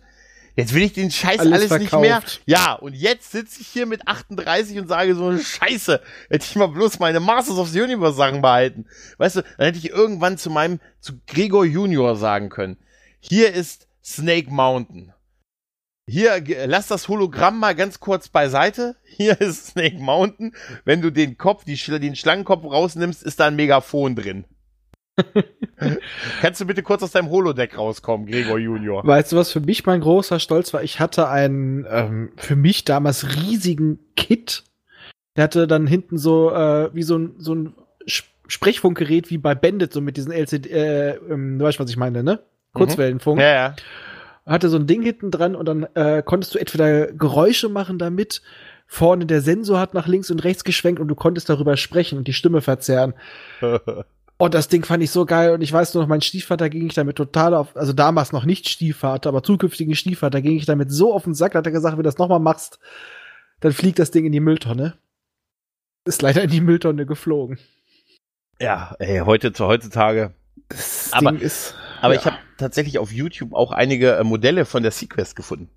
jetzt 0.55 0.73
will 0.73 0.83
ich 0.83 0.93
den 0.93 1.11
Scheiß 1.11 1.39
alles, 1.39 1.69
alles 1.71 1.81
nicht 1.81 1.93
mehr. 1.93 2.21
Ja, 2.45 2.73
und 2.73 2.95
jetzt 2.95 3.31
sitze 3.31 3.61
ich 3.61 3.67
hier 3.67 3.85
mit 3.85 4.07
38 4.07 4.79
und 4.79 4.88
sage 4.88 5.13
so 5.13 5.38
Scheiße, 5.38 6.01
hätte 6.29 6.45
ich 6.45 6.55
mal 6.55 6.67
bloß 6.67 6.99
meine 6.99 7.19
Masters 7.19 7.57
of 7.57 7.69
the 7.69 7.81
Universe 7.81 8.15
Sachen 8.15 8.41
behalten. 8.41 8.85
Weißt 9.17 9.38
du, 9.38 9.41
dann 9.41 9.65
hätte 9.65 9.77
ich 9.77 9.89
irgendwann 9.89 10.38
zu 10.38 10.49
meinem 10.49 10.79
zu 10.99 11.13
Gregor 11.27 11.65
Junior 11.65 12.15
sagen 12.15 12.49
können. 12.49 12.77
Hier 13.19 13.53
ist 13.53 13.88
Snake 14.03 14.49
Mountain. 14.49 15.13
Hier, 16.10 16.41
lass 16.68 16.88
das 16.88 17.10
Hologramm 17.10 17.60
mal 17.60 17.76
ganz 17.76 17.99
kurz 17.99 18.30
beiseite. 18.30 18.95
Hier 19.03 19.39
ist 19.41 19.68
Snake 19.68 19.97
Mountain. 19.99 20.53
Wenn 20.86 21.01
du 21.01 21.12
den 21.12 21.38
Kopf, 21.38 21.66
die, 21.66 21.76
den 21.76 22.16
Schlangenkopf 22.16 22.64
rausnimmst, 22.64 23.24
ist 23.24 23.39
da 23.39 23.47
ein 23.47 23.55
Megafon 23.58 24.16
drin. 24.16 24.45
Kannst 26.41 26.62
du 26.62 26.66
bitte 26.66 26.84
kurz 26.84 27.03
aus 27.03 27.12
deinem 27.12 27.30
Holodeck 27.30 27.78
rauskommen, 27.78 28.28
Gregor 28.28 28.60
Junior? 28.60 29.05
Weißt 29.05 29.32
du, 29.32 29.36
was 29.36 29.51
für 29.51 29.60
mich 29.60 29.86
mein 29.86 29.99
großer 29.99 30.39
Stolz 30.39 30.74
war? 30.74 30.84
Ich 30.84 30.99
hatte 30.99 31.28
einen 31.28 31.86
ähm, 31.89 32.32
für 32.38 32.55
mich 32.55 32.86
damals 32.86 33.36
riesigen 33.36 33.99
Kit. 34.16 34.64
Der 35.36 35.45
hatte 35.45 35.68
dann 35.68 35.88
hinten 35.88 36.18
so 36.18 36.51
äh, 36.51 36.93
wie 36.93 37.03
so 37.03 37.18
ein, 37.18 37.36
so 37.39 37.53
ein 37.53 37.74
Sprechfunkgerät 38.47 39.30
wie 39.30 39.39
bei 39.39 39.55
Bandit, 39.55 39.91
so 39.91 40.01
mit 40.01 40.18
diesen 40.18 40.32
LCD, 40.32 40.70
äh, 40.70 41.16
ähm, 41.30 41.60
du 41.60 41.66
weißt, 41.66 41.80
was 41.80 41.89
ich 41.89 41.97
meine, 41.97 42.24
ne? 42.24 42.39
Mhm. 42.74 42.78
Kurzwellenfunk. 42.78 43.41
Ja, 43.41 43.53
ja 43.53 43.76
hatte 44.47 44.69
so 44.69 44.77
ein 44.77 44.87
Ding 44.87 45.01
hinten 45.01 45.31
dran 45.31 45.55
und 45.55 45.65
dann 45.65 45.83
äh, 45.93 46.23
konntest 46.23 46.55
du 46.55 46.59
entweder 46.59 47.07
Geräusche 47.07 47.69
machen 47.69 47.99
damit. 47.99 48.41
Vorne 48.87 49.25
der 49.25 49.41
Sensor 49.41 49.79
hat 49.79 49.93
nach 49.93 50.07
links 50.07 50.31
und 50.31 50.43
rechts 50.43 50.63
geschwenkt 50.63 51.01
und 51.01 51.09
du 51.09 51.15
konntest 51.15 51.49
darüber 51.49 51.75
sprechen 51.75 52.17
und 52.17 52.27
die 52.27 52.33
Stimme 52.33 52.61
verzerren. 52.61 53.13
und 54.37 54.53
das 54.53 54.69
Ding 54.69 54.85
fand 54.85 55.03
ich 55.03 55.11
so 55.11 55.25
geil 55.25 55.51
und 55.51 55.61
ich 55.61 55.73
weiß 55.73 55.93
nur 55.93 56.03
noch, 56.03 56.07
mein 56.07 56.21
Stiefvater 56.21 56.69
ging 56.69 56.87
ich 56.87 56.93
damit 56.93 57.17
total 57.17 57.53
auf, 57.53 57.75
also 57.75 57.91
damals 57.91 58.31
noch 58.31 58.45
nicht 58.45 58.69
Stiefvater, 58.69 59.27
aber 59.27 59.43
zukünftigen 59.43 59.95
Stiefvater 59.95 60.41
ging 60.41 60.55
ich 60.55 60.65
damit 60.65 60.89
so 60.89 61.13
auf 61.13 61.25
den 61.25 61.33
Sack, 61.33 61.51
da 61.51 61.59
hat 61.59 61.65
er 61.65 61.73
gesagt, 61.73 61.97
wenn 61.97 62.03
du 62.03 62.07
das 62.07 62.17
nochmal 62.17 62.39
machst, 62.39 62.79
dann 63.59 63.73
fliegt 63.73 63.99
das 63.99 64.11
Ding 64.11 64.25
in 64.25 64.31
die 64.31 64.39
Mülltonne. 64.39 64.93
Ist 66.05 66.21
leider 66.21 66.43
in 66.43 66.49
die 66.49 66.61
Mülltonne 66.61 67.05
geflogen. 67.05 67.59
Ja, 68.61 68.95
ey, 68.99 69.19
heute 69.19 69.51
zu 69.51 69.67
heutzutage. 69.67 70.33
Das 70.69 71.11
aber, 71.11 71.33
Ding 71.33 71.41
ist 71.41 71.75
aber 72.01 72.13
ja. 72.13 72.19
ich 72.19 72.25
habe 72.25 72.37
tatsächlich 72.57 72.99
auf 72.99 73.11
YouTube 73.11 73.53
auch 73.53 73.71
einige 73.71 74.15
äh, 74.15 74.23
Modelle 74.23 74.65
von 74.65 74.83
der 74.83 74.91
Sequest 74.91 75.35
gefunden. 75.35 75.69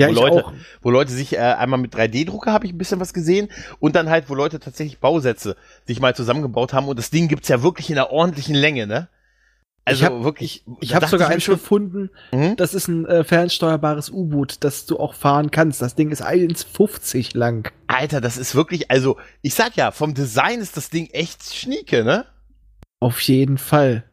Ja, 0.00 0.08
wo, 0.08 0.12
Leute, 0.12 0.44
auch. 0.46 0.52
wo 0.80 0.90
Leute 0.90 1.12
sich 1.12 1.34
äh, 1.34 1.38
einmal 1.38 1.78
mit 1.78 1.94
3D-Drucker 1.94 2.52
habe 2.52 2.66
ich 2.66 2.72
ein 2.72 2.78
bisschen 2.78 2.98
was 2.98 3.12
gesehen 3.12 3.48
und 3.78 3.94
dann 3.94 4.08
halt, 4.08 4.30
wo 4.30 4.34
Leute 4.34 4.58
tatsächlich 4.58 5.00
Bausätze 5.00 5.56
sich 5.86 6.00
mal 6.00 6.16
zusammengebaut 6.16 6.72
haben 6.72 6.88
und 6.88 6.98
das 6.98 7.10
Ding 7.10 7.28
gibt's 7.28 7.48
ja 7.48 7.62
wirklich 7.62 7.90
in 7.90 7.98
einer 7.98 8.10
ordentlichen 8.10 8.54
Länge, 8.54 8.86
ne? 8.86 9.08
Also 9.84 10.04
ich 10.04 10.10
hab, 10.10 10.22
wirklich. 10.22 10.64
Ich, 10.80 10.90
ich 10.90 10.94
habe 10.94 11.06
sogar 11.08 11.28
eins 11.28 11.44
gefunden. 11.44 12.10
Mhm. 12.30 12.56
Das 12.56 12.72
ist 12.72 12.86
ein 12.86 13.04
äh, 13.06 13.24
fernsteuerbares 13.24 14.10
U-Boot, 14.10 14.58
das 14.60 14.86
du 14.86 14.98
auch 14.98 15.14
fahren 15.14 15.50
kannst. 15.50 15.82
Das 15.82 15.96
Ding 15.96 16.10
ist 16.10 16.24
1,50 16.24 17.36
lang. 17.36 17.72
Alter, 17.88 18.20
das 18.20 18.36
ist 18.36 18.54
wirklich, 18.54 18.90
also 18.90 19.16
ich 19.42 19.54
sag 19.54 19.76
ja, 19.76 19.90
vom 19.90 20.14
Design 20.14 20.60
ist 20.60 20.76
das 20.76 20.88
Ding 20.88 21.08
echt 21.10 21.52
schnieke, 21.52 22.04
ne? 22.04 22.26
Auf 23.00 23.20
jeden 23.22 23.58
Fall. 23.58 24.04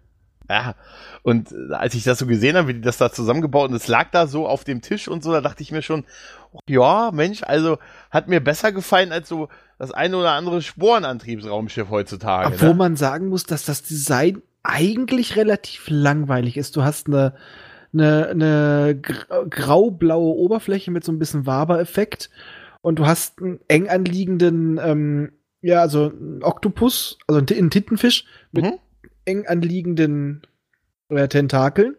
Ja, 0.50 0.74
und 1.22 1.52
äh, 1.52 1.74
als 1.76 1.94
ich 1.94 2.04
das 2.04 2.18
so 2.18 2.26
gesehen 2.26 2.58
habe, 2.58 2.70
wie 2.70 2.74
die 2.74 2.82
das 2.82 2.98
da 2.98 3.12
zusammengebaut 3.12 3.70
und 3.70 3.76
es 3.76 3.88
lag 3.88 4.10
da 4.12 4.26
so 4.26 4.48
auf 4.48 4.64
dem 4.64 4.82
Tisch 4.82 5.08
und 5.08 5.24
so, 5.24 5.32
da 5.32 5.42
dachte 5.42 5.62
ich 5.62 5.72
mir 5.72 5.84
schon, 5.84 6.06
oh, 6.52 6.60
ja, 6.68 7.12
Mensch, 7.14 7.44
also 7.44 7.78
hat 8.10 8.28
mir 8.28 8.40
besser 8.40 8.72
gefallen 8.72 9.12
als 9.12 9.30
so 9.30 9.48
das 9.78 9.92
eine 9.92 10.18
oder 10.18 10.32
andere 10.32 10.64
Sporenantriebsraumschiff 10.64 11.90
heutzutage. 11.92 12.56
Obwohl 12.56 12.70
ne? 12.70 12.76
man 12.76 12.96
sagen 12.96 13.30
muss, 13.30 13.44
dass 13.44 13.64
das 13.64 13.84
Design 13.84 14.42
eigentlich 14.64 15.36
relativ 15.36 15.86
langweilig 15.88 16.58
ist. 16.58 16.76
Du 16.76 16.84
hast 16.84 17.08
eine, 17.08 17.36
eine, 17.94 18.28
eine 18.30 19.00
grau-blaue 19.00 20.36
Oberfläche 20.36 20.90
mit 20.90 21.04
so 21.04 21.12
ein 21.12 21.20
bisschen 21.20 21.46
Waber-Effekt 21.46 22.32
und 22.82 22.98
du 22.98 23.06
hast 23.06 23.40
einen 23.40 23.60
eng 23.68 23.88
anliegenden, 23.88 24.80
ähm, 24.84 25.32
ja, 25.62 25.82
also 25.82 26.10
einen 26.10 26.42
Oktopus, 26.42 27.20
also 27.28 27.38
einen 27.38 27.70
Tintenfisch 27.70 28.26
mit 28.52 28.66
mhm 28.66 28.80
eng 29.30 29.46
anliegenden 29.48 30.42
äh, 31.10 31.28
Tentakeln, 31.28 31.96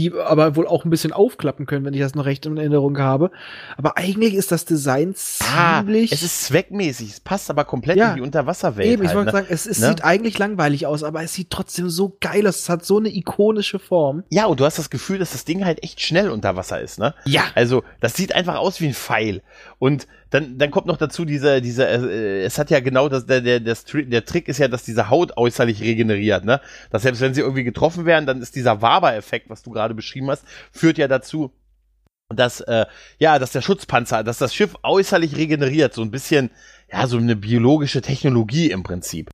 die 0.00 0.12
aber 0.14 0.56
wohl 0.56 0.66
auch 0.66 0.86
ein 0.86 0.90
bisschen 0.90 1.12
aufklappen 1.12 1.66
können, 1.66 1.84
wenn 1.84 1.92
ich 1.92 2.00
das 2.00 2.14
noch 2.14 2.24
recht 2.24 2.46
in 2.46 2.56
Erinnerung 2.56 2.98
habe. 2.98 3.30
Aber 3.76 3.98
eigentlich 3.98 4.32
ist 4.32 4.50
das 4.50 4.64
Design 4.64 5.14
ah, 5.40 5.80
ziemlich. 5.82 6.10
Ah, 6.10 6.14
es 6.14 6.22
ist 6.22 6.44
zweckmäßig, 6.44 7.10
es 7.10 7.20
passt 7.20 7.50
aber 7.50 7.66
komplett 7.66 7.98
ja, 7.98 8.10
in 8.10 8.16
die 8.16 8.22
Unterwasserwelt. 8.22 8.88
Eben, 8.88 9.02
ich 9.02 9.08
halt, 9.08 9.16
wollte 9.18 9.32
ne? 9.32 9.32
sagen, 9.32 9.46
es, 9.50 9.66
es 9.66 9.78
ne? 9.78 9.88
sieht 9.88 10.02
eigentlich 10.02 10.38
langweilig 10.38 10.86
aus, 10.86 11.02
aber 11.02 11.22
es 11.22 11.34
sieht 11.34 11.50
trotzdem 11.50 11.90
so 11.90 12.16
geil 12.18 12.46
aus. 12.46 12.60
Es 12.60 12.68
hat 12.70 12.82
so 12.86 12.96
eine 12.96 13.14
ikonische 13.14 13.78
Form. 13.78 14.24
Ja, 14.30 14.46
und 14.46 14.58
du 14.58 14.64
hast 14.64 14.78
das 14.78 14.88
Gefühl, 14.88 15.18
dass 15.18 15.32
das 15.32 15.44
Ding 15.44 15.66
halt 15.66 15.82
echt 15.82 16.00
schnell 16.00 16.30
unter 16.30 16.56
Wasser 16.56 16.80
ist, 16.80 16.98
ne? 16.98 17.14
Ja. 17.26 17.44
Also, 17.54 17.82
das 18.00 18.14
sieht 18.14 18.34
einfach 18.34 18.56
aus 18.56 18.80
wie 18.80 18.86
ein 18.86 18.94
Pfeil. 18.94 19.42
Und 19.78 20.06
dann, 20.30 20.58
dann 20.58 20.70
kommt 20.70 20.86
noch 20.86 20.96
dazu 20.96 21.24
diese, 21.24 21.60
diese, 21.60 21.86
äh, 21.86 22.44
es 22.44 22.58
hat 22.58 22.70
ja 22.70 22.80
genau 22.80 23.08
das, 23.08 23.26
der, 23.26 23.40
der, 23.40 23.60
der, 23.60 23.76
der 23.76 24.24
Trick 24.24 24.48
ist 24.48 24.58
ja, 24.58 24.68
dass 24.68 24.84
diese 24.84 25.10
Haut 25.10 25.36
äußerlich 25.36 25.82
regeneriert, 25.82 26.44
ne? 26.44 26.60
Dass 26.90 27.02
selbst 27.02 27.20
wenn 27.20 27.34
sie 27.34 27.40
irgendwie 27.40 27.64
getroffen 27.64 28.06
werden, 28.06 28.26
dann 28.26 28.40
ist 28.40 28.54
dieser 28.54 28.80
Waber-Effekt, 28.80 29.50
was 29.50 29.62
du 29.62 29.70
gerade 29.70 29.94
beschrieben 29.94 30.30
hast, 30.30 30.44
führt 30.72 30.98
ja 30.98 31.08
dazu, 31.08 31.52
dass, 32.34 32.60
äh, 32.60 32.86
ja, 33.18 33.38
dass 33.38 33.52
der 33.52 33.62
Schutzpanzer, 33.62 34.22
dass 34.22 34.38
das 34.38 34.54
Schiff 34.54 34.76
äußerlich 34.82 35.36
regeneriert, 35.36 35.94
so 35.94 36.02
ein 36.02 36.12
bisschen, 36.12 36.50
ja, 36.90 37.06
so 37.06 37.18
eine 37.18 37.36
biologische 37.36 38.00
Technologie 38.00 38.70
im 38.70 38.82
Prinzip. 38.82 39.30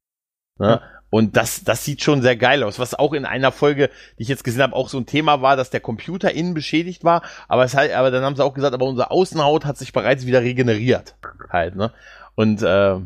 Ne? 0.59 0.81
Ja. 0.83 0.96
Und 1.11 1.37
das, 1.37 1.63
das 1.65 1.85
sieht 1.85 2.03
schon 2.03 2.23
sehr 2.23 2.37
geil 2.37 2.63
aus. 2.63 2.79
Was 2.79 2.95
auch 2.95 3.13
in 3.13 3.25
einer 3.25 3.53
Folge, 3.53 3.91
die 4.19 4.23
ich 4.23 4.29
jetzt 4.29 4.45
gesehen 4.45 4.63
habe, 4.63 4.75
auch 4.75 4.89
so 4.89 4.99
ein 4.99 5.07
Thema 5.07 5.41
war, 5.41 5.57
dass 5.57 5.71
der 5.71 5.81
Computer 5.81 6.33
innen 6.33 6.55
beschädigt 6.55 7.05
war. 7.05 7.23
Aber 7.49 7.65
es 7.65 7.75
halt, 7.75 7.93
aber 7.93 8.11
dann 8.11 8.25
haben 8.25 8.37
sie 8.37 8.45
auch 8.45 8.55
gesagt, 8.55 8.75
aber 8.75 8.87
unsere 8.87 9.11
Außenhaut 9.11 9.65
hat 9.65 9.79
sich 9.79 9.93
bereits 9.93 10.27
wieder 10.27 10.43
regeneriert. 10.43 11.15
Halt, 11.51 11.77
ne? 11.77 11.93
Und 12.35 12.63
äh, 12.63 12.97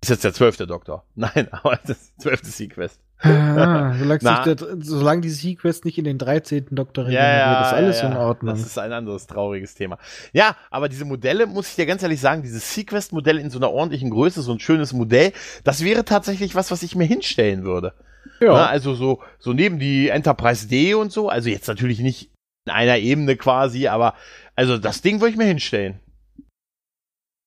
ist 0.00 0.10
jetzt 0.10 0.24
der 0.24 0.34
zwölfte 0.34 0.66
Doktor. 0.66 1.04
Nein, 1.14 1.48
aber 1.50 1.78
das 1.86 2.16
zwölfte 2.18 2.50
Sequest. 2.50 3.00
Ah, 3.20 3.94
solange, 3.98 4.54
der, 4.54 4.76
solange 4.80 5.20
die 5.22 5.30
Sequest 5.30 5.84
nicht 5.84 5.98
in 5.98 6.04
den 6.04 6.18
13. 6.18 6.66
Doktor 6.70 7.08
ja, 7.08 7.20
ja, 7.20 7.62
ist 7.62 7.72
alles 7.72 8.00
ja, 8.00 8.10
in 8.10 8.16
Ordnung. 8.16 8.54
Das 8.54 8.64
ist 8.64 8.78
ein 8.78 8.92
anderes 8.92 9.26
trauriges 9.26 9.74
Thema. 9.74 9.98
Ja, 10.32 10.56
aber 10.70 10.88
diese 10.88 11.04
Modelle, 11.04 11.46
muss 11.46 11.68
ich 11.70 11.74
dir 11.74 11.86
ganz 11.86 12.02
ehrlich 12.02 12.20
sagen, 12.20 12.42
dieses 12.42 12.74
Sequest-Modell 12.74 13.38
in 13.38 13.50
so 13.50 13.58
einer 13.58 13.70
ordentlichen 13.70 14.10
Größe, 14.10 14.42
so 14.42 14.52
ein 14.52 14.60
schönes 14.60 14.92
Modell, 14.92 15.32
das 15.64 15.82
wäre 15.82 16.04
tatsächlich 16.04 16.54
was, 16.54 16.70
was 16.70 16.84
ich 16.84 16.94
mir 16.94 17.06
hinstellen 17.06 17.64
würde. 17.64 17.92
Ja. 18.40 18.52
Na, 18.52 18.66
also 18.66 18.94
so, 18.94 19.20
so 19.40 19.52
neben 19.52 19.80
die 19.80 20.10
Enterprise 20.10 20.68
D 20.68 20.94
und 20.94 21.10
so, 21.10 21.28
also 21.28 21.48
jetzt 21.48 21.66
natürlich 21.66 21.98
nicht 21.98 22.30
in 22.66 22.72
einer 22.72 22.98
Ebene 22.98 23.36
quasi, 23.36 23.88
aber 23.88 24.14
also 24.54 24.78
das 24.78 25.02
Ding 25.02 25.20
würde 25.20 25.32
ich 25.32 25.36
mir 25.38 25.46
hinstellen. 25.46 25.98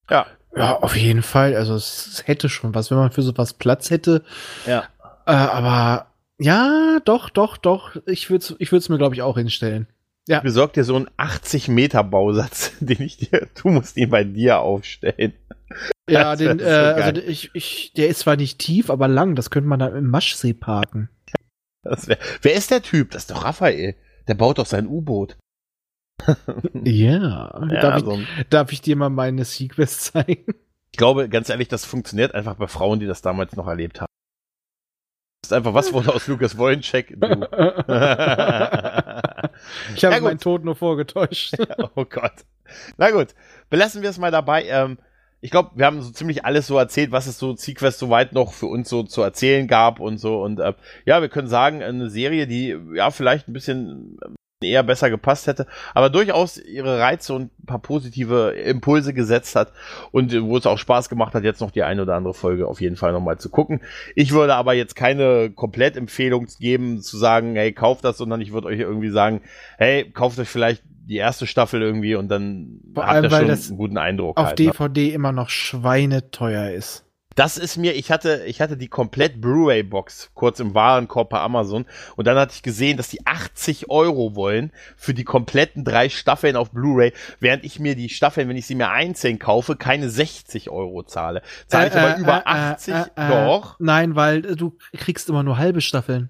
Ja. 0.09 0.25
Ja, 0.53 0.75
auf 0.75 0.97
jeden 0.97 1.23
Fall. 1.23 1.55
Also 1.55 1.75
es 1.75 2.23
hätte 2.25 2.49
schon 2.49 2.75
was, 2.75 2.91
wenn 2.91 2.97
man 2.97 3.11
für 3.11 3.21
sowas 3.21 3.53
Platz 3.53 3.89
hätte. 3.89 4.23
Ja. 4.67 4.83
Äh, 5.31 5.35
aber 5.35 6.07
ja, 6.39 6.99
doch, 7.05 7.29
doch, 7.29 7.55
doch. 7.55 7.95
Ich 8.05 8.29
würde 8.29 8.43
es 8.43 8.55
ich 8.59 8.71
würd's 8.71 8.89
mir, 8.89 8.97
glaube 8.97 9.15
ich, 9.15 9.21
auch 9.21 9.37
hinstellen. 9.37 9.87
Ja. 10.27 10.37
Ich 10.37 10.43
besorg 10.43 10.73
dir 10.73 10.83
so 10.83 10.95
einen 10.95 11.09
80 11.17 11.69
Meter 11.69 12.03
Bausatz, 12.03 12.73
den 12.79 13.01
ich 13.01 13.17
dir, 13.17 13.47
du 13.61 13.69
musst 13.69 13.95
ihn 13.95 14.09
bei 14.09 14.23
dir 14.25 14.59
aufstellen. 14.59 15.33
Ja, 16.09 16.35
den, 16.35 16.59
so 16.59 16.65
äh, 16.65 16.69
also 16.69 17.21
ich, 17.21 17.49
ich, 17.53 17.93
der 17.95 18.09
ist 18.09 18.19
zwar 18.19 18.35
nicht 18.35 18.59
tief, 18.59 18.89
aber 18.89 19.07
lang. 19.07 19.35
Das 19.35 19.49
könnte 19.49 19.69
man 19.69 19.79
da 19.79 19.87
im 19.87 20.09
Maschsee 20.09 20.53
parken. 20.53 21.09
Wär, 21.83 22.17
wer 22.41 22.53
ist 22.53 22.69
der 22.69 22.81
Typ? 22.81 23.11
Das 23.11 23.23
ist 23.23 23.31
doch 23.31 23.45
Raphael. 23.45 23.95
Der 24.27 24.35
baut 24.35 24.57
doch 24.57 24.65
sein 24.65 24.85
U-Boot. 24.85 25.37
ja. 26.83 27.67
ja 27.69 27.81
darf, 27.81 28.03
ich, 28.03 28.47
darf 28.49 28.71
ich 28.73 28.81
dir 28.81 28.97
mal 28.97 29.09
meine 29.09 29.45
Sequest 29.45 30.01
zeigen? 30.13 30.53
Ich 30.91 30.97
glaube, 30.97 31.29
ganz 31.29 31.49
ehrlich, 31.49 31.69
das 31.69 31.85
funktioniert 31.85 32.35
einfach 32.35 32.55
bei 32.55 32.67
Frauen, 32.67 32.99
die 32.99 33.07
das 33.07 33.21
damals 33.21 33.55
noch 33.55 33.67
erlebt 33.67 34.01
haben. 34.01 34.10
Ist 35.51 35.57
einfach, 35.57 35.73
was 35.73 35.91
wurde 35.91 36.13
aus 36.15 36.27
Lukas 36.27 36.57
Wollencheck? 36.57 37.09
ich 39.95 40.05
habe 40.05 40.21
meinen 40.21 40.39
Tod 40.39 40.63
nur 40.63 40.77
vorgetäuscht. 40.77 41.55
oh 41.95 42.05
Gott. 42.05 42.45
Na 42.95 43.11
gut, 43.11 43.35
belassen 43.69 44.01
wir 44.01 44.09
es 44.09 44.17
mal 44.17 44.31
dabei. 44.31 44.63
Ähm, 44.69 44.97
ich 45.41 45.51
glaube, 45.51 45.71
wir 45.75 45.85
haben 45.85 46.01
so 46.01 46.09
ziemlich 46.11 46.45
alles 46.45 46.67
so 46.67 46.77
erzählt, 46.77 47.11
was 47.11 47.27
es 47.27 47.37
so 47.37 47.53
Sequest 47.53 47.99
soweit 47.99 48.31
noch 48.31 48.53
für 48.53 48.67
uns 48.67 48.87
so 48.87 49.03
zu 49.03 49.21
erzählen 49.23 49.67
gab 49.67 49.99
und 49.99 50.19
so. 50.19 50.41
Und 50.41 50.61
äh, 50.61 50.71
ja, 51.03 51.19
wir 51.19 51.27
können 51.27 51.49
sagen, 51.49 51.83
eine 51.83 52.09
Serie, 52.09 52.47
die 52.47 52.79
ja 52.95 53.11
vielleicht 53.11 53.49
ein 53.49 53.53
bisschen 53.53 54.19
eher 54.63 54.83
besser 54.83 55.09
gepasst 55.09 55.47
hätte, 55.47 55.67
aber 55.93 56.09
durchaus 56.09 56.57
ihre 56.57 56.99
Reize 56.99 57.33
und 57.33 57.51
ein 57.61 57.65
paar 57.65 57.79
positive 57.79 58.51
Impulse 58.51 59.13
gesetzt 59.13 59.55
hat 59.55 59.71
und 60.11 60.33
wo 60.43 60.57
es 60.57 60.65
auch 60.65 60.77
Spaß 60.77 61.09
gemacht 61.09 61.33
hat, 61.33 61.43
jetzt 61.43 61.61
noch 61.61 61.71
die 61.71 61.83
eine 61.83 62.03
oder 62.03 62.15
andere 62.15 62.33
Folge 62.33 62.67
auf 62.67 62.81
jeden 62.81 62.95
Fall 62.95 63.11
nochmal 63.11 63.37
zu 63.37 63.49
gucken. 63.49 63.81
Ich 64.15 64.31
würde 64.31 64.55
aber 64.55 64.73
jetzt 64.73 64.95
keine 64.95 65.51
Komplettempfehlung 65.51 66.47
geben, 66.59 67.01
zu 67.01 67.17
sagen, 67.17 67.55
hey, 67.55 67.71
kauft 67.73 68.03
das, 68.03 68.17
sondern 68.17 68.41
ich 68.41 68.53
würde 68.53 68.67
euch 68.67 68.79
irgendwie 68.79 69.09
sagen, 69.09 69.41
hey, 69.77 70.09
kauft 70.11 70.39
euch 70.39 70.49
vielleicht 70.49 70.83
die 71.11 71.17
erste 71.17 71.47
Staffel 71.47 71.81
irgendwie 71.81 72.15
und 72.15 72.29
dann 72.29 72.79
Vor 72.93 73.05
habt 73.05 73.23
ihr 73.23 73.29
schon 73.29 73.49
einen 73.49 73.77
guten 73.77 73.97
Eindruck. 73.97 74.37
Auf 74.37 74.47
halt, 74.47 74.59
DVD 74.59 75.07
ne? 75.07 75.13
immer 75.13 75.31
noch 75.31 75.49
schweineteuer 75.49 76.71
ist. 76.71 77.05
Das 77.35 77.57
ist 77.57 77.77
mir, 77.77 77.95
ich 77.95 78.11
hatte, 78.11 78.43
ich 78.45 78.59
hatte 78.59 78.75
die 78.75 78.87
komplett 78.87 79.39
Blu-ray-Box 79.39 80.31
kurz 80.33 80.59
im 80.59 80.73
Warenkorb 80.73 81.29
bei 81.29 81.39
Amazon 81.39 81.85
und 82.15 82.27
dann 82.27 82.37
hatte 82.37 82.53
ich 82.53 82.63
gesehen, 82.63 82.97
dass 82.97 83.09
die 83.09 83.25
80 83.25 83.89
Euro 83.89 84.35
wollen 84.35 84.71
für 84.97 85.13
die 85.13 85.23
kompletten 85.23 85.85
drei 85.85 86.09
Staffeln 86.09 86.55
auf 86.55 86.71
Blu-ray, 86.71 87.13
während 87.39 87.63
ich 87.63 87.79
mir 87.79 87.95
die 87.95 88.09
Staffeln, 88.09 88.49
wenn 88.49 88.57
ich 88.57 88.67
sie 88.67 88.75
mir 88.75 88.89
einzeln 88.89 89.39
kaufe, 89.39 89.75
keine 89.75 90.09
60 90.09 90.69
Euro 90.69 91.03
zahle. 91.03 91.41
Zahle 91.67 91.87
ich 91.87 91.93
äh, 91.93 91.99
aber 91.99 92.17
äh, 92.17 92.19
über 92.19 92.37
äh, 92.39 92.49
80 92.49 92.93
äh, 92.93 92.99
äh, 93.15 93.29
doch. 93.29 93.75
Nein, 93.79 94.15
weil 94.15 94.41
du 94.41 94.77
kriegst 94.93 95.29
immer 95.29 95.43
nur 95.43 95.57
halbe 95.57 95.81
Staffeln. 95.81 96.29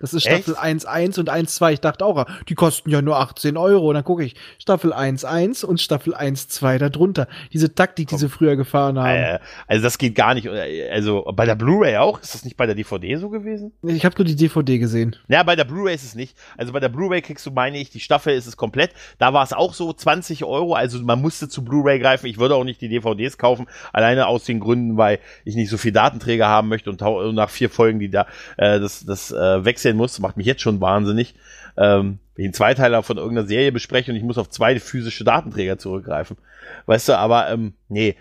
Das 0.00 0.14
ist 0.14 0.22
Staffel 0.22 0.54
1.1 0.54 1.20
und 1.20 1.30
1.2. 1.30 1.74
Ich 1.74 1.80
dachte 1.80 2.04
auch, 2.06 2.24
die 2.48 2.54
kosten 2.54 2.90
ja 2.90 3.02
nur 3.02 3.18
18 3.18 3.56
Euro. 3.58 3.88
Und 3.88 3.94
dann 3.94 4.04
gucke 4.04 4.24
ich, 4.24 4.34
Staffel 4.58 4.94
1.1 4.94 5.64
und 5.64 5.80
Staffel 5.80 6.14
1.2 6.14 6.78
darunter. 6.78 7.28
Diese 7.52 7.74
Taktik, 7.74 8.08
die 8.08 8.16
sie 8.16 8.30
früher 8.30 8.56
gefahren 8.56 8.98
haben. 8.98 9.10
Äh, 9.10 9.38
also 9.66 9.82
das 9.82 9.98
geht 9.98 10.14
gar 10.14 10.34
nicht. 10.34 10.48
Also 10.48 11.30
bei 11.34 11.44
der 11.44 11.54
Blu-ray 11.54 11.98
auch? 11.98 12.20
Ist 12.20 12.34
das 12.34 12.44
nicht 12.44 12.56
bei 12.56 12.64
der 12.64 12.74
DVD 12.74 13.16
so 13.16 13.28
gewesen? 13.28 13.72
Ich 13.82 14.04
habe 14.06 14.14
nur 14.16 14.24
die 14.24 14.36
DVD 14.36 14.78
gesehen. 14.78 15.16
Ja, 15.28 15.42
bei 15.42 15.54
der 15.54 15.64
Blu-ray 15.64 15.94
ist 15.94 16.04
es 16.04 16.14
nicht. 16.14 16.36
Also 16.56 16.72
bei 16.72 16.80
der 16.80 16.88
Blu-ray 16.88 17.20
kriegst 17.20 17.44
du, 17.44 17.50
meine 17.50 17.78
ich, 17.78 17.90
die 17.90 18.00
Staffel 18.00 18.34
ist 18.34 18.46
es 18.46 18.56
komplett. 18.56 18.92
Da 19.18 19.34
war 19.34 19.44
es 19.44 19.52
auch 19.52 19.74
so 19.74 19.92
20 19.92 20.44
Euro. 20.44 20.74
Also 20.74 20.98
man 21.02 21.20
musste 21.20 21.48
zu 21.50 21.62
Blu-ray 21.62 21.98
greifen. 21.98 22.26
Ich 22.26 22.38
würde 22.38 22.54
auch 22.54 22.64
nicht 22.64 22.80
die 22.80 22.88
DVDs 22.88 23.36
kaufen. 23.36 23.66
Alleine 23.92 24.28
aus 24.28 24.44
den 24.44 24.60
Gründen, 24.60 24.96
weil 24.96 25.18
ich 25.44 25.56
nicht 25.56 25.68
so 25.68 25.76
viel 25.76 25.92
Datenträger 25.92 26.48
haben 26.48 26.68
möchte 26.68 26.90
und 26.90 27.00
nach 27.34 27.50
vier 27.50 27.68
Folgen, 27.68 27.98
die 27.98 28.08
da 28.08 28.26
äh, 28.56 28.80
das, 28.80 29.04
das 29.04 29.30
äh, 29.30 29.64
wechseln 29.64 29.89
erzählen 29.90 29.96
muss, 29.96 30.18
macht 30.20 30.36
mich 30.36 30.46
jetzt 30.46 30.62
schon 30.62 30.80
wahnsinnig. 30.80 31.34
Ähm, 31.76 32.18
wenn 32.34 32.44
ich 32.44 32.48
einen 32.48 32.54
Zweiteiler 32.54 33.02
von 33.02 33.18
irgendeiner 33.18 33.46
Serie 33.46 33.72
bespreche 33.72 34.10
und 34.10 34.16
ich 34.16 34.22
muss 34.22 34.38
auf 34.38 34.50
zwei 34.50 34.78
physische 34.78 35.24
Datenträger 35.24 35.78
zurückgreifen. 35.78 36.36
Weißt 36.86 37.08
du, 37.08 37.18
aber 37.18 37.50
ähm, 37.50 37.74
nee. 37.88 38.16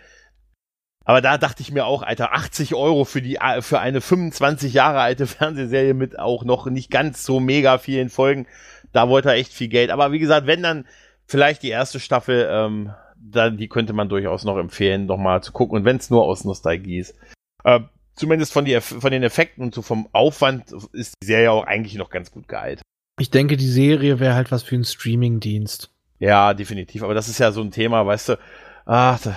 Aber 1.05 1.21
da 1.21 1.37
dachte 1.37 1.61
ich 1.61 1.71
mir 1.71 1.85
auch, 1.85 2.03
Alter, 2.03 2.33
80 2.33 2.75
Euro 2.75 3.03
für 3.03 3.21
die 3.21 3.39
für 3.61 3.79
eine 3.79 4.01
25 4.01 4.73
Jahre 4.73 4.99
alte 4.99 5.27
Fernsehserie 5.27 5.93
mit 5.93 6.19
auch 6.19 6.43
noch 6.43 6.67
nicht 6.67 6.91
ganz 6.91 7.23
so 7.23 7.39
mega 7.39 7.77
vielen 7.77 8.09
Folgen, 8.09 8.47
da 8.91 9.09
wollte 9.09 9.29
er 9.29 9.35
echt 9.35 9.53
viel 9.53 9.69
Geld. 9.69 9.91
Aber 9.91 10.11
wie 10.11 10.19
gesagt, 10.19 10.47
wenn 10.47 10.63
dann 10.63 10.85
vielleicht 11.25 11.63
die 11.63 11.69
erste 11.69 11.99
Staffel, 11.99 12.47
ähm, 12.51 12.93
dann 13.21 13.57
die 13.57 13.67
könnte 13.67 13.93
man 13.93 14.09
durchaus 14.09 14.43
noch 14.43 14.57
empfehlen, 14.57 15.05
noch 15.05 15.17
mal 15.17 15.41
zu 15.41 15.51
gucken. 15.51 15.77
Und 15.77 15.85
wenn 15.85 15.97
es 15.97 16.09
nur 16.09 16.23
aus 16.23 16.45
Nostalgie 16.45 16.99
ist. 16.99 17.15
Äh, 17.63 17.81
zumindest 18.19 18.53
von, 18.53 18.65
die, 18.65 18.79
von 18.81 19.11
den 19.11 19.23
Effekten 19.23 19.63
und 19.63 19.73
so 19.73 19.81
vom 19.81 20.07
Aufwand 20.11 20.71
ist 20.91 21.15
die 21.23 21.27
Serie 21.27 21.51
auch 21.51 21.65
eigentlich 21.65 21.95
noch 21.95 22.09
ganz 22.09 22.31
gut 22.31 22.47
gehalten. 22.47 22.81
Ich 23.19 23.31
denke, 23.31 23.57
die 23.57 23.67
Serie 23.67 24.19
wäre 24.19 24.35
halt 24.35 24.51
was 24.51 24.63
für 24.63 24.75
einen 24.75 24.85
Streaming-Dienst. 24.85 25.89
Ja, 26.19 26.53
definitiv. 26.53 27.03
Aber 27.03 27.13
das 27.13 27.29
ist 27.29 27.39
ja 27.39 27.51
so 27.51 27.61
ein 27.61 27.71
Thema, 27.71 28.05
weißt 28.05 28.29
du, 28.29 28.39
ach, 28.85 29.19
da, 29.21 29.35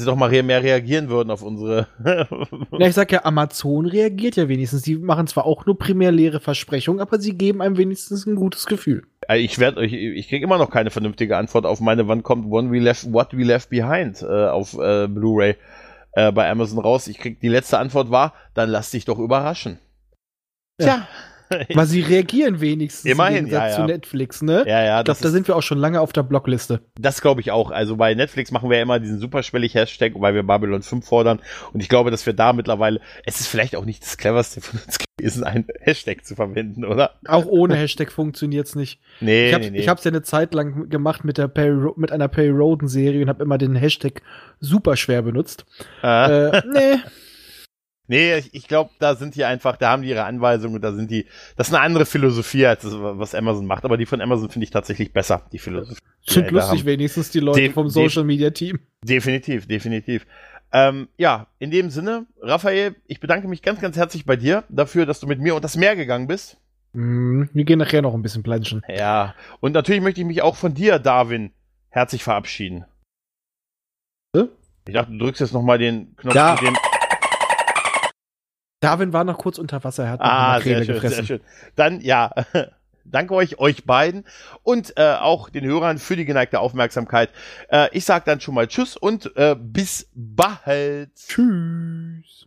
sie 0.00 0.06
doch 0.06 0.16
mal 0.16 0.30
mehr 0.42 0.62
reagieren 0.62 1.08
würden 1.08 1.30
auf 1.30 1.42
unsere. 1.42 1.86
ja, 2.78 2.86
ich 2.86 2.94
sag 2.94 3.12
ja, 3.12 3.24
Amazon 3.24 3.86
reagiert 3.86 4.36
ja 4.36 4.48
wenigstens. 4.48 4.82
Die 4.82 4.96
machen 4.96 5.26
zwar 5.26 5.44
auch 5.46 5.66
nur 5.66 5.78
primär 5.78 6.10
leere 6.10 6.40
Versprechungen, 6.40 7.00
aber 7.00 7.20
sie 7.20 7.36
geben 7.36 7.62
einem 7.62 7.76
wenigstens 7.76 8.26
ein 8.26 8.34
gutes 8.34 8.66
Gefühl. 8.66 9.04
Ich 9.34 9.58
werde 9.58 9.80
euch, 9.80 9.92
ich 9.92 10.28
krieg 10.28 10.42
immer 10.42 10.58
noch 10.58 10.70
keine 10.70 10.90
vernünftige 10.90 11.36
Antwort 11.36 11.66
auf 11.66 11.80
meine, 11.80 12.08
wann 12.08 12.22
kommt 12.22 12.50
One 12.50 12.72
We 12.72 12.80
Left, 12.80 13.12
What 13.12 13.36
We 13.36 13.44
Left 13.44 13.70
Behind 13.70 14.22
äh, 14.22 14.46
auf 14.46 14.74
äh, 14.74 15.06
Blu-ray 15.06 15.56
äh, 16.12 16.32
bei 16.32 16.50
Amazon 16.50 16.78
raus. 16.78 17.06
Ich 17.06 17.18
krieg 17.18 17.40
die 17.40 17.48
letzte 17.48 17.78
Antwort 17.78 18.10
war, 18.10 18.34
dann 18.54 18.68
lass 18.70 18.90
dich 18.90 19.04
doch 19.04 19.18
überraschen. 19.18 19.78
Tja. 20.80 21.06
Weil 21.74 21.86
sie 21.86 22.00
reagieren 22.00 22.60
wenigstens 22.60 23.10
Immerhin, 23.10 23.46
ja, 23.46 23.68
ja. 23.68 23.74
zu 23.74 23.82
Netflix, 23.82 24.40
ne? 24.40 24.64
Ja, 24.66 24.84
ja. 24.84 24.98
Ich 25.00 25.04
glaube, 25.04 25.20
da 25.20 25.28
sind 25.30 25.48
wir 25.48 25.56
auch 25.56 25.62
schon 25.62 25.78
lange 25.78 26.00
auf 26.00 26.12
der 26.12 26.22
Blockliste. 26.22 26.80
Das 26.98 27.20
glaube 27.20 27.40
ich 27.40 27.50
auch. 27.50 27.70
Also 27.70 27.96
bei 27.96 28.14
Netflix 28.14 28.52
machen 28.52 28.70
wir 28.70 28.76
ja 28.76 28.82
immer 28.82 29.00
diesen 29.00 29.18
superschwellig 29.18 29.74
Hashtag, 29.74 30.12
weil 30.16 30.34
wir 30.34 30.44
Babylon 30.44 30.82
5 30.82 31.04
fordern. 31.04 31.40
Und 31.72 31.80
ich 31.80 31.88
glaube, 31.88 32.10
dass 32.10 32.24
wir 32.24 32.34
da 32.34 32.52
mittlerweile, 32.52 33.00
es 33.24 33.40
ist 33.40 33.48
vielleicht 33.48 33.74
auch 33.74 33.84
nicht 33.84 34.02
das 34.02 34.16
cleverste 34.16 34.60
von 34.60 34.80
uns 34.86 34.98
gewesen, 34.98 35.44
einen 35.44 35.66
Hashtag 35.80 36.24
zu 36.24 36.36
verwenden, 36.36 36.84
oder? 36.84 37.18
Auch 37.26 37.46
ohne 37.46 37.74
Hashtag 37.74 38.12
funktioniert's 38.12 38.74
nicht. 38.74 39.00
Nee, 39.22 39.48
ich 39.48 39.54
habe 39.54 39.64
nee, 39.64 39.70
nee. 39.70 39.78
Ich 39.80 39.88
hab's 39.88 40.04
ja 40.04 40.10
eine 40.10 40.22
Zeit 40.22 40.54
lang 40.54 40.88
gemacht 40.88 41.24
mit 41.24 41.36
der 41.36 41.46
Perry, 41.48 41.90
mit 41.96 42.10
einer 42.10 42.28
Perry 42.28 42.48
Roden 42.48 42.88
Serie 42.88 43.22
und 43.22 43.28
habe 43.28 43.42
immer 43.42 43.58
den 43.58 43.76
Hashtag 43.76 44.22
super 44.60 44.96
schwer 44.96 45.20
benutzt. 45.22 45.66
Ah. 46.00 46.26
Äh, 46.28 46.62
nee. 46.72 46.96
Nee, 48.10 48.38
ich, 48.38 48.52
ich 48.54 48.66
glaube, 48.66 48.90
da 48.98 49.14
sind 49.14 49.36
die 49.36 49.44
einfach, 49.44 49.76
da 49.76 49.90
haben 49.90 50.02
die 50.02 50.08
ihre 50.08 50.24
Anweisungen, 50.24 50.82
da 50.82 50.92
sind 50.92 51.12
die, 51.12 51.26
das 51.56 51.68
ist 51.68 51.74
eine 51.74 51.84
andere 51.84 52.04
Philosophie, 52.04 52.66
als 52.66 52.82
das, 52.82 52.92
was 52.92 53.36
Amazon 53.36 53.66
macht, 53.66 53.84
aber 53.84 53.96
die 53.96 54.04
von 54.04 54.20
Amazon 54.20 54.50
finde 54.50 54.64
ich 54.64 54.72
tatsächlich 54.72 55.12
besser, 55.12 55.46
die 55.52 55.60
Philosophie. 55.60 56.00
Sind 56.26 56.50
lustig 56.50 56.84
wenigstens 56.84 57.30
die 57.30 57.38
Leute 57.38 57.60
de 57.60 57.70
vom 57.70 57.88
Social 57.88 58.24
Media 58.24 58.50
Team. 58.50 58.80
Definitiv, 59.04 59.68
definitiv. 59.68 60.26
Ähm, 60.72 61.06
ja, 61.18 61.46
in 61.60 61.70
dem 61.70 61.90
Sinne, 61.90 62.26
Raphael, 62.40 62.96
ich 63.06 63.20
bedanke 63.20 63.46
mich 63.46 63.62
ganz, 63.62 63.80
ganz 63.80 63.96
herzlich 63.96 64.26
bei 64.26 64.34
dir 64.34 64.64
dafür, 64.68 65.06
dass 65.06 65.20
du 65.20 65.28
mit 65.28 65.38
mir 65.38 65.54
und 65.54 65.62
das 65.62 65.76
Meer 65.76 65.94
gegangen 65.94 66.26
bist. 66.26 66.56
Mm, 66.94 67.44
wir 67.52 67.64
gehen 67.64 67.78
nachher 67.78 68.02
noch 68.02 68.14
ein 68.14 68.22
bisschen 68.22 68.42
planschen. 68.42 68.82
Ja, 68.88 69.36
und 69.60 69.70
natürlich 69.70 70.02
möchte 70.02 70.20
ich 70.20 70.26
mich 70.26 70.42
auch 70.42 70.56
von 70.56 70.74
dir, 70.74 70.98
Darwin, 70.98 71.52
herzlich 71.90 72.24
verabschieden. 72.24 72.86
Ich 74.34 74.94
dachte, 74.94 75.12
du 75.12 75.18
drückst 75.18 75.40
jetzt 75.42 75.52
nochmal 75.52 75.78
den 75.78 76.16
Knopf 76.16 76.34
ja. 76.34 76.54
mit 76.54 76.62
dem 76.62 76.76
Darwin 78.80 79.12
war 79.12 79.24
noch 79.24 79.38
kurz 79.38 79.58
unter 79.58 79.84
Wasser, 79.84 80.04
er 80.04 80.10
hat 80.12 80.20
ah, 80.20 80.56
noch 80.56 80.64
sehr 80.64 80.84
schön, 80.84 80.94
gefressen. 80.94 81.16
Sehr 81.16 81.26
schön. 81.26 81.40
Dann, 81.76 82.00
ja, 82.00 82.32
danke 83.04 83.34
euch, 83.34 83.58
euch 83.58 83.84
beiden 83.84 84.24
und 84.62 84.94
äh, 84.96 85.16
auch 85.20 85.50
den 85.50 85.64
Hörern 85.64 85.98
für 85.98 86.16
die 86.16 86.24
geneigte 86.24 86.60
Aufmerksamkeit. 86.60 87.30
Äh, 87.68 87.88
ich 87.92 88.04
sag 88.04 88.24
dann 88.24 88.40
schon 88.40 88.54
mal 88.54 88.66
Tschüss 88.66 88.96
und 88.96 89.36
äh, 89.36 89.54
bis 89.58 90.08
bald. 90.14 91.14
Tschüss. 91.14 92.46